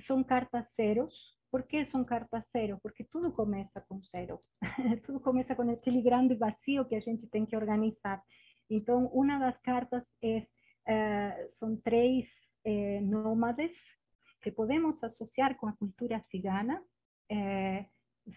são 0.05 0.23
cartas 0.23 0.65
zeros, 0.75 1.36
por 1.51 1.63
que 1.63 1.85
são 1.85 2.03
cartas 2.03 2.43
zero? 2.51 2.79
Porque 2.81 3.03
tudo 3.03 3.31
começa 3.31 3.81
com 3.81 4.01
zero. 4.01 4.39
tudo 5.05 5.19
começa 5.19 5.55
com 5.55 5.69
aquele 5.69 6.01
grande 6.01 6.35
vazio 6.35 6.85
que 6.85 6.95
a 6.95 6.99
gente 6.99 7.27
tem 7.27 7.45
que 7.45 7.55
organizar. 7.55 8.21
Então, 8.69 9.07
uma 9.07 9.39
das 9.39 9.57
cartas 9.61 10.03
é, 10.21 10.39
uh, 10.39 11.51
são 11.51 11.77
três 11.77 12.27
que 14.41 14.51
podemos 14.51 15.01
associar 15.01 15.55
com 15.55 15.67
a 15.67 15.73
cultura 15.73 16.21
cigana, 16.29 16.81
uh, 17.31 17.85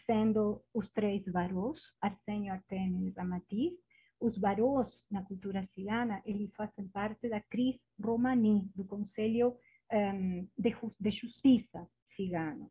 sendo 0.06 0.62
os 0.72 0.88
três 0.92 1.24
varós, 1.26 1.80
Arsenio, 2.00 2.52
Artemio 2.52 3.08
e 3.08 3.10
Ramatiz. 3.10 3.72
Os 4.20 4.38
varós 4.38 5.04
na 5.10 5.24
cultura 5.24 5.66
cigana, 5.74 6.22
eles 6.24 6.54
fazem 6.54 6.86
parte 6.88 7.28
da 7.28 7.40
Cris 7.40 7.80
Romani, 8.00 8.70
do 8.76 8.84
Conselho 8.84 9.56
um, 9.92 10.46
de, 10.58 10.76
de 11.00 11.10
Justiça 11.10 11.88
cigano. 12.14 12.70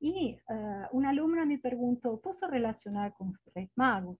E 0.00 0.34
uh, 0.34 0.96
um 0.96 1.06
aluno 1.06 1.44
me 1.44 1.58
perguntou, 1.58 2.18
posso 2.18 2.46
relacionar 2.46 3.12
com 3.12 3.28
os 3.28 3.38
Reis 3.54 3.70
Magos? 3.76 4.16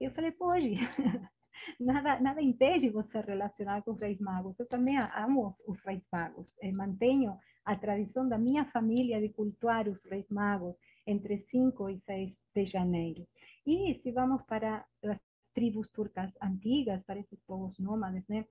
Eu 0.00 0.12
falei, 0.12 0.32
pode. 0.32 0.76
nada, 1.80 2.20
nada 2.20 2.42
impede 2.42 2.90
você 2.90 3.20
relacionar 3.20 3.82
com 3.82 3.92
os 3.92 4.00
Reis 4.00 4.20
Magos. 4.20 4.58
Eu 4.58 4.66
também 4.66 4.96
amo 4.98 5.56
os 5.66 5.80
Reis 5.84 6.02
Magos. 6.12 6.46
Eu 6.60 6.72
mantenho 6.74 7.36
a 7.64 7.76
tradição 7.76 8.28
da 8.28 8.38
minha 8.38 8.64
família 8.66 9.20
de 9.20 9.30
cultuar 9.30 9.88
os 9.88 10.02
Reis 10.04 10.28
Magos 10.28 10.76
entre 11.06 11.38
5 11.50 11.90
e 11.90 12.00
6 12.00 12.32
de 12.54 12.66
janeiro. 12.66 13.26
E 13.66 14.00
se 14.02 14.12
vamos 14.12 14.42
para 14.42 14.84
as 15.04 15.18
tribos 15.54 15.90
turcas 15.90 16.30
antigas, 16.42 17.02
para 17.04 17.20
esses 17.20 17.40
povos 17.46 17.78
nômades, 17.78 18.26
né, 18.28 18.44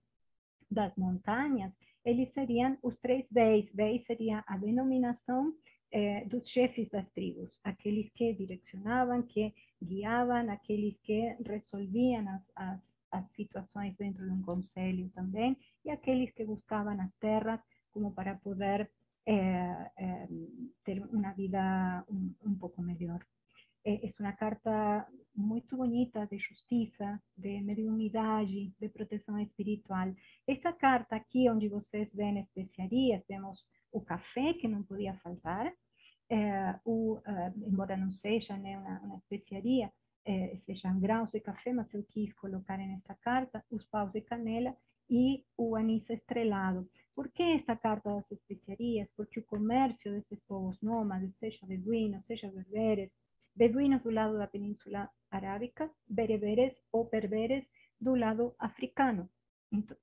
das 0.69 0.95
montanhas, 0.95 1.71
eles 2.03 2.33
seriam 2.33 2.77
os 2.81 2.97
três 2.97 3.25
beis. 3.31 3.71
Beis 3.73 4.03
seria 4.05 4.43
a 4.47 4.57
denominação 4.57 5.53
eh, 5.93 6.25
dos 6.25 6.47
chefes 6.49 6.89
das 6.89 7.07
tribos, 7.11 7.59
aqueles 7.63 8.11
que 8.13 8.33
direcionavam, 8.33 9.21
que 9.21 9.53
guiavam, 9.81 10.49
aqueles 10.49 10.97
que 11.03 11.37
resolviam 11.45 12.27
as, 12.27 12.41
as, 12.55 12.79
as 13.11 13.31
situações 13.35 13.95
dentro 13.97 14.25
de 14.25 14.31
um 14.31 14.41
conselho 14.41 15.07
também, 15.13 15.55
e 15.85 15.91
aqueles 15.91 16.33
que 16.33 16.45
buscavam 16.45 16.99
as 16.99 17.13
terras 17.19 17.59
como 17.91 18.11
para 18.11 18.35
poder 18.37 18.89
eh, 19.27 19.91
eh, 19.97 20.27
ter 20.83 20.99
uma 21.13 21.31
vida 21.33 22.03
um, 22.09 22.33
um 22.43 22.55
pouco 22.55 22.81
melhor. 22.81 23.23
É, 23.85 24.07
é 24.07 24.13
uma 24.19 24.33
carta 24.33 25.07
muito 25.35 25.77
bonita 25.77 26.25
de 26.25 26.39
justiça, 26.39 27.21
de 27.37 27.61
mediunidade, 27.61 28.73
de 28.79 28.89
proteção 28.89 29.39
espiritual. 29.39 30.11
Esta 30.47 30.73
carta 30.73 31.15
aqui, 31.15 31.47
onde 31.49 31.69
vocês 31.69 32.09
veem 32.15 32.39
especiarias, 32.39 33.23
temos 33.27 33.63
o 33.91 34.01
café, 34.01 34.53
que 34.55 34.67
não 34.67 34.81
podia 34.83 35.13
faltar, 35.19 35.71
é, 36.33 36.79
o, 36.83 37.17
uh, 37.17 37.53
embora 37.67 37.95
não 37.95 38.09
seja 38.09 38.57
né, 38.57 38.75
uma, 38.77 38.99
uma 39.01 39.17
especiaria, 39.17 39.91
é, 40.25 40.57
sejam 40.65 40.99
grãos 40.99 41.31
de 41.31 41.39
café, 41.39 41.71
mas 41.71 41.93
eu 41.93 42.03
quis 42.03 42.33
colocar 42.33 42.77
nesta 42.77 43.13
carta 43.15 43.63
os 43.69 43.85
paus 43.85 44.11
de 44.11 44.21
canela 44.21 44.75
e 45.09 45.43
o 45.57 45.75
anis 45.75 46.09
estrelado. 46.09 46.89
Por 47.13 47.29
que 47.29 47.43
esta 47.43 47.75
carta 47.75 48.09
das 48.09 48.31
especiarias? 48.31 49.07
Porque 49.15 49.41
o 49.41 49.45
comércio 49.45 50.11
desses 50.11 50.39
povos 50.47 50.81
nômades, 50.81 51.35
seja 51.37 51.67
beduínos, 51.67 52.25
seja 52.25 52.49
berberes, 52.49 53.11
beduínos 53.55 54.01
do 54.01 54.09
lado 54.09 54.35
da 54.37 54.47
Península 54.47 55.07
Arábica, 55.29 55.91
bereberes 56.07 56.73
ou 56.91 57.07
berberes 57.07 57.63
do 58.01 58.15
lado 58.15 58.55
africano. 58.57 59.29
Então, 59.71 59.95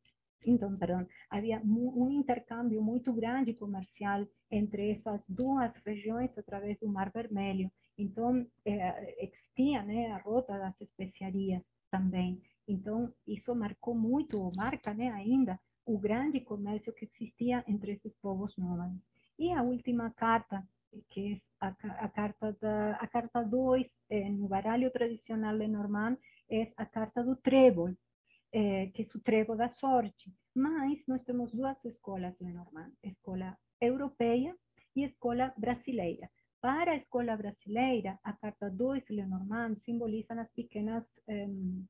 então, 0.44 0.76
perdão, 0.76 1.06
havia 1.28 1.60
um 1.62 2.10
intercâmbio 2.10 2.82
muito 2.82 3.12
grande 3.12 3.52
comercial 3.54 4.26
entre 4.50 4.92
essas 4.92 5.20
duas 5.28 5.72
regiões 5.84 6.36
através 6.36 6.78
do 6.78 6.88
Mar 6.88 7.10
Vermelho. 7.12 7.70
Então, 7.98 8.46
é, 8.64 9.24
existia 9.24 9.82
né, 9.82 10.12
a 10.12 10.18
rota 10.18 10.58
das 10.58 10.80
especiarias 10.80 11.62
também. 11.90 12.40
Então, 12.66 13.12
isso 13.26 13.54
marcou 13.54 13.94
muito, 13.94 14.40
ou 14.40 14.52
marca 14.56 14.94
né, 14.94 15.10
ainda, 15.10 15.58
o 15.84 15.98
grande 15.98 16.40
comércio 16.40 16.92
que 16.92 17.04
existia 17.04 17.64
entre 17.66 17.92
esses 17.92 18.14
povos 18.22 18.56
nômades. 18.56 19.00
E 19.38 19.52
a 19.52 19.62
última 19.62 20.10
carta, 20.10 20.62
que 21.10 21.34
é 21.34 21.66
a, 21.66 21.68
a 22.04 22.08
carta 22.08 22.56
da, 22.60 22.92
a 22.96 23.06
carta 23.06 23.42
2 23.42 23.98
eh, 24.10 24.30
no 24.30 24.48
baralho 24.48 24.90
tradicional 24.90 25.58
de 25.58 25.66
Normand, 25.66 26.16
é 26.50 26.72
a 26.76 26.86
carta 26.86 27.22
do 27.22 27.36
trébol, 27.36 27.94
é, 28.52 28.86
que 28.88 29.02
é 29.02 29.06
o 29.14 29.20
trevo 29.20 29.56
da 29.56 29.68
sorte. 29.70 30.32
Mas 30.54 30.98
nós 31.06 31.22
temos 31.24 31.52
duas 31.52 31.82
escolas 31.84 32.34
Lenormand, 32.40 32.92
escola 33.02 33.56
europeia 33.80 34.56
e 34.96 35.04
escola 35.04 35.52
brasileira. 35.56 36.28
Para 36.60 36.92
a 36.92 36.96
escola 36.96 37.36
brasileira, 37.36 38.18
a 38.22 38.32
carta 38.34 38.68
2 38.68 39.04
Lenormand 39.08 39.76
simboliza 39.84 40.34
as 40.34 40.50
pequenas, 40.52 41.04
um, 41.26 41.86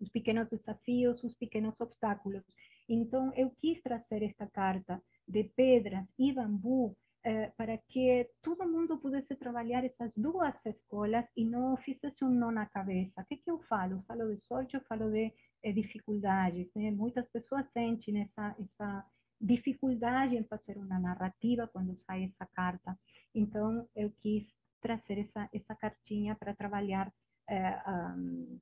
os 0.00 0.08
pequenos 0.08 0.48
desafios, 0.48 1.22
os 1.22 1.34
pequenos 1.34 1.78
obstáculos. 1.78 2.42
Então, 2.88 3.32
eu 3.34 3.50
quis 3.60 3.82
trazer 3.82 4.22
esta 4.22 4.46
carta 4.46 5.02
de 5.26 5.44
pedras 5.44 6.06
e 6.18 6.32
bambu 6.32 6.96
eh, 7.24 7.52
para 7.56 7.76
que 7.78 8.30
todo 8.42 8.68
mundo 8.68 8.96
pudesse 8.98 9.34
trabalhar 9.36 9.84
essas 9.84 10.12
duas 10.16 10.54
escolas 10.64 11.26
e 11.36 11.44
não 11.44 11.76
fizesse 11.78 12.24
um 12.24 12.30
nó 12.30 12.50
na 12.50 12.66
cabeça. 12.66 13.20
O 13.20 13.24
que, 13.24 13.36
que 13.36 13.50
eu 13.50 13.58
falo? 13.64 13.94
Eu 13.94 14.02
falo 14.02 14.34
de 14.34 14.40
sorte, 14.46 14.74
eu 14.74 14.80
falo 14.82 15.10
de 15.10 15.32
eh, 15.64 15.72
dificuldades. 15.72 16.72
Né? 16.74 16.90
Muitas 16.92 17.28
pessoas 17.30 17.66
sentem 17.72 18.22
essa, 18.22 18.56
essa 18.60 19.06
dificuldade 19.40 20.36
em 20.36 20.44
fazer 20.44 20.78
uma 20.78 20.98
narrativa 20.98 21.66
quando 21.68 21.96
sai 21.98 22.24
essa 22.24 22.46
carta. 22.54 22.96
Então, 23.34 23.88
eu 23.96 24.10
quis 24.22 24.46
trazer 24.80 25.18
essa, 25.18 25.48
essa 25.52 25.74
cartinha 25.74 26.36
para 26.36 26.54
trabalhar 26.54 27.12
eh, 27.48 27.82
um, 27.88 28.60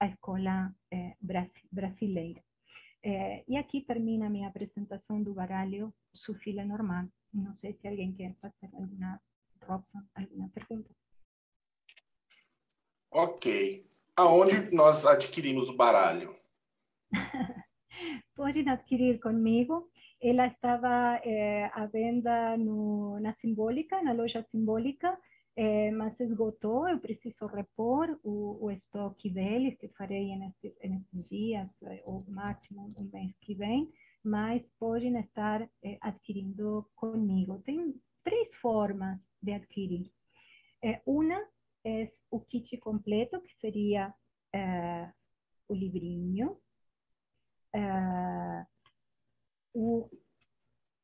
a 0.00 0.06
escola 0.06 0.72
brasileira. 1.70 2.47
É, 3.02 3.44
e 3.46 3.56
aqui 3.56 3.80
termina 3.80 4.26
a 4.26 4.30
minha 4.30 4.48
apresentação 4.48 5.22
do 5.22 5.32
baralho 5.32 5.92
Sufila 6.12 6.64
Normal. 6.64 7.06
Não 7.32 7.56
sei 7.56 7.74
se 7.74 7.86
alguém 7.86 8.12
quer 8.12 8.34
fazer 8.40 8.68
alguma, 8.72 9.20
Robson, 9.62 10.02
alguma 10.14 10.48
pergunta. 10.48 10.90
Ok. 13.10 13.86
Aonde 14.16 14.74
nós 14.74 15.06
adquirimos 15.06 15.68
o 15.68 15.76
baralho? 15.76 16.36
Podem 18.34 18.68
adquirir 18.68 19.20
comigo. 19.20 19.90
Ela 20.20 20.48
estava 20.48 21.20
é, 21.24 21.70
à 21.72 21.86
venda 21.86 22.56
no, 22.56 23.20
na 23.20 23.32
Simbólica, 23.34 24.02
na 24.02 24.12
loja 24.12 24.44
Simbólica, 24.50 25.16
é, 25.58 25.90
mas 25.90 26.18
esgotou, 26.20 26.88
eu 26.88 27.00
preciso 27.00 27.46
repor 27.46 28.16
o, 28.22 28.64
o 28.64 28.70
estoque 28.70 29.28
deles, 29.28 29.76
que 29.76 29.88
farei 29.88 30.36
nesses 30.36 31.28
dias, 31.28 31.68
é, 31.82 32.00
ou 32.04 32.24
máximo 32.28 32.94
um 32.96 33.10
mês 33.12 33.36
que 33.40 33.56
vem, 33.56 33.92
mas 34.22 34.62
podem 34.78 35.18
estar 35.18 35.68
é, 35.82 35.98
adquirindo 36.00 36.88
comigo. 36.94 37.60
Tem 37.62 37.92
três 38.22 38.54
formas 38.60 39.18
de 39.42 39.52
adquirir. 39.52 40.08
É, 40.80 41.02
uma 41.04 41.44
é 41.84 42.08
o 42.30 42.38
kit 42.38 42.76
completo, 42.76 43.40
que 43.40 43.52
seria 43.60 44.14
é, 44.54 45.12
o 45.68 45.74
livrinho, 45.74 46.56
é, 47.74 48.64
o, 49.74 50.08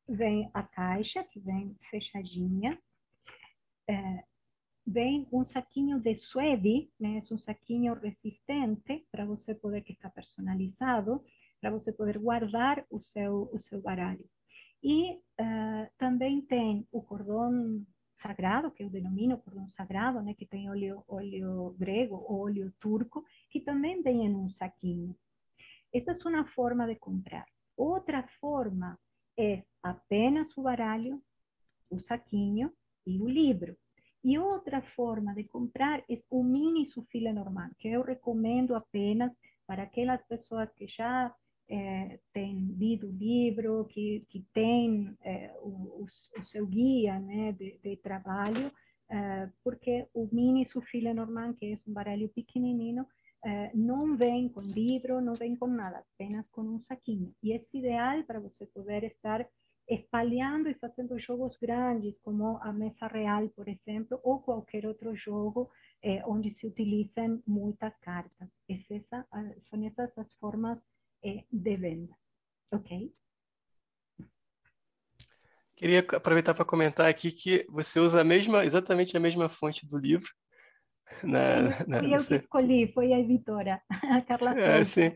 vem 0.07 0.49
a 0.53 0.63
caixa, 0.63 1.25
que 1.25 1.41
vem 1.41 1.75
fechadinha, 1.91 2.81
é, 3.89 4.23
vem 4.85 5.27
um 5.31 5.45
saquinho 5.45 5.99
de 5.99 6.15
suede, 6.15 6.89
né? 6.99 7.23
É 7.29 7.33
um 7.33 7.37
saquinho 7.37 7.93
resistente 7.95 9.05
para 9.11 9.25
você 9.25 9.55
poder 9.55 9.81
que 9.81 9.93
está 9.93 10.09
personalizado, 10.09 11.23
para 11.59 11.71
você 11.71 11.91
poder 11.91 12.19
guardar 12.19 12.85
o 12.89 12.99
seu 12.99 13.49
o 13.51 13.59
seu 13.59 13.81
baralho. 13.81 14.25
E 14.83 15.13
uh, 15.13 15.87
também 15.97 16.41
tem 16.41 16.87
o 16.91 17.01
cordão 17.01 17.83
sagrado, 18.21 18.71
que 18.71 18.83
eu 18.83 18.89
denomino 18.89 19.39
cordão 19.39 19.67
sagrado, 19.71 20.21
né? 20.21 20.33
Que 20.35 20.45
tem 20.45 20.69
óleo 20.69 21.03
óleo 21.07 21.75
grego 21.79 22.15
ou 22.27 22.41
óleo 22.41 22.71
turco, 22.79 23.23
que 23.49 23.59
também 23.59 24.01
vem 24.03 24.25
em 24.25 24.35
um 24.35 24.49
saquinho. 24.49 25.15
Essa 25.93 26.11
é 26.11 26.27
uma 26.27 26.45
forma 26.45 26.85
de 26.85 26.95
comprar. 26.95 27.45
Outra 27.75 28.23
forma 28.39 28.99
é 29.37 29.63
apenas 29.81 30.55
o 30.57 30.61
baralho, 30.61 31.21
o 31.89 31.99
saquinho 31.99 32.71
e 33.05 33.19
o 33.21 33.27
livro. 33.27 33.75
E 34.25 34.39
outra 34.39 34.81
forma 34.95 35.35
de 35.35 35.43
comprar 35.43 36.03
é 36.09 36.19
o 36.31 36.43
mini 36.43 36.89
sufile 36.89 37.31
normal, 37.31 37.69
que 37.77 37.89
eu 37.89 38.01
recomendo 38.01 38.73
apenas 38.73 39.31
para 39.67 39.83
aquelas 39.83 40.19
pessoas 40.25 40.67
que 40.73 40.87
já 40.87 41.31
é, 41.69 42.19
têm 42.33 42.57
lido 42.75 43.11
o 43.81 43.85
que, 43.85 44.25
que 44.27 44.43
têm 44.51 45.15
é, 45.23 45.53
o, 45.61 46.07
seu 46.45 46.65
né, 47.19 47.51
de, 47.51 47.77
de 47.83 47.95
é, 49.11 49.47
porque 49.63 50.07
o 50.11 50.27
mini 50.31 50.67
sufile 50.71 51.13
normal, 51.13 51.53
que 51.53 51.73
é 51.73 51.79
um 51.87 51.93
baralho 51.93 52.27
pequenininho, 52.29 53.05
não 53.75 54.17
vem 54.17 54.49
com 54.49 54.59
livro, 54.59 55.21
não 55.21 55.35
vem 55.35 55.55
com 55.55 55.67
nada, 55.67 55.99
apenas 55.99 56.47
com 56.47 56.63
um 56.63 56.81
saquinho. 56.81 57.31
E 57.43 57.53
é 57.53 57.63
ideal 57.71 58.23
para 58.23 58.39
você 58.39 58.65
poder 58.65 59.03
estar 59.03 59.47
espalhando 59.87 60.69
e 60.69 60.73
fazendo 60.75 61.17
jogos 61.19 61.55
grandes, 61.57 62.17
como 62.23 62.57
a 62.61 62.73
mesa 62.73 63.07
real, 63.07 63.47
por 63.49 63.67
exemplo, 63.67 64.19
ou 64.23 64.39
qualquer 64.39 64.85
outro 64.85 65.15
jogo 65.15 65.69
eh, 66.01 66.23
onde 66.25 66.53
se 66.55 66.65
utilizam 66.65 67.41
muitas 67.45 67.95
cartas. 67.97 68.49
Essa, 68.67 69.25
são 69.69 69.85
essas 69.85 70.17
as 70.17 70.33
formas 70.35 70.79
eh, 71.23 71.43
de 71.51 71.77
venda. 71.77 72.15
Ok? 72.71 73.13
Queria 75.75 75.99
aproveitar 75.99 76.53
para 76.53 76.65
comentar 76.65 77.07
aqui 77.07 77.31
que 77.31 77.65
você 77.69 77.99
usa 77.99 78.21
a 78.21 78.23
mesma, 78.23 78.63
exatamente 78.63 79.15
a 79.15 79.19
mesma 79.19 79.49
fonte 79.49 79.85
do 79.85 79.97
livro. 79.97 80.31
Na, 81.21 81.85
na, 81.87 82.03
eu 82.03 82.25
que 82.25 82.35
escolhi, 82.35 82.91
foi 82.91 83.13
a 83.13 83.19
editora, 83.19 83.81
a 83.89 84.21
Carla 84.21 84.59
é, 84.59 84.83
sim. 84.83 85.15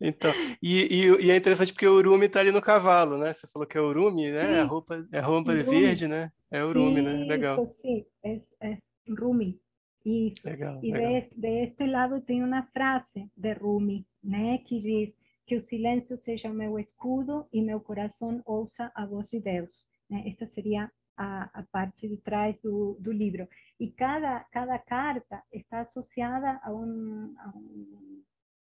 Então, 0.00 0.32
e, 0.62 0.80
e, 0.82 1.26
e, 1.26 1.30
é 1.30 1.36
interessante 1.36 1.72
porque 1.72 1.86
o 1.86 1.94
Urumi 1.94 2.26
está 2.26 2.40
ali 2.40 2.50
no 2.50 2.60
cavalo, 2.60 3.16
né? 3.16 3.32
Você 3.32 3.46
falou 3.46 3.66
que 3.66 3.78
é 3.78 3.80
Urumi, 3.80 4.30
né? 4.30 4.46
Sim. 4.46 4.54
A 4.54 4.64
roupa, 4.64 5.06
é 5.12 5.20
roupa 5.20 5.52
Urumi. 5.52 5.80
verde, 5.80 6.08
né? 6.08 6.30
É 6.50 6.64
Urumi, 6.64 7.00
né? 7.00 7.12
Legal. 7.24 7.66
Sim, 7.80 8.04
é, 8.24 8.40
é 8.60 8.78
Rumi. 9.08 9.60
Isso. 10.04 10.42
Legal, 10.44 10.78
e 10.82 10.92
legal. 10.92 11.28
De, 11.30 11.40
deste 11.40 11.86
lado 11.86 12.20
tem 12.20 12.42
uma 12.42 12.62
frase 12.64 13.30
de 13.36 13.52
Rumi, 13.54 14.04
né? 14.22 14.58
Que 14.66 14.80
diz 14.80 15.14
que 15.46 15.56
o 15.56 15.62
silêncio 15.62 16.16
seja 16.18 16.48
meu 16.48 16.78
escudo 16.78 17.46
e 17.52 17.62
meu 17.62 17.80
coração 17.80 18.42
ouça 18.44 18.90
a 18.94 19.06
voz 19.06 19.28
de 19.28 19.40
Deus. 19.40 19.84
Né? 20.10 20.24
Essa 20.26 20.46
seria 20.46 20.90
a, 21.16 21.50
a, 21.52 21.62
parte 21.64 22.08
de 22.08 22.16
trás 22.18 22.60
do, 22.62 22.96
do 23.00 23.12
livro. 23.12 23.46
E 23.78 23.90
cada, 23.92 24.40
cada 24.50 24.78
carta 24.78 25.42
está 25.52 25.80
associada 25.80 26.60
a, 26.62 26.72
um, 26.72 27.34
a, 27.38 27.48
um, 27.56 28.22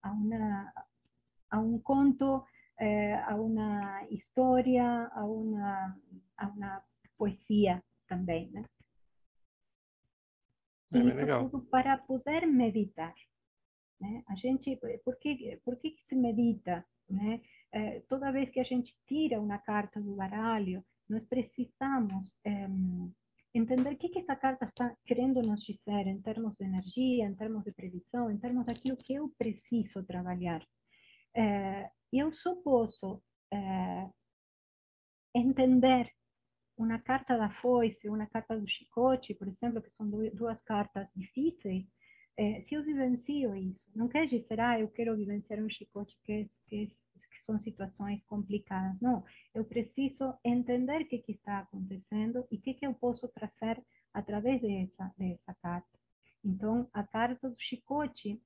a 0.01 0.11
uma 0.11 0.73
a 1.53 1.59
un 1.59 1.81
conto, 1.81 2.47
eh, 2.79 3.13
a 3.13 3.35
una 3.35 4.05
historia, 4.09 5.05
a 5.13 5.23
una, 5.23 5.95
a 6.37 6.47
una 6.55 6.83
poesia 7.17 7.83
também? 8.07 8.51
É 8.55 8.63
Isso 10.99 11.49
tudo 11.49 11.65
para 11.69 11.97
poder 11.97 12.45
meditar. 12.45 13.15
Né? 13.99 14.23
A 14.27 14.35
gente, 14.35 14.79
por 15.03 15.17
que, 15.17 15.59
por 15.63 15.79
que 15.79 15.95
se 16.07 16.15
medita? 16.15 16.85
Né? 17.09 17.41
Toda 18.07 18.31
vez 18.31 18.49
que 18.51 18.59
a 18.59 18.63
gente 18.63 18.95
tira 19.07 19.41
uma 19.41 19.57
carta 19.57 19.99
do 19.99 20.15
baralho, 20.15 20.85
nós 21.09 21.25
precisamos 21.25 22.31
entender 23.53 23.93
o 23.93 23.97
que, 23.97 24.09
que 24.09 24.19
essa 24.19 24.35
carta 24.35 24.65
está 24.65 24.95
querendo 25.05 25.41
nos 25.41 25.63
dizer 25.63 26.07
em 26.07 26.21
termos 26.21 26.55
de 26.57 26.65
energia, 26.65 27.25
em 27.25 27.35
termos 27.35 27.63
de 27.63 27.71
previsão, 27.71 28.29
em 28.29 28.37
termos 28.37 28.65
daquilo 28.65 28.97
que 28.97 29.15
eu 29.15 29.29
preciso 29.37 30.03
trabalhar. 30.03 30.63
Eh, 31.35 31.89
eu 32.11 32.31
só 32.33 32.55
posso 32.57 33.21
eh, 33.51 34.09
entender 35.35 36.11
uma 36.77 36.99
carta 36.99 37.37
da 37.37 37.49
foice, 37.61 38.09
uma 38.09 38.27
carta 38.27 38.59
do 38.59 38.67
chicote, 38.67 39.33
por 39.35 39.47
exemplo, 39.47 39.81
que 39.81 39.91
são 39.91 40.09
duas 40.09 40.61
cartas 40.63 41.07
difíceis, 41.15 41.85
eh, 42.37 42.61
se 42.63 42.75
eu 42.75 42.83
vivencio 42.83 43.55
isso. 43.55 43.83
Não 43.95 44.07
quer 44.07 44.27
dizer, 44.27 44.59
ah, 44.59 44.79
eu 44.79 44.89
quero 44.89 45.15
vivenciar 45.15 45.59
um 45.59 45.69
chicote 45.69 46.15
que, 46.23 46.49
que, 46.67 46.87
que 46.87 47.45
são 47.45 47.59
situações 47.59 48.23
complicadas. 48.25 48.99
Não, 49.01 49.23
eu 49.53 49.65
preciso 49.65 50.35
entender 50.43 51.01
o 51.01 51.07
que, 51.07 51.19
que 51.19 51.33
está 51.33 51.59
acontecendo 51.59 52.45
e 52.51 52.57
o 52.57 52.61
que, 52.61 52.73
que 52.75 52.85
eu 52.87 52.93
posso 52.93 53.27
trazer 53.29 53.83
através 54.13 54.61
dessa, 54.61 55.13
dessa 55.17 55.53
carta. 55.61 55.99
Então, 56.45 56.89
a 56.93 57.03
carta 57.03 57.49
do 57.49 57.55
chicote, 57.57 58.41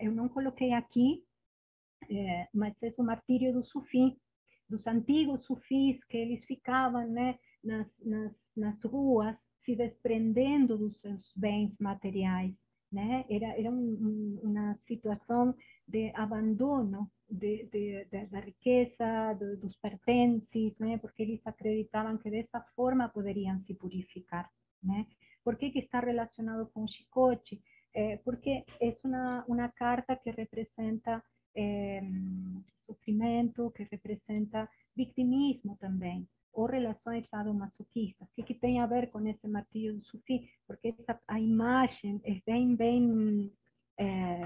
eu 0.00 0.12
não 0.12 0.28
coloquei 0.28 0.72
aqui, 0.72 1.24
é, 2.08 2.48
mas 2.54 2.74
é 2.82 2.92
o 2.96 3.02
martírio 3.02 3.52
do 3.52 3.64
sufi, 3.64 4.16
dos 4.68 4.86
antigos 4.86 5.44
sufis, 5.44 6.02
que 6.04 6.16
eles 6.16 6.44
ficavam 6.44 7.06
né, 7.08 7.38
nas, 7.62 7.88
nas, 8.04 8.32
nas 8.56 8.82
ruas 8.84 9.36
se 9.64 9.74
desprendendo 9.76 10.78
dos 10.78 10.98
seus 11.00 11.32
bens 11.36 11.76
materiais. 11.78 12.54
Né? 12.90 13.24
Era, 13.28 13.46
era 13.58 13.70
um, 13.70 14.40
uma 14.42 14.76
situação 14.86 15.54
de 15.86 16.10
abandono 16.14 17.10
de, 17.28 17.66
de, 17.66 18.04
de, 18.06 18.26
da 18.26 18.40
riqueza, 18.40 19.34
dos 19.60 19.76
pertences, 19.76 20.76
né? 20.78 20.98
porque 20.98 21.22
eles 21.22 21.40
acreditavam 21.46 22.18
que 22.18 22.30
dessa 22.30 22.60
forma 22.74 23.08
poderiam 23.08 23.60
se 23.60 23.74
purificar. 23.74 24.50
Né? 24.82 25.06
Por 25.44 25.56
que, 25.56 25.70
que 25.70 25.80
está 25.80 26.00
relacionado 26.00 26.68
com 26.72 26.84
o 26.84 26.88
chicote? 26.88 27.60
É, 27.94 28.16
porque 28.18 28.64
é 28.80 28.96
uma, 29.04 29.44
uma 29.46 29.68
carta 29.68 30.16
que 30.16 30.30
representa 30.30 31.22
eh, 31.54 32.02
sofrimento, 32.86 33.70
que 33.70 33.86
representa 33.90 34.68
vitimismo 34.96 35.76
também, 35.78 36.28
ou 36.52 36.66
relações 36.66 37.28
sadomasoquistas. 37.28 38.28
O 38.28 38.34
que, 38.34 38.42
que 38.42 38.54
tem 38.54 38.80
a 38.80 38.86
ver 38.86 39.10
com 39.10 39.26
esse 39.26 39.46
martírio 39.46 39.94
do 39.94 40.04
sufi? 40.04 40.48
Porque 40.66 40.88
essa, 40.88 41.20
a 41.28 41.40
imagem 41.40 42.20
é 42.24 42.40
bem, 42.44 42.74
bem, 42.74 43.52
é, 43.98 44.42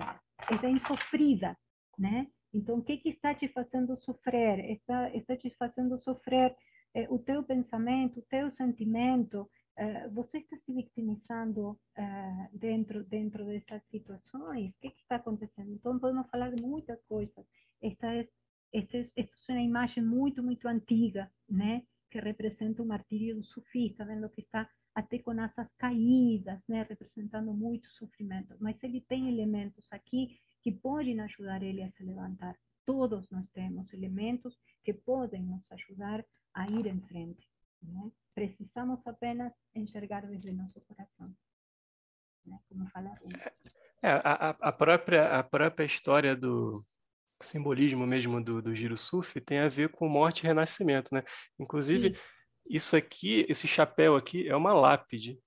é 0.51 0.59
bem 0.61 0.79
sofrida, 0.81 1.57
né? 1.99 2.27
Então, 2.53 2.79
o 2.79 2.85
que, 2.85 2.99
que 2.99 3.09
está 3.09 3.35
te 3.35 3.49
fazendo 3.49 3.97
sofrer? 4.01 4.71
Está, 4.71 5.11
está 5.11 5.37
te 5.37 5.51
fazendo 5.59 5.99
sofrer 5.99 6.55
é, 6.95 7.09
o 7.11 7.19
teu 7.19 7.43
pensamento, 7.43 8.21
o 8.21 8.27
teu 8.31 8.51
sentimento, 8.53 9.51
Uh, 9.77 10.09
você 10.13 10.39
está 10.39 10.57
se 10.59 10.73
vitimizando 10.73 11.71
uh, 11.71 12.59
dentro 12.59 13.03
dentro 13.05 13.45
dessas 13.45 13.83
situações? 13.91 14.71
O 14.71 14.81
que, 14.81 14.91
que, 14.91 15.01
está 15.03 15.17
acontecendo? 15.17 15.73
Então, 15.73 15.99
podemos 15.99 16.31
falar 16.31 16.51
de 16.51 16.63
muitas 16.63 17.03
coisas. 17.07 17.45
Esta 17.83 18.15
é, 18.15 18.29
esta, 18.73 18.97
é, 18.97 19.11
esta 19.17 19.53
é 19.53 19.53
uma 19.53 19.63
imagem 19.63 20.05
muito, 20.05 20.43
muito 20.43 20.69
antiga, 20.69 21.29
né? 21.49 21.83
Que 22.09 22.21
representa 22.21 22.83
o 22.83 22.87
martírio 22.87 23.35
do 23.35 23.45
sufista, 23.45 24.05
vendo 24.05 24.31
que 24.31 24.43
está 24.43 24.69
até 24.95 25.19
com 25.19 25.33
asas 25.33 25.69
caídas, 25.77 26.61
né? 26.69 26.87
Representando 26.89 27.53
muito 27.53 27.91
sofrimento. 27.93 28.57
Mas 28.61 28.81
ele 28.81 29.01
tem 29.01 29.29
elementos 29.29 29.93
aqui 29.93 30.39
que 30.63 30.71
podem 30.71 31.21
ajudar 31.21 31.65
ele 31.65 31.83
a 31.83 31.91
se 31.91 32.05
levantar. 32.05 32.57
Todos 32.87 33.29
nós 33.31 33.51
temos 33.51 33.93
elementos 33.93 34.57
que 34.85 34.95
podem 34.95 35.43
nos 35.43 35.71
ajudar 35.73 36.25
a 36.55 36.71
ir 36.71 36.87
em 36.87 37.01
frente. 37.09 37.54
Né? 37.83 38.11
Precisamos 38.35 39.01
apenas 39.07 39.53
enxergar 39.75 40.27
desde 40.27 40.53
nosso 40.53 40.81
coração, 40.83 41.35
né? 42.45 42.59
como 42.69 42.89
fala 42.91 43.15
é, 44.03 44.11
a, 44.11 44.51
a, 44.61 44.73
própria, 44.73 45.39
a 45.39 45.43
própria 45.43 45.87
história 45.87 46.37
do 46.37 46.85
simbolismo 47.41 48.07
mesmo 48.07 48.43
do, 48.43 48.61
do 48.61 48.75
Giro 48.75 48.95
tem 49.45 49.61
a 49.61 49.69
ver 49.69 49.89
com 49.89 50.09
morte 50.09 50.41
e 50.41 50.47
renascimento, 50.47 51.15
né? 51.15 51.23
Inclusive, 51.59 52.15
Sim. 52.15 52.23
isso 52.69 52.97
aqui, 52.97 53.47
esse 53.49 53.67
chapéu 53.67 54.17
aqui 54.17 54.49
é 54.49 54.55
uma 54.55 54.75
lápide. 54.75 55.39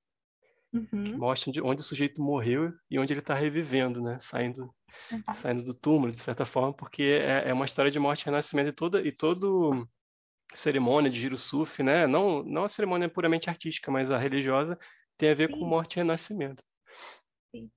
Uhum. 0.73 1.17
Mostra 1.17 1.49
onde, 1.49 1.61
onde, 1.61 1.81
o 1.81 1.85
sujeito 1.85 2.21
morreu 2.21 2.73
e 2.89 2.99
onde 2.99 3.13
ele 3.13 3.19
está 3.19 3.33
revivendo, 3.33 4.01
né? 4.01 4.17
Saindo, 4.19 4.73
uhum. 5.11 5.33
saindo 5.33 5.63
do 5.63 5.73
túmulo, 5.73 6.11
de 6.11 6.19
certa 6.19 6.45
forma, 6.45 6.73
porque 6.73 7.03
é, 7.23 7.49
é, 7.49 7.53
uma 7.53 7.65
história 7.65 7.91
de 7.91 7.99
morte 7.99 8.23
e 8.23 8.25
renascimento 8.25 8.69
e 8.69 8.73
toda 8.73 9.01
e 9.01 9.11
todo 9.11 9.87
cerimônia 10.53 11.09
de 11.09 11.19
giro 11.19 11.37
sufi, 11.37 11.83
né? 11.83 12.07
Não, 12.07 12.43
não 12.43 12.63
a 12.63 12.69
cerimônia 12.69 13.09
puramente 13.09 13.49
artística, 13.49 13.91
mas 13.91 14.11
a 14.11 14.17
religiosa 14.17 14.77
tem 15.17 15.31
a 15.31 15.35
ver 15.35 15.49
Sim. 15.51 15.59
com 15.59 15.65
morte 15.65 15.95
e 15.95 15.97
renascimento. 15.97 16.63
Sim. 17.53 17.69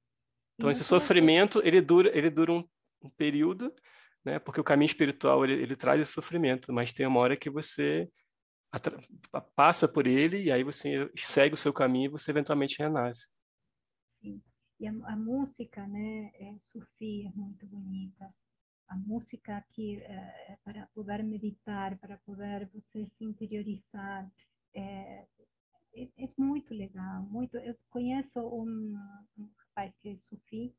Então 0.55 0.71
esse 0.71 0.85
sofrimento 0.85 1.61
ele 1.65 1.81
dura 1.81 2.17
ele 2.17 2.31
dura 2.31 2.53
um, 2.53 2.65
um 3.03 3.11
período, 3.11 3.75
né? 4.25 4.39
Porque 4.39 4.61
o 4.61 4.65
caminho 4.65 4.87
espiritual 4.87 5.45
ele, 5.45 5.55
ele 5.55 5.77
traz 5.77 6.01
esse 6.01 6.13
sofrimento, 6.13 6.73
mas 6.73 6.93
tem 6.93 7.07
uma 7.07 7.21
hora 7.21 7.37
que 7.37 7.51
você 7.51 8.09
passa 9.57 9.89
por 9.89 10.07
ele 10.07 10.45
e 10.45 10.53
aí 10.53 10.63
você 10.63 11.11
segue 11.17 11.55
o 11.55 11.59
seu 11.59 11.73
caminho 11.73 12.07
e 12.07 12.13
você 12.13 12.31
eventualmente 12.31 12.79
renasce. 12.79 13.29
Sim. 14.23 14.41
E 14.79 14.87
a, 14.87 14.91
a 14.91 15.17
música, 15.17 15.87
né, 15.87 16.31
é, 16.35 16.55
Sufi 16.73 17.27
é 17.27 17.31
muito 17.37 17.67
bonita. 17.67 18.33
A 18.91 18.97
música 18.97 19.57
aqui 19.57 19.97
é, 20.03 20.59
para 20.65 20.87
poder 20.95 21.23
meditar, 21.25 21.99
para 21.99 22.19
poder 22.19 22.69
você 22.75 23.07
se 23.17 23.25
interiorizar, 23.25 24.31
é, 24.75 25.27
é, 25.95 26.09
é 26.19 26.29
muito 26.37 26.75
legal, 26.75 27.23
muito. 27.23 27.57
Eu 27.57 27.75
conheço 27.89 28.41
um, 28.41 28.95
um 29.39 29.49
rapaz 29.57 29.97
que 30.01 30.11
é 30.11 30.17
Sufi, 30.29 30.75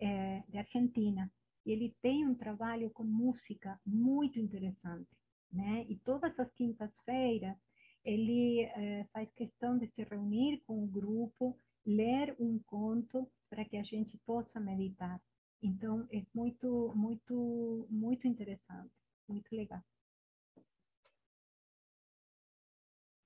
é, 0.00 0.42
de 0.48 0.58
Argentina, 0.58 1.30
e 1.64 1.72
ele 1.72 1.96
tem 2.02 2.26
um 2.26 2.34
trabalho 2.34 2.90
com 2.90 3.04
música 3.04 3.80
muito 3.86 4.38
interessante 4.38 5.08
né? 5.52 5.84
E 5.88 5.96
todas 5.98 6.38
as 6.38 6.50
quintas-feiras 6.54 7.56
ele 8.04 8.62
eh, 8.62 9.06
faz 9.12 9.30
questão 9.34 9.78
de 9.78 9.86
se 9.88 10.02
reunir 10.02 10.60
com 10.66 10.82
o 10.82 10.88
grupo, 10.88 11.56
ler 11.86 12.34
um 12.40 12.58
conto 12.66 13.30
para 13.48 13.64
que 13.64 13.76
a 13.76 13.82
gente 13.84 14.18
possa 14.26 14.58
meditar. 14.58 15.20
Então 15.62 16.06
é 16.12 16.22
muito, 16.34 16.92
muito, 16.94 17.86
muito 17.88 18.26
interessante, 18.26 18.90
muito 19.28 19.54
legal. 19.54 19.80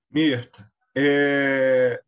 Mirta, 0.09 0.71
é, 0.95 2.01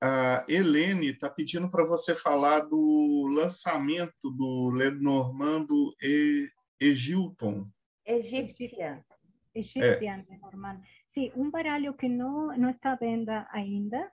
a 0.00 0.44
Helene 0.48 1.08
está 1.08 1.28
pedindo 1.28 1.68
para 1.68 1.84
você 1.84 2.14
falar 2.14 2.60
do 2.60 3.28
lançamento 3.34 4.30
do 4.30 4.70
Lenormando 4.70 5.94
e 6.00 6.48
Egilton. 6.80 7.68
Egípcia. 8.04 9.04
Egyptian 9.54 10.24
é. 10.30 10.80
Sí, 11.14 11.30
un 11.34 11.50
baralho 11.50 11.94
que 11.94 12.08
no, 12.08 12.56
no 12.56 12.70
está 12.70 12.92
à 12.92 12.96
venda 12.96 13.46
ainda, 13.52 14.10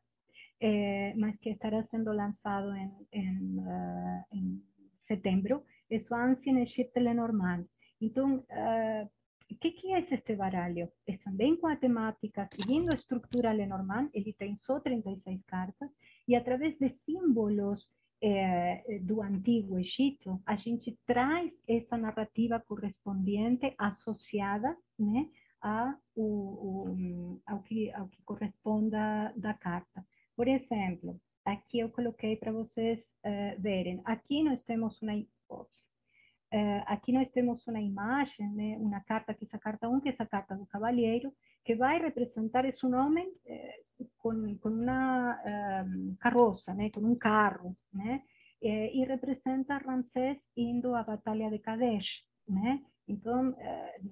eh, 0.59 1.13
mas 1.15 1.37
que 1.39 1.51
estará 1.51 1.81
sendo 1.85 2.11
lançado 2.11 2.75
em, 2.75 2.91
em, 3.13 3.59
uh, 3.59 4.25
em 4.33 4.61
setembro, 5.09 5.55
é 5.89 5.97
o 6.09 6.15
Ancient 6.15 6.59
Egypt 6.67 6.99
Lenormand. 6.99 7.65
Então, 7.99 8.27
uh, 8.37 9.05
o 9.51 9.55
que, 9.59 9.71
que 9.71 9.93
é 9.93 9.99
este 9.99 10.35
baralho? 10.35 10.87
É 11.07 11.17
também 11.17 11.57
com 11.57 11.67
a 11.67 11.75
temática, 11.75 12.47
seguindo 12.53 12.93
a 12.93 12.95
estrutura 12.95 13.51
Lenormand, 13.51 14.09
ele 14.13 14.33
tem 14.33 14.55
só 14.57 14.79
36 14.79 15.43
cartas, 15.45 15.89
e 16.27 16.35
através 16.35 16.77
de 16.77 16.89
símbolos 17.03 17.79
eh, 18.21 18.99
do 19.01 19.21
Antigo 19.21 19.79
Egito, 19.79 20.41
a 20.45 20.55
gente 20.55 20.97
traz 21.05 21.51
essa 21.67 21.97
narrativa 21.97 22.59
correspondente 22.59 23.73
associada 23.77 24.77
né, 24.97 25.27
a, 25.61 25.95
o, 26.15 26.23
o, 26.23 27.41
ao, 27.47 27.63
que, 27.63 27.91
ao 27.93 28.07
que 28.07 28.21
corresponda 28.23 29.33
da 29.35 29.53
carta. 29.53 30.05
Por 30.35 30.47
exemplo, 30.47 31.19
aqui 31.45 31.79
eu 31.79 31.89
coloquei 31.89 32.35
para 32.35 32.51
vocês 32.51 32.99
uh, 33.25 33.61
verem. 33.61 34.01
Aqui 34.05 34.43
nós 34.43 34.61
temos 34.63 35.01
uma... 35.01 35.15
Uh, 35.15 36.81
aqui 36.87 37.11
nós 37.11 37.29
temos 37.31 37.65
uma 37.67 37.79
imagem, 37.79 38.49
né, 38.53 38.77
uma 38.79 38.99
carta, 39.01 39.33
que 39.35 39.45
é 39.45 39.55
a 39.55 39.59
carta 39.59 39.87
1, 39.87 39.99
que 40.01 40.09
é 40.09 40.15
a 40.17 40.25
carta 40.25 40.55
do 40.55 40.65
cavalheiro, 40.65 41.31
que 41.63 41.75
vai 41.75 41.99
representar 41.99 42.65
esse 42.65 42.83
homem 42.85 43.27
uh, 43.27 44.05
com, 44.17 44.57
com 44.57 44.69
uma 44.69 45.39
um, 45.85 46.15
carroça, 46.19 46.73
né, 46.73 46.89
com 46.89 47.01
um 47.01 47.15
carro, 47.15 47.75
né, 47.93 48.23
e 48.61 49.05
representa 49.05 49.77
Ramsés 49.77 50.37
indo 50.57 50.93
à 50.95 51.03
Batalha 51.03 51.49
de 51.49 51.59
Kadesh, 51.59 52.23
né, 52.47 52.81
então, 53.07 53.55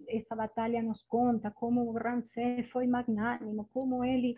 essa 0.08 0.36
batalha 0.36 0.82
nos 0.82 1.04
conta 1.04 1.52
como 1.52 1.82
o 1.84 1.92
Ramsés 1.92 2.68
foi 2.72 2.88
magnânimo, 2.88 3.70
como 3.72 4.04
ele 4.04 4.36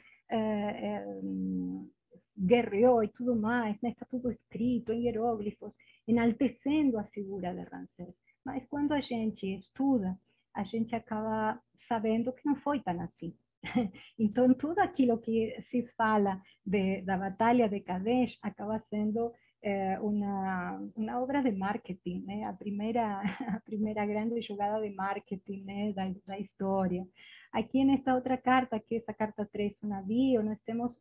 guerreou 2.39 3.03
e 3.03 3.09
tudo 3.09 3.35
mais, 3.35 3.79
né? 3.81 3.89
está 3.89 4.05
tudo 4.05 4.31
escrito 4.31 4.93
em 4.93 5.05
hieróglifos, 5.05 5.73
enaltecendo 6.07 6.97
a 6.97 7.03
figura 7.05 7.53
de 7.53 7.61
Ramsés. 7.63 8.15
Mas 8.45 8.65
quando 8.67 8.93
a 8.93 9.01
gente 9.01 9.45
estuda, 9.45 10.17
a 10.55 10.63
gente 10.63 10.95
acaba 10.95 11.59
sabendo 11.87 12.31
que 12.33 12.45
não 12.45 12.55
foi 12.57 12.79
tão 12.81 12.99
assim. 13.01 13.33
Então, 14.17 14.53
tudo 14.53 14.79
aquilo 14.79 15.19
que 15.19 15.53
se 15.69 15.85
fala 15.97 16.41
de, 16.65 17.01
da 17.01 17.17
Batalha 17.17 17.67
de 17.67 17.81
Kadesh 17.81 18.37
acaba 18.41 18.79
sendo 18.89 19.33
eh, 19.61 19.99
una, 20.01 20.79
una, 20.95 21.19
obra 21.19 21.41
de 21.41 21.51
marketing, 21.51 22.23
né? 22.25 22.45
a, 22.45 22.53
primeira, 22.53 23.21
a 23.57 23.59
primeira 23.65 24.05
grande 24.05 24.41
jogada 24.41 24.79
de 24.79 24.91
marketing 24.91 25.63
né? 25.65 25.93
da, 25.93 26.09
da 26.25 26.39
história. 26.39 27.05
Aqui 27.51 27.83
nesta 27.83 28.15
outra 28.15 28.37
carta, 28.37 28.79
que 28.79 28.95
é 28.95 29.03
a 29.07 29.13
carta 29.13 29.45
3, 29.45 29.83
o 29.83 29.87
navio, 29.87 30.43
nós 30.43 30.59
temos 30.65 30.97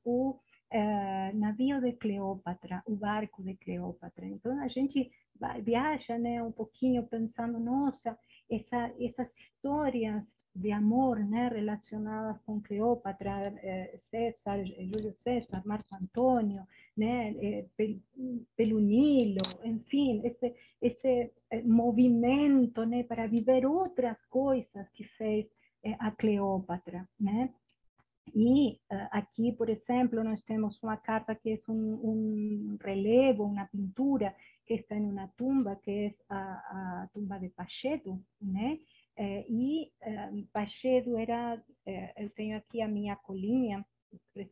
eh, 0.71 1.33
navio 1.35 1.81
de 1.81 1.93
Cleópatra, 1.93 2.83
o 2.87 2.95
barco 2.97 3.43
de 3.43 3.55
Cleópatra. 3.57 4.27
Então 4.27 4.61
a 4.63 4.69
gente 4.69 5.11
viaja 5.63 6.19
né, 6.19 6.43
um 6.43 6.53
pouquinho 6.53 7.07
pensando, 7.07 7.59
nossa, 7.61 8.19
essa, 8.51 8.93
essas 9.01 9.29
histórias 9.37 10.25
de 10.55 10.73
amor 10.73 11.21
né, 11.21 11.49
relacionadas 11.49 12.41
com 12.43 12.61
Cleópatra, 12.61 13.55
eh, 13.63 14.01
César, 14.11 14.65
Júlio 14.65 15.15
César, 15.23 15.63
Marco 15.65 15.95
Antônio, 15.95 16.67
né, 16.97 17.35
eh, 17.41 17.67
pelo 18.57 18.81
Nilo, 18.81 19.43
enfim, 19.65 20.21
esse, 20.25 20.55
esse 20.83 21.33
eh, 21.51 21.63
movimento 21.63 22.85
né, 22.85 23.05
para 23.05 23.29
viver 23.29 23.65
outras 23.67 24.19
coisas 24.27 24.89
que 24.95 25.05
fez 25.05 25.47
a 26.01 26.11
Cleópatra. 26.11 27.09
Né? 27.21 27.51
E 28.35 28.79
aqui, 29.11 29.53
por 29.53 29.69
exemplo, 29.69 30.23
nós 30.23 30.43
temos 30.43 30.83
uma 30.83 30.97
carta 30.97 31.35
que 31.35 31.51
é 31.51 31.59
um, 31.69 31.75
um 31.75 32.79
relevo, 32.83 33.45
uma 33.45 33.67
pintura 33.67 34.35
que 34.67 34.75
está 34.75 34.97
em 34.97 35.11
uma 35.11 35.29
tumba, 35.37 35.77
que 35.77 35.91
é 35.91 36.15
a, 36.29 36.37
a 37.05 37.09
tumba 37.13 37.39
de 37.39 37.49
Pacheco, 37.51 38.21
né? 38.41 38.79
E 39.49 39.91
Pacheco 40.53 41.17
era, 41.19 41.61
eu 42.17 42.31
tenho 42.31 42.57
aqui 42.57 42.81
a 42.81 42.89
minha 42.89 43.17
colinha, 43.17 43.85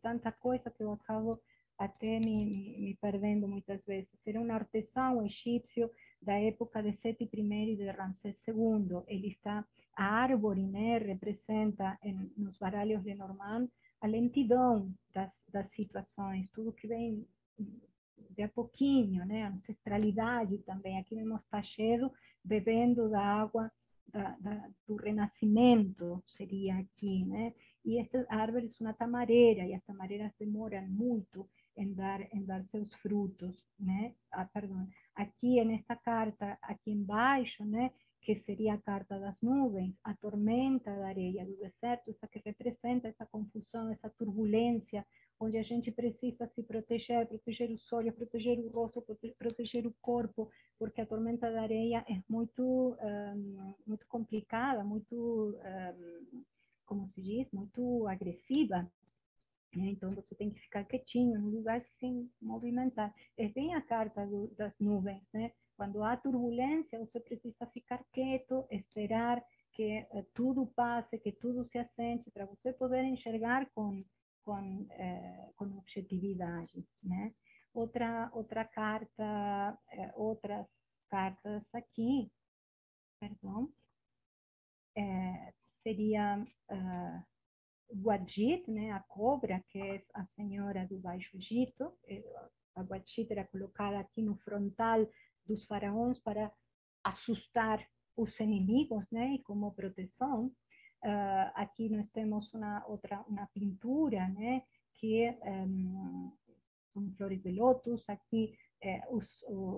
tanta 0.03 0.33
coisa 0.33 0.71
que 0.71 0.83
eu 0.83 0.93
acabo 0.93 1.41
até 1.79 2.19
me, 2.19 2.77
me 2.79 2.97
perdendo 3.01 3.47
muitas 3.47 3.85
vezes. 3.85 4.09
Era 4.27 4.41
um 4.41 4.53
artesão 4.53 5.25
egípcio 5.25 5.91
da 6.21 6.39
época 6.39 6.83
de 6.83 6.93
Seti 6.97 7.29
I 7.33 7.73
e 7.73 7.77
de 7.77 7.91
Ramsés 7.91 8.37
II. 8.49 9.03
Ele 9.07 9.29
está, 9.29 9.65
árvore 9.97 10.67
né, 10.67 10.99
representa 10.99 11.99
em, 12.03 12.31
nos 12.37 12.57
baralhos 12.59 13.03
de 13.03 13.15
Normand 13.15 13.69
a 14.01 14.07
lentidão 14.07 14.93
das, 15.15 15.33
das 15.53 15.69
situações, 15.71 16.51
tudo 16.51 16.73
que 16.73 16.87
vem 16.87 17.27
de 18.31 18.43
a 18.43 18.49
pouquinho, 18.49 19.25
né? 19.25 19.45
a 19.45 19.49
ancestralidade 19.49 20.59
também. 20.59 20.99
Aqui 20.99 21.15
vemos 21.15 21.41
Pacheco 21.51 22.13
bebendo 22.45 23.09
da 23.09 23.21
água 23.21 23.71
da, 24.13 24.37
da, 24.41 24.69
do 24.87 24.97
renascimento, 24.97 26.23
seria 26.37 26.77
aqui, 26.79 27.25
né? 27.25 27.53
E 27.85 27.99
estas 27.99 28.25
árvores 28.31 28.77
são 28.77 28.87
a 28.89 28.93
tamareira, 28.93 29.65
e 29.65 29.75
as 29.75 29.85
tamareiras 29.85 30.33
demoram 30.39 30.87
muito 30.89 31.49
em 31.77 31.93
dar, 31.93 32.21
em 32.35 32.45
dar 32.45 32.65
seus 32.67 32.93
frutos, 32.97 33.57
né? 33.79 34.15
Ah, 34.33 34.45
perdão. 34.45 34.89
Aqui, 35.15 35.63
nesta 35.65 35.97
carta, 35.97 36.59
aqui 36.63 36.91
embaixo, 36.91 37.65
né? 37.65 37.91
Que 38.27 38.41
seria 38.41 38.75
a 38.75 38.83
carta 38.83 39.21
das 39.21 39.41
nuvens, 39.41 39.95
a 40.03 40.13
tormenta 40.15 40.91
da 40.93 41.07
areia 41.07 41.45
do 41.45 41.57
deserto, 41.59 42.11
essa 42.11 42.27
que 42.27 42.41
representa 42.45 43.07
essa 43.07 43.25
confusão, 43.25 43.89
essa 43.93 44.11
turbulência, 44.11 45.07
onde 45.39 45.57
a 45.57 45.63
gente 45.63 45.93
precisa 45.93 46.51
se 46.53 46.65
proteger, 46.65 47.25
proteger 47.29 47.71
os 47.71 47.93
olhos, 47.93 48.17
proteger 48.17 48.59
o 48.59 48.69
rosto, 48.69 49.01
proteger 49.39 49.87
o 49.87 49.95
corpo, 50.03 50.51
porque 50.77 51.01
a 51.01 51.07
tormenta 51.07 51.49
da 51.53 51.63
areia 51.63 52.05
é 52.09 52.21
muito, 52.29 52.97
um, 53.01 53.75
muito 53.87 54.05
complicada, 54.09 54.83
muito, 54.83 55.57
um, 56.35 56.43
como 56.85 57.09
se 57.11 57.23
diz, 57.23 57.49
muito 57.53 58.09
agressiva. 58.09 58.91
Né? 59.73 59.91
Então 59.91 60.11
você 60.13 60.35
tem 60.35 60.51
que 60.51 60.59
ficar 60.63 60.83
quietinho, 60.83 61.39
no 61.39 61.51
lugar 61.51 61.81
sem 62.01 62.29
movimentar. 62.43 63.15
É 63.39 63.49
bem 63.51 63.73
a 63.73 63.83
carta 63.83 64.27
do, 64.27 64.49
das 64.57 64.73
nuvens, 64.81 65.23
né? 65.33 65.53
Quando 65.77 66.03
há 66.03 66.17
turbulência, 66.17 66.99
você 66.99 67.21
precisa 67.21 67.67
ficar 67.67 68.03
quieto, 68.13 68.67
esperar 68.71 69.45
que 69.73 70.07
uh, 70.11 70.25
tudo 70.35 70.67
passe, 70.75 71.19
que 71.19 71.33
tudo 71.33 71.69
se 71.71 71.79
assente, 71.79 72.31
para 72.31 72.47
você 72.47 72.73
poder 72.73 73.05
enxergar 73.05 73.69
com 73.75 74.03
com, 74.47 74.87
é, 74.93 75.51
com 75.57 75.65
objetividade, 75.77 76.87
né? 77.03 77.35
Outra, 77.75 78.31
outra 78.33 78.65
carta, 78.65 79.77
é, 79.91 80.13
outras 80.15 80.67
cartas 81.11 81.65
aqui, 81.75 82.31
perdão, 83.19 83.69
seria 85.83 86.47
uh, 86.71 87.97
Guajit, 88.03 88.71
né, 88.71 88.93
a 88.93 89.01
cobra, 89.01 89.63
que 89.69 89.79
é 89.79 90.03
a 90.15 90.25
senhora 90.35 90.87
do 90.87 90.99
Baixo 90.99 91.37
Egito. 91.37 91.93
A 92.75 92.83
Guajit 92.83 93.31
era 93.31 93.45
colocada 93.45 94.01
aqui 94.01 94.23
no 94.23 94.37
frontal 94.39 95.07
dos 95.47 95.65
faraós 95.67 96.19
para 96.21 96.53
assustar 97.05 97.87
os 98.17 98.39
inimigos, 98.41 99.05
né, 99.11 99.35
e 99.35 99.43
como 99.43 99.75
proteção. 99.75 100.47
Uh, 101.05 101.53
aqui 101.55 101.89
nós 101.89 102.09
pintura, 103.53 104.29
né, 104.31 104.63
que 104.95 105.31
um, 105.45 106.33
flores 107.17 107.43
de 107.43 107.53
lótus. 107.53 108.03
Aqui 108.09 108.57
eh, 108.83 109.03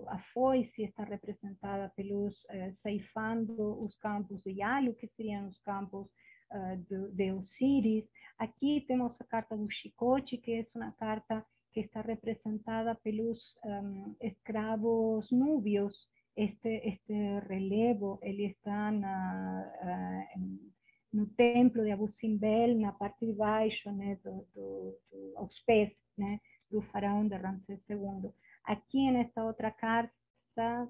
a 0.08 0.18
foice 0.32 0.82
está 0.82 1.04
representada 1.04 1.92
pelos 1.96 2.34
eh, 2.50 2.72
ceifando 2.72 3.82
os 3.82 3.96
campos 3.96 4.42
de 4.42 4.52
Yalu, 4.52 4.94
que 4.94 5.08
seriam 5.08 5.48
os 5.48 5.58
campos 5.60 6.06
uh, 6.52 6.76
de, 6.88 7.12
de 7.12 7.32
Osiris. 7.32 8.08
Aqui 8.38 8.84
temos 8.86 9.14
a 9.20 9.24
carta 9.24 9.56
do 9.56 9.70
chicote, 9.70 10.38
que 10.38 10.52
é 10.52 10.66
uma 10.74 10.92
carta 10.92 11.44
que 11.72 11.80
está 11.80 12.02
representada 12.02 12.94
pelos 12.96 13.38
um, 13.64 14.14
escravos 14.20 15.30
núbios. 15.30 16.08
Este, 16.36 16.88
este 16.88 17.40
relevo, 17.48 18.18
ele 18.22 18.46
está 18.46 18.92
na, 18.92 19.72
uh, 19.82 20.70
no 21.12 21.26
templo 21.34 21.82
de 21.82 21.90
Abu 21.90 22.08
Simbel, 22.20 22.78
na 22.78 22.92
parte 22.92 23.26
de 23.26 23.32
baixo, 23.32 23.90
né, 23.92 24.18
do, 24.22 24.46
do, 24.54 24.98
do, 25.10 25.32
aos 25.36 25.58
pés 25.60 25.92
né, 26.16 26.40
do 26.70 26.80
faraó 26.82 27.24
de 27.24 27.36
Ramsés 27.36 27.80
II. 27.88 28.30
Aqui 28.64 29.10
nesta 29.10 29.44
outra 29.44 29.70
carta, 29.70 30.88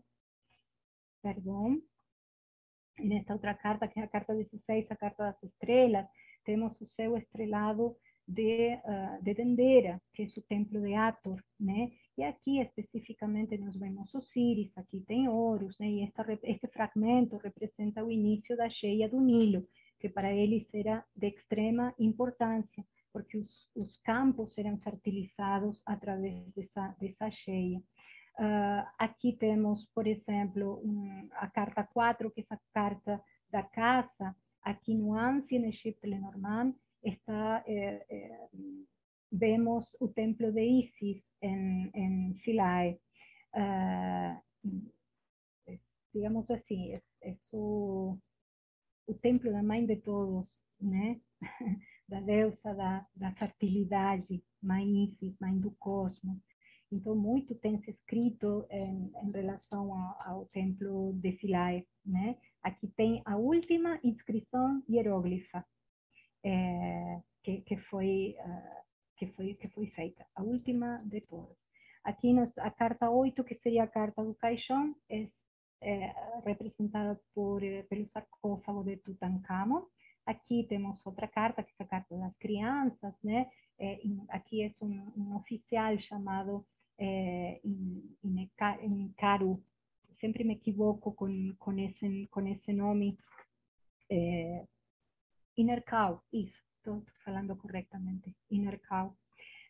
perdão, 1.23 1.81
nesta 2.99 3.33
outra 3.33 3.55
carta, 3.55 3.89
que 3.89 4.01
é 4.01 4.03
a 4.03 4.09
carta 4.09 4.35
16, 4.35 4.91
a 4.91 4.97
carta 4.97 5.25
das 5.25 5.43
estrelas, 5.43 6.07
temos 6.45 6.79
o 6.81 6.87
céu 6.89 7.17
estrelado 7.17 7.97
de, 8.29 8.79
uh, 8.85 9.23
de 9.23 9.35
Dendera, 9.35 10.01
que 10.15 10.23
é 10.23 10.27
o 10.27 10.43
templo 10.43 10.81
de 10.83 10.95
Ator, 10.95 11.43
né? 11.59 11.91
E 12.17 12.23
aqui 12.23 12.61
especificamente 12.61 13.57
nós 13.57 13.75
vemos 13.77 14.15
Osíris, 14.15 14.71
aqui 14.77 15.01
tem 15.01 15.29
Horus, 15.29 15.79
né? 15.79 15.89
E 15.89 16.13
este 16.45 16.69
fragmento 16.69 17.39
representa 17.39 18.05
o 18.05 18.11
início 18.11 18.55
da 18.57 18.69
cheia 18.69 19.09
do 19.09 19.21
Nilo, 19.21 19.67
que 19.99 20.11
para 20.11 20.33
eles 20.33 20.67
era 20.75 21.03
de 21.17 21.29
extrema 21.29 21.95
importância, 21.99 22.85
porque 23.13 23.39
os, 23.39 23.69
os 23.75 23.97
campos 24.03 24.57
eram 24.59 24.77
fertilizados 24.79 25.81
através 25.87 26.53
dessa, 26.53 26.95
dessa 27.01 27.31
cheia. 27.31 27.79
Uh, 28.39 28.87
aqui 28.99 29.33
temos, 29.33 29.85
por 29.95 30.07
exemplo, 30.07 30.81
um, 30.85 31.29
a 31.33 31.49
carta 31.49 31.83
4, 31.83 32.31
que 32.31 32.43
é 32.43 32.45
a 32.51 32.59
carta 32.73 33.21
da 33.51 33.63
casa. 33.63 34.37
Aqui 34.63 34.95
no 34.95 35.15
Ancien 35.15 35.67
Egipto 35.67 36.07
Lenormand 36.07 36.75
está, 37.03 37.65
eh, 37.66 38.05
eh, 38.09 38.49
vemos 39.33 39.87
o 40.01 40.09
templo 40.09 40.53
de 40.53 40.62
Isis 40.62 41.23
em, 41.43 41.91
em 41.95 42.35
Philae. 42.45 42.99
Uh, 43.55 44.41
digamos 46.15 46.51
assim, 46.51 47.01
é 47.23 47.37
o, 47.53 48.19
o 49.07 49.15
templo 49.15 49.51
da 49.51 49.62
mãe 49.62 49.87
de 49.87 49.97
todos, 49.97 50.49
né? 50.81 51.20
da 52.09 52.20
deusa 52.23 52.75
da, 52.75 53.07
da 53.16 53.33
fertilidade, 53.35 54.43
mãe 54.62 55.05
Isis, 55.05 55.37
mãe 55.41 55.59
do 55.59 55.70
cosmos. 55.73 56.39
Então, 56.91 57.15
muito 57.15 57.55
tem 57.57 57.79
se 57.83 57.91
escrito 57.91 58.66
em, 58.70 59.12
em 59.23 59.31
relação 59.31 59.93
ao, 59.93 60.23
ao, 60.27 60.47
templo 60.47 61.12
de 61.15 61.33
Philae, 61.33 61.87
né? 62.05 62.39
Aqui 62.62 62.89
tem 62.97 63.20
a 63.27 63.37
última 63.37 64.01
inscrição 64.03 64.83
hieróglifa 64.89 65.65
é, 66.44 67.20
que, 67.43 67.60
que, 67.62 67.77
foi, 67.77 68.36
uh, 68.39 68.82
que, 69.16 69.27
foi, 69.28 69.55
que 69.55 69.69
foi 69.69 69.86
feita, 69.89 70.27
a 70.35 70.43
última 70.43 71.02
de 71.05 71.20
todas. 71.23 71.56
Aqui 72.05 72.32
nos, 72.32 72.56
a 72.59 72.70
carta 72.70 73.10
8, 73.10 73.44
que 73.44 73.55
seria 73.56 73.85
a 73.85 73.89
carta 73.89 74.24
do 74.24 74.35
caixão, 74.35 74.94
é, 75.10 75.28
é 75.81 76.12
representada 76.44 77.20
por, 77.35 77.62
eh, 77.62 77.82
pelo 77.85 78.06
sarcófago 78.09 78.82
de 78.85 78.97
Tutankhamon. 78.98 79.82
Aqui 80.27 80.66
temos 80.69 81.05
outra 81.06 81.28
carta, 81.28 81.62
que 81.62 81.73
é 81.78 81.82
a 81.85 81.86
carta 81.86 82.16
das 82.16 82.36
crianças, 82.39 83.15
né? 83.23 83.51
É, 83.78 84.01
aqui 84.31 84.62
é 84.65 84.73
um, 84.82 85.12
um 85.16 85.36
oficial 85.36 85.98
chamado 85.98 86.66
eh, 86.98 87.60
em, 87.65 89.12
Caru, 89.16 89.62
sempre 90.20 90.44
me 90.44 90.55
equivoco 90.55 91.12
com, 91.12 91.55
com, 91.59 91.78
esse, 91.78 92.27
com 92.31 92.47
esse 92.47 92.73
nome, 92.73 93.16
eh, 94.10 94.66
Inercal, 95.59 96.23
isso, 96.33 96.63
estou 96.77 97.05
falando 97.25 97.57
corretamente, 97.57 98.35
Inercal. 98.49 99.17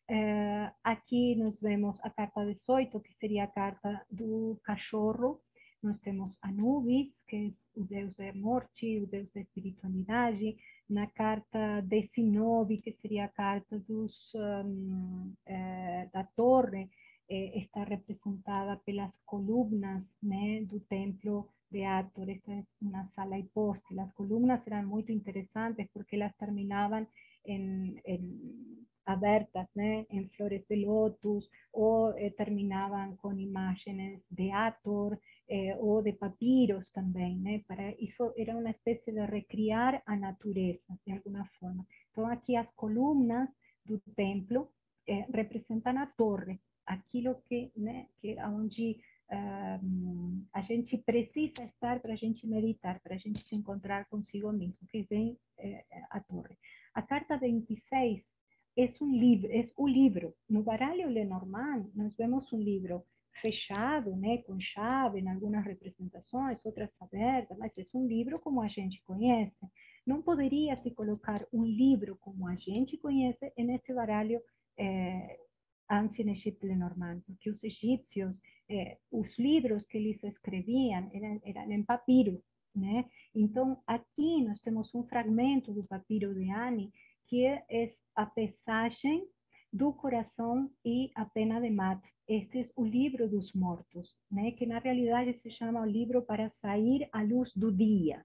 Eh, 0.06 0.70
aqui 0.84 1.34
nós 1.36 1.58
vemos 1.60 1.98
a 2.02 2.10
carta 2.10 2.44
18, 2.44 3.00
que 3.00 3.14
seria 3.14 3.44
a 3.44 3.46
carta 3.46 4.04
do 4.10 4.60
cachorro, 4.62 5.40
nós 5.82 5.98
temos 6.00 6.36
Anubis, 6.42 7.22
que 7.26 7.36
é 7.36 7.80
o 7.80 7.84
deus 7.84 8.14
da 8.16 8.32
morte, 8.34 9.00
o 9.00 9.06
deus 9.06 9.30
da 9.32 9.40
espiritualidade. 9.40 10.56
Na 10.90 11.06
carta 11.06 11.80
19, 11.82 12.78
que 12.78 12.92
seria 12.92 13.24
a 13.26 13.28
carta 13.28 13.78
dos, 13.78 14.14
um, 14.34 15.32
eh, 15.46 16.08
da 16.12 16.24
torre, 16.24 16.90
eh, 17.30 17.58
está 17.58 17.84
representada 17.84 18.76
pelas 18.84 19.12
colunas 19.24 20.04
né, 20.22 20.64
do 20.64 20.80
templo 20.80 21.48
de 21.70 21.84
Ator. 21.84 22.28
Esta 22.28 22.52
é 22.52 22.64
uma 22.82 23.08
sala 23.14 23.38
hipóstila. 23.38 24.04
As 24.04 24.12
colunas 24.14 24.60
eram 24.66 24.86
muito 24.86 25.12
interessantes 25.12 25.86
porque 25.92 26.16
elas 26.16 26.34
terminavam 26.36 27.06
em, 27.46 28.00
em 28.04 28.86
abertas, 29.08 29.66
né, 29.74 30.04
em 30.10 30.28
flores 30.36 30.62
de 30.68 30.84
lótus, 30.84 31.48
ou 31.72 32.12
eh, 32.18 32.30
terminavam 32.30 33.16
com 33.16 33.32
imagens 33.32 34.20
de 34.30 34.50
Ator, 34.50 35.18
eh, 35.48 35.74
ou 35.80 36.02
de 36.02 36.12
papiros 36.12 36.90
também, 36.90 37.38
né, 37.38 37.62
para 37.66 37.90
isso 37.92 38.32
era 38.36 38.54
uma 38.54 38.70
espécie 38.70 39.10
de 39.10 39.24
recriar 39.24 40.02
a 40.04 40.14
natureza, 40.14 40.92
de 41.06 41.12
alguma 41.12 41.44
forma. 41.58 41.86
Então, 42.10 42.26
aqui 42.26 42.54
as 42.54 42.70
colunas 42.74 43.48
do 43.86 43.98
templo 44.14 44.68
eh, 45.06 45.24
representam 45.32 45.96
a 45.98 46.06
torre, 46.06 46.60
aquilo 46.84 47.36
que, 47.48 47.72
né, 47.76 48.08
que 48.20 48.36
onde 48.42 49.00
um, 49.30 50.44
a 50.52 50.62
gente 50.62 50.96
precisa 50.98 51.62
estar 51.64 52.00
para 52.00 52.14
a 52.14 52.16
gente 52.16 52.46
meditar, 52.46 53.00
para 53.00 53.14
a 53.14 53.18
gente 53.18 53.46
se 53.46 53.54
encontrar 53.54 54.06
consigo 54.06 54.50
mesmo, 54.52 54.76
que 54.90 55.02
vem 55.02 55.38
eh, 55.58 55.84
a 56.10 56.20
torre. 56.20 56.56
A 56.94 57.02
carta 57.02 57.36
26 57.36 58.22
é 58.78 58.94
um 59.00 59.12
livro, 59.12 59.52
é 59.52 59.70
o 59.76 59.86
livro. 59.86 60.34
No 60.48 60.62
baralho 60.62 61.08
Lenormand, 61.08 61.90
nós 61.94 62.16
vemos 62.16 62.50
um 62.52 62.60
livro 62.60 63.04
fechado, 63.40 64.16
né, 64.16 64.38
com 64.38 64.58
chave, 64.58 65.20
em 65.20 65.28
algumas 65.28 65.64
representações, 65.64 66.64
outras 66.64 66.90
abertas, 67.00 67.56
mas 67.58 67.76
é 67.76 67.86
um 67.94 68.06
livro 68.06 68.38
como 68.40 68.62
a 68.62 68.68
gente 68.68 69.02
conhece. 69.02 69.66
Não 70.06 70.22
poderia 70.22 70.76
se 70.82 70.90
colocar 70.92 71.46
um 71.52 71.64
livro 71.64 72.16
como 72.20 72.48
a 72.48 72.56
gente 72.56 72.96
conhece 72.96 73.52
nesse 73.58 73.92
baralho 73.92 74.40
eh, 74.78 75.38
Ancien 75.90 76.34
Lenormand, 76.62 77.20
porque 77.26 77.50
os 77.50 77.62
egípcios, 77.62 78.40
eh, 78.68 78.98
os 79.10 79.38
livros 79.38 79.86
que 79.86 79.98
eles 79.98 80.22
escreviam 80.22 81.10
eram, 81.12 81.40
eram 81.44 81.72
em 81.72 81.82
papiro, 81.82 82.42
né? 82.74 83.04
Então, 83.34 83.82
aqui 83.86 84.42
nós 84.44 84.60
temos 84.60 84.94
um 84.94 85.04
fragmento 85.04 85.72
do 85.72 85.84
papiro 85.84 86.34
de 86.34 86.50
Ani, 86.50 86.92
que 87.26 87.44
é 87.44 87.64
a 88.14 88.26
pesagem 88.26 89.26
do 89.72 89.92
coração 89.92 90.70
e 90.84 91.10
a 91.14 91.24
pena 91.24 91.60
de 91.60 91.70
mate. 91.70 92.08
Este 92.26 92.60
é 92.60 92.66
o 92.76 92.84
livro 92.84 93.28
dos 93.28 93.52
mortos, 93.52 94.14
né? 94.30 94.52
que 94.52 94.66
na 94.66 94.78
realidade 94.78 95.34
se 95.40 95.50
chama 95.50 95.82
o 95.82 95.86
livro 95.86 96.22
para 96.22 96.50
sair 96.60 97.08
à 97.12 97.22
luz 97.22 97.52
do 97.54 97.70
dia. 97.70 98.24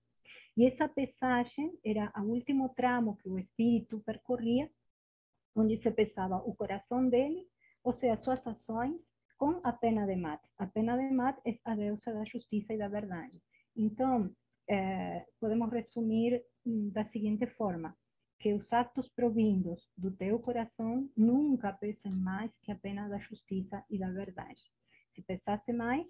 E 0.55 0.65
essa 0.65 0.87
pesagem 0.87 1.77
era 1.83 2.11
o 2.17 2.23
último 2.23 2.69
tramo 2.69 3.17
que 3.17 3.29
o 3.29 3.39
espírito 3.39 4.01
percorria, 4.05 4.69
onde 5.55 5.77
se 5.81 5.91
pesava 5.91 6.37
o 6.37 6.55
coração 6.55 7.07
dele 7.09 7.47
ou 7.83 7.93
seja, 7.93 8.17
suas 8.17 8.45
ações 8.47 8.99
com 9.37 9.59
a 9.63 9.73
pena 9.73 10.05
de 10.05 10.15
mate. 10.15 10.47
A 10.57 10.67
pena 10.67 10.97
de 10.97 11.13
mate 11.13 11.41
é 11.45 11.57
a 11.65 11.75
deusa 11.75 12.13
da 12.13 12.23
justiça 12.25 12.73
e 12.73 12.77
da 12.77 12.87
verdade. 12.87 13.37
Então, 13.75 14.33
eh, 14.69 15.25
podemos 15.39 15.71
resumir 15.71 16.43
mm, 16.65 16.89
da 16.91 17.05
seguinte 17.05 17.45
forma, 17.47 17.95
que 18.39 18.53
os 18.53 18.71
atos 18.71 19.09
provindos 19.09 19.89
do 19.97 20.11
teu 20.11 20.39
coração 20.39 21.09
nunca 21.15 21.73
pesem 21.73 22.11
mais 22.11 22.51
que 22.61 22.71
a 22.71 22.75
pena 22.75 23.07
da 23.07 23.17
justiça 23.19 23.83
e 23.89 23.97
da 23.97 24.09
verdade. 24.11 24.61
Se 25.15 25.21
pesasse 25.21 25.71
mais, 25.73 26.05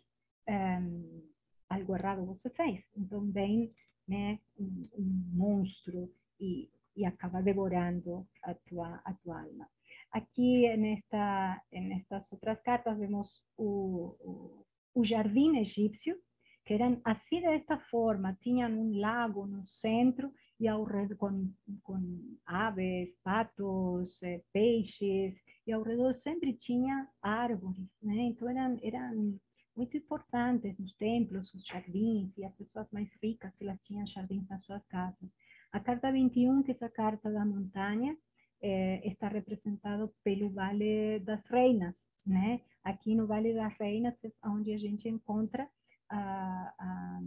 algo 1.70 1.96
errado 1.96 2.26
você 2.26 2.50
fez. 2.52 2.84
Então, 2.96 3.32
vem 3.32 3.74
né, 4.08 4.40
um, 4.60 4.88
um 4.98 5.06
monstro 5.34 6.12
e 6.40 6.70
y 6.96 7.06
acaba 7.06 7.42
devorando 7.42 8.28
a 8.44 8.54
tu, 8.54 8.84
a 8.84 9.14
tu 9.24 9.34
alma. 9.34 9.70
Aquí 10.16 10.68
en, 10.68 10.86
esta, 10.86 11.66
en 11.72 11.92
estas 11.92 12.32
otras 12.32 12.62
cartas 12.62 13.00
vemos 13.00 13.44
un 13.58 15.06
jardín 15.06 15.56
egipcio, 15.56 16.16
que 16.64 16.76
eran 16.76 17.02
así 17.04 17.40
de 17.40 17.56
esta 17.56 17.80
forma, 17.90 18.38
tenían 18.38 18.78
un 18.78 19.02
lago 19.02 19.46
en 19.46 19.56
un 19.56 19.68
centro 19.68 20.32
y 20.60 20.68
alrededor 20.68 21.18
con, 21.18 21.58
con 21.82 22.40
aves, 22.46 23.10
patos, 23.24 24.22
eh, 24.22 24.44
peixes, 24.52 25.36
y 25.66 25.72
alrededor 25.72 26.16
siempre 26.16 26.60
tenía 26.66 27.12
árboles, 27.22 27.90
entonces 28.04 28.56
eran, 28.56 28.80
eran 28.84 29.42
muy 29.74 29.90
importantes 29.94 30.80
los 30.80 30.96
templos, 30.98 31.52
los 31.56 31.66
jardines, 31.68 32.38
y 32.38 32.42
las 32.42 32.54
personas 32.54 32.94
más 32.94 33.10
ricas 33.20 33.52
las 33.60 33.82
tenían 33.82 34.06
jardines 34.06 34.50
en 34.52 34.80
casas. 34.88 35.30
A 35.72 35.82
carta 35.82 36.12
21, 36.12 36.64
que 36.64 36.74
es 36.74 36.82
la 36.82 36.92
carta 36.92 37.30
de 37.30 37.36
la 37.36 37.46
montaña, 37.46 38.16
eh, 38.64 39.02
está 39.06 39.28
representado 39.28 40.14
pelo 40.24 40.50
Vale 40.50 41.20
das 41.20 41.46
Reinas, 41.48 41.96
né? 42.26 42.62
Aqui 42.82 43.14
no 43.14 43.28
Vale 43.28 43.54
das 43.54 43.78
Reinas 43.78 44.16
é 44.24 44.32
onde 44.48 44.74
a 44.74 44.78
gente 44.78 45.10
encontra 45.10 45.70
a, 46.10 46.74
a, 46.80 47.20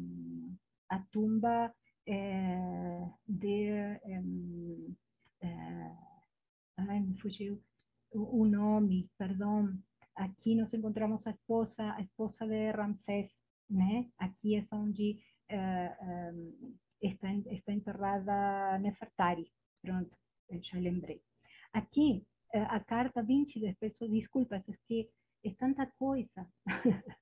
a 0.88 0.98
tumba 1.12 1.74
é, 2.06 3.06
de... 3.28 3.68
É, 5.42 5.92
ai, 6.78 7.00
me 7.00 7.20
fugiu 7.20 7.62
o, 8.12 8.42
o 8.42 8.46
nome, 8.46 9.10
perdão. 9.18 9.78
Aqui 10.14 10.54
nós 10.54 10.72
encontramos 10.72 11.26
a 11.26 11.30
esposa, 11.32 11.92
a 11.92 12.00
esposa 12.00 12.46
de 12.46 12.70
Ramsés, 12.70 13.30
né? 13.68 14.08
Aqui 14.18 14.56
é 14.56 14.66
onde 14.72 15.18
está, 17.02 17.30
está 17.34 17.72
enterrada 17.72 18.78
Nefertari. 18.78 19.50
Pronto, 19.82 20.16
já 20.51 20.78
lembrei. 20.78 21.20
Aqui, 21.73 22.24
eh, 22.52 22.62
a 22.62 22.81
carta 22.81 23.23
20 23.23 23.60
de 23.60 23.74
peso, 23.74 24.09
desculpas, 24.09 24.62
é 24.68 24.73
que 24.86 25.09
é 25.44 25.51
tanta 25.55 25.86
coisa 25.98 26.47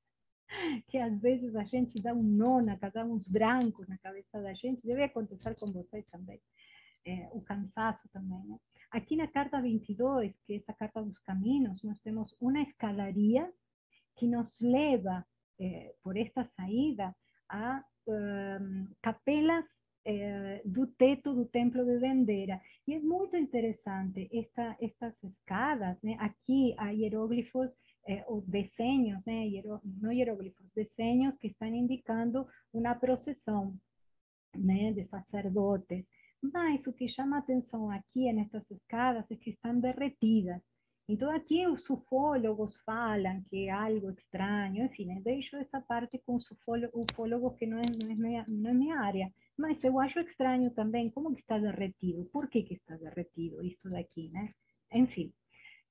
que 0.88 0.98
às 0.98 1.20
vezes 1.20 1.54
a 1.56 1.64
gente 1.64 2.00
dá 2.00 2.12
um 2.12 2.22
nó 2.22 2.60
na 2.60 2.76
cabeça, 2.76 3.04
uns 3.04 3.26
brancos 3.26 3.88
na 3.88 3.98
cabeça 3.98 4.40
da 4.40 4.54
gente, 4.54 4.86
deve 4.86 5.02
acontecer 5.04 5.54
com 5.56 5.72
vocês 5.72 6.06
também, 6.10 6.40
é, 7.06 7.28
o 7.32 7.40
cansaço 7.42 8.08
também, 8.10 8.42
né? 8.44 8.58
Aqui 8.90 9.16
na 9.16 9.26
carta 9.26 9.60
22, 9.60 10.32
que 10.46 10.52
é 10.52 10.56
essa 10.56 10.72
carta 10.72 11.02
dos 11.02 11.18
caminhos, 11.20 11.82
nós 11.82 11.98
temos 12.02 12.34
uma 12.40 12.62
escadaria 12.62 13.52
que 14.16 14.26
nos 14.26 14.48
leva 14.60 15.26
é, 15.58 15.94
por 16.02 16.16
esta 16.16 16.48
saída 16.56 17.14
a 17.48 17.84
um, 18.06 18.86
capelas 19.02 19.64
eh, 20.06 20.60
do 20.64 20.86
teto 20.86 21.34
do 21.34 21.46
templo 21.46 21.84
de 21.84 21.98
Vendera. 21.98 22.60
E 22.86 22.94
é 22.94 23.00
muito 23.00 23.36
interessante 23.36 24.28
esta, 24.32 24.76
estas 24.80 25.14
escadas, 25.24 25.96
né? 26.02 26.16
aqui 26.18 26.74
há 26.76 26.90
hieróglifos, 26.90 27.70
eh, 28.06 28.24
ou 28.28 28.42
desenhos, 28.42 29.24
né? 29.24 29.44
Não 30.00 30.12
hieróglifos, 30.12 30.66
desenhos 30.74 31.36
que 31.38 31.48
estão 31.48 31.68
indicando 31.68 32.46
uma 32.72 32.94
procissão 32.94 33.74
de 34.54 35.04
sacerdotes. 35.06 36.04
Mas 36.42 36.86
o 36.86 36.92
que 36.92 37.08
chama 37.08 37.38
atenção 37.38 37.90
aqui 37.90 38.30
nestas 38.32 38.70
escadas 38.70 39.24
é 39.30 39.36
que 39.36 39.50
estão 39.50 39.80
derretidas. 39.80 40.60
Então, 41.06 41.30
aqui 41.30 41.66
os 41.66 41.88
ufólogos 41.90 42.74
falam 42.86 43.42
que 43.50 43.68
é 43.68 43.70
algo 43.70 44.10
estranho, 44.10 44.86
enfim, 44.86 45.04
né? 45.04 45.20
deixo 45.22 45.54
essa 45.56 45.80
parte 45.82 46.18
com 46.24 46.36
os 46.36 46.50
ufólogos, 46.50 47.56
que 47.58 47.66
não 47.66 47.78
é, 47.78 47.82
não, 47.82 48.10
é 48.10 48.14
minha, 48.14 48.44
não 48.48 48.70
é 48.70 48.74
minha 48.74 49.00
área. 49.00 49.30
Mas 49.58 49.82
eu 49.84 50.00
acho 50.00 50.18
estranho 50.20 50.70
também 50.70 51.10
como 51.10 51.34
que 51.34 51.42
está 51.42 51.58
derretido, 51.58 52.24
por 52.32 52.48
que, 52.48 52.62
que 52.62 52.74
está 52.74 52.96
derretido 52.96 53.62
isso 53.62 53.88
daqui, 53.90 54.30
né? 54.30 54.50
Enfim. 54.92 55.30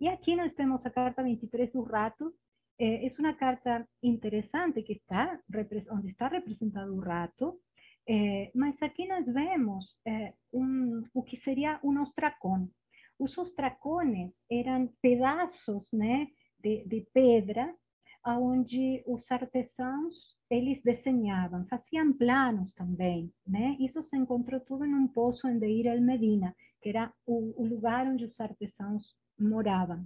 E 0.02 0.07
aqui 0.07 0.35
nós 0.35 0.52
temos 0.56 0.84
a 0.84 0.90
carta 0.90 1.22
23 1.22 1.72
do 1.72 1.84
rato, 1.84 2.34
é, 2.80 3.06
é 3.06 3.14
uma 3.19 3.35
carta 3.35 3.88
interessante 4.02 4.81
que 4.81 4.94
está, 4.94 5.40
onde 5.91 6.10
está 6.10 6.27
representado 6.27 6.91
o 6.91 6.99
rato, 6.99 7.60
é, 8.10 8.52
mas 8.56 8.81
aqui 8.81 9.07
nós 9.07 9.26
vemos 9.26 9.95
é, 10.06 10.34
um, 10.52 11.03
o 11.14 11.22
que 11.22 11.40
seria 11.41 11.80
um 11.84 12.02
ostracón. 12.02 12.68
Os 13.23 13.37
ostracones 13.37 14.33
eram 14.51 14.89
pedaços 15.01 15.89
né, 15.93 16.27
de, 16.61 16.83
de 16.85 17.07
pedra 17.13 17.73
onde 18.27 19.01
os 19.07 19.31
artesãos 19.31 20.13
eles 20.49 20.83
desenhavam, 20.83 21.65
faziam 21.67 22.11
planos 22.11 22.73
também, 22.73 23.31
né? 23.47 23.77
Isso 23.79 24.03
se 24.03 24.17
encontrou 24.17 24.59
tudo 24.59 24.85
em 24.85 24.93
um 24.93 25.07
poço 25.07 25.47
em 25.47 25.57
Deir 25.57 25.87
el 25.87 26.01
Medina, 26.01 26.53
que 26.81 26.89
era 26.89 27.13
o, 27.25 27.53
o 27.61 27.65
lugar 27.65 28.05
onde 28.07 28.25
os 28.25 28.37
artesãos 28.41 29.03
moravam. 29.39 30.05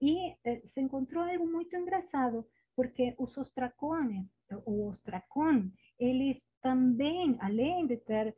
E 0.00 0.36
eh, 0.44 0.60
se 0.66 0.82
encontrou 0.82 1.24
algo 1.24 1.46
muito 1.46 1.74
engraçado, 1.74 2.46
porque 2.76 3.14
os 3.18 3.36
ostracones, 3.38 4.26
o 4.66 4.86
ostracón, 4.86 5.70
eles 5.98 6.38
também, 6.60 7.38
além 7.40 7.86
de 7.86 7.96
ter 7.96 8.36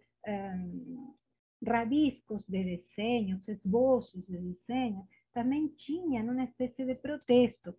rabiscos 1.66 2.44
de 2.46 2.64
desenhos, 2.64 3.46
esboços 3.48 4.26
de 4.26 4.38
desenho, 4.38 5.06
também 5.32 5.68
tinham 5.68 6.26
uma 6.26 6.44
espécie 6.44 6.84
de 6.84 6.94
protesto, 6.96 7.74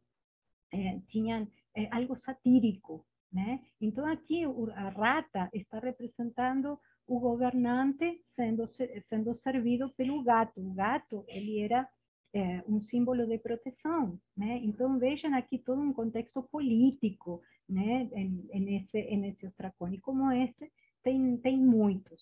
eh, 0.71 0.99
tinham 1.07 1.47
eh, 1.75 1.87
algo 1.91 2.15
satírico, 2.17 3.05
Né? 3.31 3.59
Então, 3.81 4.05
aqui 4.05 4.45
a 4.75 4.89
rata 4.89 5.49
está 5.53 5.79
representando 5.79 6.79
o 7.07 7.19
governante 7.19 8.21
sendo, 8.35 8.67
sendo 9.09 9.35
servido 9.35 9.89
pelo 9.97 10.23
gato. 10.23 10.61
O 10.61 10.71
gato, 10.73 11.25
ele 11.27 11.59
era 11.59 11.89
é, 12.31 12.63
um 12.67 12.79
símbolo 12.81 13.25
de 13.25 13.39
proteção, 13.39 14.19
né? 14.37 14.59
Então, 14.63 14.99
vejam 14.99 15.33
aqui 15.33 15.57
todo 15.57 15.81
um 15.81 15.93
contexto 15.93 16.43
político, 16.43 17.41
né? 17.67 18.07
Nesse, 18.53 19.01
nesse 19.17 19.47
ostracón. 19.47 19.93
E 19.93 19.99
como 19.99 20.31
este, 20.31 20.71
tem, 21.03 21.37
tem 21.37 21.57
muitos. 21.57 22.21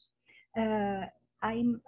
Uh, 0.55 1.20
uh, 1.43 1.81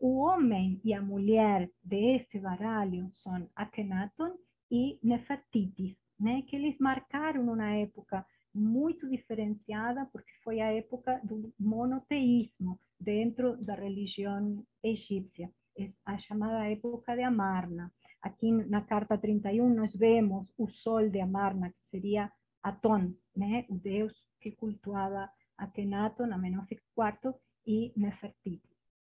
o 0.00 0.18
homem 0.18 0.80
e 0.84 0.92
a 0.92 1.00
mulher 1.00 1.70
deste 1.82 2.38
baralho 2.38 3.10
são 3.14 3.48
Akhenaton 3.54 4.36
e 4.70 4.98
Nefertitis, 5.02 5.96
né? 6.18 6.42
Que 6.42 6.56
eles 6.56 6.76
marcaram 6.78 7.42
uma 7.42 7.70
época 7.76 8.26
muito 8.54 9.08
diferenciada, 9.08 10.08
porque 10.12 10.32
foi 10.42 10.60
a 10.60 10.72
época 10.72 11.20
do 11.24 11.52
monoteísmo 11.58 12.80
dentro 12.98 13.56
da 13.62 13.74
religião 13.74 14.64
egípcia, 14.82 15.50
a 16.04 16.18
chamada 16.18 16.70
época 16.70 17.14
de 17.14 17.22
Amarna. 17.22 17.92
Aqui 18.22 18.50
na 18.50 18.80
carta 18.80 19.18
31 19.18 19.74
nós 19.74 19.94
vemos 19.94 20.52
o 20.58 20.68
sol 20.68 21.08
de 21.08 21.20
Amarna, 21.20 21.70
que 21.70 21.90
seria 21.90 22.32
Aton, 22.62 23.12
o 23.68 23.78
deus 23.78 24.12
que 24.40 24.52
cultuava 24.52 25.30
Akenaton, 25.58 26.32
Amenhotep 26.32 26.82
IV 26.96 27.34
e 27.66 27.92
Nefertiti. 27.96 28.75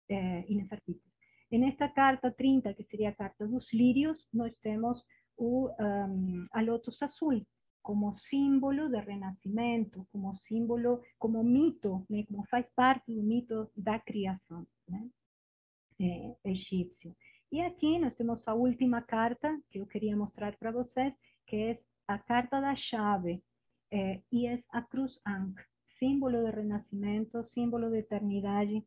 Eh, 0.09 0.47
Nefertiti. 0.49 1.09
E 1.51 1.59
nesta 1.59 1.89
carta 1.89 2.31
30, 2.31 2.75
que 2.75 2.85
seria 2.85 3.11
a 3.11 3.15
carta 3.15 3.47
dos 3.47 3.73
lírios, 3.73 4.17
nós 4.33 4.57
temos 4.59 5.03
o, 5.37 5.71
um, 5.81 6.47
a 6.53 6.61
azul, 6.61 7.47
como 7.83 8.17
símbolo 8.19 8.89
de 8.91 9.01
renascimento, 9.01 10.07
como 10.13 10.35
símbolo, 10.37 11.03
como 11.19 11.43
mito, 11.43 12.05
né? 12.11 12.25
como 12.27 12.47
faz 12.49 12.67
parte 12.75 13.15
do 13.15 13.23
mito 13.23 13.71
da 13.77 13.99
criação 13.99 14.67
né? 14.89 15.09
é, 16.01 16.51
egípcio. 16.51 17.17
E 17.51 17.63
aqui 17.63 17.99
nós 17.99 18.47
a 18.47 18.55
última 18.55 19.01
carta 19.01 19.59
que 19.71 19.79
eu 19.79 19.87
queria 19.87 20.17
mostrar 20.17 20.55
para 20.59 20.71
vocês, 20.71 21.15
que 21.47 21.57
é 21.57 21.81
a 22.07 22.19
carta 22.19 22.61
da 22.61 22.77
chave, 22.77 23.43
é, 23.91 24.21
e 24.31 24.47
é 24.47 24.63
a 24.71 24.83
cruz 24.83 25.19
Ankh, 25.27 25.59
símbolo 25.99 26.45
de 26.45 26.51
renascimento, 26.51 27.43
símbolo 27.45 27.89
de 27.91 27.99
eternidade, 27.99 28.85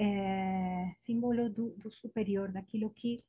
é, 0.00 0.94
símbolo 1.04 1.50
do, 1.50 1.76
do, 1.76 1.90
superior, 1.90 2.50
daquilo 2.50 2.90
que 2.90 3.22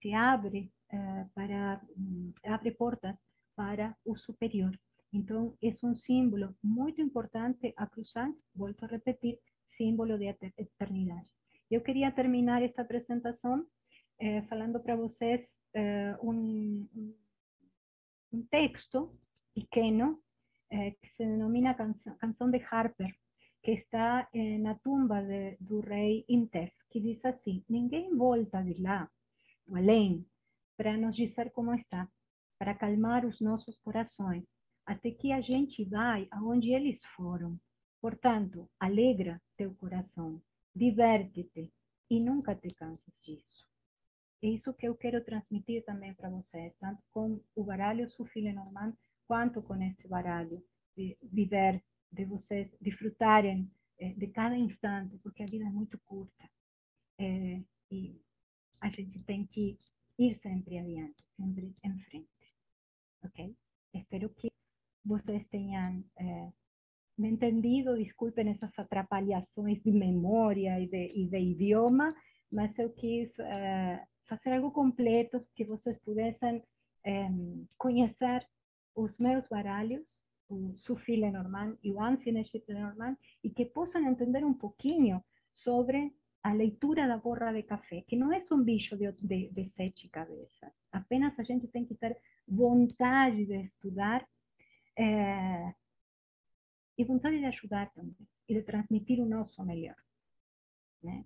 se 0.00 0.12
abre 0.12 0.70
é, 0.90 0.96
para 1.34 1.80
hum, 1.96 2.32
abre 2.44 2.70
portas 2.72 3.16
para 3.56 3.96
o 4.04 4.16
superior. 4.16 4.72
Então, 5.12 5.56
é 5.62 5.74
um 5.82 5.96
símbolo 5.96 6.54
muito 6.62 7.00
importante 7.00 7.72
a 7.76 7.86
cruzar, 7.86 8.30
volto 8.54 8.84
a 8.84 8.88
repetir, 8.88 9.38
símbolo 9.76 10.18
de 10.18 10.26
eternidade. 10.26 11.30
Eu 11.70 11.80
queria 11.80 12.12
terminar 12.12 12.62
esta 12.62 12.82
apresentação 12.82 13.66
eh, 14.20 14.42
falando 14.42 14.80
para 14.80 14.96
vocês 14.96 15.40
eh, 15.74 16.16
um, 16.22 16.86
um, 18.32 18.42
texto 18.50 19.16
pequeno 19.54 20.20
eh, 20.70 20.90
que 20.92 21.08
se 21.16 21.24
denomina 21.24 21.74
canção 22.18 22.50
de 22.50 22.58
Harper, 22.70 23.14
que 23.68 23.74
está 23.74 24.26
na 24.60 24.76
tumba 24.76 25.20
de, 25.20 25.58
do 25.60 25.80
rei 25.80 26.24
Intef, 26.26 26.72
que 26.90 26.98
diz 26.98 27.22
assim: 27.22 27.62
Ninguém 27.68 28.16
volta 28.16 28.62
de 28.62 28.80
lá, 28.80 29.10
do 29.66 29.76
além, 29.76 30.24
para 30.74 30.96
nos 30.96 31.14
dizer 31.14 31.50
como 31.52 31.74
está 31.74 32.08
para 32.58 32.74
calmar 32.74 33.26
os 33.26 33.38
nossos 33.42 33.76
corações, 33.80 34.42
até 34.86 35.10
que 35.10 35.32
a 35.32 35.42
gente 35.42 35.84
vai 35.84 36.26
aonde 36.30 36.72
eles 36.72 36.98
foram. 37.14 37.60
Portanto, 38.00 38.66
alegra 38.80 39.38
teu 39.58 39.74
coração, 39.74 40.40
diverte-te, 40.74 41.70
e 42.10 42.20
nunca 42.20 42.54
te 42.54 42.72
canses 42.72 43.22
disso. 43.22 43.68
É 44.42 44.48
isso 44.48 44.72
que 44.72 44.88
eu 44.88 44.94
quero 44.94 45.22
transmitir 45.22 45.84
também 45.84 46.14
para 46.14 46.30
vocês, 46.30 46.74
tanto 46.80 47.02
com 47.12 47.38
o 47.54 47.64
baralho 47.64 48.08
Sufi 48.08 48.40
Lenormand, 48.40 48.94
quanto 49.26 49.60
com 49.60 49.76
esse 49.82 50.08
baralho, 50.08 50.64
de 50.96 51.18
viver, 51.22 51.84
de 52.12 52.24
vocês 52.24 52.70
desfrutarem 52.80 53.70
é, 53.98 54.12
de 54.14 54.28
cada 54.28 54.56
instante, 54.56 55.18
porque 55.18 55.42
a 55.42 55.46
vida 55.46 55.64
é 55.64 55.70
muito 55.70 55.98
curta. 56.06 56.48
É, 57.18 57.60
e 57.90 58.20
a 58.80 58.88
gente 58.90 59.18
tem 59.24 59.46
que 59.46 59.78
ir 60.18 60.38
sempre 60.40 60.78
adiante, 60.78 61.24
sempre 61.36 61.74
em 61.84 61.98
frente. 62.04 62.28
Ok? 63.24 63.56
Espero 63.94 64.28
que 64.30 64.52
vocês 65.04 65.46
tenham 65.48 66.04
é, 66.18 66.52
me 67.16 67.28
entendido, 67.28 67.96
desculpem 67.96 68.50
essas 68.50 68.70
atrapalhações 68.78 69.82
de 69.82 69.90
memória 69.90 70.80
e 70.80 70.86
de, 70.86 71.12
e 71.14 71.26
de 71.26 71.38
idioma, 71.38 72.14
mas 72.52 72.76
eu 72.78 72.92
quis 72.92 73.36
é, 73.38 74.04
fazer 74.28 74.52
algo 74.52 74.70
completo 74.70 75.44
que 75.54 75.64
vocês 75.64 75.98
pudessem 76.00 76.62
conhecer 77.78 78.46
os 78.94 79.16
meus 79.18 79.48
baralhos 79.48 80.18
o 80.48 80.74
Sufi 80.78 81.16
Lenormand 81.16 81.76
e 81.82 81.92
o 81.92 82.00
Ancient 82.00 82.36
Egypt 82.36 82.72
Lenormand 82.72 83.16
e 83.44 83.50
que 83.50 83.66
possam 83.66 84.06
entender 84.06 84.44
um 84.44 84.54
pouquinho 84.54 85.22
sobre 85.54 86.12
a 86.42 86.52
leitura 86.52 87.06
da 87.06 87.18
borra 87.18 87.52
de 87.52 87.62
café, 87.62 88.02
que 88.08 88.16
não 88.16 88.32
é 88.32 88.44
um 88.50 88.62
bicho 88.62 88.96
de, 88.96 89.10
de, 89.12 89.48
de 89.48 89.70
sete 89.70 90.08
cabeças. 90.08 90.72
Apenas 90.92 91.38
a 91.38 91.42
gente 91.42 91.66
tem 91.68 91.84
que 91.84 91.94
ter 91.94 92.16
vontade 92.46 93.44
de 93.44 93.56
estudar 93.64 94.26
e 96.96 97.04
vontade 97.04 97.38
de 97.38 97.44
ajudar 97.44 97.92
também, 97.92 98.16
e 98.48 98.54
de 98.54 98.62
transmitir 98.62 99.20
o 99.20 99.26
nosso 99.26 99.62
melhor. 99.64 99.96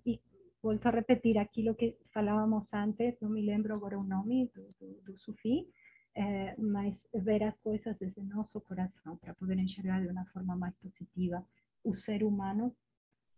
E 0.05 0.19
volto 0.61 0.85
a 0.87 0.91
repetir 0.91 1.37
aquilo 1.37 1.75
que 1.75 1.97
falávamos 2.13 2.71
antes, 2.73 3.19
não 3.19 3.29
me 3.29 3.41
lembro 3.41 3.73
agora 3.73 3.97
o 3.97 4.03
nome 4.03 4.51
do, 4.53 4.63
do, 4.79 5.01
do 5.01 5.17
Sufi, 5.17 5.67
é, 6.15 6.55
mas 6.57 6.95
ver 7.13 7.43
as 7.43 7.57
coisas 7.59 7.97
desde 7.97 8.21
nosso 8.21 8.61
coração, 8.61 9.17
para 9.17 9.33
poder 9.33 9.57
enxergar 9.57 10.01
de 10.01 10.07
uma 10.07 10.25
forma 10.27 10.55
mais 10.55 10.75
positiva 10.75 11.45
o 11.83 11.95
ser 11.95 12.23
humano 12.23 12.75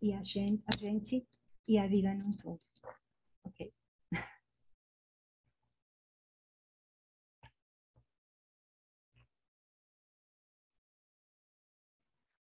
e 0.00 0.12
a 0.12 0.22
gente, 0.22 0.62
a 0.66 0.76
gente 0.76 1.26
e 1.66 1.78
a 1.78 1.86
vida 1.86 2.14
num 2.14 2.32
todo. 2.32 2.60
Ok. 3.44 3.72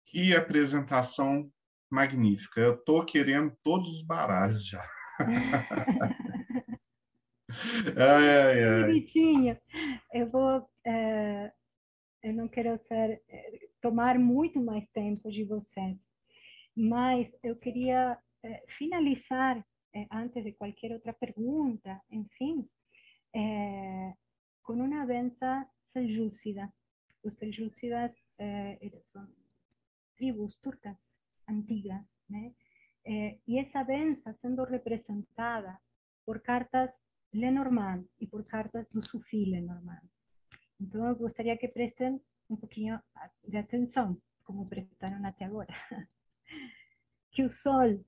Que 0.05 0.35
apresentação 0.35 1.51
magnífica. 1.89 2.61
Eu 2.61 2.75
estou 2.75 3.05
querendo 3.05 3.55
todos 3.63 3.87
os 3.89 4.01
baralhos 4.03 4.67
já. 4.67 4.85
ai, 7.97 8.63
ai. 8.63 8.81
Bonitinho. 8.83 9.57
Eu 10.13 10.29
vou. 10.29 10.69
É, 10.85 11.51
eu 12.23 12.33
não 12.33 12.47
quero 12.47 12.77
ser, 12.87 13.21
é, 13.29 13.69
tomar 13.81 14.19
muito 14.19 14.59
mais 14.59 14.87
tempo 14.89 15.31
de 15.31 15.43
vocês, 15.45 15.97
mas 16.75 17.27
eu 17.43 17.55
queria 17.55 18.17
é, 18.43 18.63
finalizar, 18.77 19.65
é, 19.93 20.07
antes 20.11 20.43
de 20.43 20.51
qualquer 20.51 20.91
outra 20.91 21.13
pergunta, 21.13 22.01
enfim, 22.11 22.67
é, 23.33 24.13
com 24.63 24.73
uma 24.73 25.05
benção 25.05 25.65
seljúcida. 25.93 26.71
Os 27.23 27.35
seljúcidas 27.35 28.11
são 29.11 29.27
tribos 30.15 30.57
turcas 30.59 30.95
antigas, 31.49 32.01
né? 32.29 32.53
e 33.47 33.57
essa 33.59 33.83
benção 33.83 34.33
sendo 34.41 34.63
representada 34.63 35.77
por 36.25 36.39
cartas 36.41 36.91
Lenormand 37.37 38.07
y 38.17 38.25
por 38.25 38.47
cartas 38.47 38.87
do 38.91 39.01
Sufi 39.03 39.45
Lenormand. 39.45 40.09
Entonces, 40.79 41.01
me 41.01 41.13
gustaría 41.13 41.57
que 41.57 41.69
presten 41.69 42.21
un 42.47 42.59
poquito 42.59 42.99
de 43.43 43.57
atención, 43.59 44.19
como 44.43 44.67
prestaron 44.67 45.23
até 45.23 45.45
agora. 45.45 45.75
que 47.31 47.43
o 47.43 47.51
sol 47.51 48.03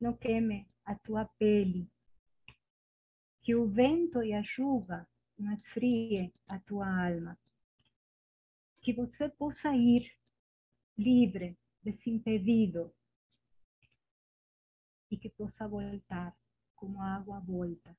não 0.00 0.16
queme 0.16 0.68
a 0.84 0.94
tua 0.94 1.24
pele, 1.38 1.88
que 3.42 3.54
o 3.56 3.66
vento 3.66 4.22
e 4.22 4.32
a 4.32 4.44
chuva 4.44 5.08
não 5.36 5.52
esfrie 5.54 6.32
a 6.46 6.60
tua 6.60 6.86
alma, 6.86 7.36
que 8.80 8.92
você 8.92 9.28
possa 9.28 9.74
ir 9.74 10.08
livre, 10.96 11.58
desimpedido, 11.82 12.94
e 15.10 15.16
que 15.16 15.30
possa 15.30 15.66
voltar 15.66 16.36
como 16.76 17.00
a 17.00 17.16
água 17.16 17.40
volta 17.40 17.96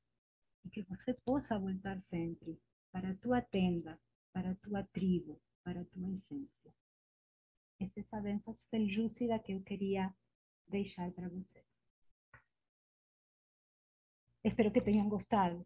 e 0.68 0.70
que 0.70 0.84
você 0.84 1.14
possa 1.14 1.58
voltar 1.58 2.02
sempre 2.10 2.60
para 2.92 3.12
a 3.12 3.16
tua 3.16 3.42
tenda, 3.42 4.00
para 4.34 4.52
a 4.52 4.56
tua 4.56 4.84
tribo, 4.84 5.42
para 5.64 5.82
a 5.82 5.86
tua 5.86 6.10
essência. 6.10 6.74
Essa 7.80 8.00
é 8.00 8.02
essa 8.02 8.22
benção 8.22 8.54
seljúcida 8.70 9.40
que 9.40 9.54
eu 9.54 9.62
queria 9.64 10.14
deixar 10.68 11.10
para 11.12 11.30
vocês. 11.30 11.66
Espero 14.44 14.72
que 14.72 14.82
tenham 14.82 15.08
gostado. 15.08 15.66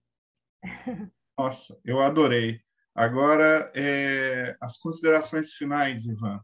Nossa, 1.38 1.80
eu 1.84 1.99
adorei. 1.99 2.61
Agora, 2.94 3.72
é, 3.73 4.56
as 4.61 4.78
considerações 4.78 5.53
finais, 5.53 6.06
Ivan. 6.06 6.44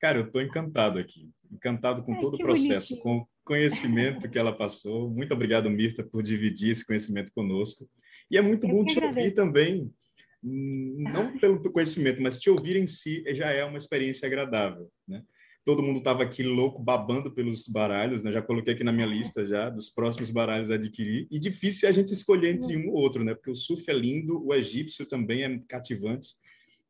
Cara, 0.00 0.18
eu 0.18 0.26
estou 0.26 0.40
encantado 0.40 0.98
aqui, 0.98 1.30
encantado 1.52 2.02
com 2.02 2.14
Ai, 2.14 2.20
todo 2.20 2.34
o 2.34 2.38
processo, 2.38 2.94
bonitinho. 2.94 3.02
com 3.02 3.28
conhecimento 3.50 4.30
que 4.30 4.38
ela 4.38 4.56
passou. 4.56 5.10
Muito 5.10 5.34
obrigado, 5.34 5.68
Mirta, 5.68 6.04
por 6.04 6.22
dividir 6.22 6.70
esse 6.70 6.86
conhecimento 6.86 7.32
conosco. 7.32 7.84
E 8.30 8.38
é 8.38 8.40
muito 8.40 8.64
Eu 8.64 8.70
bom 8.70 8.84
te 8.84 8.96
agradeço. 8.96 9.18
ouvir 9.18 9.34
também, 9.34 9.92
hum, 10.40 11.02
não 11.12 11.36
pelo 11.36 11.60
conhecimento, 11.72 12.22
mas 12.22 12.38
te 12.38 12.48
ouvir 12.48 12.76
em 12.76 12.86
si 12.86 13.24
já 13.34 13.50
é 13.50 13.64
uma 13.64 13.76
experiência 13.76 14.24
agradável, 14.24 14.88
né? 15.06 15.24
Todo 15.64 15.82
mundo 15.82 15.98
estava 15.98 16.22
aqui 16.22 16.44
louco, 16.44 16.80
babando 16.80 17.34
pelos 17.34 17.66
baralhos, 17.66 18.22
né? 18.22 18.30
Já 18.30 18.40
coloquei 18.40 18.72
aqui 18.72 18.84
na 18.84 18.92
minha 18.92 19.06
lista 19.06 19.44
já 19.44 19.68
dos 19.68 19.90
próximos 19.90 20.30
baralhos 20.30 20.70
a 20.70 20.76
adquirir. 20.76 21.26
E 21.28 21.36
difícil 21.36 21.88
é 21.88 21.90
a 21.90 21.92
gente 21.92 22.12
escolher 22.12 22.54
entre 22.54 22.76
um 22.76 22.88
ou 22.88 22.94
outro, 22.94 23.24
né? 23.24 23.34
Porque 23.34 23.50
o 23.50 23.56
surf 23.56 23.90
é 23.90 23.92
lindo, 23.92 24.46
o 24.46 24.54
egípcio 24.54 25.04
também 25.06 25.42
é 25.42 25.58
cativante. 25.68 26.36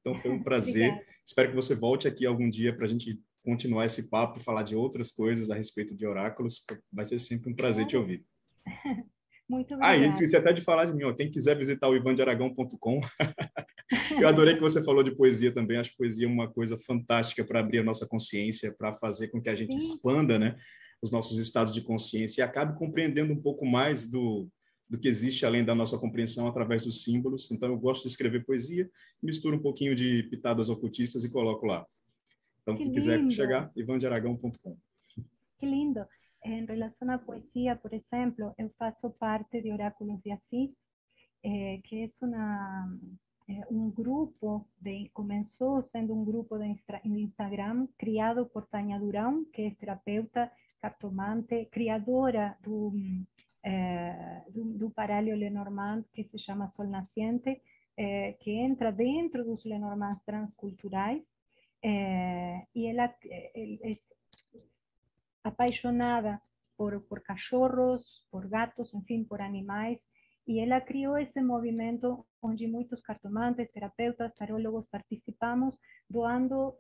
Então 0.01 0.15
foi 0.15 0.31
um 0.31 0.43
prazer. 0.45 0.95
Espero 1.25 1.49
que 1.49 1.57
você 1.57 1.75
volte 1.75 2.07
aqui 2.07 2.27
algum 2.27 2.51
dia 2.51 2.77
para 2.77 2.85
a 2.85 2.89
gente 2.89 3.19
continuar 3.45 3.87
esse 3.87 4.09
papo 4.09 4.39
e 4.39 4.43
falar 4.43 4.63
de 4.63 4.77
outras 4.77 5.11
coisas 5.11 5.51
a 5.51 5.55
respeito 5.55 5.95
de 5.95 6.07
oráculos. 6.07 6.65
Vai 6.93 7.05
ser 7.05 7.19
sempre 7.19 7.51
um 7.51 7.55
prazer 7.55 7.87
te 7.87 7.97
ouvir. 7.97 8.25
Muito 9.51 9.75
obrigada. 9.75 9.95
Ah, 9.95 9.97
e 9.97 10.09
esqueci 10.09 10.37
até 10.37 10.53
de 10.53 10.63
falar 10.63 10.85
de 10.85 10.95
mim. 10.95 11.03
Ó. 11.03 11.13
Quem 11.13 11.29
quiser 11.29 11.57
visitar 11.57 11.89
o 11.89 11.97
ivandearagão.com. 11.97 13.01
Eu 14.21 14.29
adorei 14.29 14.55
que 14.55 14.61
você 14.61 14.83
falou 14.85 15.03
de 15.03 15.11
poesia 15.11 15.53
também. 15.53 15.77
Acho 15.77 15.97
poesia 15.97 16.29
uma 16.29 16.49
coisa 16.49 16.79
fantástica 16.79 17.45
para 17.45 17.59
abrir 17.59 17.81
a 17.81 17.85
nossa 17.85 18.07
consciência, 18.07 18.73
para 18.73 18.95
fazer 18.95 19.29
com 19.29 19.43
que 19.43 19.49
a 19.49 19.55
gente 19.57 19.73
Sim. 19.73 19.79
expanda 19.79 20.39
né, 20.39 20.57
os 21.03 21.11
nossos 21.11 21.41
estados 21.41 21.73
de 21.73 21.81
consciência 21.81 22.41
e 22.41 22.45
acabe 22.45 22.79
compreendendo 22.79 23.33
um 23.33 23.43
pouco 23.43 23.67
mais 23.67 24.07
do, 24.07 24.49
do 24.89 24.97
que 24.97 25.09
existe 25.09 25.45
além 25.45 25.65
da 25.65 25.75
nossa 25.75 25.99
compreensão 25.99 26.47
através 26.47 26.85
dos 26.85 27.03
símbolos. 27.03 27.51
Então, 27.51 27.71
eu 27.71 27.77
gosto 27.77 28.03
de 28.03 28.09
escrever 28.11 28.45
poesia, 28.45 28.89
misturo 29.21 29.57
um 29.57 29.63
pouquinho 29.63 29.97
de 29.97 30.23
pitadas 30.31 30.71
ocultistas 30.71 31.25
e 31.25 31.31
coloco 31.31 31.67
lá. 31.67 31.85
Então, 32.63 32.77
que 32.77 32.85
quem 32.85 32.93
quiser 32.93 33.19
lindo. 33.19 33.33
chegar, 33.33 33.71
ivandearagão.com. 33.77 34.77
Que 35.59 35.67
lindo. 35.67 36.05
Em 36.45 36.65
relação 36.65 37.11
à 37.11 37.19
poesia, 37.19 37.77
por 37.77 37.93
exemplo, 37.93 38.55
eu 38.59 38.71
faço 38.79 39.11
parte 39.11 39.61
de 39.61 39.71
Oráculos 39.71 40.21
de 40.23 40.33
Assis, 40.33 40.71
eh, 41.45 41.81
que 41.85 42.05
é 42.05 42.11
uma, 42.25 42.99
eh, 43.49 43.67
um 43.71 43.91
grupo, 43.91 44.67
de, 44.81 45.11
começou 45.13 45.83
sendo 45.83 46.15
um 46.15 46.25
grupo 46.25 46.59
de 46.59 46.77
Instagram 47.05 47.89
criado 47.99 48.47
por 48.47 48.67
Tânia 48.69 48.99
Durão, 48.99 49.45
que 49.53 49.63
é 49.63 49.71
terapeuta, 49.75 50.51
cartomante, 50.81 51.67
criadora 51.67 52.57
do, 52.63 52.93
eh, 53.63 54.43
do, 54.49 54.65
do 54.65 54.93
Lenormand, 55.37 56.05
que 56.15 56.25
se 56.25 56.39
chama 56.39 56.71
Sol 56.71 56.87
Nasciente, 56.87 57.61
eh, 57.97 58.35
que 58.41 58.51
entra 58.51 58.91
dentro 58.91 59.45
dos 59.45 59.63
Lenormands 59.65 60.23
transculturais, 60.25 61.23
eh, 61.83 62.67
y 62.73 62.89
ella 62.89 63.17
es 63.23 64.01
apasionada 65.43 66.43
por, 66.77 67.07
por 67.07 67.23
cachorros, 67.23 68.27
por 68.31 68.49
gatos, 68.49 68.93
en 68.95 69.05
fin, 69.05 69.27
por 69.27 69.43
animales, 69.43 70.01
y 70.47 70.63
ella 70.63 70.85
crió 70.85 71.17
ese 71.17 71.43
movimiento 71.43 72.27
donde 72.43 72.67
muchos 72.69 73.03
cartomantes, 73.03 73.71
terapeutas, 73.73 74.35
tarólogos 74.35 74.87
participamos, 74.89 75.79
doando 76.09 76.79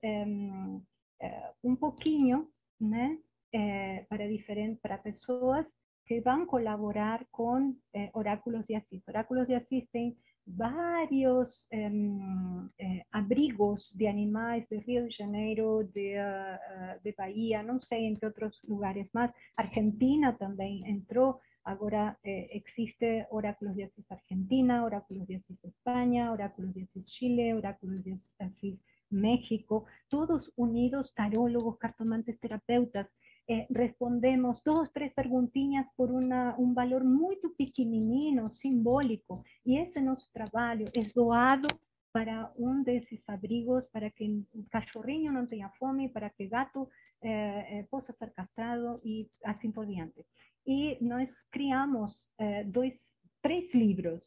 un 1.62 1.76
poquinho, 1.76 2.50
né, 2.78 3.18
eh, 3.52 4.06
para 4.08 4.26
diferentes, 4.26 4.80
para 4.80 5.02
pessoas 5.02 5.66
que 6.06 6.22
a 6.24 6.46
colaborar 6.46 7.26
con 7.30 7.80
eh, 7.92 8.10
Oráculos 8.14 8.66
de 8.66 8.76
Asís. 8.76 9.02
Oráculos 9.08 9.46
de 9.46 9.60
tem 9.92 10.16
varios 10.46 11.66
em, 11.70 12.68
eh, 12.78 13.04
abrigos 13.12 13.90
de 13.94 14.08
animales 14.08 14.68
de 14.68 14.80
Río 14.80 15.04
de 15.04 15.12
Janeiro, 15.12 15.84
de, 15.94 16.18
uh, 16.20 17.02
de 17.02 17.14
Bahía, 17.16 17.62
no 17.62 17.80
sé, 17.80 17.96
entre 17.96 18.28
otros 18.28 18.58
lugares 18.64 19.08
más. 19.12 19.30
Argentina 19.56 20.36
también 20.36 20.84
entró, 20.86 21.40
ahora 21.64 22.18
eh, 22.24 22.48
existe 22.52 23.26
Oráculos 23.30 23.76
de 23.76 23.84
Asís 23.84 24.10
Argentina, 24.10 24.84
Oráculos 24.84 25.26
de 25.28 25.36
Asís 25.36 25.64
España, 25.64 26.32
Oráculos 26.32 26.74
de 26.74 26.82
Asís 26.82 27.06
Chile, 27.06 27.54
Oráculos 27.54 28.02
de 28.04 28.18
Asís 28.38 28.78
México, 29.10 29.86
todos 30.08 30.52
unidos, 30.56 31.12
tarólogos, 31.14 31.78
cartomantes, 31.78 32.38
terapeutas, 32.40 33.08
eh, 33.50 33.66
respondemos 33.70 34.62
dos, 34.64 34.92
tres 34.92 35.12
preguntinhas 35.12 35.86
por 35.96 36.10
una, 36.12 36.54
un 36.56 36.72
valor 36.72 37.02
muito 37.04 37.50
pequenininho, 37.56 38.48
simbólico, 38.50 39.42
e 39.66 39.78
esse 39.78 40.00
nosso 40.00 40.30
trabalho 40.32 40.86
é 40.94 41.02
doado 41.12 41.68
para 42.12 42.52
um 42.56 42.82
desses 42.82 43.20
abrigos, 43.28 43.86
para 43.86 44.10
que 44.10 44.44
o 44.54 44.64
cachorrinho 44.70 45.32
não 45.32 45.46
tenha 45.46 45.68
fome, 45.78 46.08
para 46.08 46.30
que 46.30 46.46
o 46.46 46.48
gato 46.48 46.88
eh, 47.22 47.78
eh, 47.78 47.86
possa 47.90 48.12
ser 48.12 48.32
castrado 48.32 49.00
e 49.04 49.28
assim 49.44 49.70
por 49.72 49.86
diante. 49.86 50.24
E 50.66 50.98
nós 51.00 51.30
criamos 51.50 52.12
eh, 52.38 52.64
dois, 52.64 52.94
três 53.42 53.72
livros. 53.74 54.22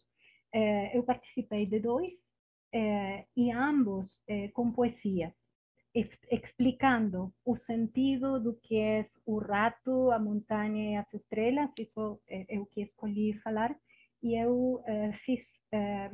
Eh, 0.53 0.97
eu 0.97 1.03
participei 1.03 1.65
de 1.65 1.79
dois, 1.79 2.13
eh, 2.73 3.25
e 3.37 3.51
ambos 3.51 4.21
com 4.53 4.71
poesias 5.94 6.10
explicando 6.32 7.34
o 7.45 7.56
sentido 7.56 8.40
do 8.40 8.53
que 8.56 8.78
é 8.78 9.06
o 9.26 9.38
rato, 9.38 10.11
a 10.11 10.20
montanha 10.20 10.94
e 10.94 10.95
as 10.95 11.14
estrelas, 11.14 11.70
isso 11.78 12.20
é, 12.28 12.56
é 12.56 12.60
o 12.60 12.65
que 12.65 12.82
escolhi 12.82 13.34
falar, 13.44 13.76
e 14.22 14.36
eu 14.36 14.82
é, 14.86 15.14
fiz 15.26 15.41
é, 15.72 16.10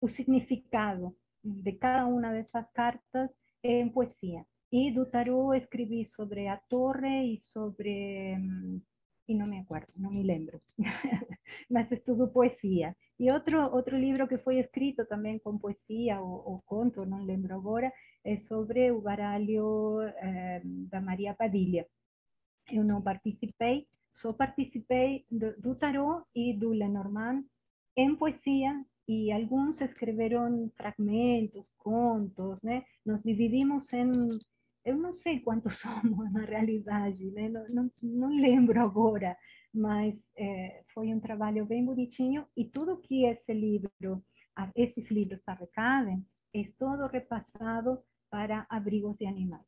o 0.00 0.08
significado 0.08 1.14
de 1.42 1.72
cada 1.72 2.06
uma 2.06 2.32
dessas 2.32 2.70
cartas 2.72 3.30
em 3.62 3.88
poesia. 3.90 4.44
E 4.72 4.90
do 4.90 5.06
tarô 5.06 5.54
escrevi 5.54 6.04
sobre 6.06 6.48
a 6.48 6.56
torre 6.56 7.34
e 7.34 7.40
sobre 7.52 8.36
y 9.26 9.34
no 9.34 9.46
me 9.46 9.60
acuerdo, 9.60 9.92
no 9.96 10.10
me 10.10 10.22
lembro, 10.22 10.60
mas 11.70 11.90
es 11.90 12.04
todo 12.04 12.32
poesía. 12.32 12.94
Y 13.16 13.30
otro, 13.30 13.72
otro 13.72 13.96
libro 13.96 14.28
que 14.28 14.38
fue 14.38 14.60
escrito 14.60 15.06
también 15.06 15.38
con 15.38 15.58
poesía 15.58 16.20
o, 16.20 16.34
o 16.34 16.62
conto, 16.66 17.06
no 17.06 17.24
lembro 17.24 17.56
ahora, 17.56 17.92
es 18.24 18.46
sobre 18.48 18.90
o 18.90 19.00
baralho 19.00 20.02
eh, 20.02 20.60
da 20.64 21.00
Maria 21.00 21.34
Padilha. 21.34 21.86
Eu 22.72 22.82
não 22.82 23.02
participei, 23.02 23.86
só 24.14 24.32
participei 24.32 25.26
do, 25.30 25.52
do 25.60 25.76
e 26.34 26.54
do 26.54 26.70
Lenormand 26.70 27.44
em 27.96 28.16
poesia 28.16 28.84
e 29.06 29.30
alguns 29.30 29.80
escreveram 29.80 30.70
fragmentos, 30.76 31.70
contos, 31.76 32.58
né? 32.62 32.84
Nos 33.04 33.22
dividimos 33.22 33.92
em 33.92 34.38
eu 34.84 34.96
não 34.98 35.14
sei 35.14 35.40
quantos 35.40 35.78
somos 35.80 36.32
na 36.32 36.44
realidade, 36.44 37.24
né? 37.30 37.48
não, 37.48 37.66
não, 37.68 37.90
não 38.02 38.28
lembro 38.28 38.80
agora, 38.80 39.36
mas 39.72 40.14
é, 40.36 40.82
foi 40.92 41.12
um 41.12 41.20
trabalho 41.20 41.64
bem 41.64 41.84
bonitinho 41.84 42.46
e 42.56 42.66
tudo 42.66 43.00
que 43.00 43.24
esse 43.24 43.52
livro, 43.52 44.22
esses 44.76 45.10
livros 45.10 45.40
arrecadem, 45.46 46.24
é 46.54 46.64
todo 46.78 47.06
repassado 47.06 47.98
para 48.34 48.66
abrigos 48.68 49.16
de 49.16 49.26
animais. 49.26 49.62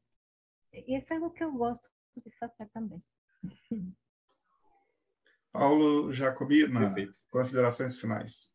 E 0.72 0.98
isso 0.98 1.12
é 1.12 1.14
algo 1.14 1.30
que 1.30 1.44
eu 1.44 1.52
gosto 1.52 1.88
de 2.16 2.28
fazer 2.36 2.68
também. 2.74 3.00
Paulo 5.52 6.12
Jacobina, 6.12 6.80
Perfeito. 6.80 7.16
considerações 7.30 7.96
finais. 7.96 8.52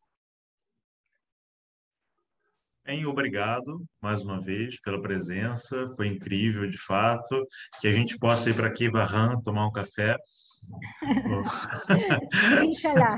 Bem, 2.83 3.05
obrigado 3.05 3.85
mais 4.01 4.21
uma 4.21 4.37
vez 4.37 4.81
pela 4.81 5.01
presença, 5.01 5.87
foi 5.95 6.07
incrível 6.07 6.69
de 6.69 6.77
fato. 6.77 7.47
Que 7.79 7.87
a 7.87 7.93
gente 7.93 8.19
possa 8.19 8.49
ir 8.49 8.55
para 8.57 8.67
aqui, 8.67 8.91
Barran, 8.91 9.39
tomar 9.41 9.65
um 9.65 9.71
café. 9.71 10.17
Inxalá. 12.67 13.15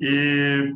e 0.00 0.72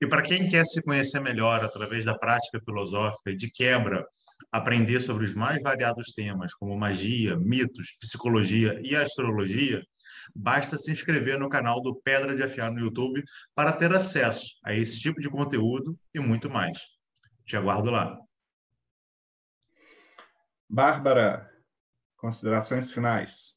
e 0.00 0.06
para 0.06 0.22
quem 0.22 0.48
quer 0.48 0.64
se 0.64 0.82
conhecer 0.82 1.20
melhor 1.20 1.62
através 1.62 2.04
da 2.04 2.16
prática 2.16 2.58
filosófica 2.64 3.30
e 3.30 3.36
de 3.36 3.50
quebra, 3.50 4.06
aprender 4.50 5.00
sobre 5.00 5.24
os 5.24 5.34
mais 5.34 5.62
variados 5.62 6.12
temas, 6.12 6.54
como 6.54 6.76
magia, 6.76 7.36
mitos, 7.36 7.96
psicologia 8.00 8.80
e 8.82 8.96
astrologia, 8.96 9.82
basta 10.34 10.76
se 10.76 10.90
inscrever 10.90 11.38
no 11.38 11.48
canal 11.48 11.82
do 11.82 11.94
Pedra 11.94 12.34
de 12.34 12.42
Afiar 12.42 12.72
no 12.72 12.80
YouTube 12.80 13.22
para 13.54 13.72
ter 13.72 13.92
acesso 13.92 14.58
a 14.64 14.74
esse 14.74 14.98
tipo 14.98 15.20
de 15.20 15.28
conteúdo 15.28 15.98
e 16.14 16.18
muito 16.18 16.48
mais. 16.48 16.78
Te 17.44 17.56
aguardo 17.56 17.90
lá. 17.90 18.18
Bárbara, 20.68 21.50
considerações 22.16 22.90
finais. 22.90 23.56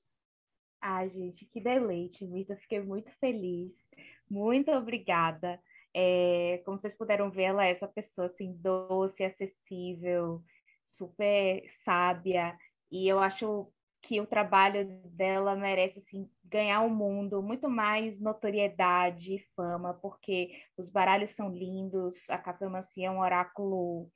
Ah, 0.81 1.07
gente, 1.07 1.45
que 1.45 1.61
deleite, 1.61 2.25
Vitor. 2.25 2.57
Fiquei 2.57 2.81
muito 2.81 3.09
feliz. 3.19 3.85
Muito 4.29 4.69
obrigada. 4.71 5.59
É, 5.93 6.61
como 6.65 6.79
vocês 6.79 6.95
puderam 6.95 7.29
ver, 7.29 7.43
ela 7.43 7.65
é 7.65 7.71
essa 7.71 7.87
pessoa 7.87 8.27
assim, 8.27 8.53
doce, 8.53 9.23
acessível, 9.23 10.43
super 10.87 11.63
sábia, 11.83 12.57
e 12.91 13.07
eu 13.07 13.19
acho 13.19 13.71
que 14.03 14.19
o 14.19 14.27
trabalho 14.27 14.85
dela 15.05 15.55
merece 15.55 15.99
assim, 15.99 16.29
ganhar 16.43 16.81
o 16.81 16.87
um 16.87 16.95
mundo, 16.95 17.41
muito 17.41 17.69
mais 17.69 18.19
notoriedade 18.19 19.35
e 19.35 19.39
fama, 19.55 19.93
porque 19.93 20.51
os 20.77 20.89
baralhos 20.89 21.31
são 21.31 21.49
lindos, 21.49 22.29
a 22.29 22.37
cafelmancia 22.37 23.07
é 23.07 23.11
um 23.11 23.21
oráculo 23.21 24.11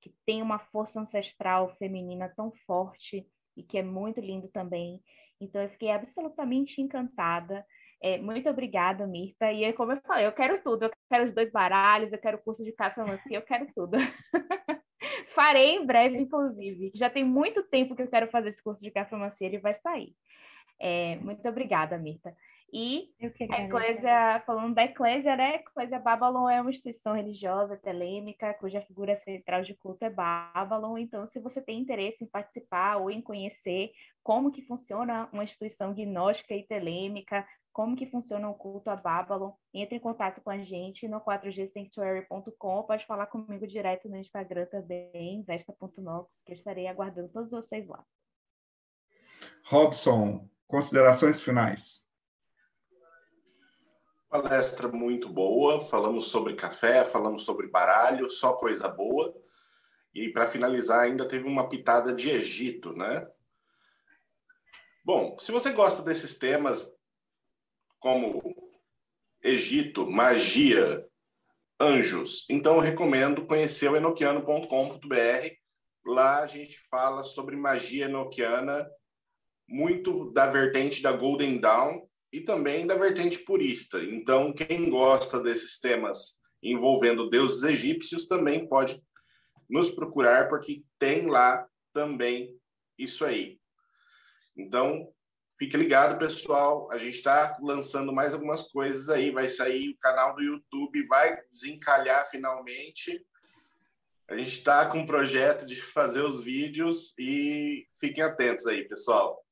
que 0.00 0.14
tem 0.24 0.40
uma 0.40 0.58
força 0.58 1.00
ancestral 1.00 1.74
feminina 1.76 2.28
tão 2.28 2.52
forte 2.66 3.26
e 3.56 3.62
que 3.62 3.78
é 3.78 3.82
muito 3.82 4.20
lindo 4.20 4.48
também. 4.48 5.02
Então 5.40 5.60
eu 5.60 5.68
fiquei 5.68 5.90
absolutamente 5.90 6.80
encantada. 6.80 7.66
É, 8.02 8.18
muito 8.18 8.50
obrigada, 8.50 9.06
Mirta. 9.06 9.52
E 9.52 9.64
aí, 9.64 9.72
como 9.72 9.92
eu 9.92 10.00
falei, 10.00 10.26
eu 10.26 10.32
quero 10.32 10.60
tudo. 10.62 10.86
Eu 10.86 10.90
quero 11.08 11.28
os 11.28 11.34
dois 11.34 11.52
baralhos, 11.52 12.12
eu 12.12 12.18
quero 12.18 12.36
o 12.36 12.42
curso 12.42 12.64
de 12.64 12.72
cafeomancia, 12.72 13.36
eu 13.36 13.42
quero 13.42 13.66
tudo. 13.72 13.96
Farei 15.36 15.76
em 15.76 15.86
breve, 15.86 16.18
inclusive. 16.18 16.90
Já 16.94 17.08
tem 17.08 17.22
muito 17.22 17.62
tempo 17.62 17.94
que 17.94 18.02
eu 18.02 18.08
quero 18.08 18.28
fazer 18.28 18.48
esse 18.48 18.62
curso 18.62 18.82
de 18.82 18.90
cafeomancia, 18.90 19.46
ele 19.46 19.58
vai 19.58 19.74
sair. 19.74 20.14
É, 20.80 21.14
muito 21.16 21.48
obrigada, 21.48 21.96
Mirta. 21.96 22.34
E 22.72 23.10
a 23.50 23.64
Eclésia, 23.64 24.42
falando 24.46 24.74
da 24.74 24.84
Eclésia, 24.84 25.36
né? 25.36 25.52
A 25.52 25.56
Eclésia 25.56 25.98
Babylon 25.98 26.48
é 26.48 26.60
uma 26.60 26.70
instituição 26.70 27.12
religiosa 27.12 27.76
telêmica, 27.76 28.54
cuja 28.54 28.80
figura 28.80 29.14
central 29.14 29.62
de 29.62 29.74
culto 29.74 30.06
é 30.06 30.10
Babylon. 30.10 30.96
Então, 30.96 31.26
se 31.26 31.38
você 31.38 31.60
tem 31.60 31.78
interesse 31.78 32.24
em 32.24 32.26
participar 32.26 32.96
ou 32.96 33.10
em 33.10 33.20
conhecer 33.20 33.92
como 34.24 34.50
que 34.50 34.62
funciona 34.62 35.28
uma 35.32 35.44
instituição 35.44 35.92
gnóstica 35.92 36.54
e 36.54 36.66
telêmica, 36.66 37.46
como 37.72 37.96
que 37.96 38.06
funciona 38.06 38.48
o 38.48 38.54
culto 38.54 38.90
a 38.90 38.96
Babylon, 38.96 39.52
entre 39.72 39.96
em 39.96 40.00
contato 40.00 40.40
com 40.42 40.50
a 40.50 40.58
gente 40.58 41.08
no 41.08 41.20
4gsanctuary.com, 41.20 42.82
pode 42.82 43.06
falar 43.06 43.26
comigo 43.26 43.66
direto 43.66 44.08
no 44.08 44.16
Instagram 44.16 44.66
também, 44.66 45.42
vesta.nox, 45.42 46.42
que 46.42 46.52
eu 46.52 46.56
estarei 46.56 46.86
aguardando 46.86 47.30
todos 47.30 47.50
vocês 47.50 47.88
lá. 47.88 48.04
Robson, 49.64 50.48
considerações 50.66 51.40
finais. 51.40 52.06
Palestra 54.28 54.88
muito 54.88 55.28
boa, 55.28 55.80
falamos 55.80 56.28
sobre 56.28 56.54
café, 56.54 57.04
falamos 57.04 57.44
sobre 57.44 57.68
baralho, 57.68 58.30
só 58.30 58.54
coisa 58.54 58.88
boa. 58.88 59.34
E 60.14 60.28
para 60.30 60.46
finalizar, 60.46 61.00
ainda 61.00 61.26
teve 61.26 61.46
uma 61.46 61.68
pitada 61.68 62.12
de 62.12 62.30
Egito, 62.30 62.92
né? 62.94 63.26
Bom, 65.04 65.38
se 65.38 65.50
você 65.50 65.72
gosta 65.72 66.02
desses 66.02 66.36
temas, 66.36 66.88
como 68.02 68.42
Egito, 69.44 70.10
magia, 70.10 71.06
anjos. 71.80 72.44
Então, 72.50 72.74
eu 72.74 72.80
recomendo 72.80 73.46
conhecer 73.46 73.88
o 73.88 73.96
enoquiano.com.br. 73.96 75.48
Lá 76.04 76.42
a 76.42 76.46
gente 76.48 76.76
fala 76.90 77.22
sobre 77.22 77.54
magia 77.54 78.06
enoquiana, 78.06 78.88
muito 79.68 80.32
da 80.32 80.48
vertente 80.48 81.00
da 81.00 81.12
Golden 81.12 81.60
Dawn 81.60 82.06
e 82.32 82.40
também 82.40 82.86
da 82.86 82.96
vertente 82.96 83.38
purista. 83.38 84.02
Então, 84.02 84.52
quem 84.52 84.90
gosta 84.90 85.40
desses 85.40 85.78
temas 85.78 86.40
envolvendo 86.60 87.30
deuses 87.30 87.62
egípcios 87.62 88.26
também 88.26 88.68
pode 88.68 89.00
nos 89.70 89.90
procurar, 89.90 90.48
porque 90.48 90.84
tem 90.98 91.26
lá 91.28 91.66
também 91.92 92.56
isso 92.98 93.24
aí. 93.24 93.60
Então, 94.56 95.12
Fique 95.58 95.76
ligado, 95.76 96.18
pessoal. 96.18 96.88
A 96.90 96.98
gente 96.98 97.16
está 97.16 97.56
lançando 97.60 98.12
mais 98.12 98.34
algumas 98.34 98.62
coisas 98.62 99.08
aí. 99.08 99.30
Vai 99.30 99.48
sair 99.48 99.90
o 99.90 99.98
canal 99.98 100.34
do 100.34 100.42
YouTube, 100.42 101.06
vai 101.06 101.40
desencalhar 101.50 102.28
finalmente. 102.28 103.24
A 104.28 104.36
gente 104.36 104.58
está 104.58 104.86
com 104.86 104.98
um 104.98 105.06
projeto 105.06 105.66
de 105.66 105.76
fazer 105.92 106.22
os 106.22 106.42
vídeos 106.42 107.14
e 107.18 107.86
fiquem 108.00 108.24
atentos 108.24 108.66
aí, 108.66 108.88
pessoal. 108.88 109.42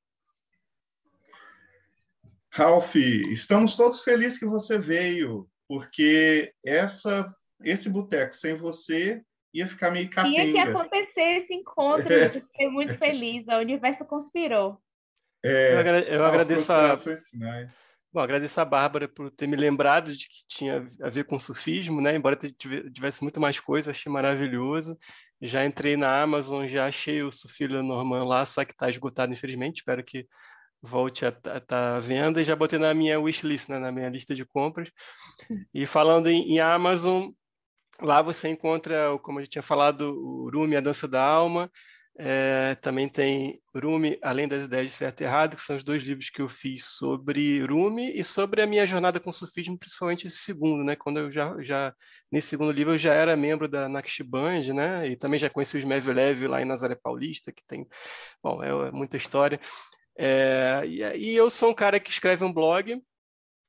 Ralph, 2.53 2.97
estamos 2.97 3.77
todos 3.77 4.03
felizes 4.03 4.39
que 4.39 4.47
você 4.47 4.77
veio, 4.77 5.49
porque 5.69 6.53
essa, 6.65 7.33
esse 7.63 7.89
boteco 7.89 8.35
sem 8.35 8.55
você 8.55 9.23
ia 9.55 9.67
ficar 9.67 9.91
meio 9.93 10.11
capenga. 10.11 10.37
Tinha 10.37 10.53
que 10.53 10.59
acontecer 10.59 11.37
esse 11.37 11.55
encontro, 11.55 12.13
é. 12.13 12.27
eu 12.27 12.31
fiquei 12.31 12.69
muito 12.69 12.97
feliz, 12.99 13.47
o 13.47 13.59
universo 13.59 14.05
conspirou. 14.05 14.81
É, 15.43 15.75
eu, 15.75 15.79
agra 15.79 16.01
eu 16.01 16.25
agradeço 16.25 16.73
a... 16.73 16.95
Bom, 18.13 18.19
agradeço 18.19 18.61
a 18.61 18.65
Bárbara 18.65 19.07
por 19.07 19.31
ter 19.31 19.47
me 19.47 19.55
lembrado 19.55 20.15
de 20.17 20.29
que 20.29 20.45
tinha 20.49 20.85
a 21.01 21.09
ver 21.09 21.25
com 21.25 21.39
sufismo, 21.39 22.01
né? 22.01 22.17
Embora 22.17 22.37
tivesse 22.37 23.23
muito 23.23 23.39
mais 23.39 23.61
coisa, 23.61 23.93
achei 23.93 24.11
maravilhoso. 24.11 24.99
Já 25.41 25.65
entrei 25.65 25.97
na 25.97 26.21
Amazon, 26.21 26.67
já 26.67 26.87
achei 26.87 27.23
o 27.23 27.31
Sufilho 27.31 27.85
Norman 27.85 28.25
lá, 28.25 28.45
só 28.45 28.65
que 28.65 28.73
está 28.73 28.91
esgotado, 28.91 29.33
infelizmente. 29.33 29.79
Espero 29.79 30.03
que 30.03 30.27
volte 30.83 31.25
a 31.25 31.29
estar 31.29 31.61
tá 31.61 31.97
à 31.97 32.01
venda. 32.01 32.41
E 32.41 32.45
já 32.45 32.57
botei 32.57 32.81
na 32.81 32.93
minha 32.93 33.21
wishlist, 33.21 33.69
né? 33.69 33.79
na 33.79 33.93
minha 33.93 34.09
lista 34.09 34.35
de 34.35 34.45
compras. 34.45 34.91
E 35.73 35.87
falando 35.87 36.29
em, 36.29 36.55
em 36.55 36.59
Amazon, 36.59 37.31
lá 38.01 38.21
você 38.23 38.49
encontra, 38.49 39.17
como 39.23 39.39
a 39.39 39.43
gente 39.43 39.53
tinha 39.53 39.63
falado, 39.63 40.13
o 40.13 40.51
Rumi, 40.51 40.75
A 40.75 40.81
Dança 40.81 41.07
da 41.07 41.23
Alma, 41.23 41.71
é, 42.19 42.75
também 42.77 43.09
tem 43.09 43.61
Rumi, 43.75 44.19
Além 44.23 44.47
das 44.47 44.65
Ideias 44.65 44.87
de 44.87 44.93
Certo 44.93 45.21
e 45.21 45.25
Errado, 45.25 45.57
que 45.57 45.63
são 45.63 45.77
os 45.77 45.85
dois 45.85 46.03
livros 46.03 46.29
que 46.29 46.43
eu 46.43 46.49
fiz 46.49 46.85
sobre 46.85 47.65
Rumi 47.65 48.13
e 48.15 48.23
sobre 48.25 48.61
a 48.63 48.67
minha 48.67 48.87
jornada 48.87 49.19
com 49.21 49.31
o 49.31 49.33
sufismo, 49.33 49.79
principalmente 49.79 50.27
esse 50.27 50.39
segundo, 50.39 50.85
né? 50.85 50.97
Quando 50.97 51.21
eu 51.21 51.31
já, 51.31 51.55
já 51.63 51.95
nesse 52.31 52.49
segundo 52.49 52.73
livro 52.73 52.95
eu 52.95 52.99
já 52.99 53.15
era 53.15 53.37
membro 53.37 53.69
da 53.69 53.89
Naqshband, 53.89 54.73
né? 54.75 55.09
E 55.09 55.17
também 55.17 55.39
já 55.39 55.49
conheci 55.49 55.79
os 55.79 55.85
Mevlev 55.85 56.47
lá 56.47 56.61
em 56.61 56.67
Nazaré 56.67 56.95
Paulista, 56.95 57.53
que 57.53 57.65
tem, 57.67 57.87
bom, 58.43 58.63
é, 58.63 58.89
é 58.89 58.91
muita 58.91 59.17
história. 59.17 59.59
É, 60.19 60.83
e, 60.87 61.01
e 61.17 61.37
eu 61.37 61.49
sou 61.49 61.71
um 61.71 61.75
cara 61.75 61.99
que 61.99 62.11
escreve 62.11 62.45
um 62.45 62.53
blog 62.53 63.01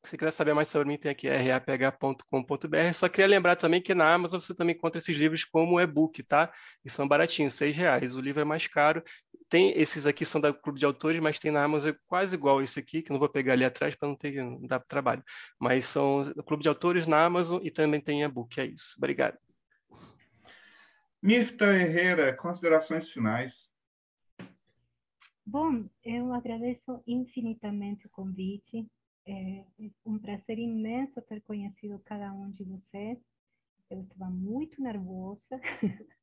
se 0.03 0.17
quiser 0.17 0.31
saber 0.31 0.53
mais 0.53 0.67
sobre 0.67 0.87
mim, 0.87 0.97
tem 0.97 1.11
aqui 1.11 1.27
raph.com.br. 1.29 2.93
Só 2.93 3.07
queria 3.07 3.27
lembrar 3.27 3.55
também 3.55 3.81
que 3.81 3.93
na 3.93 4.13
Amazon 4.13 4.39
você 4.39 4.53
também 4.53 4.75
encontra 4.75 4.97
esses 4.97 5.15
livros 5.15 5.43
como 5.45 5.79
e-book, 5.79 6.23
tá? 6.23 6.51
E 6.83 6.89
são 6.89 7.07
baratinhos, 7.07 7.53
seis 7.53 7.77
reais. 7.77 8.15
O 8.15 8.21
livro 8.21 8.41
é 8.41 8.43
mais 8.43 8.65
caro. 8.65 9.03
Tem 9.47 9.71
esses 9.79 10.05
aqui 10.05 10.25
são 10.25 10.41
da 10.41 10.51
Clube 10.51 10.79
de 10.79 10.85
Autores, 10.85 11.21
mas 11.21 11.37
tem 11.37 11.51
na 11.51 11.63
Amazon 11.63 11.91
quase 12.07 12.35
igual 12.35 12.63
esse 12.63 12.79
aqui, 12.79 13.01
que 13.01 13.11
não 13.11 13.19
vou 13.19 13.29
pegar 13.29 13.53
ali 13.53 13.63
atrás 13.63 13.95
para 13.95 14.07
não 14.07 14.15
ter 14.15 14.33
não 14.43 14.65
dar 14.65 14.79
trabalho. 14.79 15.23
Mas 15.59 15.85
são 15.85 16.23
do 16.33 16.43
Clube 16.43 16.63
de 16.63 16.69
Autores 16.69 17.05
na 17.05 17.23
Amazon 17.23 17.59
e 17.61 17.69
também 17.69 18.01
tem 18.01 18.23
e-book. 18.23 18.59
É 18.59 18.65
isso. 18.65 18.95
Obrigado. 18.97 19.37
Mirta 21.21 21.65
Herrera, 21.65 22.35
considerações 22.35 23.09
finais. 23.09 23.71
Bom, 25.45 25.85
eu 26.03 26.33
agradeço 26.33 27.03
infinitamente 27.05 28.07
o 28.07 28.09
convite. 28.09 28.87
É 29.27 29.65
um 30.05 30.17
prazer 30.17 30.57
imenso 30.57 31.21
ter 31.23 31.41
conhecido 31.41 31.99
cada 32.05 32.33
um 32.33 32.51
de 32.51 32.63
vocês. 32.63 33.19
Eu 33.89 34.01
estava 34.01 34.29
muito 34.29 34.81
nervosa, 34.81 35.59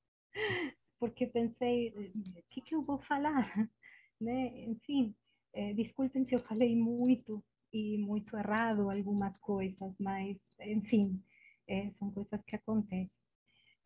porque 0.98 1.26
pensei, 1.26 1.90
o 1.90 2.42
que, 2.50 2.60
que 2.60 2.74
eu 2.74 2.82
vou 2.82 2.98
falar? 3.00 3.52
Né? 4.20 4.64
Enfim, 4.64 5.14
é, 5.52 5.72
desculpem 5.74 6.26
se 6.26 6.34
eu 6.34 6.40
falei 6.40 6.74
muito 6.74 7.40
e 7.72 7.98
muito 7.98 8.36
errado 8.36 8.90
algumas 8.90 9.36
coisas, 9.38 9.94
mas, 10.00 10.36
enfim, 10.58 11.22
é, 11.68 11.92
são 12.00 12.10
coisas 12.10 12.42
que 12.44 12.56
acontecem. 12.56 13.08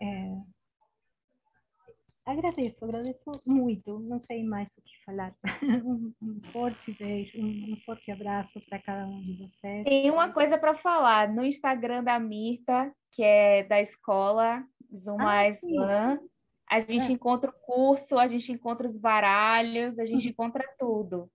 É, 0.00 0.42
agradeço, 2.24 2.84
agradeço 2.84 3.42
muito, 3.44 3.98
não 3.98 4.20
sei 4.20 4.44
mais 4.44 4.68
o 4.76 4.82
que 4.82 5.04
falar. 5.04 5.34
um, 5.84 6.12
um, 6.22 6.40
forte 6.52 6.92
beijo, 6.92 7.38
um, 7.38 7.72
um 7.72 7.76
forte 7.84 8.10
abraço 8.10 8.60
para 8.68 8.78
cada 8.78 9.06
um 9.06 9.20
de 9.22 9.34
vocês. 9.34 9.84
Tem 9.84 10.10
uma 10.10 10.32
coisa 10.32 10.56
para 10.58 10.74
falar 10.74 11.28
no 11.28 11.44
Instagram 11.44 12.04
da 12.04 12.18
Mirta, 12.18 12.92
que 13.10 13.22
é 13.22 13.64
da 13.64 13.80
escola 13.80 14.64
Zuma 14.94 15.42
ah, 15.42 16.18
A 16.70 16.80
gente 16.80 17.10
é. 17.10 17.12
encontra 17.12 17.50
o 17.50 17.66
curso, 17.66 18.18
a 18.18 18.26
gente 18.26 18.52
encontra 18.52 18.86
os 18.86 18.96
baralhos, 18.96 19.98
a 19.98 20.06
gente 20.06 20.28
encontra 20.28 20.64
tudo. 20.78 21.30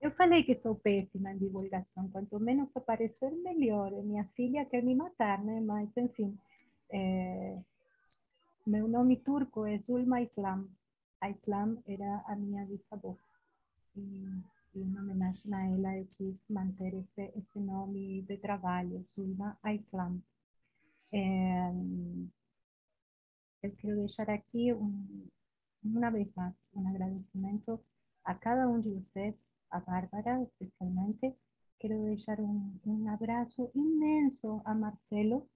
Eu 0.00 0.12
falei 0.12 0.44
que 0.44 0.54
sou 0.56 0.76
péssima 0.76 1.32
em 1.32 1.38
divulgação, 1.38 2.08
quanto 2.10 2.38
menos 2.38 2.74
aparecer, 2.76 3.32
melhor. 3.32 3.90
Minha 4.04 4.24
filha 4.36 4.64
quer 4.64 4.82
me 4.82 4.94
matar, 4.94 5.42
né? 5.42 5.60
Mas, 5.60 5.88
enfim, 5.96 6.38
é, 6.92 7.58
meu 8.68 8.86
nome 8.86 9.16
turco 9.16 9.64
é 9.64 9.78
Zulma 9.78 10.20
Islam. 10.20 10.68
A 11.22 11.30
Islam 11.30 11.78
era 11.86 12.22
a 12.26 12.36
minha 12.36 12.66
bisavó. 12.66 13.16
E, 13.96 14.00
e 14.74 14.82
em 14.82 14.98
homenagem 14.98 15.54
a 15.54 15.66
ela, 15.66 15.96
eu 15.96 16.06
quis 16.18 16.36
manter 16.50 16.92
esse, 16.92 17.32
esse 17.34 17.58
nome 17.58 18.22
de 18.28 18.36
trabalho, 18.36 19.02
Zulma 19.04 19.58
Islam. 19.64 20.20
É, 21.12 21.72
eu 23.62 23.72
quero 23.76 23.96
deixar 23.96 24.28
aqui, 24.28 24.74
um, 24.74 25.26
uma 25.82 26.10
vez 26.10 26.28
mais, 26.36 26.54
um 26.74 26.86
agradecimento 26.88 27.80
a 28.22 28.34
cada 28.34 28.68
um 28.68 28.82
de 28.82 28.90
vocês, 28.90 29.34
a 29.70 29.80
Bárbara 29.80 30.42
especialmente. 30.42 31.34
Quero 31.80 32.04
deixar 32.04 32.38
um, 32.38 32.78
um 32.84 33.08
abraço 33.08 33.70
imenso 33.74 34.60
a 34.66 34.74
Marcelo. 34.74 35.48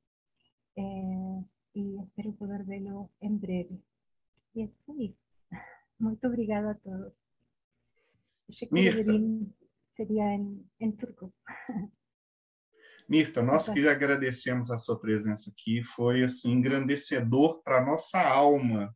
É, 0.79 1.52
y 1.75 1.99
espero 2.01 2.33
poder 2.35 2.65
verlo 2.65 3.11
en 3.21 3.41
breve. 3.41 3.81
Y 4.55 4.65
eso 4.65 4.95
es. 4.99 5.13
Muito 5.99 6.27
obrigada 6.27 6.73
a 6.73 6.75
todos. 6.75 7.13
Achei 8.49 8.69
que 8.69 8.75
Mirta. 8.75 9.13
seria 9.97 10.35
em, 10.35 10.69
em 10.81 10.93
turco. 10.93 11.33
Mirta, 13.09 13.43
nós 13.43 13.69
que 13.69 13.89
agradecemos 13.89 14.71
a 14.71 14.79
sua 14.79 14.99
presença 14.99 15.51
aqui. 15.51 15.83
Foi 15.83 16.23
assim 16.23 16.53
engrandecedor 16.53 17.63
para 17.63 17.85
nossa 17.85 18.21
alma 18.21 18.95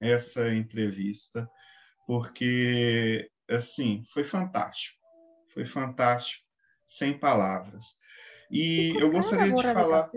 essa 0.00 0.54
entrevista, 0.54 1.48
porque 2.06 3.30
assim 3.48 4.04
foi 4.12 4.24
fantástico, 4.24 5.00
foi 5.52 5.64
fantástico, 5.64 6.44
sem 6.86 7.18
palavras. 7.18 7.96
E 8.50 8.94
eu 9.00 9.10
gostaria 9.10 9.52
de 9.52 9.62
falar. 9.62 10.10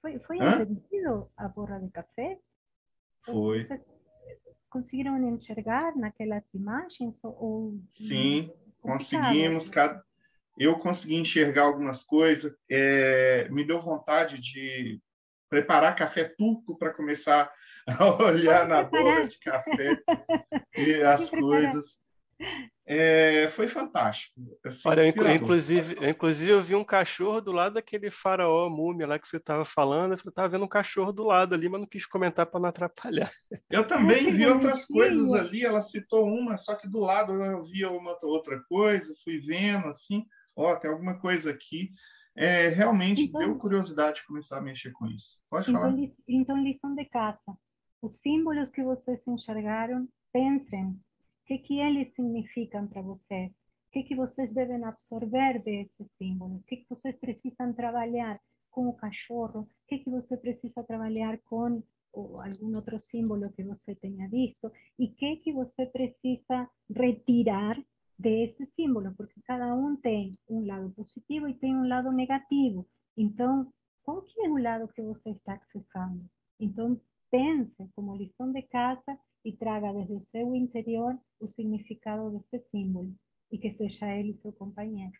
Foi, 0.00 0.18
foi 0.20 0.38
entendido 0.38 1.30
a 1.36 1.48
borra 1.48 1.78
de 1.78 1.90
café? 1.90 2.38
Foi. 3.22 3.68
conseguiram 4.70 5.18
enxergar 5.28 5.94
naquelas 5.96 6.44
imagens? 6.54 7.18
Ou, 7.22 7.78
Sim, 7.90 8.50
conseguimos. 8.80 9.70
Eu 10.58 10.78
consegui 10.78 11.16
enxergar 11.16 11.62
algumas 11.62 12.02
coisas. 12.02 12.52
É, 12.68 13.48
me 13.50 13.64
deu 13.64 13.80
vontade 13.80 14.40
de 14.40 15.00
preparar 15.48 15.94
café 15.94 16.24
turco 16.24 16.78
para 16.78 16.94
começar 16.94 17.52
a 17.86 18.24
olhar 18.24 18.66
na 18.66 18.82
borra 18.82 19.26
de 19.26 19.38
café 19.38 20.00
e 20.76 21.02
as 21.02 21.28
coisas. 21.28 21.98
É, 22.92 23.48
foi 23.50 23.68
fantástico. 23.68 24.34
Assim, 24.66 24.88
Olha, 24.88 25.02
eu, 25.02 25.30
inclusive, 25.32 25.94
eu, 25.96 26.08
inclusive, 26.08 26.50
eu 26.50 26.60
vi 26.60 26.74
um 26.74 26.82
cachorro 26.82 27.40
do 27.40 27.52
lado 27.52 27.74
daquele 27.74 28.10
faraó 28.10 28.68
múmia 28.68 29.06
lá 29.06 29.16
que 29.16 29.28
você 29.28 29.36
estava 29.36 29.64
falando. 29.64 30.14
Eu 30.14 30.28
estava 30.28 30.48
vendo 30.48 30.64
um 30.64 30.68
cachorro 30.68 31.12
do 31.12 31.22
lado 31.22 31.54
ali, 31.54 31.68
mas 31.68 31.80
não 31.80 31.86
quis 31.86 32.04
comentar 32.04 32.46
para 32.46 32.58
não 32.58 32.68
atrapalhar. 32.68 33.30
Eu 33.70 33.86
também 33.86 34.32
vi 34.32 34.44
outras 34.44 34.84
coisas 34.86 35.32
ali. 35.32 35.64
Ela 35.64 35.82
citou 35.82 36.26
uma, 36.26 36.56
só 36.56 36.74
que 36.74 36.88
do 36.88 36.98
lado 36.98 37.32
eu 37.32 37.62
via 37.62 37.88
uma 37.88 38.18
outra 38.24 38.60
coisa, 38.68 39.14
fui 39.22 39.38
vendo 39.38 39.86
assim, 39.86 40.26
ó, 40.56 40.74
tem 40.74 40.90
alguma 40.90 41.20
coisa 41.20 41.50
aqui. 41.50 41.92
É, 42.36 42.68
realmente 42.68 43.22
então, 43.22 43.40
deu 43.40 43.56
curiosidade 43.56 44.16
de 44.16 44.26
começar 44.26 44.58
a 44.58 44.62
mexer 44.62 44.90
com 44.90 45.06
isso. 45.06 45.38
Pode 45.48 45.70
então, 45.70 45.80
falar. 45.80 45.96
Então, 46.28 46.60
lição 46.60 46.94
de 46.96 47.04
casa. 47.04 47.38
Os 48.02 48.18
símbolos 48.20 48.68
que 48.70 48.82
vocês 48.82 49.20
enxergaram, 49.28 50.08
pensem 50.32 50.98
que, 51.50 51.58
que 51.58 51.80
eles 51.80 52.14
significam 52.14 52.86
para 52.86 53.02
vocês? 53.02 53.50
O 53.50 53.90
que, 53.92 54.04
que 54.04 54.14
vocês 54.14 54.52
devem 54.54 54.84
absorver 54.84 55.60
desses 55.64 56.06
símbolos? 56.16 56.60
O 56.60 56.64
que, 56.64 56.76
que 56.76 56.86
vocês 56.88 57.16
precisam 57.18 57.72
trabalhar 57.72 58.40
com 58.70 58.88
o 58.88 58.94
cachorro? 58.94 59.62
O 59.62 59.68
que, 59.88 59.98
que 59.98 60.10
você 60.10 60.36
precisa 60.36 60.84
trabalhar 60.84 61.38
com 61.46 61.82
ou 62.12 62.40
algum 62.40 62.74
outro 62.76 63.00
símbolo 63.02 63.50
que 63.52 63.64
você 63.64 63.96
tenha 63.96 64.28
visto? 64.28 64.70
E 64.96 65.06
o 65.06 65.14
que, 65.14 65.36
que 65.38 65.52
você 65.52 65.86
precisa 65.86 66.70
retirar 66.94 67.76
desse 68.16 68.64
símbolo? 68.76 69.12
Porque 69.16 69.40
cada 69.42 69.74
um 69.74 69.96
tem 69.96 70.38
um 70.48 70.64
lado 70.64 70.90
positivo 70.90 71.48
e 71.48 71.54
tem 71.54 71.74
um 71.74 71.88
lado 71.88 72.12
negativo. 72.12 72.86
Então, 73.16 73.72
qual 74.04 74.22
que 74.22 74.40
é 74.40 74.48
o 74.48 74.56
lado 74.56 74.86
que 74.92 75.02
você 75.02 75.30
está 75.30 75.54
acessando? 75.54 76.24
Então, 76.60 77.00
pense 77.28 77.88
como 77.96 78.16
lição 78.16 78.52
de 78.52 78.62
casa 78.62 79.18
e 79.44 79.52
traga 79.52 79.92
desde 79.92 80.20
seu 80.30 80.54
interior 80.54 81.18
o 81.38 81.48
significado 81.48 82.30
desse 82.50 82.64
símbolo 82.70 83.14
e 83.50 83.58
que 83.58 83.74
seja 83.74 84.06
ele 84.14 84.38
seu 84.42 84.52
companheiro. 84.52 85.12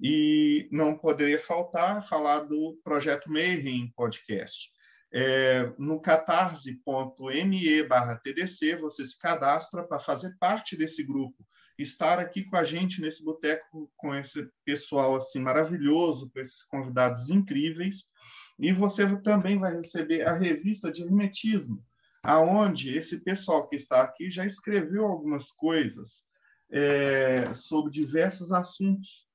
E 0.00 0.68
não 0.70 0.96
poderia 0.96 1.38
faltar 1.38 2.06
falar 2.08 2.44
do 2.44 2.78
projeto 2.84 3.30
Mayhem 3.30 3.92
Podcast. 3.96 4.70
É, 5.12 5.72
no 5.78 6.00
catarse.me 6.00 7.82
barra 7.82 8.16
TDC, 8.16 8.76
você 8.76 9.04
se 9.04 9.18
cadastra 9.18 9.82
para 9.82 9.98
fazer 9.98 10.36
parte 10.38 10.76
desse 10.76 11.02
grupo 11.02 11.44
estar 11.78 12.18
aqui 12.18 12.44
com 12.44 12.56
a 12.56 12.64
gente 12.64 13.00
nesse 13.00 13.24
boteco 13.24 13.90
com 13.96 14.14
esse 14.14 14.48
pessoal 14.64 15.16
assim 15.16 15.38
maravilhoso, 15.38 16.28
com 16.30 16.40
esses 16.40 16.64
convidados 16.64 17.30
incríveis. 17.30 18.06
E 18.58 18.72
você 18.72 19.16
também 19.22 19.58
vai 19.58 19.76
receber 19.76 20.26
a 20.26 20.36
revista 20.36 20.90
de 20.90 21.02
hermetismo, 21.02 21.84
aonde 22.28 22.94
esse 22.94 23.20
pessoal 23.20 23.66
que 23.66 23.74
está 23.74 24.02
aqui 24.02 24.30
já 24.30 24.44
escreveu 24.44 25.06
algumas 25.06 25.50
coisas 25.50 26.24
é, 26.70 27.54
sobre 27.54 27.90
diversos 27.90 28.52
assuntos. 28.52 29.26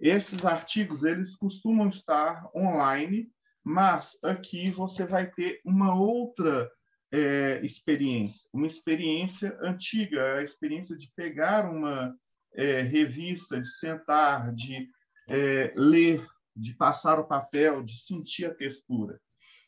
Esses 0.00 0.44
artigos 0.44 1.04
eles 1.04 1.36
costumam 1.36 1.88
estar 1.88 2.44
online, 2.52 3.30
mas 3.62 4.18
aqui 4.20 4.68
você 4.68 5.06
vai 5.06 5.30
ter 5.30 5.60
uma 5.64 5.94
outra 5.94 6.68
é, 7.12 7.60
experiência, 7.64 8.48
uma 8.52 8.66
experiência 8.66 9.56
antiga, 9.62 10.38
a 10.38 10.42
experiência 10.42 10.96
de 10.96 11.12
pegar 11.14 11.70
uma 11.70 12.12
é, 12.56 12.82
revista, 12.82 13.60
de 13.60 13.68
sentar, 13.78 14.52
de 14.52 14.90
é, 15.28 15.72
ler, 15.76 16.26
de 16.56 16.74
passar 16.74 17.20
o 17.20 17.28
papel, 17.28 17.80
de 17.80 17.96
sentir 17.96 18.46
a 18.46 18.54
textura. 18.54 19.20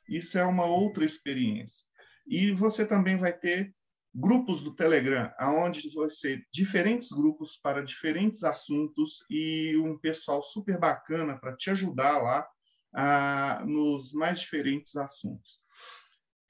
Isso 0.09 0.37
é 0.37 0.45
uma 0.45 0.65
outra 0.65 1.05
experiência. 1.05 1.90
E 2.27 2.53
você 2.53 2.87
também 2.87 3.17
vai 3.17 3.33
ter 3.33 3.75
grupos 4.15 4.63
do 4.63 4.75
Telegram, 4.75 5.33
aonde 5.39 5.89
ser 6.11 6.45
diferentes 6.53 7.11
grupos 7.11 7.57
para 7.57 7.83
diferentes 7.83 8.43
assuntos 8.43 9.25
e 9.31 9.77
um 9.77 9.97
pessoal 9.97 10.43
super 10.43 10.79
bacana 10.79 11.39
para 11.39 11.57
te 11.57 11.71
ajudar 11.71 12.19
lá 12.19 12.47
ah, 12.93 13.63
nos 13.67 14.13
mais 14.13 14.41
diferentes 14.41 14.97
assuntos. 14.97 15.61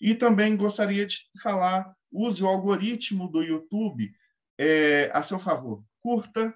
E 0.00 0.14
também 0.14 0.56
gostaria 0.56 1.04
de 1.04 1.18
falar, 1.42 1.94
use 2.10 2.42
o 2.42 2.46
algoritmo 2.46 3.28
do 3.30 3.42
YouTube 3.42 4.10
é, 4.58 5.10
a 5.12 5.22
seu 5.22 5.38
favor. 5.38 5.84
Curta, 6.00 6.54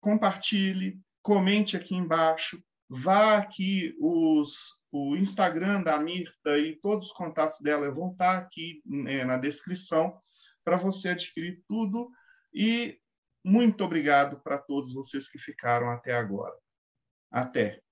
compartilhe, 0.00 1.00
comente 1.22 1.76
aqui 1.76 1.94
embaixo, 1.94 2.60
vá 2.88 3.38
aqui 3.38 3.94
os, 4.00 4.76
o 4.92 5.16
Instagram 5.16 5.82
da 5.82 5.98
Mirta 5.98 6.58
e 6.58 6.76
todos 6.76 7.06
os 7.06 7.12
contatos 7.12 7.58
dela 7.60 7.90
vão 7.90 8.12
estar 8.12 8.36
aqui 8.36 8.82
é, 9.06 9.24
na 9.24 9.38
descrição 9.38 10.20
para 10.62 10.76
você 10.76 11.08
adquirir 11.08 11.64
tudo. 11.66 12.10
E 12.52 13.00
muito 13.42 13.82
obrigado 13.82 14.38
para 14.40 14.58
todos 14.58 14.92
vocês 14.92 15.26
que 15.26 15.38
ficaram 15.38 15.90
até 15.90 16.14
agora. 16.14 16.54
Até! 17.30 17.82